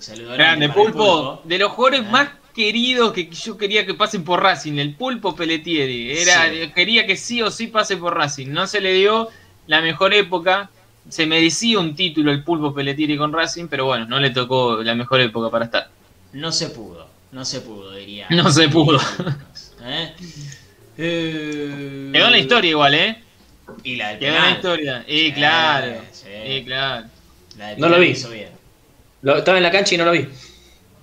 Un 0.00 0.02
saludo 0.02 0.32
Grande, 0.32 0.68
para 0.70 0.80
el 0.80 0.86
Pulpo, 0.92 1.42
de 1.44 1.58
los 1.58 1.72
jugadores 1.72 2.06
Ah. 2.08 2.10
más 2.10 2.28
queridos 2.54 3.12
que 3.12 3.28
yo 3.28 3.58
quería 3.58 3.84
que 3.84 3.92
pasen 3.92 4.24
por 4.24 4.42
Racing, 4.42 4.78
el 4.78 4.94
Pulpo 4.94 5.36
Pelletieri. 5.36 6.18
Era, 6.18 6.48
Sí. 6.50 6.72
Quería 6.74 7.06
que 7.06 7.16
sí 7.18 7.42
o 7.42 7.50
sí 7.50 7.66
pase 7.66 7.98
por 7.98 8.16
Racing. 8.16 8.48
No 8.48 8.66
se 8.66 8.80
le 8.80 8.94
dio 8.94 9.28
la 9.66 9.82
mejor 9.82 10.14
época. 10.14 10.70
Se 11.08 11.26
merecía 11.26 11.78
un 11.78 11.94
título 11.94 12.30
el 12.32 12.42
Pulpo 12.42 12.72
Pelletieri 12.74 13.18
con 13.18 13.30
Racing, 13.32 13.66
pero 13.68 13.84
bueno, 13.84 14.06
no 14.06 14.18
le 14.18 14.30
tocó 14.30 14.82
la 14.82 14.94
mejor 14.94 15.20
época 15.20 15.50
para 15.50 15.66
estar. 15.66 15.90
No 16.32 16.50
se 16.50 16.70
pudo, 16.70 17.06
no 17.32 17.44
se 17.44 17.60
pudo, 17.60 17.92
diría. 17.94 18.26
No 18.30 18.50
se 18.50 18.68
pudo. 18.70 18.98
¿Eh? 19.84 20.14
Eh, 20.96 22.10
Quedó 22.12 22.26
en 22.26 22.32
la 22.32 22.38
historia 22.38 22.70
igual, 22.70 22.94
¿eh? 22.94 23.22
Y 23.84 23.96
la 23.96 24.10
del 24.10 24.18
Quedó 24.18 24.36
en 24.36 24.42
la 24.42 24.50
historia. 24.50 25.04
Y 25.06 25.18
Sí, 25.26 25.32
claro. 25.32 25.92
sí. 26.12 26.28
Y 26.46 26.64
claro. 26.64 27.06
La 27.58 27.68
del 27.68 27.78
No 27.80 27.88
lo 27.88 27.98
vi. 28.00 28.08
hizo 28.08 28.30
bien. 28.30 28.48
Lo- 29.22 29.36
estaba 29.36 29.56
en 29.58 29.62
la 29.62 29.70
cancha 29.70 29.94
y 29.94 29.98
no 29.98 30.04
lo 30.04 30.12
vi. 30.12 30.28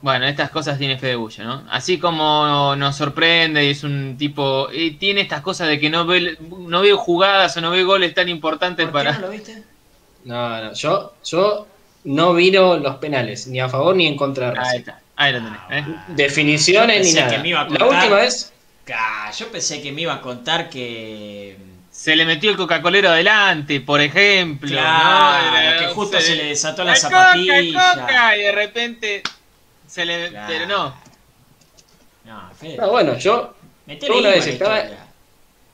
Bueno, 0.02 0.28
estas 0.28 0.52
cosas 0.52 0.78
tiene 0.78 0.98
Fede 1.00 1.16
Bullo, 1.16 1.44
¿no? 1.44 1.64
Así 1.72 1.98
como 1.98 2.76
nos 2.76 2.96
sorprende 2.96 3.66
y 3.66 3.72
es 3.72 3.84
un 3.84 4.16
tipo... 4.18 4.68
Y 4.72 4.92
tiene 4.92 5.22
estas 5.22 5.42
cosas 5.42 5.68
de 5.70 5.80
que 5.80 5.90
no 5.90 6.06
ve, 6.06 6.38
no 6.40 6.82
ve 6.82 6.92
jugadas 6.94 7.58
o 7.58 7.62
no 7.62 7.72
ve 7.72 7.84
goles 7.84 8.14
tan 8.14 8.30
importantes 8.30 8.86
¿Por 8.86 8.94
para... 8.94 9.12
qué 9.14 9.20
no 9.20 9.26
lo 9.26 9.32
viste? 9.32 9.64
No, 10.24 10.64
no, 10.64 10.74
yo, 10.74 11.14
yo 11.26 11.68
no 12.04 12.34
miro 12.34 12.78
los 12.78 12.98
penales, 12.98 13.48
ni 13.48 13.60
a 13.60 13.70
favor 13.70 13.96
ni 13.96 14.06
en 14.08 14.16
contra 14.16 14.52
de 14.52 14.60
Ahí 14.60 14.78
está, 14.80 15.02
ahí 15.16 15.34
lo 15.34 15.40
tenés. 15.40 15.60
¿eh? 15.72 15.86
Definiciones 16.10 16.98
Yo 16.98 17.04
ni 17.04 17.14
pensé 17.14 17.20
nada. 17.22 17.32
que 17.32 17.38
me 17.42 17.50
iba 17.50 17.62
a 17.62 17.64
La 17.64 17.70
contar. 17.70 17.88
última 17.90 18.16
vez, 18.18 18.54
yo 19.40 19.48
pensé 19.52 19.82
que 19.82 19.92
me 19.92 20.02
iba 20.02 20.14
a 20.14 20.22
contar 20.22 20.70
que. 20.70 21.58
Se 21.98 22.16
le 22.16 22.26
metió 22.26 22.52
el 22.52 22.58
Coca-Colero 22.58 23.10
adelante, 23.10 23.82
por 23.82 24.00
ejemplo. 24.00 24.70
Claro, 24.70 25.50
¿no? 25.52 25.58
Era- 25.58 25.80
que 25.80 25.86
justo 25.88 26.22
se 26.22 26.36
le 26.36 26.44
desató 26.46 26.84
la 26.84 26.92
¡Ay, 26.92 27.00
zapatilla! 27.00 27.56
Coca, 27.74 28.02
Coca! 28.02 28.38
Y 28.38 28.42
de 28.44 28.52
repente 28.52 29.24
se 29.88 30.06
le... 30.06 30.30
Claro. 30.30 30.46
Pero 30.48 30.66
no. 30.68 30.96
No, 32.26 32.52
Fede. 32.56 32.78
no, 32.78 32.92
bueno, 32.92 33.18
yo 33.18 33.56
una 34.16 34.30
vez 34.30 34.46
estaba- 34.46 34.84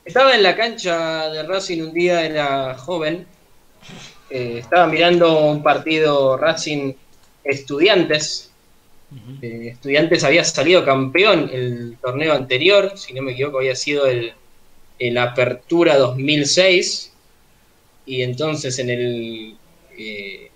estaba 0.06 0.34
en 0.34 0.44
la 0.44 0.56
cancha 0.56 1.28
de 1.30 1.44
Racing 1.44 1.82
un 1.82 1.94
día, 1.94 2.24
era 2.24 2.78
joven. 2.78 3.28
eh, 4.30 4.60
estaba 4.60 4.88
mirando 4.88 5.40
un 5.42 5.62
partido 5.62 6.38
Racing 6.38 6.94
Estudiantes. 7.44 8.50
Eh, 9.42 9.72
Estudiantes 9.74 10.24
había 10.24 10.46
salido 10.46 10.86
campeón 10.86 11.50
el 11.52 11.98
torneo 12.02 12.34
anterior, 12.34 12.94
si 12.98 13.14
no 13.14 13.22
me 13.24 13.34
equivoco, 13.34 13.58
había 13.58 13.76
sido 13.76 14.06
el, 14.08 14.34
el 15.08 15.18
Apertura 15.18 15.98
2006. 15.98 17.12
Y 18.06 18.22
entonces 18.22 18.78
en 18.80 18.90
el, 18.90 19.58
eh, 19.98 20.52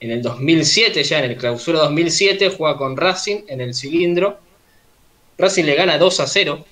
en 0.00 0.10
el 0.10 0.22
2007, 0.22 1.02
ya 1.04 1.18
en 1.18 1.30
el 1.30 1.36
Clausura 1.36 1.80
2007, 1.80 2.50
juega 2.50 2.76
con 2.76 2.96
Racing 2.96 3.42
en 3.48 3.60
el 3.60 3.74
cilindro. 3.74 4.38
Racing 5.38 5.64
le 5.64 5.74
gana 5.74 5.98
2 5.98 6.20
a 6.20 6.26
0. 6.26 6.64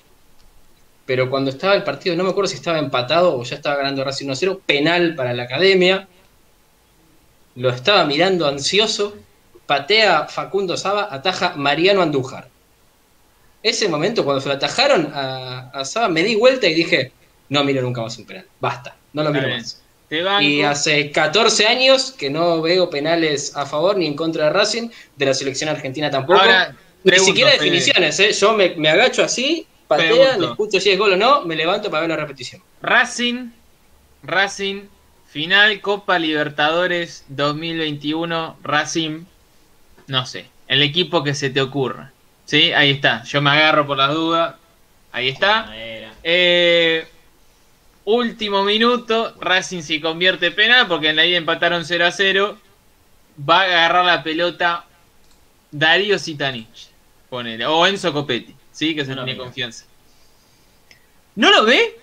Pero 1.05 1.29
cuando 1.29 1.51
estaba 1.51 1.75
el 1.75 1.83
partido, 1.83 2.15
no 2.15 2.23
me 2.23 2.31
acuerdo 2.31 2.49
si 2.49 2.55
estaba 2.55 2.79
empatado 2.79 3.37
o 3.37 3.43
ya 3.43 3.55
estaba 3.55 3.75
ganando 3.75 4.03
Racing 4.03 4.25
1 4.25 4.33
a 4.33 4.35
0, 4.35 4.61
penal 4.65 5.15
para 5.15 5.33
la 5.33 5.43
academia. 5.43 6.07
Lo 7.55 7.69
estaba 7.69 8.05
mirando 8.05 8.47
ansioso 8.47 9.15
patea 9.65 10.27
Facundo 10.27 10.77
Saba, 10.77 11.07
ataja 11.11 11.55
Mariano 11.55 12.01
Andújar. 12.01 12.49
Ese 13.65 13.89
momento, 13.89 14.23
cuando 14.23 14.41
se 14.41 14.47
lo 14.47 14.53
atajaron 14.53 15.11
a, 15.11 15.71
a 15.73 15.83
Saba, 15.85 16.07
me 16.07 16.21
di 16.21 16.35
vuelta 16.35 16.67
y 16.67 16.75
dije, 16.75 17.11
no 17.49 17.63
miro 17.63 17.81
nunca 17.81 17.99
más 17.99 18.15
un 18.19 18.25
penal. 18.27 18.45
Basta, 18.59 18.95
no 19.11 19.23
lo 19.23 19.31
miro 19.31 19.49
más. 19.49 19.81
Y 20.39 20.61
hace 20.61 21.09
14 21.09 21.65
años 21.65 22.11
que 22.11 22.29
no 22.29 22.61
veo 22.61 22.91
penales 22.91 23.55
a 23.55 23.65
favor 23.65 23.97
ni 23.97 24.05
en 24.05 24.15
contra 24.15 24.45
de 24.45 24.49
Racing, 24.51 24.89
de 25.15 25.25
la 25.25 25.33
selección 25.33 25.71
argentina 25.71 26.11
tampoco. 26.11 26.41
Ahora, 26.41 26.75
ni 27.03 27.09
pregunto, 27.09 27.31
siquiera 27.31 27.53
definiciones, 27.53 28.19
¿eh? 28.19 28.31
Yo 28.33 28.53
me, 28.53 28.75
me 28.75 28.87
agacho 28.87 29.23
así, 29.23 29.65
patea, 29.87 30.37
le 30.37 30.45
escucho 30.45 30.79
si 30.79 30.91
es 30.91 30.99
gol 30.99 31.13
o 31.13 31.17
no, 31.17 31.41
me 31.41 31.55
levanto 31.55 31.89
para 31.89 32.01
ver 32.01 32.11
la 32.11 32.17
repetición. 32.17 32.61
Racing, 32.83 33.49
Racing, 34.21 34.83
final 35.27 35.81
Copa 35.81 36.19
Libertadores 36.19 37.25
2021, 37.29 38.57
Racing, 38.61 39.25
no 40.05 40.27
sé, 40.27 40.45
el 40.67 40.83
equipo 40.83 41.23
que 41.23 41.33
se 41.33 41.49
te 41.49 41.61
ocurra. 41.61 42.11
¿Sí? 42.45 42.71
Ahí 42.73 42.91
está, 42.91 43.23
yo 43.23 43.41
me 43.41 43.49
agarro 43.49 43.85
por 43.85 43.97
las 43.97 44.13
dudas. 44.13 44.55
Ahí 45.11 45.29
está. 45.29 45.71
Eh, 46.23 47.07
último 48.05 48.63
minuto, 48.63 49.35
Racing 49.39 49.81
se 49.81 49.99
convierte 49.99 50.51
penal 50.51 50.87
porque 50.87 51.09
en 51.09 51.15
la 51.15 51.25
ida 51.25 51.37
empataron 51.37 51.85
0 51.85 52.05
a 52.05 52.11
0. 52.11 52.57
Va 53.49 53.61
a 53.61 53.63
agarrar 53.63 54.05
la 54.05 54.23
pelota 54.23 54.85
Darío 55.71 56.17
Sitanich, 56.17 56.89
ponele, 57.29 57.65
o 57.65 57.85
Enzo 57.85 58.13
Copetti, 58.13 58.55
¿sí? 58.71 58.95
Que 58.95 59.05
se 59.05 59.15
No 59.15 59.25
tiene 59.25 59.37
confianza. 59.37 59.85
¿No 61.35 61.51
lo 61.51 61.65
ve? 61.65 61.99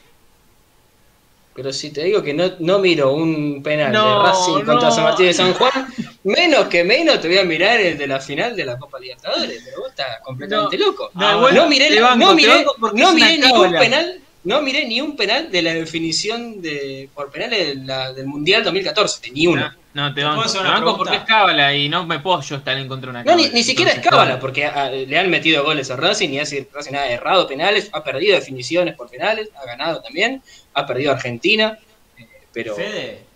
Pero 1.54 1.72
si 1.72 1.90
te 1.90 2.04
digo 2.04 2.22
que 2.22 2.32
no, 2.32 2.52
no 2.60 2.78
miro 2.78 3.12
un 3.12 3.62
penal 3.62 3.92
No, 3.92 4.08
de 4.18 4.26
Racing 4.26 4.64
contra 4.64 4.88
no. 4.88 4.92
San 4.94 5.04
Martín 5.04 5.26
de 5.26 5.34
San 5.34 5.52
Juan, 5.54 5.86
menos 6.24 6.66
que 6.66 6.82
menos 6.82 7.20
te 7.20 7.28
voy 7.28 7.38
a 7.38 7.44
mirar 7.44 7.78
el 7.80 7.98
de 7.98 8.06
la 8.06 8.20
final 8.20 8.56
de 8.56 8.64
la 8.64 8.78
Copa 8.78 8.98
Libertadores. 8.98 9.60
Pero 9.64 9.80
vos 9.80 9.90
estás 9.90 10.20
completamente 10.22 10.78
loco. 10.78 11.10
no, 11.14 11.26
Ah, 11.28 11.36
bueno, 11.36 11.62
no 11.62 11.68
miré, 11.68 12.00
banco, 12.00 12.16
no 12.24 12.34
miré, 12.34 12.64
no 12.64 12.88
una 12.90 13.12
miré 13.12 13.38
ningún 13.38 13.72
penal. 13.72 14.18
No 14.44 14.60
miré 14.60 14.86
ni 14.86 15.00
un 15.00 15.14
penal 15.14 15.52
de 15.52 15.62
la 15.62 15.72
definición 15.72 16.60
de 16.60 17.08
por 17.14 17.30
penales 17.30 17.78
de 17.78 17.84
la- 17.86 18.12
del 18.12 18.26
Mundial 18.26 18.64
2014, 18.64 19.30
ni 19.30 19.46
uno. 19.46 19.70
No, 19.94 20.08
no, 20.08 20.14
te 20.14 20.20
¿Te 20.20 20.26
banco. 20.26 20.50
Te 20.50 20.58
una 20.58 20.70
banco 20.70 20.96
porque 20.96 21.14
es 21.14 21.22
cábala 21.22 21.76
y 21.76 21.88
no 21.88 22.04
me 22.06 22.18
puedo 22.18 22.40
yo 22.40 22.56
estar 22.56 22.76
en 22.76 22.88
contra 22.88 23.06
de 23.06 23.10
una 23.10 23.20
No, 23.20 23.26
cábala. 23.30 23.46
ni, 23.48 23.54
ni 23.54 23.62
siquiera 23.62 23.92
es 23.92 24.00
cábala, 24.00 24.40
porque 24.40 24.64
ah, 24.64 24.90
le 24.90 25.16
han 25.16 25.30
metido 25.30 25.62
goles 25.62 25.92
a 25.92 25.96
Racing 25.96 26.30
y 26.30 26.40
hace 26.40 26.68
Racing 26.72 26.94
ha 26.96 27.06
errado 27.06 27.46
penales, 27.46 27.88
ha 27.92 28.02
perdido 28.02 28.34
definiciones 28.34 28.96
por 28.96 29.08
penales, 29.08 29.48
ha 29.62 29.64
ganado 29.64 30.02
también, 30.02 30.42
ha 30.74 30.86
perdido 30.86 31.12
Argentina, 31.12 31.78
eh, 32.16 32.28
pero 32.52 32.74
Fede, 32.74 33.26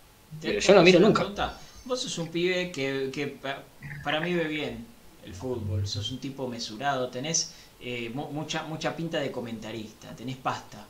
pero 0.41 0.59
yo 0.61 0.75
no 0.75 0.83
miro 0.83 1.01
nunca. 1.01 1.21
pregunta. 1.21 1.59
Vos 1.85 2.03
sos 2.03 2.19
un 2.19 2.29
pibe 2.29 2.73
que, 2.73 3.11
que 3.13 3.27
pa- 3.29 3.63
para 4.03 4.21
mí 4.21 4.35
ve 4.35 4.45
bien 4.49 4.85
el 5.25 5.35
fútbol, 5.35 5.87
sos 5.87 6.11
un 6.11 6.19
tipo 6.19 6.49
mesurado, 6.49 7.09
tenés 7.09 7.53
eh, 7.81 8.11
mu- 8.15 8.31
mucha, 8.33 8.63
mucha 8.65 8.97
pinta 8.97 9.19
de 9.21 9.31
comentarista, 9.31 10.15
tenés 10.17 10.37
pasta 10.37 10.85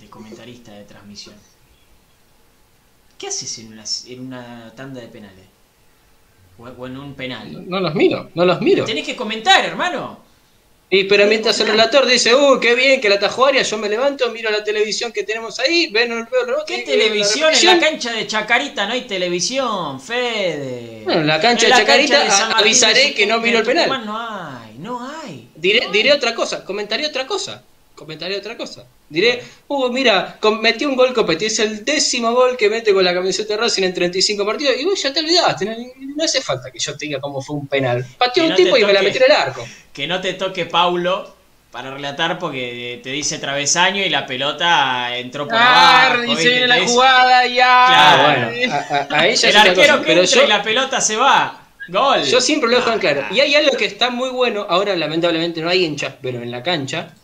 de 0.00 0.06
comentarista 0.08 0.72
de 0.72 0.84
transmisión. 0.84 1.34
¿Qué 3.18 3.28
haces 3.28 3.58
en 3.60 3.72
una, 3.72 3.84
en 4.08 4.20
una 4.20 4.72
tanda 4.76 5.00
de 5.00 5.08
penales? 5.08 5.46
O, 6.58 6.64
o 6.64 6.86
en 6.86 6.96
un 6.98 7.14
penal. 7.14 7.68
no 7.68 7.80
los 7.80 7.94
miro, 7.94 8.30
no 8.34 8.44
los 8.44 8.60
miro. 8.60 8.84
Tenés 8.84 9.06
que 9.06 9.16
comentar, 9.16 9.64
hermano. 9.64 10.20
Y 10.88 11.04
pero 11.04 11.26
mientras 11.26 11.58
el 11.58 11.66
relator 11.66 12.06
dice, 12.06 12.32
uh, 12.32 12.60
qué 12.60 12.76
bien 12.76 13.00
que 13.00 13.08
la 13.08 13.16
atajó 13.16 13.50
yo 13.50 13.76
me 13.78 13.88
levanto, 13.88 14.30
miro 14.30 14.50
la 14.52 14.62
televisión 14.62 15.10
que 15.10 15.24
tenemos 15.24 15.58
ahí, 15.58 15.88
ven, 15.90 16.10
veo 16.10 16.42
el 16.42 16.46
rebote, 16.46 16.74
¿Qué 16.74 16.82
y- 16.82 16.84
televisión? 16.84 17.48
En 17.48 17.54
repetición. 17.54 17.80
la 17.80 17.86
cancha 17.88 18.12
de 18.12 18.26
Chacarita 18.28 18.86
no 18.86 18.92
hay 18.92 19.00
televisión, 19.02 20.00
Fede. 20.00 21.02
Bueno, 21.04 21.22
en 21.22 21.26
la 21.26 21.40
cancha 21.40 21.66
En 21.66 21.72
de 21.72 21.78
la 21.78 21.84
Chacarita 21.84 22.14
cancha 22.18 22.24
de 22.24 22.30
San 22.30 22.42
a- 22.42 22.48
Martín 22.50 22.66
avisaré 22.66 23.14
que 23.14 23.26
no 23.26 23.40
miro 23.40 23.58
el 23.58 23.64
penal. 23.64 24.06
No 24.06 24.16
hay, 24.16 24.78
no 24.78 25.10
hay. 25.24 25.48
Diré, 25.56 25.88
diré 25.92 26.12
otra 26.12 26.34
cosa, 26.36 26.64
comentaré 26.64 27.04
otra 27.04 27.26
cosa. 27.26 27.64
Comentaré 27.96 28.36
otra 28.36 28.56
cosa. 28.56 28.84
Diré, 29.08 29.42
uh, 29.68 29.88
mira, 29.90 30.38
metió 30.60 30.88
un 30.88 30.96
gol 30.96 31.12
Copetti, 31.14 31.46
es 31.46 31.58
el 31.60 31.84
décimo 31.84 32.32
gol 32.32 32.56
que 32.56 32.68
mete 32.68 32.92
con 32.92 33.02
la 33.04 33.14
camiseta 33.14 33.54
de 33.54 33.60
Racing 33.62 33.84
en 33.84 33.94
35 33.94 34.44
partidos. 34.44 34.74
Y 34.78 34.84
vos 34.84 35.02
ya 35.02 35.12
te 35.12 35.20
olvidaste, 35.20 35.64
no, 35.64 35.72
no 36.16 36.24
hace 36.24 36.42
falta 36.42 36.70
que 36.70 36.78
yo 36.78 36.96
te 36.96 37.06
diga 37.06 37.20
cómo 37.20 37.40
fue 37.40 37.56
un 37.56 37.66
penal. 37.66 38.04
Pateó 38.18 38.44
un 38.44 38.50
no 38.50 38.56
tipo 38.56 38.76
y 38.76 38.84
me 38.84 38.92
la 38.92 39.00
metió 39.02 39.24
en 39.24 39.32
el 39.32 39.36
arco. 39.36 39.66
Que 39.92 40.06
no 40.06 40.20
te 40.20 40.34
toque 40.34 40.66
Paulo 40.66 41.34
para 41.72 41.90
relatar 41.90 42.38
porque 42.38 43.00
te 43.02 43.10
dice 43.10 43.38
travesaño 43.38 44.02
y 44.04 44.08
la 44.10 44.26
pelota 44.26 45.16
entró 45.16 45.46
por 45.48 45.56
Ah, 45.58 46.12
abajo. 46.12 46.24
y 46.32 46.36
se 46.36 46.48
viene 46.50 46.66
la 46.66 46.76
dice- 46.76 46.92
jugada 46.92 47.46
ya. 47.46 47.86
Claro. 47.86 48.22
Ah, 48.22 48.50
bueno, 48.52 48.74
a, 48.74 48.76
a- 49.16 49.20
a 49.20 49.26
ella 49.26 49.32
es 49.34 49.44
El 49.44 49.56
arquero 49.56 49.76
cosa, 49.94 49.98
que 50.00 50.06
pero 50.06 50.20
entra 50.22 50.40
yo, 50.40 50.44
y 50.44 50.48
la 50.48 50.62
pelota 50.62 51.00
se 51.00 51.16
va. 51.16 51.62
Gol. 51.88 52.24
yo 52.24 52.40
siempre 52.40 52.68
lo 52.68 52.76
dejo 52.76 52.90
en 52.90 52.96
Ah, 52.96 53.00
claro. 53.00 53.24
Y 53.30 53.40
hay 53.40 53.54
algo 53.54 53.76
que 53.76 53.84
está 53.86 54.10
muy 54.10 54.28
bueno, 54.30 54.66
ahora 54.68 54.96
lamentablemente 54.96 55.60
no 55.62 55.68
hay 55.70 55.84
hinchas, 55.84 56.14
pero 56.20 56.42
en 56.42 56.50
la 56.50 56.62
cancha, 56.62 57.14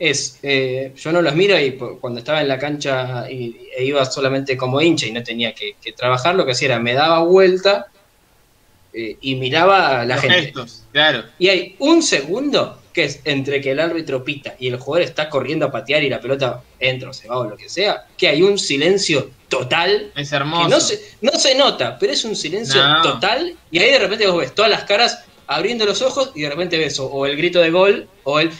es, 0.00 0.38
eh, 0.42 0.92
yo 0.96 1.12
no 1.12 1.20
los 1.22 1.34
miro 1.36 1.56
y 1.60 1.72
cuando 2.00 2.18
estaba 2.20 2.40
en 2.40 2.48
la 2.48 2.58
cancha 2.58 3.30
y, 3.30 3.54
e 3.76 3.84
iba 3.84 4.04
solamente 4.06 4.56
como 4.56 4.80
hincha 4.80 5.06
y 5.06 5.12
no 5.12 5.22
tenía 5.22 5.54
que, 5.54 5.76
que 5.80 5.92
trabajar, 5.92 6.34
lo 6.34 6.44
que 6.46 6.52
hacía 6.52 6.68
era 6.68 6.78
me 6.80 6.94
daba 6.94 7.20
vuelta 7.22 7.86
eh, 8.92 9.16
y 9.20 9.36
miraba 9.36 10.00
a 10.00 10.04
la 10.04 10.14
Los 10.16 10.22
gente. 10.24 10.42
gestos, 10.42 10.82
claro. 10.92 11.24
Y 11.38 11.48
hay 11.48 11.76
un 11.78 12.02
segundo 12.02 12.78
que 12.92 13.04
es 13.04 13.20
entre 13.24 13.60
que 13.60 13.70
el 13.70 13.78
árbitro 13.78 14.24
pita 14.24 14.56
y 14.58 14.66
el 14.66 14.76
jugador 14.78 15.06
está 15.06 15.28
corriendo 15.28 15.66
a 15.66 15.70
patear 15.70 16.02
y 16.02 16.08
la 16.08 16.20
pelota 16.20 16.60
entra 16.80 17.10
o 17.10 17.12
se 17.12 17.28
va 17.28 17.38
o 17.38 17.44
lo 17.48 17.56
que 17.56 17.68
sea, 17.68 18.06
que 18.16 18.26
hay 18.26 18.42
un 18.42 18.58
silencio 18.58 19.30
total 19.48 20.10
Es 20.16 20.30
que 20.30 20.36
hermoso. 20.36 20.68
no 20.68 20.80
se, 20.80 21.00
no 21.20 21.32
se 21.32 21.54
nota, 21.54 21.96
pero 22.00 22.12
es 22.12 22.24
un 22.24 22.34
silencio 22.34 22.82
No. 22.84 23.02
total 23.02 23.54
y 23.70 23.78
ahí 23.78 23.92
de 23.92 23.98
repente 24.00 24.26
vos 24.26 24.38
ves 24.38 24.54
todas 24.54 24.70
las 24.72 24.84
caras 24.84 25.24
abriendo 25.46 25.84
los 25.84 26.00
ojos 26.02 26.32
y 26.34 26.40
de 26.42 26.48
repente 26.50 26.78
ves 26.78 26.98
o, 26.98 27.06
o 27.06 27.26
el 27.26 27.36
grito 27.36 27.60
de 27.60 27.70
gol 27.70 28.08
o 28.24 28.40
el... 28.40 28.50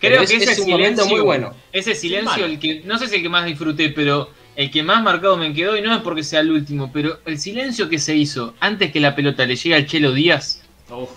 Creo 0.00 0.22
es- 0.22 0.30
que 0.30 0.36
ese 0.36 0.52
es 0.52 0.58
un 0.60 0.70
momento 0.70 1.02
silencio, 1.02 1.16
muy 1.16 1.24
bueno. 1.24 1.54
Ese 1.72 1.94
silencio, 1.94 2.44
el 2.44 2.58
que, 2.58 2.82
no 2.84 2.98
sé 2.98 3.08
si 3.08 3.16
el 3.16 3.22
que 3.22 3.28
más 3.28 3.44
disfruté, 3.46 3.90
pero 3.90 4.30
el 4.56 4.70
que 4.70 4.82
más 4.82 5.02
marcado 5.02 5.36
me 5.36 5.52
quedó, 5.54 5.76
y 5.76 5.82
no 5.82 5.94
es 5.94 6.02
porque 6.02 6.22
sea 6.22 6.40
el 6.40 6.50
último, 6.50 6.90
pero 6.92 7.20
el 7.26 7.38
silencio 7.38 7.88
que 7.88 7.98
se 7.98 8.16
hizo 8.16 8.54
antes 8.60 8.90
que 8.92 9.00
la 9.00 9.14
pelota 9.14 9.44
le 9.46 9.56
llegue 9.56 9.74
al 9.74 9.86
Chelo 9.86 10.12
Díaz, 10.12 10.62
Uf. 10.90 11.10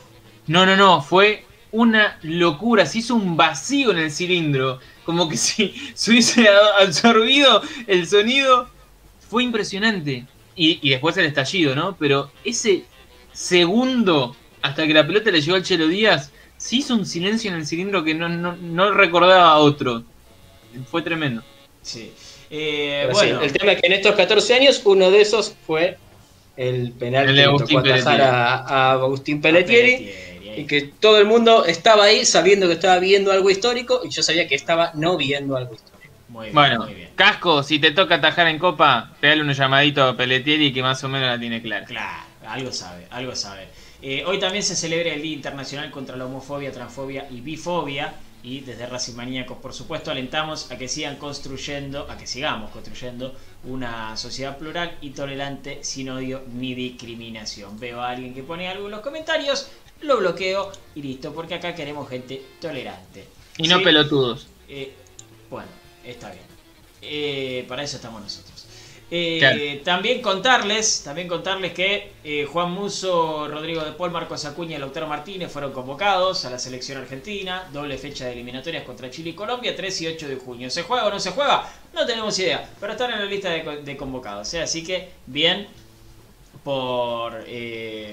no, 0.47 0.65
no, 0.65 0.75
no, 0.75 1.01
fue 1.01 1.45
una 1.71 2.17
locura, 2.23 2.85
se 2.85 2.99
hizo 2.99 3.15
un 3.15 3.37
vacío 3.37 3.91
en 3.91 3.97
el 3.99 4.11
cilindro, 4.11 4.79
como 5.05 5.27
que 5.29 5.37
si 5.37 5.73
se 5.93 6.11
hubiese 6.11 6.47
absorbido 6.79 7.61
el 7.87 8.05
sonido, 8.07 8.69
fue 9.29 9.43
impresionante. 9.43 10.25
Y, 10.53 10.79
y 10.81 10.89
después 10.89 11.15
el 11.17 11.25
estallido, 11.25 11.73
¿no? 11.75 11.95
Pero 11.97 12.29
ese 12.43 12.83
segundo 13.31 14.35
hasta 14.61 14.85
que 14.85 14.93
la 14.93 15.07
pelota 15.07 15.31
le 15.31 15.41
llegó 15.41 15.55
al 15.55 15.63
Chelo 15.63 15.87
Díaz, 15.87 16.31
se 16.61 16.75
hizo 16.75 16.93
un 16.93 17.07
silencio 17.07 17.49
en 17.49 17.57
el 17.57 17.65
cilindro 17.65 18.03
que 18.03 18.13
no, 18.13 18.29
no, 18.29 18.55
no 18.55 18.91
recordaba 18.91 19.49
a 19.49 19.57
otro. 19.57 20.03
Fue 20.91 21.01
tremendo. 21.01 21.41
Sí. 21.81 22.13
Eh, 22.51 23.07
sí, 23.09 23.13
bueno, 23.13 23.41
el 23.41 23.51
tema 23.51 23.71
es 23.71 23.81
que 23.81 23.87
en 23.87 23.93
estos 23.93 24.13
14 24.13 24.53
años 24.53 24.81
uno 24.85 25.09
de 25.09 25.21
esos 25.21 25.55
fue 25.65 25.97
el 26.55 26.91
penal 26.91 27.29
El 27.29 27.35
que 27.35 27.43
Agustín 27.45 27.81
tocó 27.81 28.09
a, 28.09 28.53
a 28.57 28.91
Agustín 28.91 29.41
Pelletieri. 29.41 30.11
Y 30.55 30.65
que 30.65 30.81
todo 30.99 31.17
el 31.17 31.25
mundo 31.25 31.65
estaba 31.65 32.03
ahí 32.03 32.25
sabiendo 32.25 32.67
que 32.67 32.73
estaba 32.73 32.99
viendo 32.99 33.31
algo 33.31 33.49
histórico 33.49 34.01
y 34.03 34.09
yo 34.09 34.21
sabía 34.21 34.47
que 34.47 34.55
estaba 34.55 34.91
no 34.93 35.17
viendo 35.17 35.55
algo 35.57 35.73
histórico. 35.73 36.13
Muy 36.27 36.47
bien, 36.47 36.53
Bueno, 36.53 36.83
muy 36.83 36.93
bien. 36.93 37.09
Casco, 37.15 37.63
si 37.63 37.79
te 37.79 37.91
toca 37.91 38.15
atajar 38.15 38.47
en 38.47 38.59
Copa, 38.59 39.11
pegale 39.19 39.41
un 39.41 39.51
llamadito 39.51 40.03
a 40.03 40.15
Pelletieri 40.15 40.71
que 40.71 40.83
más 40.83 41.03
o 41.03 41.09
menos 41.09 41.27
la 41.27 41.39
tiene 41.39 41.61
clara. 41.61 41.85
Claro, 41.85 42.23
algo 42.45 42.71
sabe, 42.71 43.07
algo 43.09 43.35
sabe. 43.35 43.67
Eh, 44.01 44.23
hoy 44.25 44.39
también 44.39 44.63
se 44.63 44.75
celebra 44.75 45.13
el 45.13 45.21
Día 45.21 45.33
Internacional 45.33 45.91
contra 45.91 46.17
la 46.17 46.25
Homofobia, 46.25 46.71
Transfobia 46.71 47.27
y 47.29 47.41
Bifobia. 47.41 48.13
Y 48.43 48.61
desde 48.61 48.87
Racing 48.87 49.13
Maníacos, 49.13 49.59
por 49.59 49.71
supuesto, 49.71 50.09
alentamos 50.09 50.71
a 50.71 50.77
que 50.77 50.87
sigan 50.87 51.17
construyendo, 51.17 52.09
a 52.09 52.17
que 52.17 52.25
sigamos 52.25 52.71
construyendo 52.71 53.35
una 53.65 54.17
sociedad 54.17 54.57
plural 54.57 54.97
y 54.99 55.11
tolerante 55.11 55.83
sin 55.83 56.09
odio 56.09 56.41
ni 56.51 56.73
discriminación. 56.73 57.79
Veo 57.79 58.01
a 58.01 58.09
alguien 58.09 58.33
que 58.33 58.41
pone 58.41 58.67
algo 58.67 58.85
en 58.85 58.91
los 58.91 59.01
comentarios, 59.01 59.67
lo 60.01 60.17
bloqueo 60.17 60.71
y 60.95 61.03
listo, 61.03 61.33
porque 61.33 61.53
acá 61.53 61.75
queremos 61.75 62.09
gente 62.09 62.41
tolerante. 62.59 63.27
Y 63.57 63.67
no 63.67 63.77
¿Sí? 63.77 63.83
pelotudos. 63.83 64.47
Eh, 64.67 64.91
bueno, 65.47 65.69
está 66.03 66.31
bien. 66.31 66.45
Eh, 67.03 67.63
para 67.67 67.83
eso 67.83 67.97
estamos 67.97 68.23
nosotros. 68.23 68.50
Eh. 69.13 69.81
También 69.83 70.21
contarles, 70.21 71.01
también 71.03 71.27
contarles 71.27 71.73
que 71.73 72.13
eh, 72.23 72.45
Juan 72.45 72.71
Muso, 72.71 73.47
Rodrigo 73.49 73.83
de 73.83 73.91
Paul, 73.91 74.11
Marcos 74.11 74.45
Acuña 74.45 74.77
y 74.77 74.79
Lautaro 74.79 75.05
Martínez 75.07 75.51
fueron 75.51 75.73
convocados 75.73 76.45
a 76.45 76.49
la 76.49 76.57
selección 76.57 76.97
argentina. 76.99 77.67
Doble 77.73 77.97
fecha 77.97 78.25
de 78.25 78.31
eliminatorias 78.31 78.83
contra 78.85 79.09
Chile 79.11 79.31
y 79.31 79.33
Colombia, 79.33 79.75
3 79.75 80.01
y 80.01 80.07
8 80.07 80.27
de 80.29 80.35
junio. 80.37 80.69
¿Se 80.69 80.83
juega 80.83 81.05
o 81.05 81.09
no 81.09 81.19
se 81.19 81.31
juega? 81.31 81.67
No 81.93 82.05
tenemos 82.05 82.39
idea, 82.39 82.69
pero 82.79 82.93
están 82.93 83.11
en 83.11 83.19
la 83.19 83.25
lista 83.25 83.49
de, 83.49 83.63
co- 83.65 83.75
de 83.75 83.97
convocados. 83.97 84.53
¿eh? 84.53 84.61
Así 84.61 84.81
que 84.81 85.09
bien 85.25 85.67
por, 86.63 87.43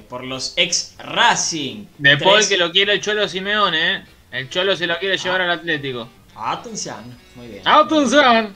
por 0.08 0.24
los 0.24 0.54
ex 0.56 0.94
Racing. 0.98 1.84
De 1.98 2.16
Paul 2.16 2.46
que 2.48 2.56
lo 2.56 2.72
quiere 2.72 2.94
el 2.94 3.00
Cholo 3.00 3.28
Simeone, 3.28 3.94
¿eh? 3.96 4.02
El 4.32 4.48
Cholo 4.50 4.76
se 4.76 4.86
lo 4.86 4.98
quiere 4.98 5.16
llevar 5.16 5.42
al 5.42 5.50
Atlético. 5.52 6.08
Atención, 6.34 7.16
muy 7.34 7.46
bien. 7.48 7.62
¡Atención! 7.64 8.54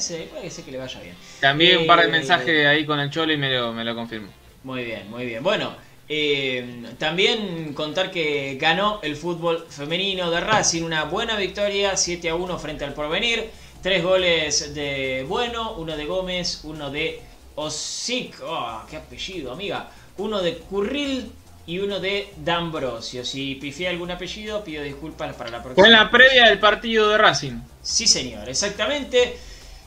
Puede 0.00 0.18
ser, 0.18 0.28
puede 0.28 0.50
ser 0.50 0.64
que 0.64 0.72
le 0.72 0.78
vaya 0.78 0.98
bien. 1.00 1.14
También 1.40 1.78
un 1.78 1.86
par 1.86 2.00
de 2.00 2.06
Eh, 2.06 2.10
mensajes 2.10 2.66
ahí 2.66 2.86
con 2.86 2.98
el 3.00 3.10
Cholo 3.10 3.34
y 3.34 3.36
me 3.36 3.54
lo, 3.54 3.74
me 3.74 3.84
lo 3.84 3.94
confirmó. 3.94 4.28
Muy 4.64 4.82
bien, 4.82 5.10
muy 5.10 5.26
bien. 5.26 5.42
Bueno, 5.42 5.74
eh, 6.08 6.84
también 6.98 7.74
contar 7.74 8.10
que 8.10 8.56
ganó 8.58 9.00
el 9.02 9.14
fútbol 9.14 9.66
femenino 9.68 10.30
de 10.30 10.40
Racing, 10.40 10.84
una 10.84 11.04
buena 11.04 11.36
victoria, 11.36 11.98
7 11.98 12.30
a 12.30 12.34
1 12.34 12.58
frente 12.58 12.86
al 12.86 12.94
Porvenir. 12.94 13.50
Tres 13.82 14.02
goles 14.02 14.74
de 14.74 15.26
Bueno, 15.28 15.74
uno 15.74 15.94
de 15.94 16.06
Gómez, 16.06 16.60
uno 16.64 16.90
de 16.90 17.20
Osic, 17.56 18.40
oh, 18.42 18.82
qué 18.88 18.96
apellido, 18.96 19.52
amiga. 19.52 19.90
Uno 20.16 20.40
de 20.40 20.56
Curril 20.56 21.30
y 21.66 21.78
uno 21.78 22.00
de 22.00 22.32
D'Ambrosio. 22.38 23.22
Si 23.22 23.56
pifié 23.56 23.88
algún 23.88 24.10
apellido, 24.10 24.64
pido 24.64 24.82
disculpas 24.82 25.34
para 25.36 25.50
la 25.50 25.62
próxima. 25.62 25.74
Fue 25.74 25.88
en 25.88 25.92
la 25.92 26.10
previa 26.10 26.46
del 26.46 26.58
partido 26.58 27.10
de 27.10 27.18
Racing. 27.18 27.60
Sí, 27.82 28.06
señor, 28.06 28.48
exactamente. 28.48 29.38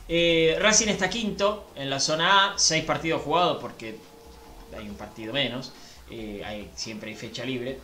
Eh, 0.08 0.56
Racing 0.60 0.88
está 0.88 1.08
quinto 1.08 1.70
en 1.76 1.88
la 1.88 1.98
zona 1.98 2.52
A, 2.52 2.58
seis 2.58 2.84
partidos 2.84 3.22
jugados 3.22 3.58
porque 3.60 3.96
hay 4.76 4.88
un 4.88 4.96
partido 4.96 5.32
menos, 5.32 5.72
eh, 6.10 6.68
siempre 6.74 7.10
hay 7.10 7.16
fecha 7.16 7.44
libre. 7.44 7.78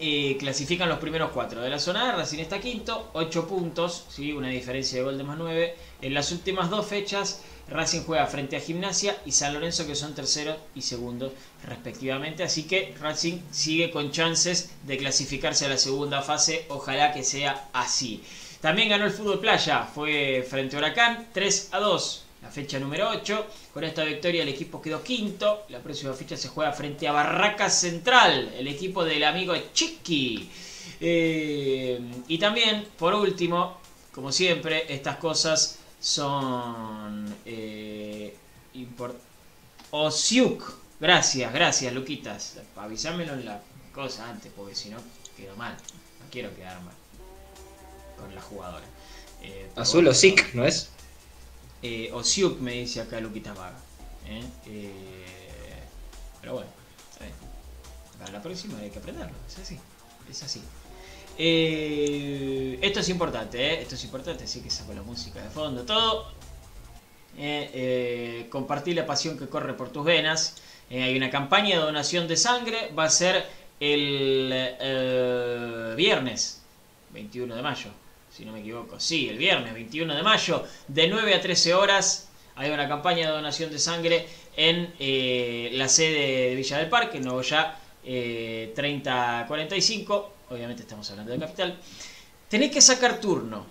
Eh, 0.00 0.36
clasifican 0.38 0.88
los 0.88 1.00
primeros 1.00 1.32
cuatro 1.32 1.60
de 1.60 1.68
la 1.68 1.78
zona 1.78 2.10
A, 2.10 2.16
Racing 2.16 2.38
está 2.38 2.60
quinto, 2.60 3.10
8 3.14 3.48
puntos, 3.48 4.04
¿sí? 4.08 4.32
una 4.32 4.48
diferencia 4.48 4.98
de 4.98 5.04
gol 5.04 5.18
de 5.18 5.24
más 5.24 5.36
9. 5.36 5.74
En 6.02 6.14
las 6.14 6.30
últimas 6.30 6.70
dos 6.70 6.86
fechas, 6.86 7.42
Racing 7.68 8.02
juega 8.02 8.26
frente 8.28 8.56
a 8.56 8.60
Gimnasia 8.60 9.20
y 9.26 9.32
San 9.32 9.52
Lorenzo, 9.54 9.86
que 9.86 9.96
son 9.96 10.14
tercero 10.14 10.56
y 10.74 10.82
segundo 10.82 11.34
respectivamente. 11.64 12.44
Así 12.44 12.62
que 12.62 12.94
Racing 13.00 13.40
sigue 13.50 13.90
con 13.90 14.12
chances 14.12 14.70
de 14.84 14.96
clasificarse 14.96 15.66
a 15.66 15.68
la 15.68 15.78
segunda 15.78 16.22
fase, 16.22 16.64
ojalá 16.68 17.12
que 17.12 17.24
sea 17.24 17.68
así. 17.72 18.22
También 18.60 18.88
ganó 18.88 19.04
el 19.04 19.12
fútbol 19.12 19.38
playa, 19.38 19.84
fue 19.84 20.44
frente 20.48 20.74
a 20.74 20.80
Huracán, 20.80 21.28
3 21.32 21.68
a 21.72 21.78
2, 21.78 22.24
la 22.42 22.50
fecha 22.50 22.80
número 22.80 23.08
8. 23.08 23.46
Con 23.72 23.84
esta 23.84 24.02
victoria 24.02 24.42
el 24.42 24.48
equipo 24.48 24.82
quedó 24.82 25.02
quinto. 25.02 25.64
La 25.68 25.78
próxima 25.78 26.12
fecha 26.12 26.36
se 26.36 26.48
juega 26.48 26.72
frente 26.72 27.06
a 27.06 27.12
Barracas 27.12 27.80
Central, 27.80 28.52
el 28.56 28.66
equipo 28.66 29.04
del 29.04 29.22
amigo 29.22 29.54
Chiqui. 29.72 30.50
Eh, 31.00 32.00
y 32.26 32.38
también, 32.38 32.88
por 32.98 33.14
último, 33.14 33.78
como 34.12 34.32
siempre, 34.32 34.92
estas 34.92 35.18
cosas 35.18 35.78
son 36.00 37.32
eh, 37.44 38.36
Osiuk. 39.92 40.72
Gracias, 40.98 41.52
gracias, 41.52 41.92
Luquitas. 41.92 42.58
Avísamelo 42.74 43.34
en 43.34 43.44
la 43.44 43.62
cosa 43.92 44.28
antes, 44.28 44.50
porque 44.56 44.74
si 44.74 44.90
no 44.90 44.98
quedo 45.36 45.54
mal. 45.54 45.74
No 45.74 46.26
quiero 46.28 46.52
quedar 46.56 46.80
mal 46.82 47.07
con 48.18 48.34
la 48.34 48.40
jugadora. 48.42 48.84
Eh, 49.42 49.70
Azul 49.76 50.06
o 50.08 50.14
SIC, 50.14 50.54
¿no 50.54 50.64
es? 50.64 50.90
eh, 51.82 52.10
Osiuk 52.12 52.58
me 52.58 52.72
dice 52.72 53.00
acá 53.00 53.20
Luquitas 53.20 53.56
Vaga. 53.56 53.78
¿eh? 54.26 54.44
Pero 56.40 56.54
bueno. 56.54 56.70
Para 58.18 58.32
la 58.32 58.42
próxima 58.42 58.78
hay 58.80 58.90
que 58.90 58.98
aprenderlo. 58.98 59.36
Es 59.46 59.58
así. 59.58 59.78
Es 60.28 60.42
así. 60.42 60.60
Esto 61.38 63.00
es 63.00 63.08
importante. 63.08 63.80
Esto 63.80 63.94
es 63.94 64.02
importante, 64.04 64.42
así 64.44 64.60
que 64.60 64.70
saco 64.70 64.92
la 64.92 65.02
música 65.02 65.40
de 65.40 65.48
fondo, 65.50 65.84
todo. 65.84 66.32
Compartir 68.50 68.96
la 68.96 69.06
pasión 69.06 69.38
que 69.38 69.46
corre 69.48 69.74
por 69.74 69.90
tus 69.90 70.04
venas. 70.04 70.56
Hay 70.90 71.16
una 71.16 71.30
campaña 71.30 71.76
de 71.78 71.82
donación 71.82 72.26
de 72.26 72.36
sangre. 72.36 72.90
Va 72.98 73.04
a 73.04 73.10
ser 73.10 73.46
el 73.78 74.52
viernes 75.96 76.60
21 77.12 77.54
de 77.54 77.62
mayo, 77.62 77.90
si 78.38 78.44
no 78.44 78.52
me 78.52 78.60
equivoco. 78.60 79.00
Sí, 79.00 79.28
el 79.28 79.36
viernes 79.36 79.74
21 79.74 80.14
de 80.14 80.22
mayo, 80.22 80.64
de 80.86 81.08
9 81.08 81.34
a 81.34 81.40
13 81.40 81.74
horas, 81.74 82.28
hay 82.54 82.70
una 82.70 82.86
campaña 82.86 83.26
de 83.26 83.32
donación 83.32 83.68
de 83.72 83.80
sangre 83.80 84.28
en 84.56 84.94
eh, 85.00 85.70
la 85.72 85.88
sede 85.88 86.50
de 86.50 86.54
Villa 86.54 86.78
del 86.78 86.88
Parque, 86.88 87.18
Nuevo 87.18 87.42
Ya 87.42 87.80
eh, 88.04 88.72
3045. 88.76 90.32
Obviamente 90.50 90.82
estamos 90.82 91.10
hablando 91.10 91.32
de 91.32 91.38
capital. 91.40 91.78
Tenés 92.48 92.70
que 92.70 92.80
sacar 92.80 93.20
turno. 93.20 93.66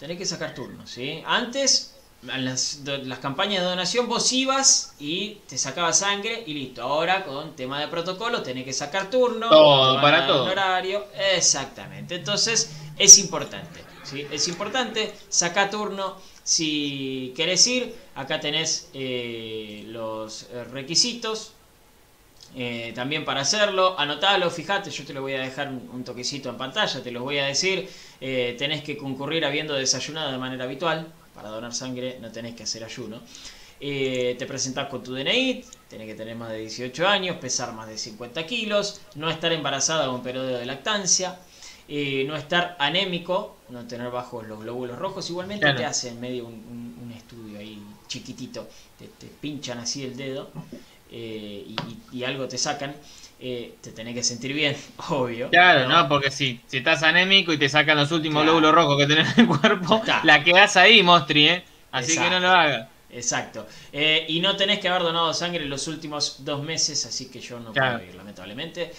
Tenés 0.00 0.18
que 0.18 0.26
sacar 0.26 0.52
turno, 0.52 0.84
¿sí? 0.84 1.22
Antes, 1.24 1.94
en 2.22 2.44
las, 2.44 2.80
campañas 3.20 3.62
de 3.62 3.68
donación, 3.68 4.08
vos 4.08 4.32
ibas 4.32 4.94
y 4.98 5.42
te 5.48 5.56
sacabas 5.56 6.00
sangre 6.00 6.42
y 6.44 6.54
listo. 6.54 6.82
Ahora, 6.82 7.24
con 7.24 7.54
tema 7.54 7.80
de 7.80 7.86
protocolo, 7.86 8.42
tenés 8.42 8.64
que 8.64 8.72
sacar 8.72 9.10
turno. 9.10 9.48
Todo, 9.48 10.00
para 10.00 10.26
todo. 10.26 10.44
horario. 10.44 11.06
Exactamente. 11.36 12.16
Entonces, 12.16 12.72
es 12.98 13.18
importante. 13.18 13.87
Es 14.12 14.48
importante, 14.48 15.14
saca 15.28 15.68
turno. 15.70 16.16
Si 16.42 17.32
querés 17.36 17.66
ir, 17.66 17.94
acá 18.14 18.40
tenés 18.40 18.88
eh, 18.94 19.84
los 19.86 20.46
requisitos. 20.72 21.52
eh, 22.54 22.92
también 22.94 23.24
para 23.24 23.42
hacerlo, 23.42 23.98
anotalo, 23.98 24.50
fíjate, 24.50 24.90
yo 24.90 25.04
te 25.04 25.12
lo 25.12 25.20
voy 25.22 25.34
a 25.34 25.40
dejar 25.40 25.68
un, 25.68 25.88
un 25.92 26.04
toquecito 26.04 26.48
en 26.48 26.56
pantalla, 26.56 27.02
te 27.02 27.10
los 27.10 27.22
voy 27.22 27.38
a 27.38 27.46
decir. 27.46 27.88
Eh, 28.20 28.54
tenés 28.58 28.82
que 28.82 28.96
concurrir 28.96 29.44
habiendo 29.44 29.74
desayunado 29.74 30.32
de 30.32 30.38
manera 30.38 30.64
habitual. 30.64 31.12
Para 31.34 31.50
donar 31.50 31.72
sangre 31.74 32.18
no 32.20 32.32
tenés 32.32 32.54
que 32.56 32.64
hacer 32.64 32.82
ayuno. 32.84 33.22
Te 33.80 34.46
presentás 34.46 34.88
con 34.88 35.02
tu 35.04 35.14
DNI, 35.14 35.64
tenés 35.88 36.06
que 36.08 36.14
tener 36.14 36.34
más 36.36 36.50
de 36.50 36.58
18 36.58 37.06
años, 37.06 37.36
pesar 37.36 37.72
más 37.74 37.88
de 37.88 37.96
50 37.98 38.44
kilos, 38.46 39.00
no 39.14 39.30
estar 39.30 39.52
embarazada 39.52 40.10
o 40.10 40.16
en 40.16 40.22
periodo 40.22 40.48
de 40.58 40.66
lactancia, 40.66 41.38
eh, 41.88 42.24
no 42.26 42.36
estar 42.36 42.76
anémico, 42.78 43.56
no 43.70 43.86
tener 43.86 44.10
bajos 44.10 44.46
los 44.46 44.60
glóbulos 44.60 44.98
rojos. 44.98 45.28
Igualmente 45.30 45.62
Claro. 45.62 45.78
te 45.78 45.84
hacen 45.84 46.20
medio 46.20 46.46
un, 46.46 46.54
un- 46.54 46.98
un 47.04 47.12
estudio 47.12 47.58
ahí 47.58 47.82
chiquitito, 48.06 48.68
te, 48.98 49.06
te 49.08 49.26
pinchan 49.26 49.78
así 49.78 50.04
el 50.04 50.16
dedo 50.16 50.50
eh, 51.10 51.66
y, 52.12 52.22
algo 52.24 52.46
te 52.48 52.58
sacan. 52.58 52.94
Eh, 53.40 53.76
te 53.80 53.92
tenés 53.92 54.14
que 54.14 54.22
sentir 54.24 54.52
bien, 54.52 54.76
obvio. 55.08 55.48
Claro, 55.50 55.88
¿no? 55.88 56.08
Porque 56.08 56.30
si, 56.30 56.60
si 56.66 56.78
estás 56.78 57.02
anémico 57.02 57.52
y 57.52 57.58
te 57.58 57.68
sacan 57.68 57.96
los 57.96 58.10
últimos 58.12 58.42
Claro. 58.42 58.58
glóbulos 58.58 58.74
rojos 58.74 58.98
que 58.98 59.06
tenés 59.06 59.38
en 59.38 59.48
el 59.50 59.58
cuerpo, 59.58 59.96
Está. 59.96 60.20
la 60.24 60.42
quedás 60.44 60.76
ahí, 60.76 61.02
Mostri, 61.02 61.48
¿eh? 61.48 61.64
Así 61.92 62.12
Exacto. 62.12 62.22
que 62.22 62.30
no 62.30 62.40
lo 62.40 62.48
hagas. 62.48 62.88
Exacto. 63.10 63.66
Eh, 63.92 64.26
y 64.28 64.40
no 64.40 64.56
tenés 64.56 64.80
que 64.80 64.88
haber 64.88 65.02
donado 65.02 65.32
sangre 65.32 65.64
en 65.64 65.70
los 65.70 65.86
últimos 65.88 66.44
dos 66.44 66.62
meses, 66.62 67.06
así 67.06 67.30
que 67.30 67.40
yo 67.40 67.58
no 67.60 67.72
Claro. 67.72 67.98
puedo 67.98 68.10
ir, 68.10 68.14
lamentablemente. 68.14 68.92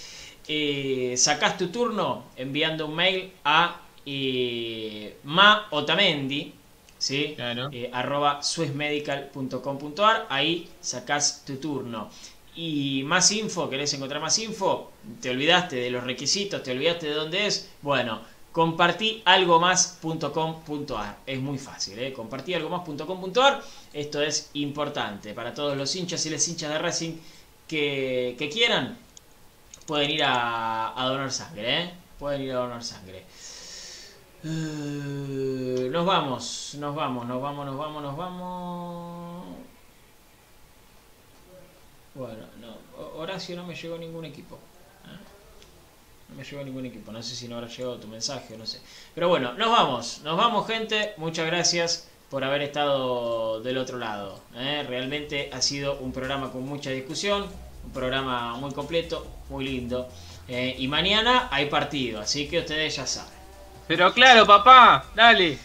Eh, 0.51 1.13
sacás 1.15 1.59
tu 1.59 1.67
turno 1.67 2.23
enviando 2.35 2.87
un 2.87 2.95
mail 2.95 3.31
a 3.43 3.81
eh, 4.03 5.17
Ma 5.25 5.67
Otamendi, 5.69 6.51
¿sí? 6.97 7.33
Claro. 7.35 7.69
Eh, 7.71 7.91
arroba 7.93 8.41
swissmedical.com.ar, 8.41 10.25
ahí 10.27 10.67
sacás 10.81 11.45
tu 11.45 11.57
turno. 11.57 12.09
Y 12.55 13.03
más 13.05 13.31
info, 13.31 13.69
¿querés 13.69 13.93
encontrar 13.93 14.21
más 14.21 14.39
info? 14.39 14.91
¿Te 15.21 15.29
olvidaste 15.29 15.75
de 15.75 15.91
los 15.91 16.03
requisitos? 16.03 16.63
¿Te 16.63 16.71
olvidaste 16.71 17.05
de 17.05 17.13
dónde 17.13 17.45
es? 17.45 17.69
Bueno, 17.83 18.19
compartí 18.51 19.21
algo 19.25 19.59
más.com.ar. 19.59 21.19
Es 21.27 21.39
muy 21.39 21.59
fácil, 21.59 21.99
¿eh? 21.99 22.11
Compartí 22.11 22.55
algo 22.55 22.69
más.com.ar. 22.69 23.61
Esto 23.93 24.19
es 24.23 24.49
importante 24.53 25.35
para 25.35 25.53
todos 25.53 25.77
los 25.77 25.95
hinchas 25.95 26.25
y 26.25 26.31
las 26.31 26.47
hinchas 26.47 26.71
de 26.71 26.79
Racing 26.79 27.13
que, 27.67 28.35
que 28.39 28.49
quieran. 28.49 28.97
Pueden 29.89 30.11
ir 30.11 30.23
a, 30.23 30.93
a 31.01 31.05
donar 31.07 31.31
sangre, 31.31 31.81
¿eh? 31.83 31.93
Pueden 32.19 32.43
ir 32.43 32.51
a 32.51 32.57
donar 32.57 32.83
sangre. 32.83 33.25
Eh, 34.43 35.89
nos 35.91 36.05
vamos, 36.05 36.75
nos 36.77 36.93
vamos, 36.95 37.25
nos 37.25 37.41
vamos, 37.41 37.65
nos 37.65 37.75
vamos, 37.75 38.03
nos 38.03 38.15
vamos. 38.15 39.45
Bueno, 42.13 42.43
no, 42.61 42.67
Ho- 43.01 43.19
Horacio 43.21 43.55
no 43.55 43.65
me 43.65 43.73
llegó 43.73 43.97
ningún 43.97 44.25
equipo. 44.25 44.57
¿eh? 45.05 45.17
No 46.29 46.35
me 46.35 46.43
llegó 46.43 46.63
ningún 46.63 46.85
equipo. 46.85 47.11
No 47.11 47.23
sé 47.23 47.35
si 47.35 47.47
no 47.47 47.55
habrá 47.55 47.67
llegado 47.67 47.97
tu 47.97 48.07
mensaje 48.07 48.53
o 48.53 48.57
no 48.59 48.67
sé. 48.67 48.79
Pero 49.15 49.27
bueno, 49.27 49.53
nos 49.53 49.71
vamos. 49.71 50.21
Nos 50.23 50.37
vamos, 50.37 50.67
gente. 50.67 51.15
Muchas 51.17 51.47
gracias 51.47 52.07
por 52.29 52.43
haber 52.43 52.61
estado 52.61 53.59
del 53.61 53.79
otro 53.79 53.97
lado. 53.97 54.39
¿eh? 54.55 54.85
Realmente 54.87 55.49
ha 55.51 55.63
sido 55.63 55.97
un 55.97 56.11
programa 56.11 56.51
con 56.51 56.63
mucha 56.67 56.91
discusión. 56.91 57.47
Un 57.89 57.93
programa 57.93 58.55
muy 58.57 58.71
completo, 58.71 59.25
muy 59.49 59.65
lindo. 59.65 60.07
¿eh? 60.47 60.75
y 60.77 60.87
mañana 60.87 61.47
hay 61.49 61.65
partido, 61.65 62.21
así 62.21 62.47
que 62.47 62.59
ustedes 62.59 62.95
ya 62.95 63.07
saben. 63.07 63.33
Pero 63.87 64.13
claro, 64.13 64.45
papá, 64.45 65.05
dale. 65.15 65.57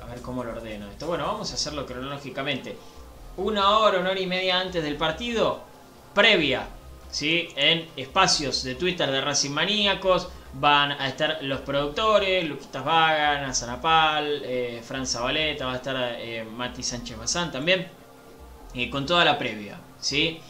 A 0.00 0.06
ver 0.06 0.22
cómo 0.22 0.44
lo 0.44 0.52
ordeno 0.52 0.88
esto. 0.88 1.08
Bueno, 1.08 1.26
vamos 1.26 1.50
a 1.50 1.54
hacerlo 1.54 1.84
cronológicamente. 1.84 2.76
Una 3.38 3.78
hora, 3.78 3.98
una 3.98 4.10
hora 4.10 4.20
y 4.20 4.26
media 4.26 4.60
antes 4.60 4.84
del 4.84 4.94
partido, 4.94 5.64
previa, 6.14 6.68
¿sí? 7.10 7.48
En 7.56 7.88
espacios 7.96 8.62
de 8.62 8.76
Twitter 8.76 9.10
de 9.10 9.20
Racing 9.20 9.50
Maníacos 9.50 10.28
van 10.52 10.92
a 10.92 11.08
estar 11.08 11.38
los 11.42 11.62
productores, 11.62 12.48
Luquitas 12.48 12.84
Vagan, 12.84 13.44
Azanapal, 13.44 14.42
eh, 14.44 14.80
Fran 14.86 15.08
Zabaleta, 15.08 15.66
va 15.66 15.72
a 15.72 15.76
estar 15.76 15.96
eh, 16.18 16.44
Mati 16.44 16.84
Sánchez 16.84 17.18
Bazán 17.18 17.50
también, 17.50 17.88
eh, 18.74 18.88
con 18.88 19.04
toda 19.04 19.22
la 19.24 19.38
previa, 19.38 19.78
¿sí? 20.00 20.40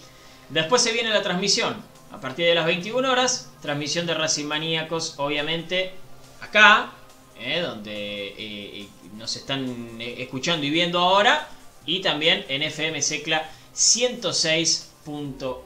Después 0.49 0.81
se 0.81 0.93
viene 0.93 1.11
la 1.11 1.23
transmisión, 1.23 1.74
a 2.12 2.20
partir 2.20 2.47
de 2.47 2.55
las 2.55 2.66
21 2.66 3.11
horas, 3.11 3.51
transmisión 3.61 4.07
de 4.07 4.15
Racing 4.15 4.44
Maníacos, 4.44 5.15
obviamente, 5.16 5.93
acá, 6.40 6.93
eh, 7.40 7.61
donde 7.61 8.35
eh, 8.39 8.89
nos 9.16 9.35
están 9.35 10.01
escuchando 10.01 10.65
y 10.65 10.70
viendo 10.70 11.01
ahora, 11.01 11.49
y 11.85 12.01
también 12.01 12.44
en 12.49 12.62
FM 12.62 13.03
Secla 13.03 13.51
106.1. 13.74 15.57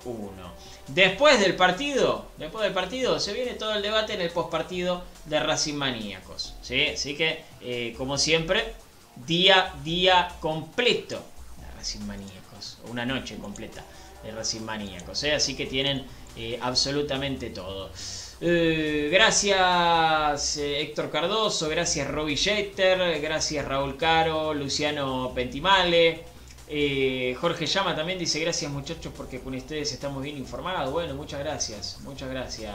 Después 0.89 1.39
del 1.41 1.57
partido, 1.57 2.31
después 2.39 2.65
del 2.65 2.73
partido, 2.73 3.21
se 3.21 3.35
viene 3.35 3.53
todo 3.53 3.75
el 3.75 3.83
debate 3.83 4.15
en 4.15 4.23
el 4.23 4.31
postpartido 4.31 5.05
de 5.27 5.41
Racing 5.41 5.75
Maníacos. 5.75 6.55
¿sí? 6.63 6.87
Así 6.87 7.17
que, 7.17 7.45
como 7.99 8.17
siempre, 8.17 8.73
día, 9.27 9.75
día 9.85 10.29
completo 10.41 11.23
de 11.61 11.71
Racing 11.77 12.07
Maníacos. 12.07 12.46
Una 12.91 13.05
noche 13.05 13.37
completa 13.37 13.85
de 14.23 14.31
Racing 14.33 14.63
Maníacos. 14.63 15.23
¿eh? 15.25 15.35
Así 15.35 15.55
que 15.55 15.67
tienen 15.67 16.05
eh, 16.37 16.59
absolutamente 16.61 17.51
todo. 17.51 17.91
Eh, 18.41 19.09
gracias 19.11 20.59
eh, 20.59 20.83
Héctor 20.83 21.11
Cardoso, 21.11 21.69
gracias 21.71 22.07
Robbie 22.09 22.37
Jeter, 22.37 23.19
gracias 23.23 23.65
Raúl 23.65 23.97
Caro, 23.97 24.53
Luciano 24.53 25.33
Pentimale. 25.35 26.25
Jorge 27.41 27.67
Llama 27.67 27.95
también 27.95 28.19
dice 28.19 28.41
gracias 28.41 28.71
muchachos 28.71 29.13
porque 29.17 29.41
con 29.41 29.55
ustedes 29.55 29.93
estamos 29.93 30.23
bien 30.23 30.37
informados. 30.37 30.93
Bueno, 30.93 31.15
muchas 31.15 31.41
gracias, 31.41 32.01
muchas 32.03 32.29
gracias 32.29 32.75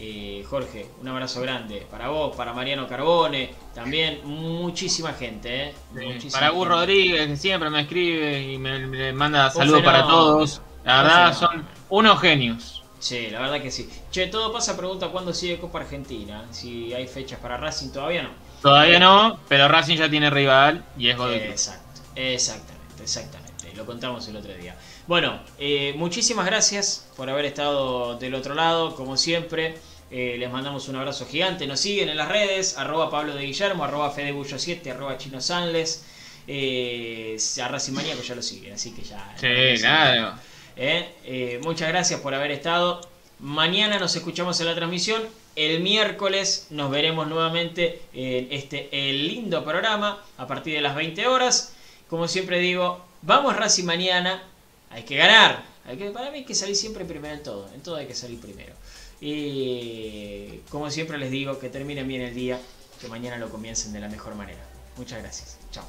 eh, 0.00 0.44
Jorge. 0.48 0.86
Un 1.00 1.08
abrazo 1.08 1.40
grande 1.42 1.86
para 1.90 2.08
vos, 2.08 2.34
para 2.36 2.52
Mariano 2.52 2.86
Carbone, 2.86 3.50
también 3.74 4.20
muchísima 4.24 5.12
gente. 5.12 5.74
eh, 5.96 6.14
muchísima 6.14 6.38
Para 6.40 6.50
Gus. 6.50 6.68
Rodríguez, 6.68 7.26
que 7.26 7.36
siempre 7.36 7.68
me 7.68 7.80
escribe 7.82 8.42
y 8.52 8.58
me, 8.58 8.86
me 8.86 9.12
manda 9.12 9.50
saludos 9.50 9.82
para 9.82 10.06
todos. 10.06 10.62
La 10.84 11.02
verdad, 11.02 11.34
son 11.34 11.66
unos 11.88 12.20
genios. 12.20 12.82
Sí, 13.00 13.28
la 13.30 13.40
verdad 13.40 13.60
que 13.60 13.70
sí. 13.70 13.88
Che, 14.10 14.26
todo 14.28 14.52
pasa, 14.52 14.76
pregunta 14.76 15.08
cuándo 15.08 15.32
sigue 15.34 15.58
Copa 15.58 15.80
Argentina. 15.80 16.46
Si 16.50 16.92
hay 16.94 17.06
fechas 17.06 17.38
para 17.40 17.56
Racing, 17.56 17.90
todavía 17.90 18.22
no. 18.22 18.30
Todavía 18.62 18.98
no, 18.98 19.38
pero 19.48 19.68
Racing 19.68 19.96
ya 19.96 20.08
tiene 20.10 20.30
rival 20.30 20.84
y 20.96 21.08
es 21.08 21.16
Godoy 21.16 21.38
Cruz. 21.40 21.50
Exacto, 21.50 22.00
exactamente, 22.16 23.02
exactamente. 23.02 23.72
Lo 23.76 23.86
contamos 23.86 24.26
el 24.28 24.36
otro 24.36 24.52
día. 24.54 24.76
Bueno, 25.08 25.40
eh, 25.58 25.94
muchísimas 25.96 26.44
gracias 26.44 27.08
por 27.16 27.30
haber 27.30 27.46
estado 27.46 28.18
del 28.18 28.34
otro 28.34 28.54
lado, 28.54 28.94
como 28.94 29.16
siempre. 29.16 29.74
eh, 30.10 30.36
les 30.38 30.50
mandamos 30.50 30.86
un 30.88 30.96
abrazo 30.96 31.26
gigante. 31.26 31.66
Nos 31.66 31.80
siguen 31.80 32.10
en 32.10 32.16
las 32.18 32.28
redes, 32.28 32.76
arroba 32.76 33.10
Pablo 33.10 33.34
de 33.34 33.44
Guillermo, 33.44 33.84
arroba 33.84 34.14
Fedebullo7, 34.14 34.90
arroba 34.90 35.16
Chino 35.16 35.40
Sanles. 35.40 36.04
Eh, 36.46 37.38
a 37.62 37.68
Racing 37.68 37.94
Maníaco 37.94 38.22
ya 38.22 38.34
lo 38.34 38.42
siguen, 38.42 38.74
así 38.74 38.92
que 38.92 39.02
ya. 39.02 39.34
Sí, 39.36 39.80
claro. 39.80 40.34
Eh, 40.76 41.08
eh, 41.24 41.60
muchas 41.62 41.88
gracias 41.88 42.20
por 42.20 42.34
haber 42.34 42.50
estado. 42.50 43.00
Mañana 43.38 43.98
nos 43.98 44.14
escuchamos 44.14 44.60
en 44.60 44.66
la 44.66 44.74
transmisión. 44.74 45.22
El 45.56 45.80
miércoles 45.80 46.66
nos 46.68 46.90
veremos 46.90 47.28
nuevamente 47.28 48.02
en 48.12 48.48
este 48.50 48.88
el 48.92 49.26
lindo 49.26 49.64
programa 49.64 50.22
a 50.36 50.46
partir 50.46 50.74
de 50.74 50.82
las 50.82 50.94
20 50.94 51.26
horas. 51.26 51.74
Como 52.08 52.28
siempre 52.28 52.58
digo, 52.58 53.02
vamos 53.22 53.56
Racing 53.56 53.84
mañana. 53.84 54.42
Hay 54.90 55.02
que 55.02 55.16
ganar. 55.16 55.64
Hay 55.86 55.96
que, 55.96 56.10
para 56.10 56.30
mí 56.30 56.38
hay 56.38 56.44
que 56.44 56.54
salir 56.54 56.76
siempre 56.76 57.04
primero 57.04 57.34
en 57.34 57.42
todo. 57.42 57.68
En 57.74 57.80
todo 57.80 57.96
hay 57.96 58.06
que 58.06 58.14
salir 58.14 58.40
primero. 58.40 58.74
Y 59.20 60.60
como 60.70 60.90
siempre 60.90 61.18
les 61.18 61.30
digo, 61.30 61.58
que 61.58 61.68
terminen 61.68 62.06
bien 62.06 62.22
el 62.22 62.34
día. 62.34 62.60
Que 63.00 63.08
mañana 63.08 63.38
lo 63.38 63.48
comiencen 63.48 63.92
de 63.92 64.00
la 64.00 64.08
mejor 64.08 64.34
manera. 64.34 64.60
Muchas 64.96 65.20
gracias. 65.20 65.56
Chao. 65.70 65.84